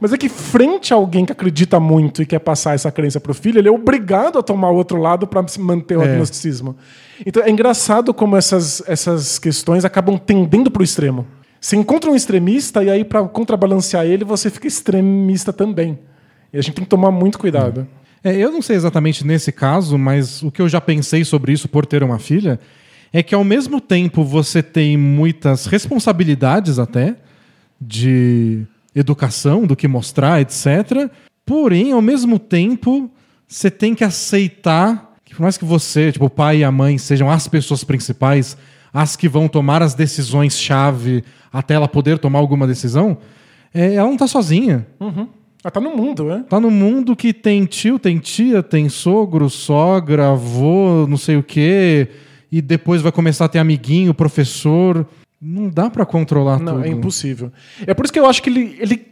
Mas 0.00 0.12
é 0.12 0.16
que, 0.16 0.28
frente 0.28 0.92
a 0.94 0.96
alguém 0.96 1.26
que 1.26 1.32
acredita 1.32 1.80
muito 1.80 2.22
e 2.22 2.26
quer 2.26 2.38
passar 2.38 2.74
essa 2.74 2.92
crença 2.92 3.18
para 3.18 3.32
o 3.32 3.34
filho, 3.34 3.58
ele 3.58 3.68
é 3.68 3.72
obrigado 3.72 4.38
a 4.38 4.42
tomar 4.42 4.70
o 4.70 4.76
outro 4.76 4.98
lado 4.98 5.26
para 5.26 5.44
manter 5.58 5.98
o 5.98 6.02
É. 6.02 6.12
agnosticismo. 6.12 6.76
Então, 7.26 7.42
é 7.42 7.50
engraçado 7.50 8.14
como 8.14 8.36
essas, 8.36 8.82
essas 8.86 9.38
questões 9.38 9.84
acabam 9.84 10.16
tendendo 10.16 10.70
para 10.70 10.80
o 10.80 10.84
extremo. 10.84 11.26
Você 11.60 11.76
encontra 11.76 12.08
um 12.10 12.14
extremista 12.14 12.82
e 12.84 12.88
aí, 12.88 13.04
para 13.04 13.22
contrabalancear 13.24 14.06
ele, 14.06 14.24
você 14.24 14.48
fica 14.48 14.68
extremista 14.68 15.52
também. 15.52 15.98
E 16.52 16.58
a 16.58 16.62
gente 16.62 16.74
tem 16.74 16.84
que 16.84 16.90
tomar 16.90 17.10
muito 17.10 17.38
cuidado. 17.38 17.86
É, 18.22 18.34
eu 18.34 18.50
não 18.52 18.62
sei 18.62 18.76
exatamente 18.76 19.26
nesse 19.26 19.50
caso, 19.50 19.98
mas 19.98 20.42
o 20.42 20.50
que 20.50 20.62
eu 20.62 20.68
já 20.68 20.80
pensei 20.80 21.24
sobre 21.24 21.52
isso 21.52 21.68
por 21.68 21.84
ter 21.84 22.02
uma 22.02 22.18
filha 22.18 22.60
é 23.12 23.22
que 23.22 23.34
ao 23.34 23.44
mesmo 23.44 23.80
tempo 23.80 24.24
você 24.24 24.62
tem 24.62 24.96
muitas 24.96 25.66
responsabilidades 25.66 26.78
até 26.78 27.16
de 27.80 28.64
educação, 28.94 29.66
do 29.66 29.74
que 29.74 29.88
mostrar, 29.88 30.40
etc. 30.40 31.10
Porém, 31.44 31.92
ao 31.92 32.02
mesmo 32.02 32.38
tempo, 32.38 33.10
você 33.46 33.70
tem 33.70 33.94
que 33.94 34.04
aceitar 34.04 35.10
que 35.30 35.36
por 35.36 35.42
mais 35.42 35.56
que 35.56 35.64
você, 35.64 36.10
tipo, 36.10 36.24
o 36.24 36.30
pai 36.30 36.58
e 36.58 36.64
a 36.64 36.72
mãe 36.72 36.98
sejam 36.98 37.30
as 37.30 37.46
pessoas 37.46 37.84
principais, 37.84 38.56
as 38.92 39.14
que 39.14 39.28
vão 39.28 39.46
tomar 39.46 39.80
as 39.80 39.94
decisões 39.94 40.58
chave 40.58 41.22
até 41.52 41.74
ela 41.74 41.86
poder 41.86 42.18
tomar 42.18 42.40
alguma 42.40 42.66
decisão, 42.66 43.16
é, 43.72 43.94
ela 43.94 44.08
não 44.08 44.16
tá 44.16 44.26
sozinha. 44.26 44.86
Ela 45.62 45.70
tá 45.70 45.80
no 45.80 45.96
mundo, 45.96 46.24
né? 46.24 46.44
Tá 46.48 46.58
no 46.58 46.70
mundo 46.70 47.14
que 47.14 47.32
tem 47.32 47.64
tio, 47.64 47.96
tem 47.96 48.18
tia, 48.18 48.60
tem 48.60 48.88
sogro, 48.88 49.48
sogra, 49.48 50.32
avô, 50.32 51.06
não 51.08 51.16
sei 51.16 51.36
o 51.36 51.42
quê, 51.44 52.08
e 52.50 52.60
depois 52.60 53.00
vai 53.02 53.12
começar 53.12 53.44
a 53.44 53.48
ter 53.48 53.58
amiguinho, 53.58 54.12
professor. 54.14 55.06
Não 55.40 55.68
dá 55.68 55.88
pra 55.88 56.04
controlar 56.04 56.58
Não, 56.60 56.74
tudo. 56.74 56.84
é 56.84 56.88
impossível. 56.88 57.50
É 57.86 57.94
por 57.94 58.04
isso 58.04 58.12
que 58.12 58.20
eu 58.20 58.26
acho 58.26 58.42
que 58.42 58.50
ele, 58.50 58.76
ele, 58.78 59.06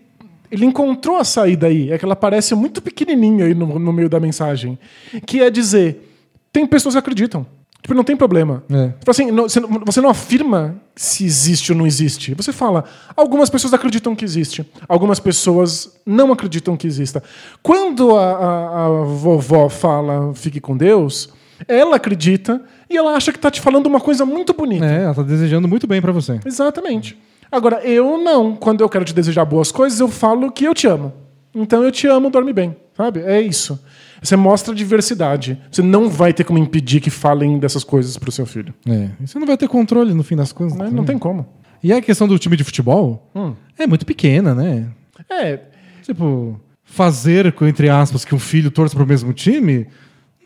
ele 0.51 0.65
encontrou 0.67 1.17
a 1.17 1.25
saída 1.25 1.67
aí. 1.69 1.91
É 1.91 1.97
que 1.99 2.05
ela 2.05 2.17
parece 2.17 2.55
muito 2.55 2.83
pequenininha 2.83 3.47
aí 3.47 3.55
no, 3.55 3.79
no 3.79 3.93
meio 3.93 4.09
da 4.09 4.21
mensagem. 4.21 4.79
Que 5.25 5.41
é 5.41 5.49
dizer, 5.51 6.13
tem 6.53 6.67
pessoas 6.67 6.95
que 6.95 6.99
acreditam. 6.99 7.47
Tipo, 7.81 7.95
não 7.95 8.03
tem 8.05 8.17
problema. 8.17 8.63
É. 8.69 8.89
Tipo 8.89 9.11
assim, 9.11 9.31
não- 9.31 9.49
você, 9.49 9.61
não- 9.61 9.69
você 9.87 10.01
não 10.01 10.11
afirma 10.11 10.77
se 10.97 11.25
existe 11.25 11.71
ou 11.73 11.79
não 11.79 11.87
existe. 11.87 12.35
Você 12.35 12.53
fala, 12.53 12.85
algumas 13.17 13.49
pessoas 13.49 13.73
acreditam 13.73 14.15
que 14.17 14.25
existe. 14.25 14.67
Algumas 14.89 15.21
pessoas 15.21 15.97
não 16.05 16.33
acreditam 16.33 16.77
que 16.77 16.87
exista. 16.89 17.23
Quando 17.63 18.17
a, 18.17 18.33
a- 18.33 18.85
a 18.87 18.89
vovó 19.05 19.69
fala, 19.71 20.35
fique 20.35 20.61
com 20.61 20.77
Deus, 20.77 21.31
ela 21.67 21.97
acredita 21.97 22.63
e 22.89 22.97
ela 22.97 23.13
acha 23.15 23.33
que 23.33 23.39
tá 23.39 23.51
te 23.51 23.61
falando 23.61 23.87
uma 23.87 24.01
coisa 24.01 24.25
muito 24.25 24.53
bonita. 24.55 24.85
É, 24.87 25.05
ela 25.05 25.15
tá 25.15 25.23
desejando 25.23 25.67
muito 25.67 25.87
bem 25.87 26.01
pra 26.01 26.13
você. 26.13 26.39
Exatamente. 26.45 27.19
Agora, 27.51 27.81
eu 27.85 28.19
não. 28.19 28.55
Quando 28.55 28.83
eu 28.83 28.89
quero 28.89 29.05
te 29.05 29.15
desejar 29.15 29.45
boas 29.45 29.73
coisas, 29.73 29.99
eu 29.99 30.09
falo 30.09 30.53
que 30.53 30.65
eu 30.65 30.75
te 30.75 30.87
amo. 30.87 31.13
Então 31.55 31.83
eu 31.83 31.91
te 31.91 32.07
amo, 32.07 32.31
dorme 32.31 32.53
bem. 32.53 32.77
Sabe? 32.95 33.21
É 33.21 33.41
isso. 33.41 33.83
Você 34.23 34.37
mostra 34.37 34.75
diversidade. 34.75 35.59
Você 35.71 35.81
não 35.83 36.09
vai 36.09 36.33
ter 36.33 36.45
como 36.45 36.59
impedir 36.59 37.01
que 37.01 37.11
falem 37.11 37.59
dessas 37.59 37.83
coisas 37.85 38.17
pro 38.19 38.31
seu 38.31 38.45
filho. 38.45 38.75
É. 38.87 39.11
E 39.21 39.27
você 39.27 39.39
não 39.39 39.47
vai 39.47 39.57
ter 39.57 39.69
controle 39.69 40.13
no 40.13 40.23
fim 40.23 40.37
das 40.37 40.53
contas. 40.53 40.77
Né? 40.77 40.85
né? 40.87 40.91
Não 40.93 41.05
tem 41.05 41.19
como. 41.19 41.47
E 41.83 41.93
a 41.93 42.03
questão 42.03 42.27
do 42.29 42.39
time 42.39 42.57
de 42.57 42.65
futebol 42.65 43.31
é 43.79 43.87
muito 43.87 44.05
pequena, 44.05 44.55
né? 44.55 44.89
É. 45.31 45.61
Tipo, 46.03 46.61
fazer, 46.85 47.53
com- 47.53 47.67
entre 47.67 47.89
aspas, 47.89 48.25
que 48.25 48.35
um 48.35 48.39
filho 48.39 48.71
torça 48.71 48.97
pro 48.97 49.07
mesmo 49.07 49.33
time 49.33 49.85
não 49.85 49.89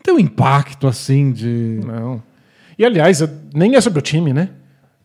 tem 0.03 0.13
um 0.13 0.19
impacto 0.19 0.85
assim 0.87 1.31
de. 1.31 1.79
Não. 1.85 2.21
E 2.77 2.85
aliás, 2.85 3.23
nem 3.55 3.75
é 3.75 3.81
sobre 3.81 3.99
o 3.99 4.01
time, 4.01 4.33
né? 4.33 4.49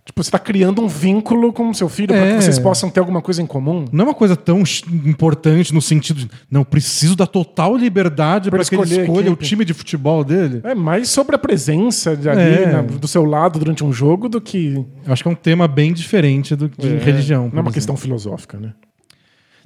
Tipo, 0.05 0.25
você 0.25 0.31
tá 0.31 0.39
criando 0.39 0.81
um 0.83 0.89
vínculo 0.89 1.53
com 1.53 1.69
o 1.69 1.75
seu 1.75 1.87
filho 1.87 2.09
para 2.09 2.16
É. 2.25 2.37
que 2.39 2.43
vocês 2.43 2.59
possam 2.59 2.89
ter 2.89 2.99
alguma 2.99 3.20
coisa 3.20 3.43
em 3.43 3.47
comum. 3.47 3.85
Não 3.93 4.07
é 4.07 4.09
uma 4.09 4.15
coisa 4.15 4.35
tão 4.35 4.62
importante 5.05 5.75
no 5.75 5.83
sentido 5.83 6.20
de. 6.20 6.31
Não, 6.51 6.65
preciso 6.65 7.15
da 7.15 7.27
total 7.27 7.77
liberdade 7.77 8.51
para 8.51 8.65
que 8.65 8.75
ele 8.75 9.03
escolha 9.03 9.31
o 9.31 9.37
time 9.37 9.66
de 9.66 9.75
futebol 9.75 10.25
dele. 10.25 10.62
É 10.65 10.75
mais 10.75 11.11
sobre 11.11 11.37
a 11.37 11.39
presença 11.39 12.16
de 12.16 12.27
ali 12.27 12.41
É. 12.41 12.73
na- 12.73 12.81
do 12.81 13.07
seu 13.07 13.23
lado 13.27 13.59
durante 13.59 13.85
um 13.85 13.93
jogo 13.93 14.31
do 14.31 14.41
que 14.41 14.83
Eu 15.07 15.12
acho 15.12 15.23
que 15.23 15.29
é 15.29 15.33
um 15.33 15.35
tema 15.35 15.69
bem 15.69 15.93
diferente 15.93 16.57
do, 16.57 16.70
de 16.70 16.89
é, 16.89 16.99
religião. 16.99 17.41
Não 17.43 17.49
é 17.49 17.51
uma 17.51 17.61
exemplo. 17.61 17.73
questão 17.75 17.97
filosófica, 17.97 18.59
né? 18.59 18.73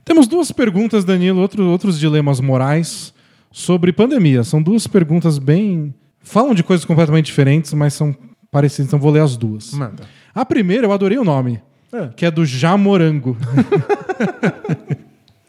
Temos 0.05 0.27
duas 0.27 0.51
perguntas, 0.51 1.05
Danilo, 1.05 1.41
outro- 1.41 1.65
outros 1.71 1.97
dilemas 2.01 2.41
morais 2.41 3.15
sobre 3.53 3.93
pandemia. 3.93 4.43
São 4.43 4.61
duas 4.63 4.87
perguntas 4.87 5.39
bem. 5.39 5.95
Falam 6.21 6.55
de 6.55 6.63
coisas 6.63 6.85
completamente 6.85 7.27
diferentes, 7.27 7.73
mas 7.75 7.95
são 7.95 8.15
parecidas, 8.51 8.87
então 8.89 8.99
vou 8.99 9.11
ler 9.13 9.21
as 9.21 9.37
duas. 9.37 9.73
Manda. 9.75 10.05
A 10.35 10.45
primeira, 10.45 10.87
eu 10.87 10.93
adorei 10.93 11.19
o 11.19 11.25
nome, 11.25 11.61
É. 11.93 12.09
que 12.17 12.25
é 12.25 12.31
do 12.31 12.45
Jamorango. 12.45 13.37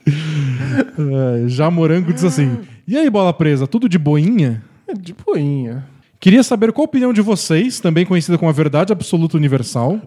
É, 0.06 1.48
Jamorango 1.48 2.12
diz 2.14 2.24
assim: 2.24 2.60
E 2.88 2.98
aí, 2.98 3.10
bola 3.10 3.34
presa, 3.34 3.66
tudo 3.66 3.88
de 3.88 3.98
boinha? 3.98 4.62
É 4.88 4.94
de 4.94 5.14
boinha. 5.14 5.86
Queria 6.20 6.44
saber 6.44 6.72
qual 6.72 6.84
a 6.84 6.90
opinião 6.90 7.14
de 7.14 7.22
vocês, 7.22 7.80
também 7.80 8.06
conhecida 8.06 8.38
como 8.38 8.50
a 8.50 8.54
verdade 8.54 8.92
absoluta 8.94 9.38
universal 9.38 10.02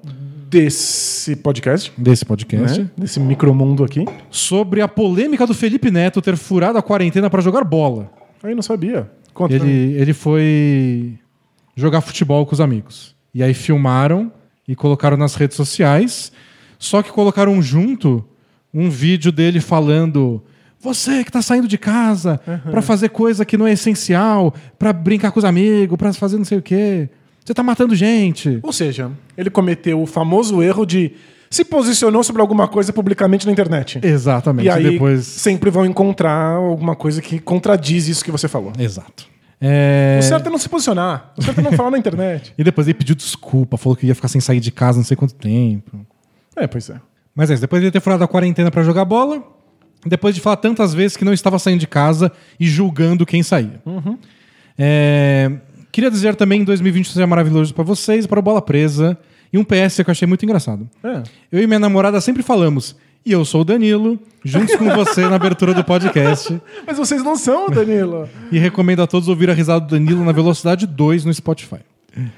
Desse 0.48 1.34
podcast, 1.36 1.92
desse 1.98 2.24
podcast, 2.24 2.80
né? 2.80 2.90
Desse 2.96 3.18
micromundo 3.18 3.82
aqui. 3.82 4.04
sobre 4.30 4.80
a 4.80 4.86
polêmica 4.86 5.44
do 5.46 5.52
Felipe 5.52 5.90
Neto 5.90 6.22
ter 6.22 6.36
furado 6.36 6.78
a 6.78 6.82
quarentena 6.82 7.28
para 7.28 7.42
jogar 7.42 7.64
bola. 7.64 8.10
Aí 8.42 8.54
não 8.54 8.62
sabia. 8.62 9.10
Conta. 9.34 9.54
Ele, 9.54 9.94
ele 9.98 10.12
foi 10.12 11.18
jogar 11.74 12.00
futebol 12.00 12.46
com 12.46 12.54
os 12.54 12.60
amigos. 12.60 13.14
E 13.34 13.42
aí 13.42 13.52
filmaram 13.52 14.30
e 14.68 14.76
colocaram 14.76 15.16
nas 15.16 15.34
redes 15.34 15.56
sociais. 15.56 16.30
Só 16.78 17.02
que 17.02 17.10
colocaram 17.10 17.60
junto 17.60 18.24
um 18.72 18.88
vídeo 18.88 19.32
dele 19.32 19.60
falando: 19.60 20.42
Você 20.78 21.24
que 21.24 21.32
tá 21.32 21.42
saindo 21.42 21.66
de 21.66 21.76
casa 21.76 22.40
pra 22.70 22.80
fazer 22.82 23.08
coisa 23.08 23.44
que 23.44 23.56
não 23.56 23.66
é 23.66 23.72
essencial, 23.72 24.54
pra 24.78 24.92
brincar 24.92 25.32
com 25.32 25.38
os 25.40 25.44
amigos, 25.44 25.96
pra 25.98 26.12
fazer 26.12 26.36
não 26.38 26.44
sei 26.44 26.58
o 26.58 26.62
quê. 26.62 27.08
Você 27.46 27.54
tá 27.54 27.62
matando 27.62 27.94
gente. 27.94 28.58
Ou 28.60 28.72
seja, 28.72 29.08
ele 29.38 29.48
cometeu 29.48 30.02
o 30.02 30.06
famoso 30.06 30.60
erro 30.60 30.84
de 30.84 31.12
se 31.48 31.64
posicionou 31.64 32.24
sobre 32.24 32.42
alguma 32.42 32.66
coisa 32.66 32.92
publicamente 32.92 33.46
na 33.46 33.52
internet. 33.52 34.00
Exatamente. 34.02 34.66
E 34.66 34.68
aí 34.68 34.82
depois. 34.82 35.24
sempre 35.24 35.70
vão 35.70 35.86
encontrar 35.86 36.56
alguma 36.56 36.96
coisa 36.96 37.22
que 37.22 37.38
contradiz 37.38 38.08
isso 38.08 38.24
que 38.24 38.32
você 38.32 38.48
falou. 38.48 38.72
Exato. 38.76 39.28
É, 39.60 40.18
O 40.20 40.24
certo 40.24 40.48
é 40.48 40.50
não 40.50 40.58
se 40.58 40.68
posicionar. 40.68 41.32
O 41.38 41.42
certo 41.42 41.60
é 41.60 41.62
não 41.62 41.70
falar 41.70 41.92
na 41.92 41.98
internet. 41.98 42.52
E 42.58 42.64
depois 42.64 42.88
ele 42.88 42.94
pediu 42.98 43.14
desculpa, 43.14 43.76
falou 43.76 43.94
que 43.94 44.06
ia 44.06 44.14
ficar 44.14 44.26
sem 44.26 44.40
sair 44.40 44.58
de 44.58 44.72
casa 44.72 44.98
não 44.98 45.04
sei 45.04 45.16
quanto 45.16 45.34
tempo. 45.34 46.04
É, 46.56 46.66
pois 46.66 46.90
é. 46.90 47.00
Mas 47.32 47.48
é 47.48 47.54
isso, 47.54 47.60
depois 47.60 47.80
de 47.80 47.92
ter 47.92 48.00
furado 48.00 48.24
a 48.24 48.28
quarentena 48.28 48.72
pra 48.72 48.82
jogar 48.82 49.04
bola, 49.04 49.40
depois 50.04 50.34
de 50.34 50.40
falar 50.40 50.56
tantas 50.56 50.92
vezes 50.92 51.16
que 51.16 51.24
não 51.24 51.32
estava 51.32 51.60
saindo 51.60 51.78
de 51.78 51.86
casa 51.86 52.32
e 52.58 52.66
julgando 52.66 53.24
quem 53.24 53.42
saía. 53.44 53.80
É, 54.76 55.50
queria 55.96 56.10
dizer 56.10 56.34
também 56.34 56.60
que 56.60 56.66
2020 56.66 57.10
seja 57.10 57.26
maravilhoso 57.26 57.72
pra 57.72 57.82
vocês, 57.82 58.26
para 58.26 58.38
o 58.38 58.42
Bola 58.42 58.60
Presa. 58.60 59.16
E 59.50 59.56
um 59.56 59.64
PS 59.64 59.96
que 59.96 60.10
eu 60.10 60.12
achei 60.12 60.28
muito 60.28 60.44
engraçado. 60.44 60.86
É. 61.02 61.22
Eu 61.50 61.62
e 61.62 61.66
minha 61.66 61.78
namorada 61.78 62.20
sempre 62.20 62.42
falamos, 62.42 62.94
e 63.24 63.32
eu 63.32 63.42
sou 63.46 63.62
o 63.62 63.64
Danilo, 63.64 64.18
juntos 64.44 64.76
com 64.76 64.84
você 64.90 65.22
na 65.26 65.36
abertura 65.36 65.72
do 65.72 65.82
podcast. 65.82 66.60
Mas 66.86 66.98
vocês 66.98 67.22
não 67.22 67.34
são, 67.34 67.70
Danilo. 67.70 68.28
E 68.52 68.58
recomendo 68.58 69.00
a 69.00 69.06
todos 69.06 69.26
ouvir 69.26 69.48
a 69.48 69.54
risada 69.54 69.86
do 69.86 69.90
Danilo 69.98 70.22
na 70.22 70.32
velocidade 70.32 70.86
2 70.86 71.24
no 71.24 71.32
Spotify. 71.32 71.78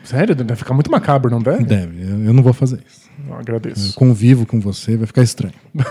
Sério? 0.04 0.36
Deve 0.36 0.54
ficar 0.54 0.72
muito 0.74 0.88
macabro, 0.90 1.28
não 1.28 1.40
deve? 1.40 1.64
Deve, 1.64 2.00
eu 2.02 2.24
eu 2.26 2.32
não 2.32 2.42
vou 2.44 2.52
fazer 2.52 2.78
isso. 2.88 3.08
Eu 3.28 3.34
agradeço. 3.34 3.94
convivo 3.94 4.46
com 4.46 4.60
você, 4.60 4.96
vai 4.96 5.06
ficar 5.08 5.22
estranho. 5.22 5.54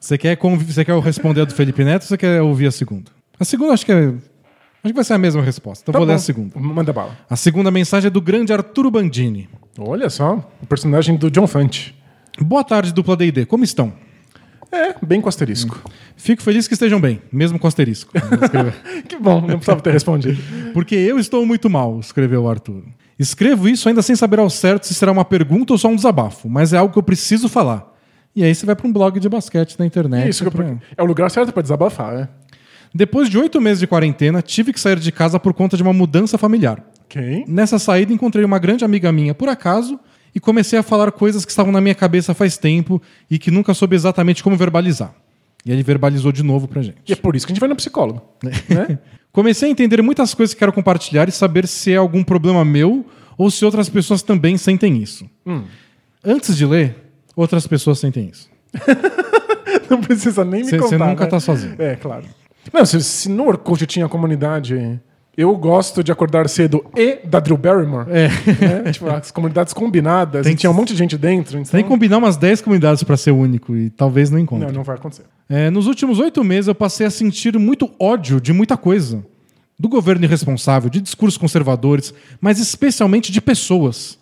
você, 0.00 0.16
quer 0.16 0.34
convi- 0.36 0.72
você 0.72 0.82
quer 0.82 0.98
responder 1.00 1.42
a 1.42 1.44
do 1.44 1.52
Felipe 1.54 1.84
Neto 1.84 2.02
ou 2.04 2.08
você 2.08 2.16
quer 2.16 2.40
ouvir 2.40 2.68
a 2.68 2.70
segunda? 2.70 3.10
A 3.38 3.44
segunda 3.44 3.74
acho 3.74 3.84
que 3.84 3.92
é. 3.92 4.14
Acho 4.86 4.92
que 4.92 4.96
vai 4.96 5.04
ser 5.04 5.14
a 5.14 5.18
mesma 5.18 5.42
resposta. 5.42 5.82
Então 5.82 5.92
Tá 5.92 5.98
vou 5.98 6.06
ler 6.06 6.12
bom. 6.14 6.16
a 6.16 6.20
segunda. 6.20 6.58
Manda 6.60 6.92
bala. 6.92 7.16
A 7.28 7.36
segunda 7.36 7.70
mensagem 7.70 8.06
é 8.06 8.10
do 8.10 8.20
grande 8.20 8.52
Arturo 8.52 8.90
Bandini. 8.90 9.48
Olha 9.78 10.08
só, 10.08 10.48
o 10.62 10.66
personagem 10.66 11.16
do 11.16 11.30
John 11.30 11.46
Fante. 11.46 11.94
Boa 12.40 12.62
tarde, 12.64 12.92
dupla 12.92 13.16
DD. 13.16 13.46
Como 13.46 13.64
estão? 13.64 13.92
É, 14.72 14.94
bem 15.04 15.20
com 15.20 15.28
asterisco. 15.28 15.80
Fico 16.16 16.42
feliz 16.42 16.66
que 16.66 16.74
estejam 16.74 17.00
bem, 17.00 17.22
mesmo 17.32 17.58
com 17.58 17.66
asterisco. 17.66 18.12
Que 19.08 19.16
bom, 19.18 19.40
não 19.40 19.56
precisava 19.58 19.80
ter 19.80 19.92
respondido. 19.92 20.40
Porque 20.72 20.94
eu 20.94 21.18
estou 21.18 21.46
muito 21.46 21.70
mal, 21.70 21.98
escreveu 22.00 22.42
o 22.44 22.48
Arthur. 22.48 22.82
Escrevo 23.18 23.68
isso 23.68 23.88
ainda 23.88 24.02
sem 24.02 24.14
saber 24.16 24.38
ao 24.38 24.50
certo 24.50 24.86
se 24.86 24.92
será 24.94 25.10
uma 25.12 25.24
pergunta 25.24 25.72
ou 25.72 25.78
só 25.78 25.88
um 25.88 25.96
desabafo, 25.96 26.48
mas 26.48 26.72
é 26.72 26.78
algo 26.78 26.92
que 26.92 26.98
eu 26.98 27.02
preciso 27.02 27.48
falar. 27.48 27.94
E 28.34 28.44
aí 28.44 28.54
você 28.54 28.66
vai 28.66 28.76
para 28.76 28.86
um 28.86 28.92
blog 28.92 29.18
de 29.18 29.28
basquete 29.28 29.76
na 29.78 29.86
internet. 29.86 30.28
Isso, 30.28 30.44
que 30.44 30.50
pra- 30.50 30.74
é 30.96 31.02
o 31.02 31.06
lugar 31.06 31.30
certo 31.30 31.52
pra 31.52 31.62
desabafar, 31.62 32.12
né? 32.14 32.28
Depois 32.96 33.28
de 33.28 33.36
oito 33.38 33.60
meses 33.60 33.78
de 33.80 33.86
quarentena, 33.86 34.40
tive 34.40 34.72
que 34.72 34.80
sair 34.80 34.98
de 34.98 35.12
casa 35.12 35.38
por 35.38 35.52
conta 35.52 35.76
de 35.76 35.82
uma 35.82 35.92
mudança 35.92 36.38
familiar. 36.38 36.82
Ok. 37.04 37.44
Nessa 37.46 37.78
saída, 37.78 38.12
encontrei 38.12 38.44
uma 38.44 38.58
grande 38.58 38.84
amiga 38.84 39.12
minha 39.12 39.34
por 39.34 39.48
acaso 39.48 40.00
e 40.34 40.40
comecei 40.40 40.78
a 40.78 40.82
falar 40.82 41.12
coisas 41.12 41.44
que 41.44 41.50
estavam 41.50 41.70
na 41.72 41.80
minha 41.80 41.94
cabeça 41.94 42.32
faz 42.34 42.56
tempo 42.56 43.00
e 43.30 43.38
que 43.38 43.50
nunca 43.50 43.74
soube 43.74 43.94
exatamente 43.94 44.42
como 44.42 44.56
verbalizar. 44.56 45.14
E 45.64 45.70
ele 45.72 45.82
verbalizou 45.82 46.32
de 46.32 46.42
novo 46.42 46.66
pra 46.66 46.80
gente. 46.80 46.96
E 47.06 47.12
é 47.12 47.16
por 47.16 47.36
isso 47.36 47.46
que 47.46 47.52
a 47.52 47.54
gente 47.54 47.60
vai 47.60 47.68
no 47.68 47.76
psicólogo. 47.76 48.22
né? 48.42 48.98
Comecei 49.32 49.68
a 49.68 49.70
entender 49.72 50.00
muitas 50.02 50.32
coisas 50.32 50.54
que 50.54 50.58
quero 50.58 50.72
compartilhar 50.72 51.28
e 51.28 51.32
saber 51.32 51.66
se 51.68 51.92
é 51.92 51.96
algum 51.96 52.24
problema 52.24 52.64
meu 52.64 53.04
ou 53.36 53.50
se 53.50 53.64
outras 53.64 53.88
pessoas 53.90 54.22
também 54.22 54.56
sentem 54.56 55.02
isso. 55.02 55.28
Antes 56.24 56.56
de 56.56 56.64
ler, 56.64 56.96
outras 57.36 57.66
pessoas 57.66 57.98
sentem 57.98 58.30
isso. 58.32 58.48
Não 59.90 60.00
precisa 60.00 60.44
nem 60.44 60.62
me 60.64 60.70
Cê- 60.70 60.78
contar. 60.78 60.88
cê 60.88 60.98
nunca 60.98 61.24
né? 61.24 61.30
tá 61.30 61.38
sozinho. 61.40 61.74
É, 61.78 61.94
claro. 61.96 62.24
Não, 62.72 62.84
se, 62.84 63.02
se 63.02 63.28
no 63.28 63.46
Orkut 63.46 63.86
tinha 63.86 64.08
comunidade. 64.08 65.00
Eu 65.36 65.54
gosto 65.54 66.02
de 66.02 66.10
acordar 66.10 66.48
cedo 66.48 66.82
e 66.96 67.16
da 67.26 67.38
Drew 67.38 67.58
Barrymore. 67.58 68.06
É. 68.10 68.28
né? 68.84 68.90
Tipo, 68.92 69.10
as 69.10 69.30
comunidades 69.30 69.74
combinadas. 69.74 70.46
Tem 70.46 70.54
que- 70.54 70.60
tinha 70.60 70.70
um 70.70 70.74
monte 70.74 70.92
de 70.92 70.98
gente 70.98 71.18
dentro. 71.18 71.58
Então... 71.58 71.72
Tem 71.72 71.82
que 71.82 71.88
combinar 71.88 72.16
umas 72.16 72.38
10 72.38 72.62
comunidades 72.62 73.02
pra 73.02 73.18
ser 73.18 73.32
único 73.32 73.76
e 73.76 73.90
talvez 73.90 74.30
não 74.30 74.38
encontre. 74.38 74.66
Não, 74.68 74.72
não 74.76 74.82
vai 74.82 74.96
acontecer. 74.96 75.24
É, 75.48 75.68
nos 75.68 75.86
últimos 75.86 76.18
oito 76.20 76.42
meses 76.42 76.68
eu 76.68 76.74
passei 76.74 77.06
a 77.06 77.10
sentir 77.10 77.58
muito 77.58 77.90
ódio 78.00 78.40
de 78.40 78.52
muita 78.54 78.78
coisa. 78.78 79.22
Do 79.78 79.90
governo 79.90 80.24
irresponsável, 80.24 80.88
de 80.88 81.02
discursos 81.02 81.36
conservadores, 81.36 82.14
mas 82.40 82.58
especialmente 82.58 83.30
de 83.30 83.42
pessoas. 83.42 84.18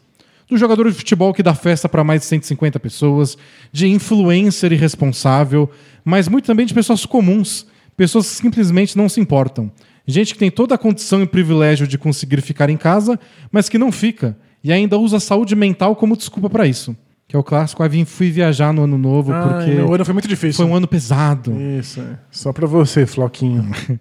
Do 0.49 0.59
jogador 0.59 0.91
de 0.91 0.97
futebol 0.97 1.33
que 1.33 1.45
dá 1.45 1.55
festa 1.55 1.89
para 1.89 2.03
mais 2.03 2.23
de 2.23 2.27
150 2.27 2.81
pessoas, 2.81 3.39
de 3.71 3.87
influencer 3.87 4.73
irresponsável, 4.73 5.71
mas 6.05 6.27
muito 6.29 6.45
também 6.45 6.67
de 6.67 6.75
pessoas 6.75 7.07
comuns, 7.07 7.67
pessoas 7.97 8.29
que 8.31 8.37
simplesmente 8.37 8.97
não 8.97 9.09
se 9.09 9.21
importam. 9.21 9.71
Gente 10.07 10.33
que 10.35 10.39
tem 10.39 10.51
toda 10.51 10.75
a 10.75 10.79
condição 10.79 11.23
e 11.23 11.27
privilégio 11.27 11.87
de 11.87 11.97
conseguir 11.97 12.41
ficar 12.43 12.69
em 12.69 12.77
casa, 12.77 13.19
mas 13.51 13.69
que 13.69 13.79
não 13.79 13.91
fica 13.91 14.37
e 14.63 14.73
ainda 14.73 14.99
usa 14.99 15.17
a 15.17 15.21
saúde 15.21 15.55
mental 15.57 15.95
como 15.97 16.17
desculpa 16.17 16.49
para 16.51 16.67
isso. 16.67 16.97
Que 17.27 17.35
é 17.35 17.39
o 17.39 17.43
clássico, 17.43 17.83
ah, 17.83 17.89
vim- 17.89 18.05
fui 18.05 18.31
viajar 18.31 18.73
no 18.73 18.83
ano 18.85 18.99
novo 18.99 19.33
Ai, 19.33 19.43
porque 19.43 19.71
meu 19.71 19.93
ano 19.95 20.05
foi 20.05 20.13
muito 20.13 20.29
difícil. 20.29 20.63
foi 20.63 20.67
um 20.71 20.77
ano 20.77 20.87
pesado. 20.87 21.59
Isso, 21.79 22.01
é. 22.01 22.19
Só 22.31 22.53
pra 22.53 22.67
você, 22.67 23.07
Floquinho. 23.07 23.67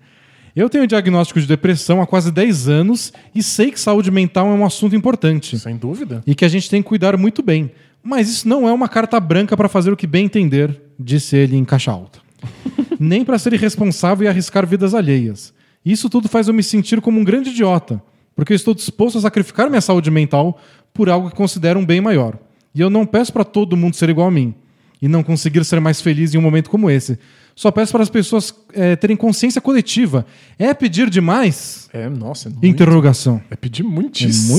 Eu 0.56 0.70
tenho 0.70 0.86
diagnóstico 0.86 1.40
de 1.42 1.48
depressão 1.48 2.00
há 2.02 2.06
quase 2.06 2.32
10 2.32 2.68
anos 2.70 3.12
e 3.34 3.42
sei 3.42 3.72
que 3.72 3.80
saúde 3.80 4.12
mental 4.12 4.46
é 4.48 4.54
um 4.54 4.64
assunto 4.64 4.96
importante 4.96 5.58
Sem 5.58 5.76
dúvida. 5.78 6.22
e 6.28 6.36
que 6.36 6.46
a 6.46 6.48
gente 6.48 6.70
tem 6.70 6.82
que 6.82 6.88
cuidar 6.90 7.18
muito 7.18 7.42
bem. 7.42 7.72
Mas 8.04 8.30
isso 8.30 8.48
não 8.48 8.68
é 8.68 8.72
uma 8.74 8.88
carta 8.88 9.20
branca 9.20 9.58
para 9.58 9.68
fazer 9.70 9.92
o 9.92 9.96
que 9.98 10.06
bem 10.06 10.26
entender, 10.26 10.80
disse 11.00 11.36
ele 11.38 11.56
em 11.56 11.66
caixa 11.66 11.92
alta. 11.92 12.20
Nem 13.00 13.24
para 13.24 13.38
ser 13.38 13.54
irresponsável 13.54 14.26
e 14.26 14.28
arriscar 14.28 14.66
vidas 14.66 14.94
alheias. 14.94 15.54
Isso 15.86 16.10
tudo 16.10 16.30
faz 16.30 16.48
eu 16.48 16.54
me 16.54 16.64
sentir 16.64 17.02
como 17.02 17.20
um 17.20 17.24
grande 17.24 17.50
idiota, 17.50 18.02
porque 18.36 18.54
eu 18.54 18.56
estou 18.56 18.74
disposto 18.74 19.18
a 19.18 19.22
sacrificar 19.22 19.70
minha 19.70 19.82
saúde 19.82 20.10
mental 20.10 20.60
por 20.94 21.10
algo 21.10 21.30
que 21.30 21.36
considero 21.36 21.80
um 21.80 21.86
bem 21.86 22.00
maior. 22.00 22.38
E 22.74 22.82
eu 22.82 22.90
não 22.90 23.06
peço 23.06 23.34
para 23.34 23.44
todo 23.44 23.78
mundo 23.78 23.96
ser 23.96 24.10
igual 24.10 24.28
a 24.28 24.32
mim 24.32 24.56
e 25.02 25.08
não 25.08 25.22
conseguir 25.22 25.66
ser 25.66 25.82
mais 25.82 26.02
feliz 26.02 26.34
em 26.34 26.38
um 26.38 26.42
momento 26.42 26.70
como 26.70 26.90
esse. 26.90 27.20
Só 27.56 27.70
peço 27.72 27.92
para 27.92 28.02
as 28.02 28.10
pessoas 28.10 28.54
eh, 28.74 28.96
terem 28.96 29.18
consciência 29.18 29.60
coletiva. 29.60 30.26
É 30.58 30.74
pedir 30.74 31.10
demais? 31.10 31.90
É, 31.94 32.10
nossa, 32.10 32.48
é 32.48 32.52
muito. 32.52 32.66
Interrogação. 32.66 33.42
É 33.52 33.56
pedir 33.56 33.84
muitíssimo. 33.84 34.56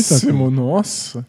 Nossa. 0.50 1.26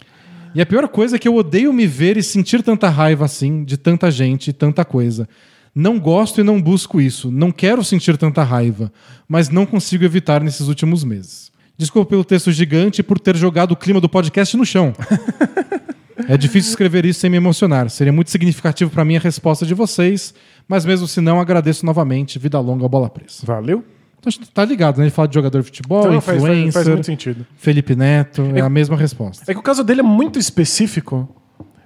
E 0.54 0.62
a 0.62 0.66
pior 0.66 0.88
coisa 0.88 1.16
é 1.16 1.20
que 1.20 1.28
eu 1.28 1.36
odeio 1.36 1.74
me 1.74 1.88
ver 1.88 2.18
e 2.18 2.24
sentir 2.24 2.62
tanta 2.62 2.88
raiva 2.90 3.26
assim 3.26 3.64
de 3.64 3.78
tanta 3.78 4.12
gente 4.12 4.50
e 4.50 4.54
tanta 4.54 4.86
coisa. 4.86 5.28
Não 5.76 6.00
gosto 6.00 6.40
e 6.40 6.44
não 6.44 6.62
busco 6.62 7.02
isso. 7.02 7.30
Não 7.30 7.52
quero 7.52 7.84
sentir 7.84 8.18
tanta 8.18 8.44
raiva, 8.44 8.90
mas 9.28 9.50
não 9.50 9.66
consigo 9.66 10.06
evitar 10.06 10.42
nesses 10.42 10.70
últimos 10.70 11.04
meses. 11.04 11.52
Desculpa 11.78 12.12
pelo 12.12 12.24
texto 12.24 12.50
gigante 12.52 13.02
e 13.02 13.04
por 13.04 13.20
ter 13.20 13.36
jogado 13.36 13.74
o 13.74 13.76
clima 13.76 14.00
do 14.00 14.08
podcast 14.08 14.56
no 14.56 14.66
chão. 14.66 14.94
É 16.28 16.38
difícil 16.38 16.70
escrever 16.70 17.06
isso 17.06 17.20
sem 17.20 17.30
me 17.30 17.38
emocionar. 17.38 17.90
Seria 17.90 18.14
muito 18.14 18.32
significativo 18.32 18.90
para 18.90 19.04
mim 19.04 19.18
a 19.18 19.20
resposta 19.20 19.66
de 19.66 19.74
vocês, 19.74 20.34
mas 20.68 20.86
mesmo 20.86 21.08
se 21.08 21.20
não, 21.20 21.40
agradeço 21.40 21.86
novamente. 21.86 22.40
Vida 22.40 22.60
longa, 22.60 22.88
bola 22.88 23.10
presa. 23.10 23.40
Valeu? 23.44 23.84
Então, 24.20 24.32
tá 24.54 24.66
ligado, 24.66 24.98
né? 24.98 25.04
Ele 25.04 25.12
fala 25.12 25.28
de 25.28 25.36
jogador 25.36 25.60
de 25.60 25.66
futebol, 25.66 26.00
Então 26.00 26.16
influencer, 26.16 26.72
faz, 26.72 26.74
faz 26.74 26.88
muito 26.88 27.06
sentido. 27.06 27.46
Felipe 27.58 27.96
Neto, 27.96 28.44
é 28.56 28.62
a 28.62 28.70
mesma 28.70 28.96
resposta. 28.96 29.44
É 29.48 29.54
que 29.54 29.60
o 29.60 29.64
caso 29.64 29.84
dele 29.84 30.00
é 30.00 30.04
muito 30.04 30.40
específico 30.40 31.30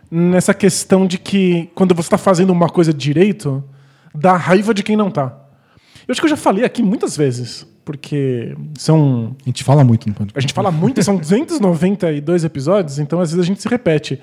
nessa 0.09 0.53
questão 0.53 1.05
de 1.05 1.17
que 1.17 1.69
quando 1.75 1.93
você 1.93 2.07
está 2.07 2.17
fazendo 2.17 2.51
uma 2.51 2.69
coisa 2.69 2.93
direito, 2.93 3.63
dá 4.13 4.35
raiva 4.35 4.73
de 4.73 4.83
quem 4.83 4.95
não 4.95 5.09
tá. 5.11 5.35
Eu 6.07 6.11
acho 6.11 6.21
que 6.21 6.25
eu 6.25 6.29
já 6.29 6.37
falei 6.37 6.65
aqui 6.65 6.81
muitas 6.81 7.15
vezes, 7.15 7.67
porque 7.85 8.55
são. 8.77 9.35
A 9.45 9.49
gente 9.49 9.63
fala 9.63 9.83
muito 9.83 10.07
no 10.07 10.13
podcast. 10.15 10.37
A 10.37 10.41
gente 10.41 10.53
fala 10.53 10.71
muito, 10.71 11.01
são 11.03 11.17
292 11.17 12.43
episódios, 12.43 12.97
então 12.99 13.19
às 13.19 13.31
vezes 13.31 13.43
a 13.43 13.47
gente 13.47 13.61
se 13.61 13.67
repete. 13.67 14.19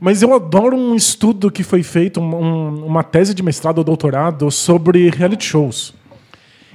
Mas 0.00 0.22
eu 0.22 0.32
adoro 0.34 0.76
um 0.76 0.94
estudo 0.94 1.50
que 1.50 1.62
foi 1.64 1.82
feito, 1.82 2.20
um- 2.20 2.84
uma 2.86 3.02
tese 3.02 3.34
de 3.34 3.42
mestrado 3.42 3.78
ou 3.78 3.84
doutorado 3.84 4.50
sobre 4.50 5.10
reality 5.10 5.44
shows. 5.44 5.92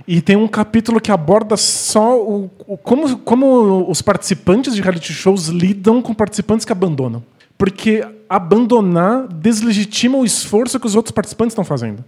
E 0.08 0.22
tem 0.22 0.36
um 0.36 0.48
capítulo 0.48 1.00
que 1.00 1.12
aborda 1.12 1.56
só 1.56 2.18
o, 2.20 2.50
o- 2.68 2.78
como, 2.78 3.18
como 3.20 3.90
os 3.90 4.02
participantes 4.02 4.74
de 4.74 4.82
reality 4.82 5.14
shows 5.14 5.48
lidam 5.48 6.02
com 6.02 6.14
participantes 6.14 6.66
que 6.66 6.72
abandonam. 6.72 7.24
Porque 7.58 8.06
abandonar 8.28 9.28
deslegitima 9.28 10.18
o 10.18 10.26
esforço 10.26 10.80
que 10.80 10.88
os 10.88 10.96
outros 10.96 11.12
participantes 11.12 11.52
estão 11.52 11.64
fazendo. 11.66 12.04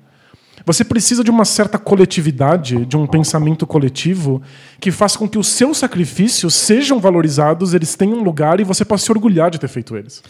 Você 0.65 0.83
precisa 0.83 1.23
de 1.23 1.31
uma 1.31 1.45
certa 1.45 1.77
coletividade, 1.77 2.85
de 2.85 2.95
um 2.97 3.07
pensamento 3.07 3.65
coletivo, 3.65 4.41
que 4.79 4.91
faça 4.91 5.17
com 5.17 5.27
que 5.27 5.37
os 5.37 5.47
seus 5.47 5.77
sacrifícios 5.77 6.53
sejam 6.53 6.99
valorizados, 6.99 7.73
eles 7.73 7.95
tenham 7.95 8.19
um 8.19 8.23
lugar 8.23 8.59
e 8.59 8.63
você 8.63 8.85
possa 8.85 9.05
se 9.05 9.11
orgulhar 9.11 9.49
de 9.49 9.59
ter 9.59 9.67
feito 9.67 9.95
eles. 9.95 10.23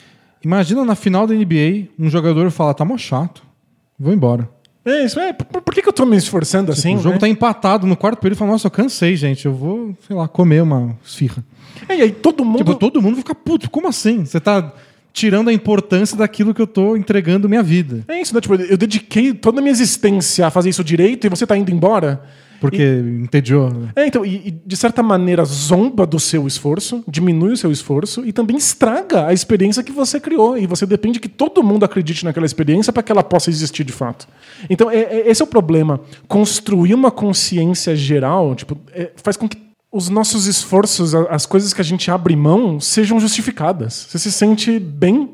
Imagina 0.44 0.84
na 0.84 0.96
final 0.96 1.28
da 1.28 1.34
NBA, 1.34 1.90
um 2.00 2.10
jogador 2.10 2.50
falar, 2.50 2.74
tá 2.74 2.84
mó 2.84 2.98
chato, 2.98 3.44
vou 4.00 4.14
embora. 4.14 4.50
É 4.84 5.06
isso, 5.06 5.20
é. 5.20 5.32
Por, 5.32 5.62
por 5.62 5.74
que, 5.74 5.82
que 5.82 5.90
eu 5.90 5.94
tô 5.94 6.06
me 6.06 6.18
esforçando 6.18 6.72
assim? 6.72 6.96
o 6.96 7.00
jogo 7.00 7.14
né? 7.14 7.20
tá 7.20 7.28
empatado 7.28 7.86
no 7.86 7.96
quarto 7.96 8.18
período 8.18 8.38
e 8.38 8.40
fala, 8.40 8.52
nossa, 8.52 8.66
eu 8.66 8.72
cansei, 8.72 9.16
gente, 9.16 9.46
eu 9.46 9.54
vou, 9.54 9.96
sei 10.08 10.16
lá, 10.16 10.28
comer 10.28 10.64
uma 10.64 10.98
esfirra. 11.06 11.44
É, 11.88 11.98
E 11.98 12.02
aí 12.02 12.12
todo 12.12 12.44
mundo. 12.44 12.58
Tipo, 12.58 12.76
todo 12.76 13.02
mundo 13.02 13.18
fica 13.18 13.36
puto, 13.36 13.70
como 13.70 13.88
assim? 13.88 14.26
Você 14.26 14.40
tá 14.40 14.74
tirando 15.14 15.50
a 15.50 15.54
importância 15.54 16.18
daquilo 16.18 16.54
que 16.54 16.62
eu 16.62 16.68
tô 16.68 16.96
entregando 16.96 17.50
minha 17.50 17.64
vida. 17.64 18.04
É 18.08 18.22
isso, 18.22 18.34
né? 18.34 18.42
Tipo, 18.42 18.56
eu 18.56 18.78
dediquei 18.78 19.34
toda 19.34 19.60
a 19.60 19.62
minha 19.62 19.72
existência 19.72 20.48
a 20.48 20.52
fazer 20.52 20.70
isso 20.70 20.84
direito 20.84 21.26
e 21.26 21.30
você 21.30 21.46
tá 21.46 21.58
indo 21.58 21.72
embora. 21.72 22.22
Porque 22.62 22.84
entediou. 23.24 23.72
É, 23.96 24.06
então, 24.06 24.24
e, 24.24 24.50
e, 24.50 24.52
de 24.52 24.78
certa 24.78 25.02
maneira 25.02 25.44
zomba 25.44 26.06
do 26.06 26.20
seu 26.20 26.46
esforço, 26.46 27.04
diminui 27.08 27.54
o 27.54 27.58
seu 27.58 27.72
esforço 27.72 28.24
e 28.24 28.32
também 28.32 28.56
estraga 28.56 29.26
a 29.26 29.34
experiência 29.34 29.82
que 29.82 29.92
você 29.92 30.20
criou. 30.20 30.56
E 30.56 30.68
você 30.68 30.86
depende 30.86 31.20
que 31.20 31.28
todo 31.28 31.64
mundo 31.64 31.84
acredite 31.84 32.24
naquela 32.24 32.46
experiência 32.46 32.94
para 32.94 33.02
que 33.02 33.12
ela 33.12 33.24
possa 33.24 33.50
existir 33.50 33.84
de 33.84 33.92
fato. 33.92 34.28
Então, 34.70 34.92
é- 34.92 35.00
é- 35.00 35.28
esse 35.28 35.42
é 35.42 35.46
o 35.46 35.48
problema. 35.48 36.02
Construir 36.28 36.94
uma 36.94 37.10
consciência 37.10 37.96
geral 37.96 38.54
tipo, 38.54 38.78
é, 38.94 39.12
faz 39.16 39.36
com 39.36 39.50
que 39.50 39.58
os 39.92 40.08
nossos 40.08 40.48
esforços, 40.48 41.14
as 41.14 41.46
coisas 41.46 41.74
que 41.74 41.82
a 41.82 41.84
gente 41.84 42.10
abre 42.10 42.36
mão, 42.36 42.80
sejam 42.80 43.20
justificadas. 43.20 44.08
Você 44.10 44.20
se 44.20 44.32
sente 44.32 44.80
bem 44.80 45.32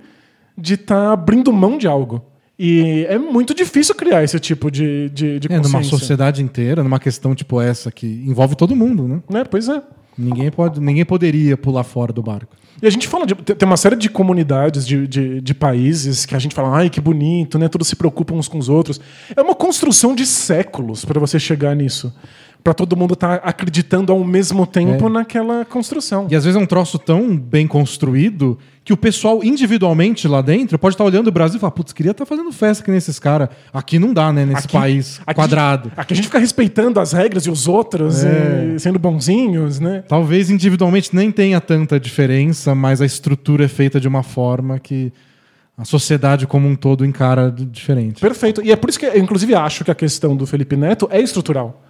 de 0.57 0.73
estar 0.73 1.11
abrindo 1.11 1.53
mão 1.53 1.77
de 1.77 1.87
algo. 1.87 2.21
E 2.57 3.05
é 3.07 3.19
muito 3.19 3.53
difícil 3.53 3.93
criar 3.93 4.23
esse 4.23 4.39
tipo 4.39 4.71
de, 4.71 5.09
de, 5.09 5.39
de 5.39 5.47
É, 5.51 5.59
numa 5.59 5.83
sociedade 5.83 6.41
inteira, 6.41 6.81
numa 6.81 6.99
questão 6.99 7.35
tipo 7.35 7.61
essa, 7.61 7.91
que 7.91 8.07
envolve 8.25 8.55
todo 8.55 8.75
mundo, 8.75 9.07
né? 9.07 9.21
Né? 9.29 9.43
Pois 9.43 9.69
é. 9.69 9.79
Ninguém, 10.17 10.49
pode, 10.49 10.81
ninguém 10.81 11.05
poderia 11.05 11.55
pular 11.55 11.83
fora 11.83 12.11
do 12.11 12.23
barco. 12.23 12.55
E 12.81 12.87
a 12.87 12.89
gente 12.89 13.07
fala 13.07 13.27
de. 13.27 13.35
Tem 13.35 13.55
tem 13.55 13.67
uma 13.67 13.77
série 13.77 13.95
de 13.95 14.09
comunidades, 14.09 14.87
de, 14.87 15.07
de, 15.07 15.39
de 15.39 15.53
países 15.53 16.25
que 16.25 16.33
a 16.33 16.39
gente 16.39 16.55
fala, 16.55 16.75
ai, 16.75 16.89
que 16.89 16.99
bonito, 16.99 17.59
né? 17.59 17.67
Todos 17.67 17.87
se 17.87 17.95
preocupam 17.95 18.33
uns 18.33 18.47
com 18.47 18.57
os 18.57 18.67
outros. 18.67 18.99
É 19.35 19.41
uma 19.41 19.53
construção 19.53 20.15
de 20.15 20.25
séculos 20.25 21.05
para 21.05 21.19
você 21.19 21.39
chegar 21.39 21.75
nisso. 21.75 22.11
Para 22.67 22.73
todo 22.73 22.97
mundo 22.97 23.13
estar 23.13 23.35
acreditando 23.45 24.11
ao 24.11 24.21
mesmo 24.25 24.67
tempo 24.67 25.07
É. 25.07 25.09
naquela 25.09 25.63
construção. 25.63 26.27
E 26.29 26.35
às 26.35 26.43
vezes 26.43 26.59
é 26.59 26.61
um 26.61 26.65
troço 26.65 26.99
tão 26.99 27.37
bem 27.37 27.65
construído 27.65 28.57
que 28.83 28.91
o 28.91 28.97
pessoal 28.97 29.41
individualmente 29.41 30.27
lá 30.27 30.41
dentro 30.41 30.77
pode 30.77 30.95
estar 30.95 31.05
olhando 31.05 31.27
o 31.27 31.31
Brasil 31.31 31.55
e 31.55 31.59
falar, 31.61 31.71
putz, 31.71 31.93
queria 31.93 32.11
estar 32.11 32.25
fazendo 32.25 32.51
festa 32.51 32.83
que 32.83 32.91
nesses 32.91 33.19
caras. 33.19 33.47
Aqui 33.73 33.97
não 33.97 34.13
dá, 34.13 34.33
né? 34.33 34.43
Nesse 34.45 34.65
Aqui- 34.65 34.73
país 34.77 35.21
aqui- 35.25 35.33
quadrado. 35.35 35.93
Aqui 35.95 36.11
a 36.11 36.15
gente 36.17 36.25
fica 36.25 36.39
respeitando 36.39 36.99
as 36.99 37.13
regras 37.13 37.45
e 37.45 37.49
os 37.49 37.69
outros, 37.69 38.25
É. 38.25 38.73
e 38.75 38.79
sendo 38.81 38.99
bonzinhos, 38.99 39.79
né? 39.79 40.03
Talvez 40.05 40.49
individualmente 40.49 41.15
nem 41.15 41.31
tenha 41.31 41.61
tanta 41.61 41.97
diferença, 41.97 42.75
mas 42.75 43.01
a 43.01 43.05
estrutura 43.05 43.63
é 43.63 43.69
feita 43.69 43.97
de 43.97 44.09
uma 44.09 44.23
forma 44.23 44.77
que 44.77 45.13
a 45.77 45.85
sociedade 45.85 46.45
como 46.45 46.67
um 46.67 46.75
todo 46.75 47.05
encara 47.05 47.49
diferente. 47.49 48.19
Perfeito. 48.19 48.61
E 48.61 48.73
é 48.73 48.75
por 48.75 48.89
isso 48.89 48.99
que 48.99 49.05
eu, 49.05 49.17
inclusive, 49.17 49.55
acho 49.55 49.85
que 49.85 49.91
a 49.91 49.95
questão 49.95 50.35
do 50.35 50.45
Felipe 50.45 50.75
Neto 50.75 51.07
é 51.09 51.21
estrutural. 51.21 51.85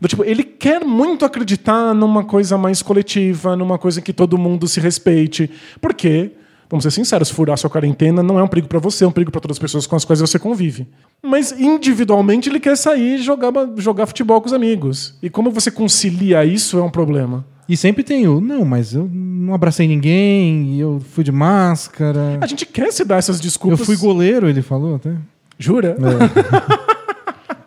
Do 0.00 0.06
tipo, 0.08 0.24
ele 0.24 0.44
quer 0.44 0.84
muito 0.84 1.24
acreditar 1.24 1.94
numa 1.94 2.24
coisa 2.24 2.56
mais 2.56 2.82
coletiva, 2.82 3.56
numa 3.56 3.78
coisa 3.78 4.00
que 4.00 4.12
todo 4.12 4.38
mundo 4.38 4.68
se 4.68 4.80
respeite. 4.80 5.50
Porque 5.80 6.32
Vamos 6.70 6.82
ser 6.84 6.90
sinceros, 6.90 7.30
furar 7.30 7.56
sua 7.56 7.70
quarentena 7.70 8.22
não 8.22 8.38
é 8.38 8.42
um 8.42 8.46
perigo 8.48 8.68
pra 8.68 8.78
você, 8.78 9.02
é 9.02 9.08
um 9.08 9.10
perigo 9.10 9.32
pra 9.32 9.40
todas 9.40 9.56
as 9.56 9.58
pessoas 9.58 9.86
com 9.86 9.96
as 9.96 10.04
quais 10.04 10.20
você 10.20 10.38
convive. 10.38 10.86
Mas 11.22 11.50
individualmente 11.58 12.48
ele 12.50 12.60
quer 12.60 12.76
sair 12.76 13.14
e 13.14 13.22
jogar, 13.22 13.50
jogar 13.78 14.06
futebol 14.06 14.38
com 14.40 14.48
os 14.48 14.52
amigos. 14.52 15.14
E 15.22 15.30
como 15.30 15.50
você 15.50 15.70
concilia 15.70 16.44
isso 16.44 16.78
é 16.78 16.82
um 16.82 16.90
problema. 16.90 17.46
E 17.66 17.74
sempre 17.76 18.04
tem 18.04 18.28
o, 18.28 18.38
não, 18.40 18.66
mas 18.66 18.94
eu 18.94 19.08
não 19.10 19.54
abracei 19.54 19.88
ninguém, 19.88 20.78
eu 20.78 21.00
fui 21.12 21.24
de 21.24 21.32
máscara. 21.32 22.38
A 22.40 22.46
gente 22.46 22.66
quer 22.66 22.92
se 22.92 23.02
dar 23.02 23.16
essas 23.16 23.36
Eu 23.36 23.42
desculpas. 23.42 23.80
fui 23.86 23.96
goleiro, 23.96 24.46
ele 24.46 24.60
falou 24.60 24.96
até. 24.96 25.14
Jura? 25.58 25.96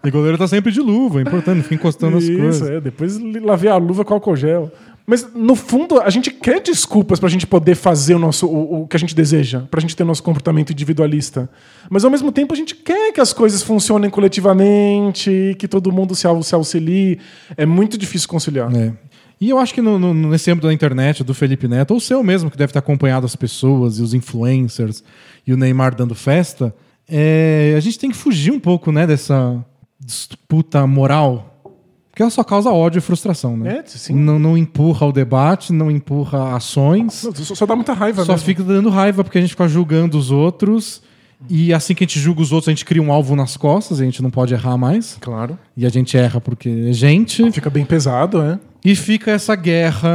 E 0.03 0.09
goleiro 0.11 0.37
tá 0.37 0.47
sempre 0.47 0.71
de 0.71 0.79
luva, 0.81 1.19
é 1.19 1.21
importante, 1.21 1.57
não 1.57 1.63
fica 1.63 1.75
encostando 1.75 2.17
as 2.17 2.23
Isso, 2.23 2.37
coisas. 2.39 2.69
é. 2.69 2.81
Depois 2.81 3.19
lavei 3.19 3.69
a 3.69 3.77
luva 3.77 4.03
com 4.03 4.13
álcool 4.13 4.35
gel. 4.35 4.71
Mas, 5.05 5.27
no 5.35 5.55
fundo, 5.55 5.99
a 5.99 6.09
gente 6.09 6.29
quer 6.31 6.61
desculpas 6.61 7.19
pra 7.19 7.27
gente 7.27 7.45
poder 7.45 7.75
fazer 7.75 8.15
o, 8.15 8.19
nosso, 8.19 8.47
o, 8.47 8.83
o 8.83 8.87
que 8.87 8.95
a 8.95 8.99
gente 8.99 9.15
deseja, 9.15 9.61
pra 9.69 9.81
gente 9.81 9.95
ter 9.95 10.03
nosso 10.03 10.21
comportamento 10.23 10.71
individualista. 10.71 11.49
Mas, 11.89 12.05
ao 12.05 12.11
mesmo 12.11 12.31
tempo, 12.31 12.53
a 12.53 12.55
gente 12.57 12.75
quer 12.75 13.11
que 13.11 13.19
as 13.19 13.33
coisas 13.33 13.61
funcionem 13.63 14.09
coletivamente, 14.09 15.55
que 15.57 15.67
todo 15.67 15.91
mundo 15.91 16.15
se, 16.15 16.27
se 16.43 16.55
auxilie. 16.55 17.19
É 17.57 17.65
muito 17.65 17.97
difícil 17.97 18.27
conciliar. 18.29 18.73
É. 18.75 18.93
E 19.39 19.49
eu 19.49 19.57
acho 19.57 19.73
que 19.73 19.81
no- 19.81 19.97
no- 19.97 20.13
nesse 20.13 20.51
âmbito 20.51 20.67
da 20.67 20.73
internet, 20.73 21.23
do 21.23 21.33
Felipe 21.33 21.67
Neto, 21.67 21.91
ou 21.91 21.97
o 21.97 22.01
seu 22.01 22.23
mesmo, 22.23 22.49
que 22.51 22.57
deve 22.57 22.71
ter 22.71 22.79
acompanhado 22.79 23.25
as 23.25 23.35
pessoas 23.35 23.97
e 23.97 24.03
os 24.03 24.13
influencers 24.13 25.03
e 25.45 25.51
o 25.53 25.57
Neymar 25.57 25.95
dando 25.95 26.13
festa, 26.13 26.73
é, 27.09 27.73
a 27.75 27.79
gente 27.79 27.97
tem 27.97 28.11
que 28.11 28.15
fugir 28.17 28.51
um 28.51 28.59
pouco 28.59 28.91
né, 28.91 29.07
dessa 29.07 29.65
disputa 30.03 30.85
moral. 30.85 31.47
Porque 32.09 32.21
ela 32.21 32.31
só 32.31 32.43
causa 32.43 32.69
ódio 32.71 32.99
e 32.99 33.01
frustração, 33.01 33.55
né? 33.55 33.77
É, 33.77 33.83
sim. 33.85 34.13
Não, 34.13 34.37
não 34.37 34.57
empurra 34.57 35.07
o 35.07 35.11
debate, 35.13 35.71
não 35.71 35.89
empurra 35.89 36.55
ações. 36.55 37.23
Não, 37.23 37.33
Só, 37.33 37.55
só 37.55 37.65
dá 37.65 37.73
muita 37.75 37.93
raiva 37.93 38.25
Só 38.25 38.33
mesmo. 38.33 38.45
fica 38.45 38.63
dando 38.63 38.89
raiva 38.89 39.23
porque 39.23 39.37
a 39.37 39.41
gente 39.41 39.51
fica 39.51 39.67
julgando 39.67 40.17
os 40.17 40.29
outros. 40.29 41.01
E 41.49 41.73
assim 41.73 41.95
que 41.95 42.03
a 42.03 42.05
gente 42.07 42.19
julga 42.19 42.41
os 42.41 42.51
outros, 42.51 42.67
a 42.67 42.71
gente 42.71 42.85
cria 42.85 43.01
um 43.01 43.11
alvo 43.11 43.35
nas 43.35 43.57
costas, 43.57 43.99
e 43.99 44.03
a 44.03 44.05
gente 44.05 44.21
não 44.21 44.29
pode 44.29 44.53
errar 44.53 44.77
mais. 44.77 45.17
Claro. 45.19 45.57
E 45.75 45.85
a 45.85 45.89
gente 45.89 46.15
erra 46.15 46.39
porque 46.39 46.87
é 46.89 46.93
gente. 46.93 47.49
Fica 47.51 47.69
bem 47.69 47.83
pesado, 47.83 48.41
é. 48.41 48.59
E 48.83 48.95
fica 48.95 49.31
essa 49.31 49.55
guerra 49.55 50.09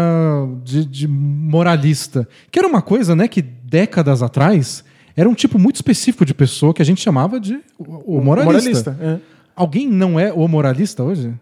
de, 0.63 0.85
de 0.85 1.09
moralista. 1.09 2.29
Que 2.51 2.59
era 2.59 2.69
uma 2.69 2.83
coisa, 2.83 3.17
né, 3.17 3.27
que 3.27 3.43
décadas 3.43 4.23
atrás 4.23 4.85
era 5.17 5.29
um 5.29 5.35
tipo 5.35 5.59
muito 5.59 5.77
específico 5.77 6.25
de 6.25 6.35
pessoa 6.35 6.75
que 6.75 6.83
a 6.83 6.85
gente 6.85 7.01
chamava 7.01 7.41
de 7.41 7.59
o 7.79 8.19
o 8.19 8.25
moralista. 8.25 8.97
é. 9.01 9.19
Alguém 9.57 9.89
não 9.89 10.21
é 10.21 10.33
o 10.33 10.47
moralista 10.47 11.03
hoje? 11.03 11.33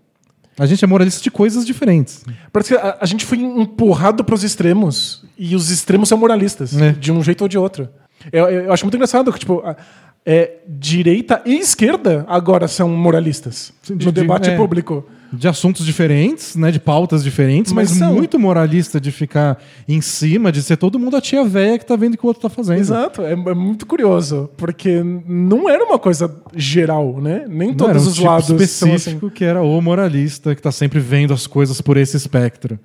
A 0.56 0.66
gente 0.66 0.84
é 0.84 0.86
moralista 0.86 1.20
de 1.20 1.30
coisas 1.32 1.66
diferentes. 1.66 2.24
Parece 2.52 2.74
que 2.74 2.80
a, 2.80 2.96
a 3.00 3.06
gente 3.06 3.24
foi 3.24 3.38
empurrado 3.38 4.22
pros 4.22 4.44
extremos 4.44 5.24
e 5.36 5.56
os 5.56 5.68
extremos 5.68 6.08
são 6.08 6.16
moralistas, 6.16 6.76
É. 6.80 6.92
de 6.92 7.10
um 7.10 7.20
jeito 7.22 7.42
ou 7.42 7.48
de 7.48 7.58
outro. 7.58 7.88
Eu, 8.32 8.44
eu 8.48 8.72
acho 8.72 8.84
muito 8.84 8.94
engraçado 8.94 9.32
que, 9.32 9.38
tipo, 9.40 9.60
a- 9.66 9.76
é, 10.24 10.52
direita 10.68 11.42
e 11.44 11.56
esquerda 11.56 12.24
agora 12.28 12.68
são 12.68 12.88
moralistas 12.88 13.72
De- 13.82 13.92
no 13.92 13.98
de- 13.98 14.12
debate 14.12 14.48
é. 14.48 14.56
público. 14.56 15.04
De 15.32 15.48
assuntos 15.48 15.84
diferentes, 15.84 16.54
né, 16.54 16.70
de 16.70 16.78
pautas 16.78 17.24
diferentes, 17.24 17.72
mas, 17.72 17.90
Mas 17.90 17.98
são. 17.98 18.14
muito 18.14 18.38
moralista 18.38 19.00
de 19.00 19.10
ficar 19.10 19.60
em 19.88 20.00
cima, 20.00 20.52
de 20.52 20.62
ser 20.62 20.76
todo 20.76 20.98
mundo 20.98 21.16
a 21.16 21.20
tia 21.20 21.44
véia 21.44 21.76
que 21.78 21.84
tá 21.84 21.96
vendo 21.96 22.14
o 22.14 22.18
que 22.18 22.24
o 22.24 22.28
outro 22.28 22.42
tá 22.42 22.48
fazendo. 22.48 22.78
Exato, 22.78 23.22
é, 23.22 23.32
é 23.32 23.54
muito 23.54 23.84
curioso, 23.84 24.48
porque 24.56 25.02
não 25.02 25.68
era 25.68 25.84
uma 25.84 25.98
coisa 25.98 26.32
geral, 26.54 27.20
né? 27.20 27.46
Nem 27.48 27.68
Não, 27.68 27.74
todos 27.76 27.90
era 27.90 27.98
um 27.98 28.06
os 28.08 28.14
tipo 28.14 28.26
lados 28.26 28.46
são 28.46 28.56
assim. 28.56 28.64
específico 28.64 29.30
que 29.30 29.44
era 29.44 29.60
o 29.60 29.80
moralista 29.80 30.54
que 30.54 30.62
tá 30.62 30.70
sempre 30.70 31.00
vendo 31.00 31.34
as 31.34 31.46
coisas 31.48 31.80
por 31.80 31.96
esse 31.96 32.16
espectro. 32.16 32.78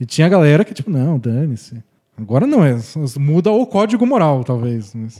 E 0.00 0.06
tinha 0.06 0.28
galera 0.28 0.64
que, 0.64 0.72
tipo, 0.74 0.90
não, 0.90 1.18
dane-se. 1.18 1.76
Agora 2.16 2.46
não 2.46 2.64
é. 2.64 2.76
Muda 3.18 3.50
o 3.50 3.66
código 3.66 4.06
moral, 4.06 4.44
talvez. 4.44 4.92
mas- 4.94 5.18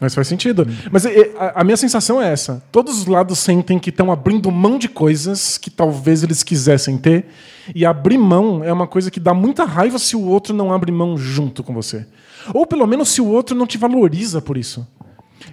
Mas 0.00 0.14
faz 0.14 0.26
sentido. 0.26 0.66
Mas 0.90 1.04
é, 1.04 1.30
a, 1.38 1.60
a 1.60 1.64
minha 1.64 1.76
sensação 1.76 2.20
é 2.20 2.32
essa. 2.32 2.62
Todos 2.72 2.98
os 2.98 3.06
lados 3.06 3.38
sentem 3.38 3.78
que 3.78 3.90
estão 3.90 4.10
abrindo 4.10 4.50
mão 4.50 4.78
de 4.78 4.88
coisas 4.88 5.58
que 5.58 5.70
talvez 5.70 6.22
eles 6.22 6.42
quisessem 6.42 6.96
ter. 6.96 7.26
E 7.74 7.84
abrir 7.86 8.18
mão 8.18 8.64
é 8.64 8.72
uma 8.72 8.86
coisa 8.86 9.10
que 9.10 9.20
dá 9.20 9.32
muita 9.34 9.64
raiva 9.64 9.98
se 9.98 10.16
o 10.16 10.22
outro 10.24 10.54
não 10.54 10.72
abre 10.72 10.90
mão 10.90 11.16
junto 11.16 11.62
com 11.62 11.72
você. 11.74 12.06
Ou 12.54 12.66
pelo 12.66 12.86
menos 12.86 13.10
se 13.10 13.20
o 13.20 13.26
outro 13.26 13.54
não 13.54 13.66
te 13.66 13.78
valoriza 13.78 14.40
por 14.40 14.56
isso. 14.56 14.86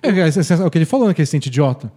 É, 0.02 0.10
é, 0.10 0.20
é, 0.22 0.62
é 0.62 0.66
o 0.66 0.72
que 0.72 0.78
ele 0.78 0.86
falou, 0.86 1.08
né? 1.08 1.14
Que 1.14 1.22
ele 1.22 1.26
se 1.28 1.32
sente 1.32 1.50
idiota. 1.50 1.92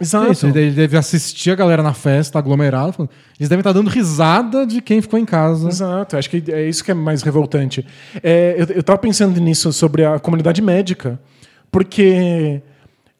Exato. 0.00 0.28
É 0.28 0.30
isso, 0.30 0.46
ele 0.46 0.52
deve- 0.52 0.66
ele 0.66 0.76
deve 0.76 0.96
assistir 0.96 1.50
a 1.50 1.56
galera 1.56 1.82
na 1.82 1.92
festa, 1.92 2.38
aglomerada. 2.38 2.92
falando- 2.92 3.10
Eles 3.40 3.48
devem 3.48 3.60
estar 3.60 3.72
dando 3.72 3.90
risada 3.90 4.64
de 4.64 4.80
quem 4.80 5.00
ficou 5.02 5.18
em 5.18 5.24
casa. 5.24 5.68
Exato, 5.68 6.16
acho 6.16 6.30
que 6.30 6.44
é 6.52 6.68
isso 6.68 6.84
que 6.84 6.90
é 6.92 6.94
mais 6.94 7.22
revoltante. 7.22 7.84
É, 8.22 8.54
eu, 8.58 8.76
eu 8.76 8.82
tava 8.84 8.98
pensando 8.98 9.40
nisso 9.40 9.72
sobre 9.72 10.04
a 10.04 10.20
comunidade 10.20 10.62
médica, 10.62 11.18
porque 11.70 12.62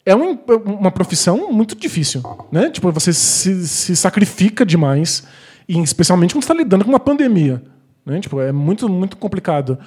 é 0.05 0.15
um- 0.15 0.39
uma 0.65 0.91
profissão 0.91 1.53
muito 1.53 1.75
difícil, 1.77 2.23
né? 2.51 2.71
Tipo, 2.71 2.91
você 2.93 3.13
se, 3.13 3.67
se 3.67 3.95
sacrifica 3.97 4.65
demais, 4.65 5.23
e 5.69 5.79
especialmente 5.81 6.35
quando 6.35 6.43
está 6.45 6.55
lidando 6.55 6.85
com 6.85 6.91
uma 6.91 7.01
pandemia, 7.01 7.63
né? 8.07 8.21
Tipo, 8.21 8.41
é 8.41 8.51
muito 8.53 8.89
muito 8.89 9.17
complicado. 9.17 9.79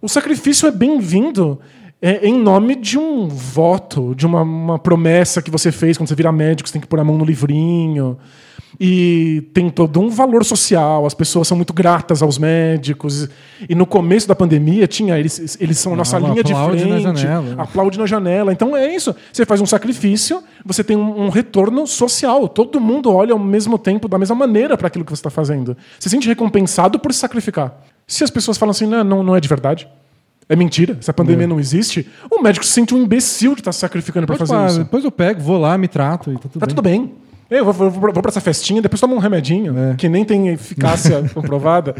O 0.00 0.08
sacrifício 0.08 0.66
é 0.66 0.70
bem-vindo 0.70 1.60
é, 2.00 2.26
em 2.26 2.38
nome 2.38 2.74
de 2.76 2.98
um 2.98 3.28
voto, 3.28 4.14
de 4.14 4.26
uma, 4.26 4.42
uma 4.42 4.78
promessa 4.78 5.40
que 5.42 5.50
você 5.50 5.70
fez 5.72 5.96
quando 5.96 6.08
você 6.08 6.14
vira 6.14 6.30
médico, 6.32 6.68
você 6.68 6.72
tem 6.74 6.80
que 6.80 6.86
pôr 6.88 7.00
a 7.00 7.04
mão 7.04 7.16
no 7.18 7.24
livrinho. 7.24 8.18
E 8.78 9.48
tem 9.54 9.70
todo 9.70 9.98
um 10.00 10.10
valor 10.10 10.44
social, 10.44 11.06
as 11.06 11.14
pessoas 11.14 11.48
são 11.48 11.56
muito 11.56 11.72
gratas 11.72 12.20
aos 12.22 12.36
médicos. 12.36 13.26
E 13.68 13.74
no 13.74 13.86
começo 13.86 14.28
da 14.28 14.34
pandemia 14.34 14.86
tinha, 14.86 15.18
eles, 15.18 15.56
eles 15.58 15.78
são 15.78 15.94
a 15.94 15.96
nossa 15.96 16.16
Ah, 16.18 16.20
linha 16.20 16.44
de 16.44 16.52
aplaude 16.52 16.84
na 16.84 17.00
frente, 17.00 17.20
janela. 17.20 17.54
aplaude 17.62 17.98
na 17.98 18.06
janela. 18.06 18.52
Então 18.52 18.76
é 18.76 18.94
isso. 18.94 19.16
Você 19.32 19.46
faz 19.46 19.60
um 19.62 19.66
sacrifício, 19.66 20.42
você 20.64 20.84
tem 20.84 20.94
um, 20.96 21.22
um 21.24 21.28
retorno 21.30 21.86
social. 21.86 22.48
Todo 22.48 22.78
mundo 22.78 23.10
olha 23.10 23.32
ao 23.32 23.38
mesmo 23.38 23.78
tempo, 23.78 24.08
da 24.08 24.18
mesma 24.18 24.34
maneira 24.36 24.76
para 24.76 24.88
aquilo 24.88 25.04
que 25.06 25.10
você 25.10 25.20
está 25.20 25.30
fazendo. 25.30 25.74
Você 25.98 26.08
se 26.08 26.10
sente 26.10 26.28
recompensado 26.28 26.98
por 26.98 27.14
se 27.14 27.20
sacrificar. 27.20 27.74
Se 28.06 28.22
as 28.24 28.30
pessoas 28.30 28.58
falam 28.58 28.72
assim, 28.72 28.86
não, 28.86 29.02
não, 29.02 29.22
não 29.22 29.34
é 29.36 29.40
de 29.40 29.48
verdade. 29.48 29.88
É 30.48 30.54
mentira, 30.54 30.96
essa 31.00 31.12
pandemia 31.14 31.46
não 31.46 31.58
existe. 31.58 32.06
O 32.30 32.40
médico 32.42 32.64
se 32.64 32.72
sente 32.72 32.94
um 32.94 32.98
imbecil 33.02 33.54
de 33.54 33.62
estar 33.62 33.72
se 33.72 33.80
sacrificando 33.80 34.26
para 34.28 34.36
fazer 34.36 34.66
isso. 34.66 34.78
Depois 34.80 35.02
eu 35.02 35.10
pego, 35.10 35.40
vou 35.40 35.58
lá, 35.58 35.76
me 35.78 35.88
trato 35.88 36.30
e 36.30 36.34
tá 36.34 36.40
tudo 36.48 36.60
Tá 36.60 36.66
bem. 36.66 36.68
tudo 36.74 36.82
bem. 36.82 37.14
Eu 37.50 37.64
vou, 37.64 37.72
vou, 37.72 37.90
vou 37.90 38.12
pra 38.22 38.28
essa 38.28 38.40
festinha, 38.40 38.82
depois 38.82 39.00
tomo 39.00 39.14
um 39.14 39.18
remedinho, 39.18 39.76
É. 39.78 39.94
que 39.94 40.08
nem 40.08 40.24
tem 40.24 40.48
eficácia 40.48 41.22
comprovada. 41.32 41.94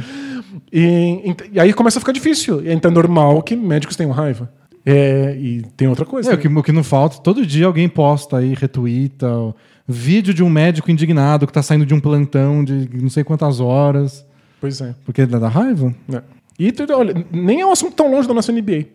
E, 0.73 1.35
e 1.53 1.61
aí 1.61 1.73
começa 1.73 1.99
a 1.99 2.01
ficar 2.01 2.13
difícil. 2.13 2.63
Então 2.71 2.91
é 2.91 2.95
normal 2.95 3.43
que 3.43 3.55
médicos 3.55 3.97
tenham 3.97 4.13
raiva. 4.13 4.51
É, 4.85 5.37
e 5.37 5.63
tem 5.77 5.89
outra 5.89 6.05
coisa. 6.05 6.31
É, 6.31 6.35
o 6.35 6.39
que, 6.39 6.49
o 6.49 6.63
que 6.63 6.73
não 6.73 6.85
falta, 6.85 7.19
todo 7.19 7.45
dia 7.45 7.67
alguém 7.67 7.89
posta 7.89 8.39
aí, 8.39 8.55
retuita, 8.55 9.29
ó, 9.29 9.53
vídeo 9.87 10.33
de 10.33 10.43
um 10.45 10.49
médico 10.49 10.91
indignado 10.91 11.47
que 11.47 11.53
tá 11.53 11.63
saindo 11.63 11.85
de 11.87 11.93
um 11.95 12.01
plantão 12.01 12.65
de 12.65 12.89
não 13.01 13.09
sei 13.11 13.25
quantas 13.25 13.61
horas. 13.61 14.25
Pois 14.61 14.81
é. 14.81 14.95
Porque 15.05 15.27
dá 15.27 15.39
dá 15.39 15.49
raiva. 15.49 15.95
É. 16.13 16.23
E 16.59 16.73
olha, 16.95 17.25
nem 17.31 17.61
é 17.61 17.67
um 17.67 17.73
assunto 17.73 17.95
tão 17.95 18.11
longe 18.11 18.27
da 18.27 18.35
nossa 18.35 18.51
NBA. 18.51 18.87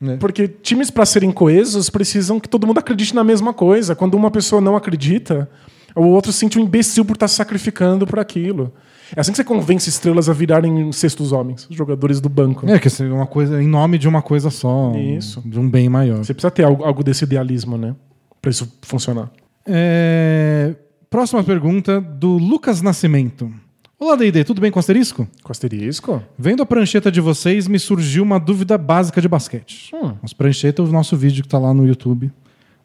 É. 0.00 0.16
Porque 0.18 0.46
times, 0.46 0.90
para 0.90 1.06
serem 1.06 1.32
coesos, 1.32 1.90
precisam 1.90 2.38
que 2.38 2.48
todo 2.48 2.66
mundo 2.66 2.78
acredite 2.78 3.14
na 3.14 3.24
mesma 3.24 3.52
coisa. 3.52 3.94
Quando 3.96 4.14
uma 4.14 4.30
pessoa 4.30 4.60
não 4.60 4.76
acredita, 4.76 5.48
o 5.94 6.06
outro 6.06 6.32
se 6.32 6.38
sente 6.38 6.58
um 6.58 6.62
imbecil 6.62 7.04
por 7.04 7.14
estar 7.14 7.28
se 7.28 7.34
sacrificando 7.34 8.06
por 8.06 8.18
aquilo. 8.18 8.72
É 9.16 9.20
assim 9.20 9.32
que 9.32 9.36
você 9.36 9.44
convence 9.44 9.88
estrelas 9.88 10.28
a 10.28 10.32
virarem 10.32 10.92
sextos 10.92 11.32
homens, 11.32 11.66
jogadores 11.70 12.20
do 12.20 12.28
banco. 12.28 12.68
É, 12.68 12.78
que 12.78 12.88
é 12.88 13.06
uma 13.06 13.26
coisa 13.26 13.62
em 13.62 13.66
nome 13.66 13.96
de 13.96 14.06
uma 14.06 14.20
coisa 14.20 14.50
só. 14.50 14.92
Isso. 14.94 15.42
De 15.46 15.58
um 15.58 15.68
bem 15.68 15.88
maior. 15.88 16.18
Você 16.18 16.34
precisa 16.34 16.50
ter 16.50 16.64
algo, 16.64 16.84
algo 16.84 17.02
desse 17.02 17.24
idealismo, 17.24 17.78
né? 17.78 17.96
Pra 18.40 18.50
isso 18.50 18.70
funcionar. 18.82 19.30
É, 19.66 20.74
Próxima 21.10 21.42
pergunta 21.42 22.02
do 22.02 22.36
Lucas 22.36 22.82
Nascimento. 22.82 23.50
Olá, 23.98 24.14
D&D, 24.14 24.44
tudo 24.44 24.60
bem 24.60 24.70
com 24.70 24.78
asterisco? 24.78 25.26
Com 25.42 25.50
asterisco? 25.50 26.22
Vendo 26.38 26.62
a 26.62 26.66
prancheta 26.66 27.10
de 27.10 27.18
vocês, 27.18 27.66
me 27.66 27.78
surgiu 27.78 28.22
uma 28.22 28.38
dúvida 28.38 28.76
básica 28.76 29.18
de 29.18 29.26
basquete. 29.26 29.90
Hum. 29.94 30.12
As 30.22 30.34
pranchetas 30.34 30.84
é 30.84 30.88
o 30.90 30.92
nosso 30.92 31.16
vídeo 31.16 31.42
que 31.42 31.48
tá 31.48 31.58
lá 31.58 31.72
no 31.72 31.86
YouTube. 31.86 32.30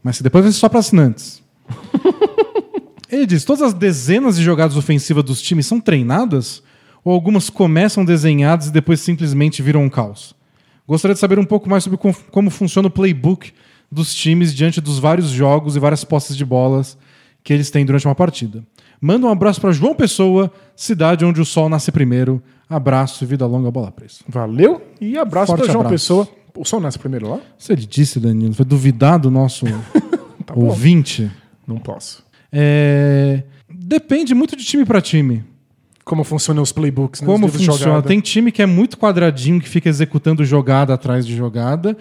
Mas 0.02 0.22
depois 0.22 0.46
vai 0.46 0.54
ser 0.54 0.58
só 0.60 0.70
para 0.70 0.80
assinantes. 0.80 1.44
Ele 3.14 3.26
diz: 3.26 3.44
todas 3.46 3.62
as 3.62 3.74
dezenas 3.74 4.38
de 4.38 4.44
jogadas 4.44 4.76
ofensivas 4.78 5.24
dos 5.24 5.42
times 5.42 5.66
são 5.68 5.80
treinadas? 5.80 6.62
Ou 7.04 7.14
algumas 7.14 7.50
começam 7.50 8.06
desenhadas 8.06 8.68
e 8.68 8.72
depois 8.72 9.02
simplesmente 9.02 9.62
viram 9.62 9.84
um 9.84 9.90
caos? 9.90 10.34
Gostaria 10.88 11.14
de 11.14 11.20
saber 11.20 11.38
um 11.38 11.44
pouco 11.44 11.70
mais 11.70 11.84
sobre 11.84 11.98
com- 11.98 12.14
como 12.32 12.50
funciona 12.50 12.88
o 12.88 12.92
playbook 12.92 13.52
dos 13.92 14.14
times 14.16 14.54
diante 14.54 14.80
dos 14.80 15.00
vários 15.00 15.28
jogos 15.30 15.76
e 15.76 15.80
várias 15.80 16.04
posses 16.04 16.36
de 16.36 16.46
bolas 16.46 16.98
que 17.44 17.52
eles 17.54 17.70
têm 17.70 17.86
durante 17.86 18.08
uma 18.08 18.16
partida. 18.16 18.64
Manda 19.02 19.28
um 19.28 19.30
abraço 19.30 19.60
para 19.60 19.74
João 19.74 19.94
Pessoa, 19.94 20.50
cidade 20.78 21.26
onde 21.26 21.42
o 21.42 21.46
sol 21.46 21.68
nasce 21.68 21.92
primeiro. 21.92 22.42
Abraço 22.70 23.24
e 23.26 23.28
vida 23.28 23.46
longa, 23.46 23.70
bola 23.70 23.92
presa. 23.92 24.20
Valeu 24.28 24.82
e 25.02 25.18
abraço 25.18 25.54
pra 25.54 25.66
João 25.66 25.82
abraço. 25.86 25.94
Pessoa. 25.94 26.28
O 26.56 26.64
Sol 26.64 26.80
nasce 26.80 26.98
primeiro 27.00 27.28
lá? 27.30 27.40
Ele 27.68 27.86
disse, 27.86 28.20
Danilo, 28.20 28.54
foi 28.54 28.64
duvidar 28.64 29.20
do 29.20 29.30
nosso 29.32 29.66
Tá 30.46 30.54
ouvinte. 30.56 31.30
Não 31.68 31.78
posso. 31.78 32.24
É, 32.54 33.44
Depende 33.86 34.34
muito 34.34 34.56
de 34.56 34.64
time 34.64 34.86
para 34.86 35.02
time. 35.02 35.44
Como 36.06 36.24
funcionam 36.24 36.64
os 36.64 36.72
playbooks, 36.72 37.22
né? 37.22 37.28
como 37.28 37.48
funciona. 37.48 38.02
Tem 38.02 38.20
time 38.20 38.52
que 38.52 38.62
é 38.62 38.66
muito 38.66 38.98
quadradinho, 38.98 39.60
que 39.60 39.68
fica 39.68 39.90
executando 39.90 40.46
jogada 40.46 40.94
atrás 40.94 41.26
de 41.26 41.36
jogada. 41.36 41.98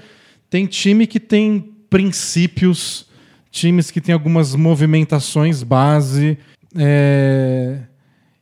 Tem 0.48 0.66
time 0.66 1.06
que 1.06 1.18
tem 1.18 1.72
princípios, 1.88 3.06
times 3.50 3.90
que 3.90 4.00
tem 4.00 4.12
algumas 4.12 4.54
movimentações 4.54 5.62
base. 5.62 6.38
É, 6.76 7.78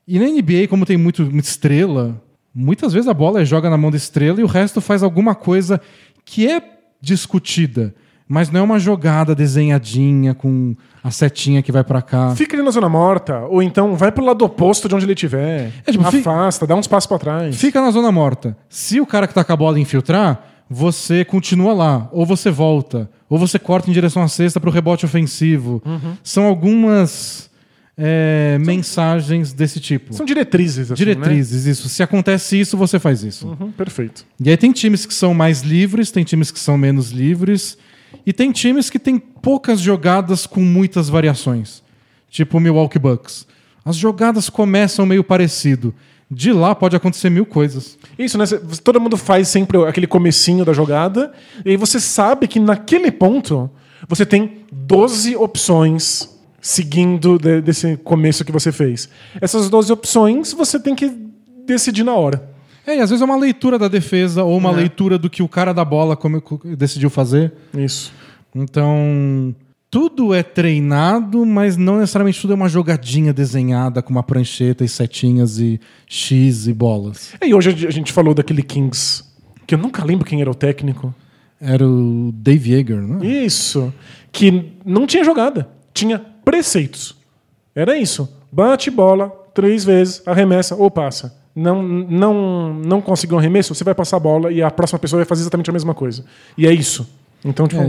E 0.07 0.19
na 0.19 0.27
NBA, 0.27 0.69
como 0.69 0.85
tem 0.85 0.97
muito, 0.97 1.23
muita 1.25 1.49
estrela, 1.49 2.23
muitas 2.55 2.93
vezes 2.93 3.09
a 3.09 3.15
bola 3.15 3.43
é 3.43 3.45
joga 3.45 3.71
na 3.71 3.77
mão 3.77 3.91
da 3.91 3.97
estrela 3.97 4.41
e 4.41 4.45
o 4.45 4.49
resto 4.49 4.81
faz 4.81 5.03
alguma 5.03 5.35
coisa 5.35 5.81
que 6.25 6.47
é 6.47 6.63
discutida. 7.01 7.95
Mas 8.33 8.49
não 8.49 8.61
é 8.61 8.63
uma 8.63 8.79
jogada 8.79 9.35
desenhadinha 9.35 10.35
com 10.35 10.77
a 11.03 11.11
setinha 11.11 11.63
que 11.63 11.73
vai 11.73 11.83
pra 11.83 12.01
cá. 12.01 12.33
Fica 12.37 12.55
ali 12.55 12.65
na 12.65 12.71
zona 12.71 12.89
morta, 12.89 13.41
ou 13.47 13.61
então 13.61 13.97
vai 13.97 14.13
pro 14.13 14.25
lado 14.25 14.45
oposto 14.45 14.89
de 14.89 14.95
onde 14.95 15.05
ele 15.05 15.15
estiver. 15.15 15.73
É, 15.85 15.91
tipo, 15.91 16.07
Afasta, 16.07 16.65
dá 16.65 16.77
uns 16.77 16.87
passos 16.87 17.09
pra 17.09 17.19
trás. 17.19 17.57
Fica 17.57 17.81
na 17.81 17.91
zona 17.91 18.13
morta. 18.13 18.57
Se 18.69 19.01
o 19.01 19.07
cara 19.07 19.27
que 19.27 19.35
tá 19.35 19.43
com 19.43 19.53
a 19.53 19.57
bola 19.57 19.81
infiltrar, 19.81 20.47
você 20.71 21.25
continua 21.25 21.73
lá. 21.73 22.09
Ou 22.13 22.25
você 22.25 22.53
volta. 22.53 23.11
Ou 23.29 23.37
você 23.37 23.59
corta 23.59 23.91
em 23.91 23.93
direção 23.93 24.23
à 24.23 24.29
cesta 24.29 24.61
pro 24.61 24.71
rebote 24.71 25.05
ofensivo. 25.05 25.83
Uhum. 25.85 26.17
São 26.23 26.45
algumas 26.45 27.51
é, 27.99 28.59
mensagens 28.65 29.53
desse 29.53 29.81
tipo. 29.81 30.15
São 30.15 30.25
diretrizes, 30.25 30.93
assim, 30.93 30.95
Diretrizes, 31.05 31.67
isso. 31.67 31.89
Se 31.89 32.01
acontece 32.01 32.61
isso, 32.61 32.77
você 32.77 33.01
faz 33.01 33.25
isso. 33.25 33.49
Né? 33.49 33.57
Uhum, 33.59 33.73
perfeito. 33.73 34.25
E 34.41 34.49
aí 34.49 34.57
tem 34.57 34.71
times 34.71 35.05
que 35.05 35.15
são 35.15 35.35
mais 35.35 35.63
livres, 35.63 36.13
tem 36.13 36.23
times 36.23 36.53
que 36.53 36.61
são 36.61 36.79
menos 36.79 37.11
livres. 37.11 37.77
E 38.31 38.33
tem 38.33 38.53
times 38.53 38.89
que 38.89 38.99
têm 39.01 39.19
poucas 39.19 39.81
jogadas 39.81 40.47
com 40.47 40.61
muitas 40.61 41.09
variações. 41.09 41.83
Tipo 42.31 42.59
o 42.59 42.61
Milwaukee 42.61 42.97
Bucks. 42.97 43.45
As 43.85 43.97
jogadas 43.97 44.49
começam 44.49 45.05
meio 45.05 45.25
parecido. 45.25 45.93
De 46.31 46.53
lá 46.53 46.77
pode 46.77 46.95
acontecer 46.95 47.29
mil 47.29 47.45
coisas. 47.45 47.99
Isso, 48.17 48.39
né? 48.39 48.45
Todo 48.85 49.01
mundo 49.01 49.17
faz 49.17 49.49
sempre 49.49 49.83
aquele 49.85 50.07
comecinho 50.07 50.65
da 50.65 50.73
jogada, 50.73 51.33
e 51.65 51.71
aí 51.71 51.77
você 51.77 51.99
sabe 51.99 52.47
que 52.47 52.61
naquele 52.61 53.11
ponto 53.11 53.69
você 54.09 54.25
tem 54.25 54.59
12 54.71 55.35
opções 55.35 56.39
seguindo 56.61 57.37
de- 57.37 57.61
desse 57.61 57.97
começo 57.97 58.45
que 58.45 58.53
você 58.53 58.71
fez. 58.71 59.09
Essas 59.41 59.69
12 59.69 59.93
opções 59.93 60.53
você 60.53 60.79
tem 60.79 60.95
que 60.95 61.11
decidir 61.67 62.05
na 62.05 62.15
hora. 62.15 62.49
É, 62.91 62.97
e 62.99 63.01
às 63.01 63.11
vezes 63.11 63.23
é 63.23 63.25
uma 63.25 63.37
leitura 63.37 63.79
da 63.79 63.89
defesa 63.89 64.43
ou 64.45 64.57
uma 64.57 64.71
É. 64.71 64.77
leitura 64.77 65.19
do 65.19 65.29
que 65.31 65.43
o 65.43 65.49
cara 65.49 65.73
da 65.73 65.85
bola 65.85 66.17
come- 66.17 66.43
decidiu 66.77 67.11
fazer. 67.11 67.53
Isso. 67.75 68.13
Então, 68.55 69.55
tudo 69.91 70.33
é 70.35 70.43
treinado, 70.43 71.45
mas 71.45 71.77
não 71.77 71.99
necessariamente 71.99 72.41
tudo 72.41 72.53
é 72.53 72.57
uma 72.57 72.69
jogadinha 72.69 73.33
desenhada 73.33 74.03
com 74.03 74.11
uma 74.11 74.23
prancheta 74.23 74.85
e 74.85 74.89
setinhas 74.89 75.59
e 75.59 75.81
X 76.07 76.67
e 76.67 76.73
bolas. 76.73 77.33
E 77.43 77.55
hoje 77.55 77.71
a 77.87 77.91
gente 77.91 78.13
falou 78.13 78.35
daquele 78.35 78.63
Kings, 78.63 79.25
que 79.67 79.75
eu 79.75 79.79
nunca 79.79 80.05
lembro 80.05 80.25
quem 80.27 80.41
era 80.41 80.51
o 80.51 80.55
técnico. 80.55 81.15
Era 81.61 81.87
o 81.87 82.33
Dave 82.33 82.73
Yeager, 82.73 83.03
né? 83.03 83.27
Isso. 83.27 83.93
Que 84.33 84.73
não 84.85 85.07
tinha 85.07 85.23
jogada. 85.23 85.69
Tinha 85.93 86.19
preceitos. 86.45 87.17
Era 87.75 87.99
isso. 87.99 88.29
Bate 88.51 88.91
bola 88.91 89.29
três 89.55 89.85
vezes, 89.85 90.23
arremessa 90.27 90.75
ou 90.75 90.91
passa. 90.91 91.39
Não, 91.55 91.83
não, 91.83 92.75
não 92.75 93.01
conseguiu 93.01 93.37
um 93.37 93.39
arremesso, 93.41 93.75
você 93.75 93.83
vai 93.85 93.95
passar 93.95 94.17
a 94.17 94.21
bola 94.21 94.53
e 94.53 94.63
a 94.63 94.71
próxima 94.71 94.99
pessoa 94.99 95.19
vai 95.19 95.27
fazer 95.27 95.43
exatamente 95.43 95.69
a 95.69 95.73
mesma 95.73 95.95
coisa. 95.95 96.25
E 96.57 96.67
é 96.67 96.73
isso. 96.73 97.09
Então, 97.45 97.67
tipo, 97.67 97.83
É. 97.83 97.87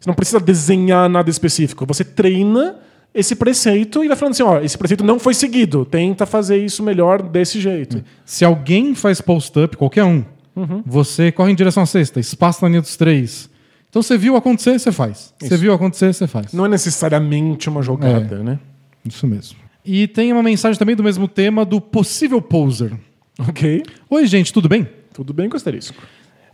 você 0.00 0.06
não 0.08 0.14
precisa 0.14 0.40
desenhar 0.40 1.08
nada 1.08 1.30
específico. 1.30 1.86
Você 1.86 2.02
treina 2.04 2.76
esse 3.14 3.36
preceito 3.36 4.02
e 4.02 4.08
vai 4.08 4.16
falando 4.16 4.32
assim: 4.32 4.42
ó, 4.42 4.60
esse 4.60 4.76
preceito 4.76 5.04
não 5.04 5.18
foi 5.20 5.32
seguido. 5.34 5.84
Tenta 5.84 6.26
fazer 6.26 6.56
isso 6.56 6.82
melhor 6.82 7.22
desse 7.22 7.60
jeito. 7.60 8.02
Se 8.24 8.44
alguém 8.44 8.94
faz 8.94 9.20
post-up, 9.20 9.76
qualquer 9.76 10.04
um, 10.04 10.24
Uhum. 10.56 10.82
você 10.86 11.30
corre 11.32 11.50
em 11.52 11.54
direção 11.54 11.82
à 11.82 11.86
cesta, 11.86 12.18
espaça 12.20 12.60
na 12.62 12.68
linha 12.68 12.80
dos 12.80 12.96
três. 12.96 13.48
Então 13.90 14.02
você 14.02 14.16
viu 14.18 14.34
acontecer, 14.36 14.78
você 14.78 14.90
faz. 14.90 15.32
Você 15.40 15.56
viu 15.56 15.72
acontecer, 15.72 16.12
você 16.12 16.26
faz. 16.26 16.52
Não 16.52 16.64
é 16.66 16.68
necessariamente 16.68 17.68
uma 17.68 17.80
jogada, 17.82 18.42
né? 18.42 18.58
Isso 19.04 19.24
mesmo. 19.26 19.56
E 19.84 20.08
tem 20.08 20.32
uma 20.32 20.42
mensagem 20.42 20.78
também 20.78 20.96
do 20.96 21.02
mesmo 21.02 21.28
tema 21.28 21.64
do 21.64 21.80
possível 21.80 22.40
poser. 22.40 22.92
Ok. 23.38 23.82
Oi, 24.08 24.26
gente, 24.26 24.52
tudo 24.52 24.68
bem? 24.68 24.88
Tudo 25.12 25.34
bem 25.34 25.48
com 25.48 25.56
asterisco. 25.56 25.96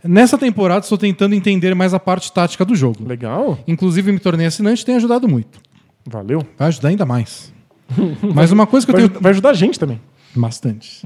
Nessa 0.03 0.37
temporada 0.37 0.83
estou 0.83 0.97
tentando 0.97 1.35
entender 1.35 1.73
mais 1.75 1.93
a 1.93 1.99
parte 1.99 2.31
tática 2.31 2.65
do 2.65 2.75
jogo. 2.75 3.07
Legal. 3.07 3.57
Inclusive 3.67 4.11
me 4.11 4.19
tornei 4.19 4.47
assinante 4.47 4.81
e 4.81 4.85
tem 4.85 4.95
ajudado 4.95 5.27
muito. 5.27 5.59
Valeu. 6.05 6.45
Vai 6.57 6.67
ajudar 6.69 6.89
ainda 6.89 7.05
mais. 7.05 7.53
Mas 8.33 8.51
uma 8.51 8.65
coisa 8.65 8.85
que 8.85 8.91
eu 8.91 8.97
Vai, 8.97 9.07
tenho 9.07 9.21
vai 9.21 9.31
ajudar 9.31 9.51
a 9.51 9.53
gente 9.53 9.79
também. 9.79 10.01
Bastante. 10.35 11.05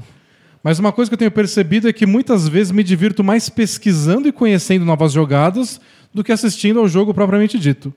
Mas 0.64 0.78
uma 0.78 0.90
coisa 0.90 1.10
que 1.10 1.14
eu 1.14 1.18
tenho 1.18 1.30
percebido 1.30 1.88
é 1.88 1.92
que 1.92 2.06
muitas 2.06 2.48
vezes 2.48 2.72
me 2.72 2.82
divirto 2.82 3.22
mais 3.22 3.48
pesquisando 3.48 4.26
e 4.26 4.32
conhecendo 4.32 4.84
novas 4.84 5.12
jogadas 5.12 5.80
do 6.12 6.24
que 6.24 6.32
assistindo 6.32 6.80
ao 6.80 6.88
jogo 6.88 7.14
propriamente 7.14 7.58
dito. 7.58 7.94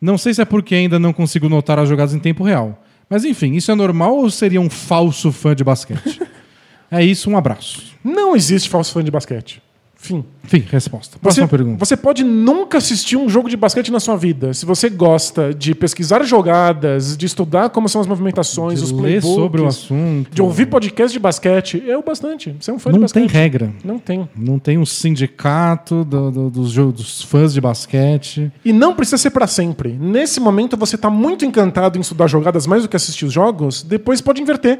Não 0.00 0.16
sei 0.16 0.34
se 0.34 0.40
é 0.40 0.44
porque 0.44 0.74
ainda 0.74 0.98
não 0.98 1.12
consigo 1.12 1.48
notar 1.48 1.78
as 1.78 1.88
jogadas 1.88 2.14
em 2.14 2.18
tempo 2.18 2.42
real. 2.42 2.82
Mas 3.08 3.24
enfim, 3.24 3.54
isso 3.54 3.70
é 3.70 3.74
normal 3.74 4.16
ou 4.16 4.30
seria 4.30 4.60
um 4.60 4.68
falso 4.68 5.32
fã 5.32 5.54
de 5.54 5.64
basquete? 5.64 6.20
é 6.90 7.04
isso, 7.04 7.30
um 7.30 7.36
abraço. 7.36 7.82
Não 8.04 8.36
existe 8.36 8.68
falso 8.68 8.92
fã 8.92 9.02
de 9.02 9.10
basquete. 9.10 9.62
Fim. 10.00 10.24
Enfim, 10.44 10.64
resposta. 10.70 11.14
Você, 11.16 11.20
Próxima 11.20 11.48
pergunta. 11.48 11.84
você 11.84 11.96
pode 11.96 12.22
nunca 12.22 12.78
assistir 12.78 13.16
um 13.16 13.28
jogo 13.28 13.50
de 13.50 13.56
basquete 13.56 13.90
na 13.90 13.98
sua 13.98 14.16
vida. 14.16 14.54
Se 14.54 14.64
você 14.64 14.88
gosta 14.88 15.52
de 15.52 15.74
pesquisar 15.74 16.22
jogadas, 16.24 17.16
de 17.16 17.26
estudar 17.26 17.68
como 17.70 17.88
são 17.88 18.00
as 18.00 18.06
movimentações, 18.06 18.80
os 18.80 18.90
De 18.90 18.94
ler 18.94 19.20
playbooks, 19.20 19.34
sobre 19.34 19.60
o 19.60 19.66
assunto. 19.66 20.30
de 20.32 20.40
ouvir 20.40 20.66
podcast 20.66 21.12
de 21.12 21.18
basquete, 21.18 21.82
é 21.86 21.98
o 21.98 22.02
bastante. 22.02 22.54
Você 22.60 22.70
é 22.70 22.74
um 22.74 22.78
fã 22.78 22.92
de 22.92 22.98
Não 22.98 23.06
tem 23.08 23.24
basquete. 23.24 23.36
regra. 23.36 23.72
Não 23.84 23.98
tem. 23.98 24.28
Não 24.36 24.58
tem 24.60 24.78
um 24.78 24.86
sindicato 24.86 26.04
do- 26.04 26.30
do- 26.30 26.50
dos, 26.50 26.72
dos 26.74 27.22
fãs 27.22 27.52
de 27.52 27.60
basquete. 27.60 28.52
E 28.64 28.72
não 28.72 28.94
precisa 28.94 29.18
ser 29.18 29.30
pra 29.30 29.48
sempre. 29.48 29.92
Nesse 30.00 30.38
momento 30.38 30.76
você 30.76 30.96
tá 30.96 31.10
muito 31.10 31.44
encantado 31.44 31.98
em 31.98 32.00
estudar 32.00 32.28
jogadas 32.28 32.66
mais 32.68 32.84
do 32.84 32.88
que 32.88 32.96
assistir 32.96 33.24
os 33.26 33.32
jogos, 33.32 33.82
depois 33.82 34.20
pode 34.20 34.40
inverter. 34.40 34.78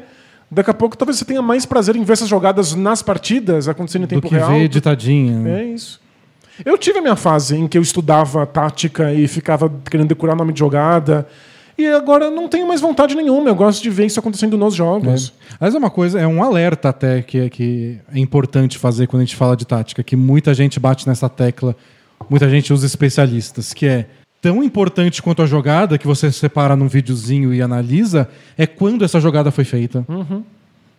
Daqui 0.51 0.69
a 0.71 0.73
pouco 0.73 0.97
talvez 0.97 1.17
você 1.17 1.25
tenha 1.25 1.41
mais 1.41 1.65
prazer 1.65 1.95
em 1.95 2.03
ver 2.03 2.13
essas 2.13 2.27
jogadas 2.27 2.73
nas 2.73 3.01
partidas 3.01 3.67
acontecendo 3.67 4.03
em 4.03 4.07
Do 4.07 4.09
tempo 4.09 4.27
que 4.29 4.35
real. 4.35 4.49
ver 4.49 4.63
editadinha. 4.63 5.37
né? 5.37 5.61
É 5.61 5.65
isso. 5.65 5.99
Eu 6.65 6.77
tive 6.77 6.99
a 6.99 7.01
minha 7.01 7.15
fase 7.15 7.55
em 7.55 7.67
que 7.67 7.77
eu 7.77 7.81
estudava 7.81 8.45
tática 8.45 9.13
e 9.13 9.27
ficava 9.27 9.71
querendo 9.89 10.07
decorar 10.09 10.35
nome 10.35 10.51
de 10.51 10.59
jogada. 10.59 11.27
E 11.77 11.87
agora 11.87 12.29
não 12.29 12.49
tenho 12.49 12.67
mais 12.67 12.81
vontade 12.81 13.15
nenhuma. 13.15 13.47
Eu 13.49 13.55
gosto 13.55 13.81
de 13.81 13.89
ver 13.89 14.05
isso 14.07 14.19
acontecendo 14.19 14.57
nos 14.57 14.75
jogos. 14.75 15.31
Mas 15.59 15.73
é 15.73 15.77
uma 15.77 15.89
coisa, 15.89 16.19
é 16.19 16.27
um 16.27 16.43
alerta 16.43 16.89
até 16.89 17.21
que, 17.21 17.37
é- 17.39 17.49
que 17.49 17.99
é 18.13 18.19
importante 18.19 18.77
fazer 18.77 19.07
quando 19.07 19.21
a 19.21 19.25
gente 19.25 19.37
fala 19.37 19.55
de 19.55 19.65
tática, 19.65 20.03
que 20.03 20.17
muita 20.17 20.53
gente 20.53 20.77
bate 20.77 21.07
nessa 21.07 21.29
tecla, 21.29 21.73
muita 22.29 22.49
gente 22.49 22.73
usa 22.73 22.85
especialistas, 22.85 23.71
que 23.71 23.85
é 23.87 24.07
tão 24.41 24.63
importante 24.63 25.21
quanto 25.21 25.41
a 25.41 25.45
jogada 25.45 25.97
que 25.97 26.07
você 26.07 26.31
separa 26.31 26.75
num 26.75 26.87
videozinho 26.87 27.53
e 27.53 27.61
analisa, 27.61 28.29
é 28.57 28.65
quando 28.65 29.03
essa 29.03 29.19
jogada 29.19 29.51
foi 29.51 29.63
feita. 29.65 30.05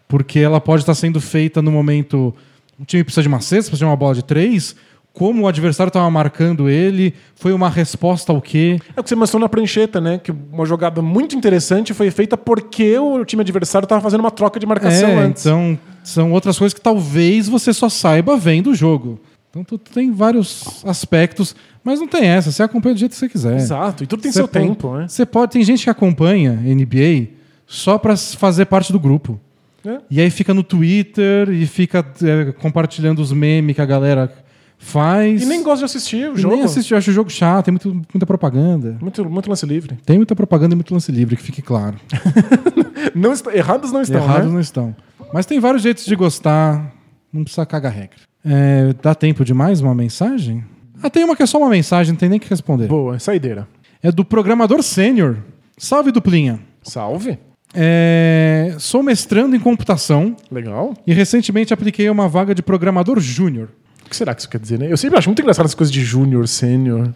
Porque 0.08 0.38
ela 0.40 0.60
pode 0.60 0.82
estar 0.82 0.94
sendo 0.94 1.20
feita 1.20 1.62
no 1.62 1.70
momento. 1.70 2.34
O 2.78 2.84
time 2.84 3.04
precisa 3.04 3.22
de 3.22 3.28
uma 3.28 3.40
cesta, 3.40 3.70
precisa 3.70 3.78
de 3.78 3.84
uma 3.84 3.96
bola 3.96 4.14
de 4.14 4.24
três. 4.24 4.74
Como 5.12 5.42
o 5.42 5.48
adversário 5.48 5.88
estava 5.88 6.08
marcando 6.10 6.68
ele, 6.68 7.12
foi 7.34 7.52
uma 7.52 7.68
resposta 7.68 8.32
ao 8.32 8.40
quê? 8.40 8.78
É 8.96 9.00
o 9.00 9.02
que 9.02 9.08
você 9.08 9.16
mostrou 9.16 9.40
na 9.40 9.48
prancheta, 9.48 10.00
né? 10.00 10.18
Que 10.22 10.30
uma 10.52 10.64
jogada 10.64 11.02
muito 11.02 11.34
interessante 11.34 11.92
foi 11.92 12.10
feita 12.12 12.36
porque 12.36 12.96
o 12.98 13.24
time 13.24 13.42
adversário 13.42 13.86
estava 13.86 14.00
fazendo 14.00 14.20
uma 14.20 14.30
troca 14.30 14.58
de 14.60 14.66
marcação 14.66 15.08
É, 15.10 15.18
antes. 15.18 15.44
então 15.44 15.76
são 16.04 16.32
outras 16.32 16.56
coisas 16.58 16.72
que 16.74 16.80
talvez 16.80 17.48
você 17.48 17.72
só 17.72 17.88
saiba 17.88 18.36
vendo 18.36 18.70
o 18.70 18.74
jogo. 18.74 19.20
Então 19.50 19.64
tu 19.64 19.76
tem 19.78 20.12
vários 20.12 20.84
aspectos, 20.84 21.56
mas 21.82 21.98
não 21.98 22.06
tem 22.06 22.24
essa, 22.24 22.52
você 22.52 22.62
acompanha 22.62 22.94
do 22.94 22.98
jeito 22.98 23.12
que 23.12 23.18
você 23.18 23.28
quiser. 23.28 23.56
Exato. 23.56 24.04
E 24.04 24.06
tudo 24.06 24.22
tem 24.22 24.30
Você 24.30 24.38
seu 24.38 24.46
pode- 24.48 24.64
tempo, 24.64 24.96
né? 24.96 25.08
Você 25.08 25.26
pode, 25.26 25.52
tem 25.52 25.64
gente 25.64 25.82
que 25.82 25.90
acompanha 25.90 26.52
NBA 26.52 27.28
só 27.66 27.98
pra 27.98 28.16
fazer 28.16 28.66
parte 28.66 28.92
do 28.92 29.00
grupo. 29.00 29.40
É. 29.84 29.98
E 30.10 30.20
aí 30.20 30.30
fica 30.30 30.54
no 30.54 30.62
Twitter 30.62 31.48
e 31.50 31.66
fica 31.66 32.04
é, 32.22 32.52
compartilhando 32.52 33.20
os 33.20 33.32
memes 33.32 33.74
que 33.74 33.80
a 33.80 33.86
galera 33.86 34.32
faz. 34.78 35.42
E 35.42 35.46
nem 35.46 35.62
gosta 35.64 35.78
de 35.80 35.84
assistir 35.86 36.30
o 36.30 36.36
jogo. 36.36 36.54
nem 36.54 36.64
assiste, 36.64 36.92
eu 36.92 36.98
acho 36.98 37.10
o 37.10 37.14
jogo 37.14 37.30
chato, 37.30 37.64
tem 37.64 37.72
muito, 37.72 37.92
muita 37.92 38.26
propaganda. 38.26 38.96
Muito, 39.00 39.28
muito 39.28 39.48
lance 39.50 39.66
livre. 39.66 39.98
Tem 40.06 40.16
muita 40.16 40.36
propaganda 40.36 40.74
e 40.74 40.76
muito 40.76 40.92
lance 40.94 41.10
livre, 41.10 41.36
que 41.36 41.42
fique 41.42 41.60
claro. 41.62 41.96
Não 43.14 43.32
Errados 43.52 43.90
não 43.90 44.02
estão, 44.02 44.22
Errados 44.22 44.46
né? 44.46 44.52
não 44.52 44.60
estão. 44.60 44.94
Mas 45.32 45.44
tem 45.46 45.58
vários 45.58 45.82
jeitos 45.82 46.04
de 46.04 46.14
gostar. 46.14 46.94
Não 47.32 47.42
precisa 47.42 47.64
cagar 47.66 47.92
regra. 47.92 48.29
É, 48.44 48.94
dá 49.02 49.14
tempo 49.14 49.44
de 49.44 49.52
mais 49.54 49.80
uma 49.80 49.94
mensagem? 49.94 50.64
Ah, 51.02 51.10
tem 51.10 51.24
uma 51.24 51.34
que 51.36 51.42
é 51.42 51.46
só 51.46 51.58
uma 51.58 51.68
mensagem, 51.70 52.12
não 52.12 52.18
tem 52.18 52.28
nem 52.28 52.38
que 52.38 52.48
responder. 52.48 52.86
Boa, 52.86 53.18
saideira. 53.18 53.66
É 54.02 54.10
do 54.10 54.24
programador 54.24 54.82
sênior. 54.82 55.36
Salve, 55.76 56.10
duplinha. 56.12 56.60
Salve. 56.82 57.38
É, 57.74 58.74
sou 58.78 59.02
mestrando 59.02 59.54
em 59.54 59.60
computação 59.60 60.34
Legal. 60.50 60.92
e 61.06 61.12
recentemente 61.14 61.72
apliquei 61.72 62.10
uma 62.10 62.28
vaga 62.28 62.54
de 62.54 62.62
programador 62.62 63.20
júnior. 63.20 63.68
O 64.04 64.10
que 64.10 64.16
será 64.16 64.34
que 64.34 64.40
isso 64.40 64.48
quer 64.50 64.58
dizer, 64.58 64.78
né? 64.78 64.90
Eu 64.90 64.96
sempre 64.96 65.16
acho 65.18 65.28
muito 65.28 65.40
engraçado 65.40 65.66
as 65.66 65.74
coisas 65.74 65.92
de 65.92 66.02
júnior, 66.02 66.48
sênior. 66.48 67.14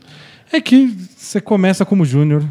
É 0.52 0.60
que 0.60 0.96
você 1.16 1.40
começa 1.40 1.84
como 1.84 2.04
júnior, 2.04 2.44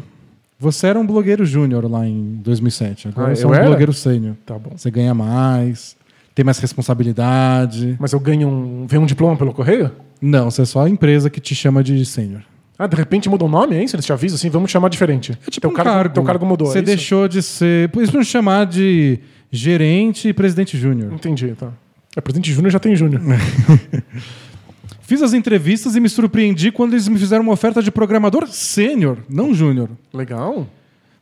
Você 0.58 0.86
era 0.86 0.98
um 1.00 1.06
blogueiro 1.06 1.44
júnior 1.44 1.90
lá 1.90 2.06
em 2.06 2.40
2007. 2.42 3.08
Agora 3.08 3.32
Ah, 3.32 3.34
você 3.36 3.44
é 3.44 3.46
um 3.48 3.54
era? 3.54 3.66
blogueiro 3.66 3.92
sênior. 3.92 4.36
Tá 4.46 4.56
bom. 4.58 4.70
Você 4.76 4.90
ganha 4.90 5.12
mais, 5.14 5.96
tem 6.34 6.44
mais 6.44 6.58
responsabilidade. 6.58 7.96
Mas 7.98 8.12
eu 8.12 8.20
ganho 8.20 8.48
um. 8.48 8.86
Vem 8.86 8.98
um 8.98 9.06
diploma 9.06 9.36
pelo 9.36 9.52
correio? 9.52 9.90
Não, 10.20 10.50
você 10.50 10.62
é 10.62 10.64
só 10.64 10.82
a 10.82 10.88
empresa 10.88 11.30
que 11.30 11.40
te 11.40 11.54
chama 11.54 11.82
de 11.82 12.04
sênior. 12.04 12.42
Ah, 12.78 12.86
de 12.86 12.96
repente 12.96 13.28
muda 13.28 13.44
o 13.44 13.48
nome, 13.48 13.76
hein? 13.76 13.86
Se 13.86 13.94
eles 13.94 14.04
te 14.04 14.12
avisam 14.12 14.34
assim, 14.36 14.50
vamos 14.50 14.70
chamar 14.70 14.88
diferente. 14.88 15.32
É 15.46 15.50
tipo 15.50 15.60
teu, 15.60 15.70
um 15.70 15.72
cargo, 15.74 15.92
cargo. 15.92 16.14
teu 16.14 16.22
cargo 16.24 16.46
mudou. 16.46 16.66
Você 16.66 16.78
é 16.78 16.82
deixou 16.82 17.28
de 17.28 17.40
ser. 17.40 17.88
Por 17.90 18.02
isso 18.02 18.10
vamos 18.10 18.26
chamar 18.26 18.66
de 18.66 19.20
gerente 19.50 20.28
e 20.28 20.32
presidente 20.32 20.76
júnior. 20.76 21.12
Entendi, 21.12 21.54
tá. 21.54 21.70
É, 22.16 22.20
presidente 22.20 22.52
Júnior 22.52 22.70
já 22.70 22.78
tem 22.78 22.94
Júnior. 22.94 23.20
Fiz 25.02 25.20
as 25.20 25.34
entrevistas 25.34 25.96
e 25.96 26.00
me 26.00 26.08
surpreendi 26.08 26.70
quando 26.70 26.94
eles 26.94 27.08
me 27.08 27.18
fizeram 27.18 27.42
uma 27.42 27.52
oferta 27.52 27.82
de 27.82 27.90
programador 27.90 28.46
sênior, 28.46 29.18
não 29.28 29.52
júnior. 29.52 29.90
Legal. 30.12 30.66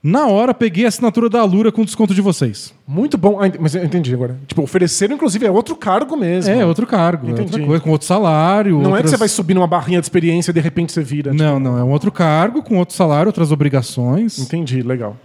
Na 0.04 0.26
hora, 0.26 0.52
peguei 0.52 0.84
a 0.84 0.88
assinatura 0.88 1.28
da 1.28 1.40
Alura 1.40 1.70
com 1.70 1.84
desconto 1.84 2.12
de 2.12 2.20
vocês. 2.20 2.74
Muito 2.84 3.16
bom. 3.16 3.38
Ah, 3.40 3.46
ent- 3.46 3.56
mas 3.60 3.72
eu 3.76 3.84
entendi 3.84 4.12
agora. 4.12 4.36
Tipo, 4.48 4.62
ofereceram, 4.62 5.14
inclusive, 5.14 5.46
é 5.46 5.50
outro 5.50 5.76
cargo 5.76 6.16
mesmo. 6.16 6.52
É, 6.52 6.66
outro 6.66 6.86
cargo, 6.88 7.26
é 7.26 7.30
outra 7.30 7.44
Entendi. 7.44 7.64
coisa, 7.64 7.84
com 7.84 7.90
outro 7.90 8.06
salário. 8.06 8.72
Não 8.78 8.80
é 8.80 8.82
que 8.82 8.88
outras- 8.94 9.10
você 9.12 9.16
vai 9.16 9.28
subir 9.28 9.54
numa 9.54 9.66
barrinha 9.68 10.00
de 10.00 10.04
experiência 10.06 10.50
e 10.50 10.54
de 10.54 10.58
repente 10.60 10.90
você 10.90 11.02
vira. 11.04 11.32
Não, 11.32 11.60
não, 11.60 11.78
é 11.78 11.84
um 11.84 11.90
outro 11.90 12.10
cargo, 12.10 12.64
com 12.64 12.78
outro 12.78 12.96
salário, 12.96 13.28
outras 13.28 13.52
obrigações. 13.52 14.40
Entendi, 14.40 14.82
legal. 14.82 15.16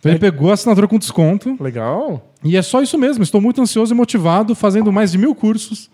Então 0.00 0.10
ele 0.10 0.18
pegou 0.18 0.50
a 0.50 0.54
assinatura 0.54 0.88
com 0.88 0.98
desconto. 0.98 1.56
Legal. 1.60 2.28
E 2.42 2.56
é 2.56 2.62
só 2.62 2.82
isso 2.82 2.98
mesmo. 2.98 3.22
Estou 3.22 3.40
muito 3.40 3.60
ansioso 3.62 3.94
e 3.94 3.96
motivado, 3.96 4.56
fazendo 4.56 4.92
mais 4.92 5.12
de 5.12 5.18
mil 5.18 5.34
cursos 5.36 5.88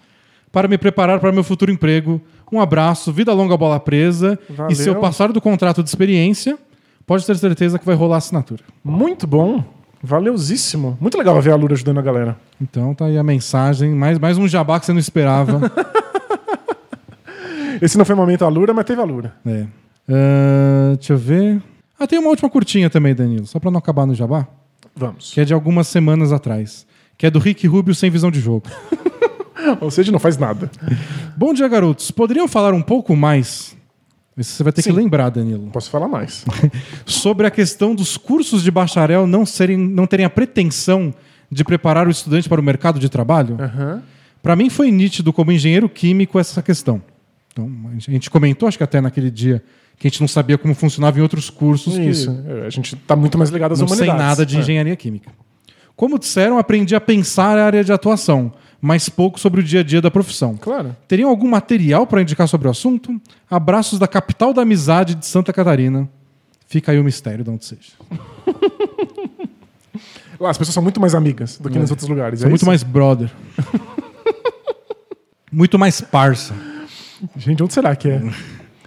para 0.50 0.66
me 0.68 0.78
preparar 0.78 1.20
para 1.20 1.30
meu 1.32 1.44
futuro 1.44 1.70
emprego. 1.70 2.18
Um 2.50 2.60
abraço, 2.60 3.12
vida 3.12 3.32
longa 3.34 3.56
bola 3.58 3.78
presa. 3.78 4.38
Valeu. 4.48 4.72
E 4.72 4.74
se 4.74 4.88
eu 4.88 4.96
passar 4.96 5.32
do 5.32 5.40
contrato 5.40 5.82
de 5.82 5.88
experiência, 5.88 6.58
pode 7.12 7.26
ter 7.26 7.36
certeza 7.36 7.78
que 7.78 7.84
vai 7.84 7.94
rolar 7.94 8.14
a 8.14 8.18
assinatura. 8.18 8.62
Muito 8.82 9.26
bom. 9.26 9.62
Valeusíssimo. 10.02 10.96
Muito 10.98 11.18
legal 11.18 11.38
ver 11.42 11.52
a 11.52 11.56
Lura 11.56 11.74
ajudando 11.74 11.98
a 11.98 12.02
galera. 12.02 12.38
Então 12.58 12.94
tá 12.94 13.04
aí 13.04 13.18
a 13.18 13.22
mensagem, 13.22 13.90
mais, 13.90 14.18
mais 14.18 14.38
um 14.38 14.48
jabá 14.48 14.80
que 14.80 14.86
você 14.86 14.94
não 14.94 14.98
esperava. 14.98 15.60
Esse 17.82 17.98
não 17.98 18.04
foi 18.06 18.14
o 18.14 18.18
momento 18.18 18.46
Alura, 18.46 18.72
mas 18.72 18.86
teve 18.86 19.02
Alura. 19.02 19.34
é. 19.44 19.66
Ah, 20.08 20.94
deixa 20.96 21.12
eu 21.12 21.18
ver. 21.18 21.62
Ah, 22.00 22.06
tem 22.06 22.18
uma 22.18 22.30
última 22.30 22.48
curtinha 22.48 22.88
também, 22.88 23.14
Danilo, 23.14 23.46
só 23.46 23.60
para 23.60 23.70
não 23.70 23.78
acabar 23.78 24.06
no 24.06 24.14
jabá, 24.14 24.46
Vamos. 24.96 25.32
que 25.34 25.40
é 25.40 25.44
de 25.44 25.52
algumas 25.52 25.88
semanas 25.88 26.32
atrás. 26.32 26.86
Que 27.18 27.26
é 27.26 27.30
do 27.30 27.38
Rick 27.38 27.66
Rubio 27.66 27.94
sem 27.94 28.10
visão 28.10 28.30
de 28.30 28.40
jogo. 28.40 28.64
Ou 29.82 29.90
seja, 29.90 30.10
não 30.10 30.18
faz 30.18 30.38
nada. 30.38 30.70
Bom 31.36 31.52
dia, 31.52 31.68
garotos. 31.68 32.10
Poderiam 32.10 32.48
falar 32.48 32.72
um 32.72 32.82
pouco 32.82 33.14
mais? 33.14 33.76
Isso 34.42 34.52
você 34.56 34.62
vai 34.62 34.72
ter 34.72 34.82
Sim. 34.82 34.90
que 34.90 34.96
lembrar, 34.96 35.30
Danilo. 35.30 35.68
Posso 35.72 35.88
falar 35.90 36.08
mais. 36.08 36.44
sobre 37.06 37.46
a 37.46 37.50
questão 37.50 37.94
dos 37.94 38.16
cursos 38.16 38.62
de 38.62 38.70
bacharel 38.70 39.26
não, 39.26 39.46
serem, 39.46 39.76
não 39.78 40.06
terem 40.06 40.26
a 40.26 40.30
pretensão 40.30 41.14
de 41.50 41.64
preparar 41.64 42.06
o 42.06 42.10
estudante 42.10 42.48
para 42.48 42.60
o 42.60 42.64
mercado 42.64 42.98
de 43.00 43.08
trabalho? 43.08 43.56
Aham. 43.60 44.02
Para 44.42 44.56
mim 44.56 44.68
foi 44.68 44.90
nítido 44.90 45.32
como 45.32 45.52
engenheiro 45.52 45.88
químico 45.88 46.38
essa 46.38 46.60
questão. 46.62 47.00
Então, 47.52 47.70
a 47.94 47.98
gente- 48.10 48.30
comentou, 48.30 48.66
acho 48.68 48.78
que 48.78 48.82
até 48.84 49.00
naquele 49.00 49.30
dia, 49.30 49.62
que 49.98 50.06
a 50.06 50.10
gente 50.10 50.20
não 50.20 50.26
sabia 50.28 50.56
como 50.58 50.74
funcionava 50.74 51.18
em 51.18 51.22
outros 51.22 51.48
cursos. 51.50 51.96
Isso. 51.96 52.30
É, 52.48 52.66
A 52.66 52.70
gente 52.70 52.96
tá 52.96 53.14
muito 53.14 53.36
mais 53.38 53.50
ligado 53.50 53.72
às 53.72 53.80
não 53.80 53.86
sei 53.86 53.98
humanidades. 53.98 54.24
nada 54.26 54.46
de 54.46 54.56
É. 54.56 54.60
engenharia 54.60 54.96
química. 54.96 55.30
Como 55.94 56.18
disseram, 56.18 56.58
aprendi 56.58 56.94
a 56.96 57.00
pensar 57.00 57.58
a 57.58 57.66
área 57.66 57.84
de 57.84 57.92
atuação, 57.92 58.52
mas 58.84 59.08
pouco 59.08 59.38
sobre 59.38 59.60
o 59.60 59.62
dia 59.62 59.78
a 59.78 59.82
dia 59.84 60.02
da 60.02 60.10
profissão. 60.10 60.56
Claro. 60.56 60.96
Teriam 61.06 61.30
algum 61.30 61.48
material 61.48 62.04
para 62.04 62.20
indicar 62.20 62.48
sobre 62.48 62.66
o 62.66 62.70
assunto? 62.72 63.22
Abraços 63.48 63.96
da 63.96 64.08
capital 64.08 64.52
da 64.52 64.62
amizade 64.62 65.14
de 65.14 65.24
Santa 65.24 65.52
Catarina. 65.52 66.08
Fica 66.66 66.90
aí 66.90 66.98
o 66.98 67.04
mistério 67.04 67.44
de 67.44 67.50
onde 67.50 67.64
seja. 67.64 67.92
Lá, 70.40 70.50
As 70.50 70.58
pessoas 70.58 70.74
são 70.74 70.82
muito 70.82 71.00
mais 71.00 71.14
amigas 71.14 71.58
do 71.58 71.70
que 71.70 71.78
nos 71.78 71.90
outros 71.90 72.08
lugares. 72.08 72.40
Sou 72.40 72.46
é 72.46 72.48
muito 72.48 72.62
isso? 72.62 72.66
mais 72.66 72.82
brother. 72.82 73.30
muito 75.52 75.78
mais 75.78 76.00
parça. 76.00 76.52
Gente, 77.36 77.62
onde 77.62 77.72
será 77.72 77.94
que 77.94 78.08
é? 78.08 78.20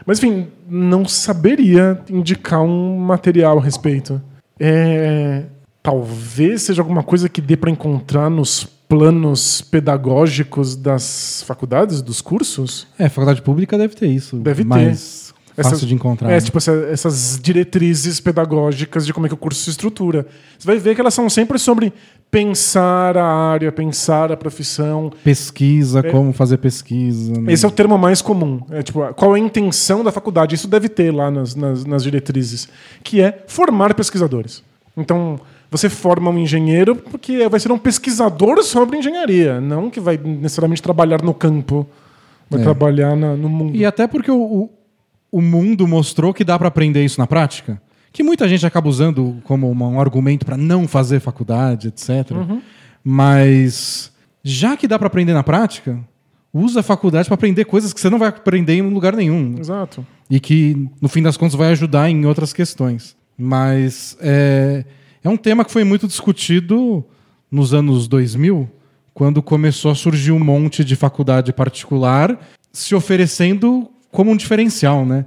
Mas 0.06 0.22
enfim, 0.22 0.48
não 0.68 1.06
saberia 1.06 2.02
indicar 2.10 2.62
um 2.62 2.98
material 2.98 3.60
a 3.60 3.62
respeito. 3.62 4.22
É, 4.60 5.46
talvez 5.82 6.64
seja 6.64 6.82
alguma 6.82 7.02
coisa 7.02 7.30
que 7.30 7.40
dê 7.40 7.56
para 7.56 7.72
encontrar 7.72 8.30
nos 8.30 8.75
planos 8.88 9.62
pedagógicos 9.62 10.76
das 10.76 11.44
faculdades, 11.48 12.02
dos 12.02 12.22
cursos. 12.22 12.88
É, 12.98 13.10
faculdade 13.10 13.41
pública 13.41 13.78
deve 13.78 13.95
ter 13.95 14.07
isso. 14.07 14.38
Deve 14.38 14.64
ter. 14.64 14.68
mais 14.68 15.34
fácil 15.56 15.76
Essa- 15.76 15.86
de 15.86 15.95
encontrar. 15.95 16.30
É, 16.30 16.34
né? 16.34 16.41
tipo, 16.41 16.57
essa- 16.57 16.88
essas 16.91 17.40
diretrizes 17.41 18.20
pedagógicas 18.20 19.06
de 19.06 19.14
como 19.14 19.26
é 19.26 19.30
que 19.30 19.34
o 19.36 19.38
curso 19.38 19.62
se 19.64 19.70
estrutura. 19.70 20.28
Você 20.60 20.68
vai 20.68 20.78
ver 20.78 20.94
que 20.95 21.02
elas 21.02 21.14
são 21.14 21.30
sempre 21.30 21.57
sobre 21.57 21.94
pensar 22.30 23.18
a 23.18 23.26
área, 23.26 23.72
pensar 23.72 24.32
a 24.32 24.36
profissão. 24.38 25.12
Pesquisa, 25.24 26.03
como 26.03 26.34
fazer 26.34 26.57
pesquisa. 26.57 27.32
né? 27.40 27.53
Esse 27.53 27.64
é 27.66 27.68
o 27.68 27.72
termo 27.72 27.98
mais 27.98 28.22
comum. 28.22 28.60
É, 28.70 28.84
tipo, 28.84 29.02
qual 29.14 29.36
é 29.36 29.40
a 29.40 29.44
intenção 29.44 30.03
da 30.03 30.12
faculdade? 30.12 30.53
Isso 30.56 30.68
deve 30.68 30.90
ter 30.90 31.12
lá 31.14 31.32
nas, 31.32 31.56
nas, 31.56 31.86
nas 31.86 32.03
diretrizes, 32.03 32.68
que 33.03 33.22
é 33.22 33.44
formar 33.48 33.94
pesquisadores. 33.94 34.62
Então, 34.98 35.40
você 35.72 35.90
forma 35.90 36.30
um 36.32 36.38
engenheiro 36.38 36.96
porque 36.96 37.48
vai 37.50 37.60
ser 37.60 37.72
um 37.72 37.78
pesquisador 37.78 38.64
sobre 38.64 38.98
engenharia, 38.98 39.60
não 39.60 39.90
que 39.90 40.00
vai 40.00 40.18
necessariamente 40.18 40.82
trabalhar 40.82 41.22
no 41.22 41.34
campo, 41.34 41.88
vai 42.50 42.62
É. 42.62 42.64
trabalhar 42.64 43.16
na- 43.16 43.36
no 43.36 43.50
mundo. 43.50 43.76
E 43.76 43.86
até 43.86 44.08
porque 44.08 44.30
o, 44.32 44.42
o, 44.42 44.70
o 45.32 45.42
mundo 45.42 45.88
mostrou 45.88 46.34
que 46.34 46.44
dá 46.44 46.58
para 46.58 46.68
aprender 46.68 47.04
isso 47.04 47.20
na 47.20 47.28
prática. 47.28 47.82
Que 48.14 48.24
muita 48.24 48.48
gente 48.48 48.66
acaba 48.66 48.88
usando 48.88 49.38
como 49.44 49.70
um 49.70 50.00
argumento 50.00 50.46
para 50.46 50.56
não 50.56 50.88
fazer 50.88 51.20
faculdade, 51.20 51.90
etc. 51.90 52.32
Uhum. 52.32 52.62
Mas 53.04 54.12
já 54.44 54.76
que 54.78 54.88
dá 54.88 54.98
para 54.98 55.08
aprender 55.08 55.34
na 55.34 55.44
prática, 55.44 56.00
usa 56.54 56.80
a 56.80 56.84
faculdade 56.84 57.28
para 57.28 57.36
aprender 57.36 57.66
coisas 57.66 57.92
que 57.94 58.00
você 58.00 58.10
não 58.10 58.20
vai 58.20 58.30
aprender 58.30 58.76
em 58.76 58.82
lugar 58.82 59.16
nenhum. 59.16 59.56
Exato. 59.60 60.06
e 60.30 60.40
que 60.40 60.88
no 61.00 61.08
fim 61.08 61.22
das 61.22 61.38
contas 61.38 61.54
vai 61.56 61.70
ajudar 61.72 62.10
em 62.10 62.26
outras 62.26 62.52
questões. 62.52 63.16
Mas 63.38 64.18
é, 64.22 64.84
é 65.26 65.30
um 65.30 65.38
tema 65.38 65.66
que 65.66 65.72
foi 65.72 65.84
muito 65.84 66.08
discutido 66.08 67.04
nos 67.52 67.74
anos 67.74 68.08
2000, 68.08 68.70
quando 69.14 69.42
começou 69.42 69.92
a 69.92 69.96
surgir 69.96 70.32
um 70.32 70.40
monte 70.40 70.84
de 70.84 70.96
faculdade 70.96 71.52
particular 71.54 72.40
se 72.72 72.94
oferecendo 72.94 73.90
como 74.12 74.32
um 74.32 74.36
diferencial, 74.36 75.06
né? 75.06 75.26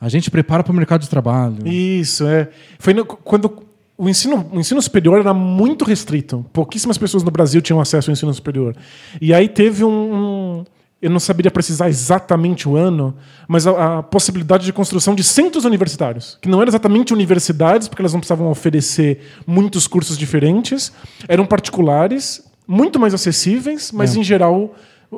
A 0.00 0.08
gente 0.08 0.30
prepara 0.30 0.62
para 0.62 0.72
o 0.72 0.74
mercado 0.74 1.02
de 1.02 1.08
trabalho. 1.10 1.66
Isso, 1.66 2.26
é. 2.26 2.48
Foi 2.78 2.92
no- 2.94 3.04
quando 3.04 3.62
o 3.96 4.08
ensino, 4.08 4.46
o 4.52 4.60
ensino 4.60 4.80
superior 4.82 5.18
era 5.20 5.32
muito 5.34 5.84
restrito. 5.84 6.44
Pouquíssimas 6.52 6.98
pessoas 6.98 7.22
no 7.22 7.30
Brasil 7.30 7.60
tinham 7.62 7.80
acesso 7.80 8.10
ao 8.10 8.12
ensino 8.12 8.32
superior. 8.34 8.76
E 9.20 9.32
aí 9.34 9.48
teve 9.48 9.84
um. 9.84 10.14
um- 10.60 10.64
eu 11.04 11.10
não 11.10 11.20
saberia 11.20 11.50
precisar 11.50 11.88
exatamente 11.90 12.66
o 12.66 12.76
ano, 12.76 13.14
mas 13.46 13.66
a, 13.66 13.98
a 13.98 14.02
possibilidade 14.02 14.64
de 14.64 14.72
construção 14.72 15.14
de 15.14 15.22
centros 15.22 15.66
universitários, 15.66 16.38
que 16.40 16.48
não 16.48 16.62
eram 16.62 16.70
exatamente 16.70 17.12
universidades, 17.12 17.88
porque 17.88 18.00
elas 18.00 18.14
não 18.14 18.20
precisavam 18.20 18.50
oferecer 18.50 19.20
muitos 19.46 19.86
cursos 19.86 20.16
diferentes, 20.16 20.90
eram 21.28 21.44
particulares, 21.44 22.42
muito 22.66 22.98
mais 22.98 23.12
acessíveis, 23.12 23.92
mas 23.92 24.16
É. 24.16 24.20
em 24.20 24.24
geral 24.24 24.74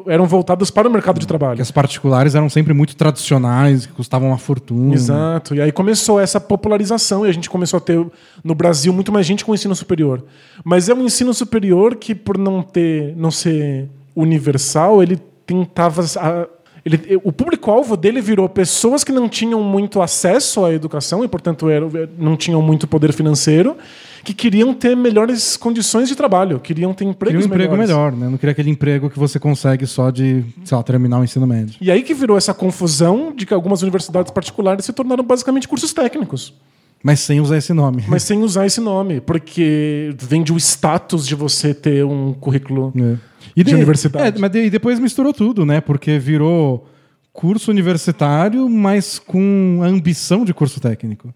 eram 0.08 0.26
voltadas 0.26 0.70
para 0.72 0.88
o 0.88 0.90
mercado 0.90 1.20
de 1.20 1.26
trabalho. 1.26 1.54
Que 1.56 1.62
as 1.62 1.70
particulares 1.70 2.34
eram 2.34 2.50
sempre 2.50 2.74
muito 2.74 2.96
tradicionais, 2.96 3.86
que 3.86 3.92
custavam 3.92 4.28
uma 4.28 4.38
fortuna. 4.38 4.92
Exato. 4.92 5.54
E 5.54 5.60
aí 5.60 5.70
começou 5.70 6.18
essa 6.20 6.40
popularização 6.40 7.24
e 7.24 7.28
a 7.28 7.32
gente 7.32 7.48
começou 7.48 7.78
a 7.78 7.80
ter 7.80 8.04
no 8.42 8.54
Brasil 8.56 8.92
muito 8.92 9.12
mais 9.12 9.24
gente 9.24 9.44
com 9.44 9.54
ensino 9.54 9.74
superior. 9.74 10.22
Mas 10.64 10.88
é 10.88 10.94
um 10.94 11.02
ensino 11.04 11.32
superior 11.32 11.94
que 11.94 12.12
por 12.14 12.36
não 12.36 12.60
ter, 12.60 13.14
não 13.16 13.30
ser 13.30 13.88
universal, 14.14 15.02
ele 15.02 15.18
tentava 15.46 16.02
a- 16.18 16.46
ele, 16.84 17.18
o 17.24 17.32
público-alvo 17.32 17.96
dele 17.96 18.20
virou 18.20 18.48
pessoas 18.48 19.02
que 19.02 19.10
não 19.10 19.28
tinham 19.28 19.60
muito 19.60 20.00
acesso 20.00 20.64
à 20.64 20.72
educação 20.72 21.24
e, 21.24 21.28
portanto, 21.28 21.68
eram, 21.68 21.90
não 22.16 22.36
tinham 22.36 22.62
muito 22.62 22.86
poder 22.86 23.12
financeiro, 23.12 23.76
que 24.22 24.32
queriam 24.32 24.72
ter 24.72 24.96
melhores 24.96 25.56
condições 25.56 26.08
de 26.08 26.14
trabalho, 26.14 26.60
queriam 26.60 26.94
ter 26.94 27.04
empregos 27.04 27.42
Queria 27.42 27.44
um 27.52 27.54
emprego 27.56 27.76
melhores. 27.76 27.90
melhor, 27.90 28.12
né? 28.12 28.28
Não 28.28 28.38
queria 28.38 28.52
aquele 28.52 28.70
emprego 28.70 29.10
que 29.10 29.18
você 29.18 29.36
consegue 29.40 29.84
só 29.84 30.10
de, 30.10 30.44
sei 30.64 30.76
lá, 30.76 30.82
terminar 30.84 31.18
o 31.18 31.24
ensino 31.24 31.44
médio. 31.44 31.74
E 31.80 31.90
aí 31.90 32.04
que 32.04 32.14
virou 32.14 32.36
essa 32.38 32.54
confusão 32.54 33.32
de 33.34 33.44
que 33.46 33.52
algumas 33.54 33.82
universidades 33.82 34.30
particulares 34.30 34.84
se 34.84 34.92
tornaram 34.92 35.24
basicamente 35.24 35.66
cursos 35.66 35.92
técnicos. 35.92 36.54
Mas 37.02 37.18
sem 37.20 37.40
usar 37.40 37.56
esse 37.56 37.72
nome. 37.72 38.04
Mas 38.06 38.22
sem 38.22 38.42
usar 38.42 38.64
esse 38.64 38.80
nome, 38.80 39.20
porque 39.20 40.14
vende 40.18 40.52
o 40.52 40.56
status 40.56 41.26
de 41.26 41.34
você 41.34 41.74
ter 41.74 42.04
um 42.04 42.32
currículo. 42.32 42.92
É. 42.96 43.16
E 43.56 43.64
de 43.64 43.74
universidade. 43.74 44.36
É, 44.36 44.40
mas 44.40 44.50
de- 44.50 44.64
e 44.66 44.70
depois 44.70 44.98
misturou 45.00 45.32
tudo, 45.32 45.64
né? 45.64 45.80
Porque 45.80 46.18
virou 46.18 46.86
curso 47.32 47.70
universitário, 47.70 48.68
mas 48.68 49.18
com 49.18 49.80
a 49.82 49.86
ambição 49.86 50.44
de 50.44 50.52
curso 50.54 50.80
técnico. 50.80 51.28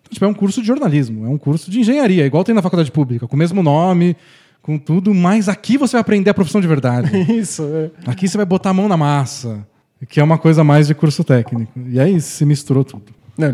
Então, 0.00 0.12
tipo, 0.12 0.24
é 0.24 0.28
um 0.28 0.34
curso 0.34 0.60
de 0.60 0.66
jornalismo, 0.66 1.26
é 1.26 1.28
um 1.28 1.38
curso 1.38 1.70
de 1.70 1.80
engenharia, 1.80 2.24
igual 2.26 2.44
tem 2.44 2.54
na 2.54 2.62
faculdade 2.62 2.90
pública, 2.90 3.26
com 3.26 3.36
o 3.36 3.38
mesmo 3.38 3.62
nome, 3.62 4.16
com 4.60 4.78
tudo, 4.78 5.12
mas 5.14 5.48
aqui 5.48 5.76
você 5.76 5.92
vai 5.92 6.00
aprender 6.00 6.30
a 6.30 6.34
profissão 6.34 6.60
de 6.60 6.66
verdade. 6.68 7.10
Isso, 7.32 7.62
é. 7.64 7.90
aqui 8.10 8.28
você 8.28 8.36
vai 8.36 8.46
botar 8.46 8.70
a 8.70 8.74
mão 8.74 8.88
na 8.88 8.96
massa, 8.96 9.66
que 10.08 10.20
é 10.20 10.24
uma 10.24 10.38
coisa 10.38 10.62
mais 10.64 10.86
de 10.86 10.94
curso 10.94 11.22
técnico. 11.24 11.72
E 11.88 11.98
aí 11.98 12.20
se 12.20 12.44
misturou 12.44 12.84
tudo. 12.84 13.04
Não, 13.36 13.48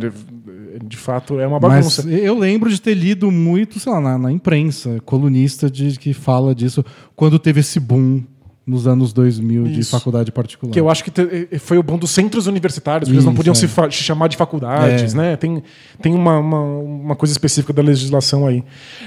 de 0.82 0.96
fato 0.96 1.38
é 1.40 1.46
uma 1.46 1.58
Mas 1.60 1.70
bagunça. 1.86 2.08
eu 2.10 2.38
lembro 2.38 2.70
de 2.70 2.80
ter 2.80 2.94
lido 2.94 3.30
muito, 3.30 3.78
sei 3.80 3.92
lá, 3.92 4.00
na, 4.00 4.18
na 4.18 4.32
imprensa, 4.32 5.00
colunista 5.04 5.70
de 5.70 5.98
que 5.98 6.12
fala 6.12 6.54
disso 6.54 6.84
quando 7.16 7.38
teve 7.38 7.60
esse 7.60 7.78
boom 7.80 8.22
nos 8.66 8.86
anos 8.86 9.14
2000 9.14 9.64
de 9.64 9.80
Isso. 9.80 9.90
faculdade 9.92 10.30
particular. 10.30 10.70
Que 10.70 10.78
eu 10.78 10.90
acho 10.90 11.02
que 11.02 11.10
te- 11.10 11.58
foi 11.58 11.78
o 11.78 11.82
bom 11.82 11.96
dos 11.96 12.10
centros 12.10 12.46
universitários, 12.46 13.08
porque 13.08 13.14
eles 13.16 13.24
não 13.24 13.32
Isso, 13.32 13.38
podiam 13.38 13.52
é. 13.86 13.90
se 13.90 14.02
chamar 14.02 14.28
de 14.28 14.36
faculdades, 14.36 15.14
É. 15.14 15.16
né? 15.16 15.36
Tem, 15.36 15.62
tem 16.02 16.14
uma, 16.14 16.38
uma, 16.38 16.60
uma 16.60 17.16
coisa 17.16 17.32
específica 17.32 17.72
da 17.72 17.80
legislação 17.80 18.46
aí. 18.46 18.62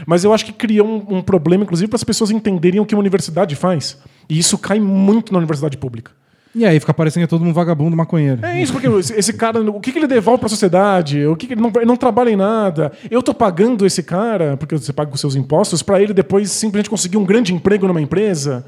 Mas 0.07 0.23
eu 0.23 0.33
acho 0.33 0.45
que 0.45 0.51
criou 0.51 0.87
um, 0.87 1.17
um 1.17 1.21
problema, 1.21 1.63
inclusive, 1.63 1.87
para 1.87 1.95
as 1.97 2.03
pessoas 2.03 2.31
entenderem 2.31 2.79
o 2.79 2.85
que 2.87 2.95
uma 2.95 3.01
universidade 3.01 3.55
faz. 3.55 3.99
E 4.27 4.39
isso 4.39 4.57
cai 4.57 4.79
muito 4.79 5.31
na 5.31 5.37
universidade 5.37 5.77
pública. 5.77 6.11
E 6.53 6.65
aí 6.65 6.79
fica 6.79 6.93
parecendo 6.93 7.21
que 7.21 7.33
é 7.33 7.37
todo 7.37 7.45
mundo 7.45 7.53
vagabundo 7.53 7.95
maconheiro. 7.95 8.45
É 8.45 8.61
isso, 8.61 8.73
porque 8.73 8.87
esse, 8.87 9.31
cara, 9.33 9.61
o 9.61 9.79
que, 9.79 9.91
que 9.91 9.99
ele 9.99 10.07
devolve 10.07 10.39
para 10.39 10.47
a 10.47 10.49
sociedade? 10.49 11.25
O 11.25 11.35
que, 11.35 11.47
que 11.47 11.53
ele, 11.53 11.61
não, 11.61 11.71
ele 11.75 11.85
não 11.85 11.95
trabalha 11.95 12.29
em 12.29 12.35
nada? 12.35 12.91
Eu 13.09 13.23
tô 13.23 13.33
pagando 13.33 13.85
esse 13.85 14.03
cara, 14.03 14.57
porque 14.57 14.77
você 14.77 14.91
paga 14.91 15.13
os 15.13 15.19
seus 15.19 15.35
impostos, 15.35 15.81
para 15.81 16.01
ele 16.01 16.13
depois 16.13 16.51
simplesmente 16.51 16.89
conseguir 16.89 17.17
um 17.17 17.23
grande 17.23 17.53
emprego 17.53 17.87
numa 17.87 18.01
empresa. 18.01 18.65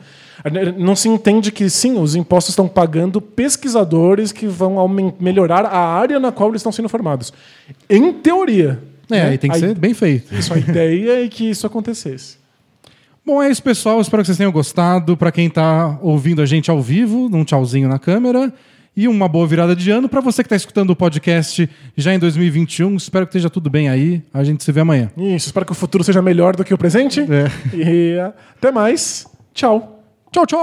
Não 0.77 0.95
se 0.95 1.09
entende 1.09 1.51
que, 1.51 1.69
sim, 1.69 1.99
os 1.99 2.15
impostos 2.15 2.53
estão 2.53 2.67
pagando 2.67 3.21
pesquisadores 3.21 4.31
que 4.31 4.47
vão 4.47 4.87
melhorar 5.19 5.65
a 5.65 5.79
área 5.79 6.19
na 6.19 6.31
qual 6.31 6.49
eles 6.49 6.61
estão 6.61 6.71
sendo 6.71 6.87
formados. 6.87 7.33
Em 7.89 8.13
teoria. 8.13 8.79
É, 9.09 9.15
né? 9.15 9.29
aí 9.29 9.37
tem 9.37 9.49
que 9.49 9.57
A 9.57 9.59
ser 9.59 9.75
bem 9.75 9.93
feito. 9.93 10.33
Isso, 10.33 10.53
a 10.53 10.57
ideia 10.57 11.25
é 11.25 11.27
que 11.27 11.49
isso 11.49 11.67
acontecesse. 11.67 12.42
Bom, 13.25 13.41
é 13.41 13.49
isso, 13.49 13.63
pessoal. 13.63 14.01
Espero 14.01 14.21
que 14.21 14.27
vocês 14.27 14.37
tenham 14.37 14.51
gostado. 14.51 15.15
Para 15.15 15.31
quem 15.31 15.47
está 15.47 15.97
ouvindo 16.01 16.41
a 16.41 16.45
gente 16.45 16.69
ao 16.69 16.81
vivo, 16.81 17.29
um 17.33 17.45
tchauzinho 17.45 17.87
na 17.87 17.97
câmera. 17.97 18.53
E 18.95 19.07
uma 19.07 19.27
boa 19.27 19.47
virada 19.47 19.75
de 19.75 19.89
ano. 19.89 20.07
Para 20.07 20.21
você 20.21 20.43
que 20.43 20.47
está 20.47 20.55
escutando 20.55 20.91
o 20.91 20.95
podcast 20.95 21.67
já 21.97 22.13
em 22.13 22.19
2021, 22.19 22.95
espero 22.95 23.25
que 23.25 23.31
esteja 23.31 23.49
tudo 23.49 23.67
bem 23.69 23.89
aí. 23.89 24.21
A 24.31 24.43
gente 24.43 24.63
se 24.63 24.71
vê 24.71 24.81
amanhã. 24.81 25.09
Isso, 25.17 25.47
espero 25.47 25.65
que 25.65 25.71
o 25.71 25.75
futuro 25.75 26.03
seja 26.03 26.21
melhor 26.21 26.55
do 26.55 26.63
que 26.63 26.73
o 26.73 26.77
presente. 26.77 27.21
É. 27.21 27.49
E 27.75 28.11
eh, 28.17 28.33
até 28.55 28.71
mais. 28.71 29.25
Tchau. 29.53 30.03
Tchau, 30.31 30.45
tchau! 30.45 30.59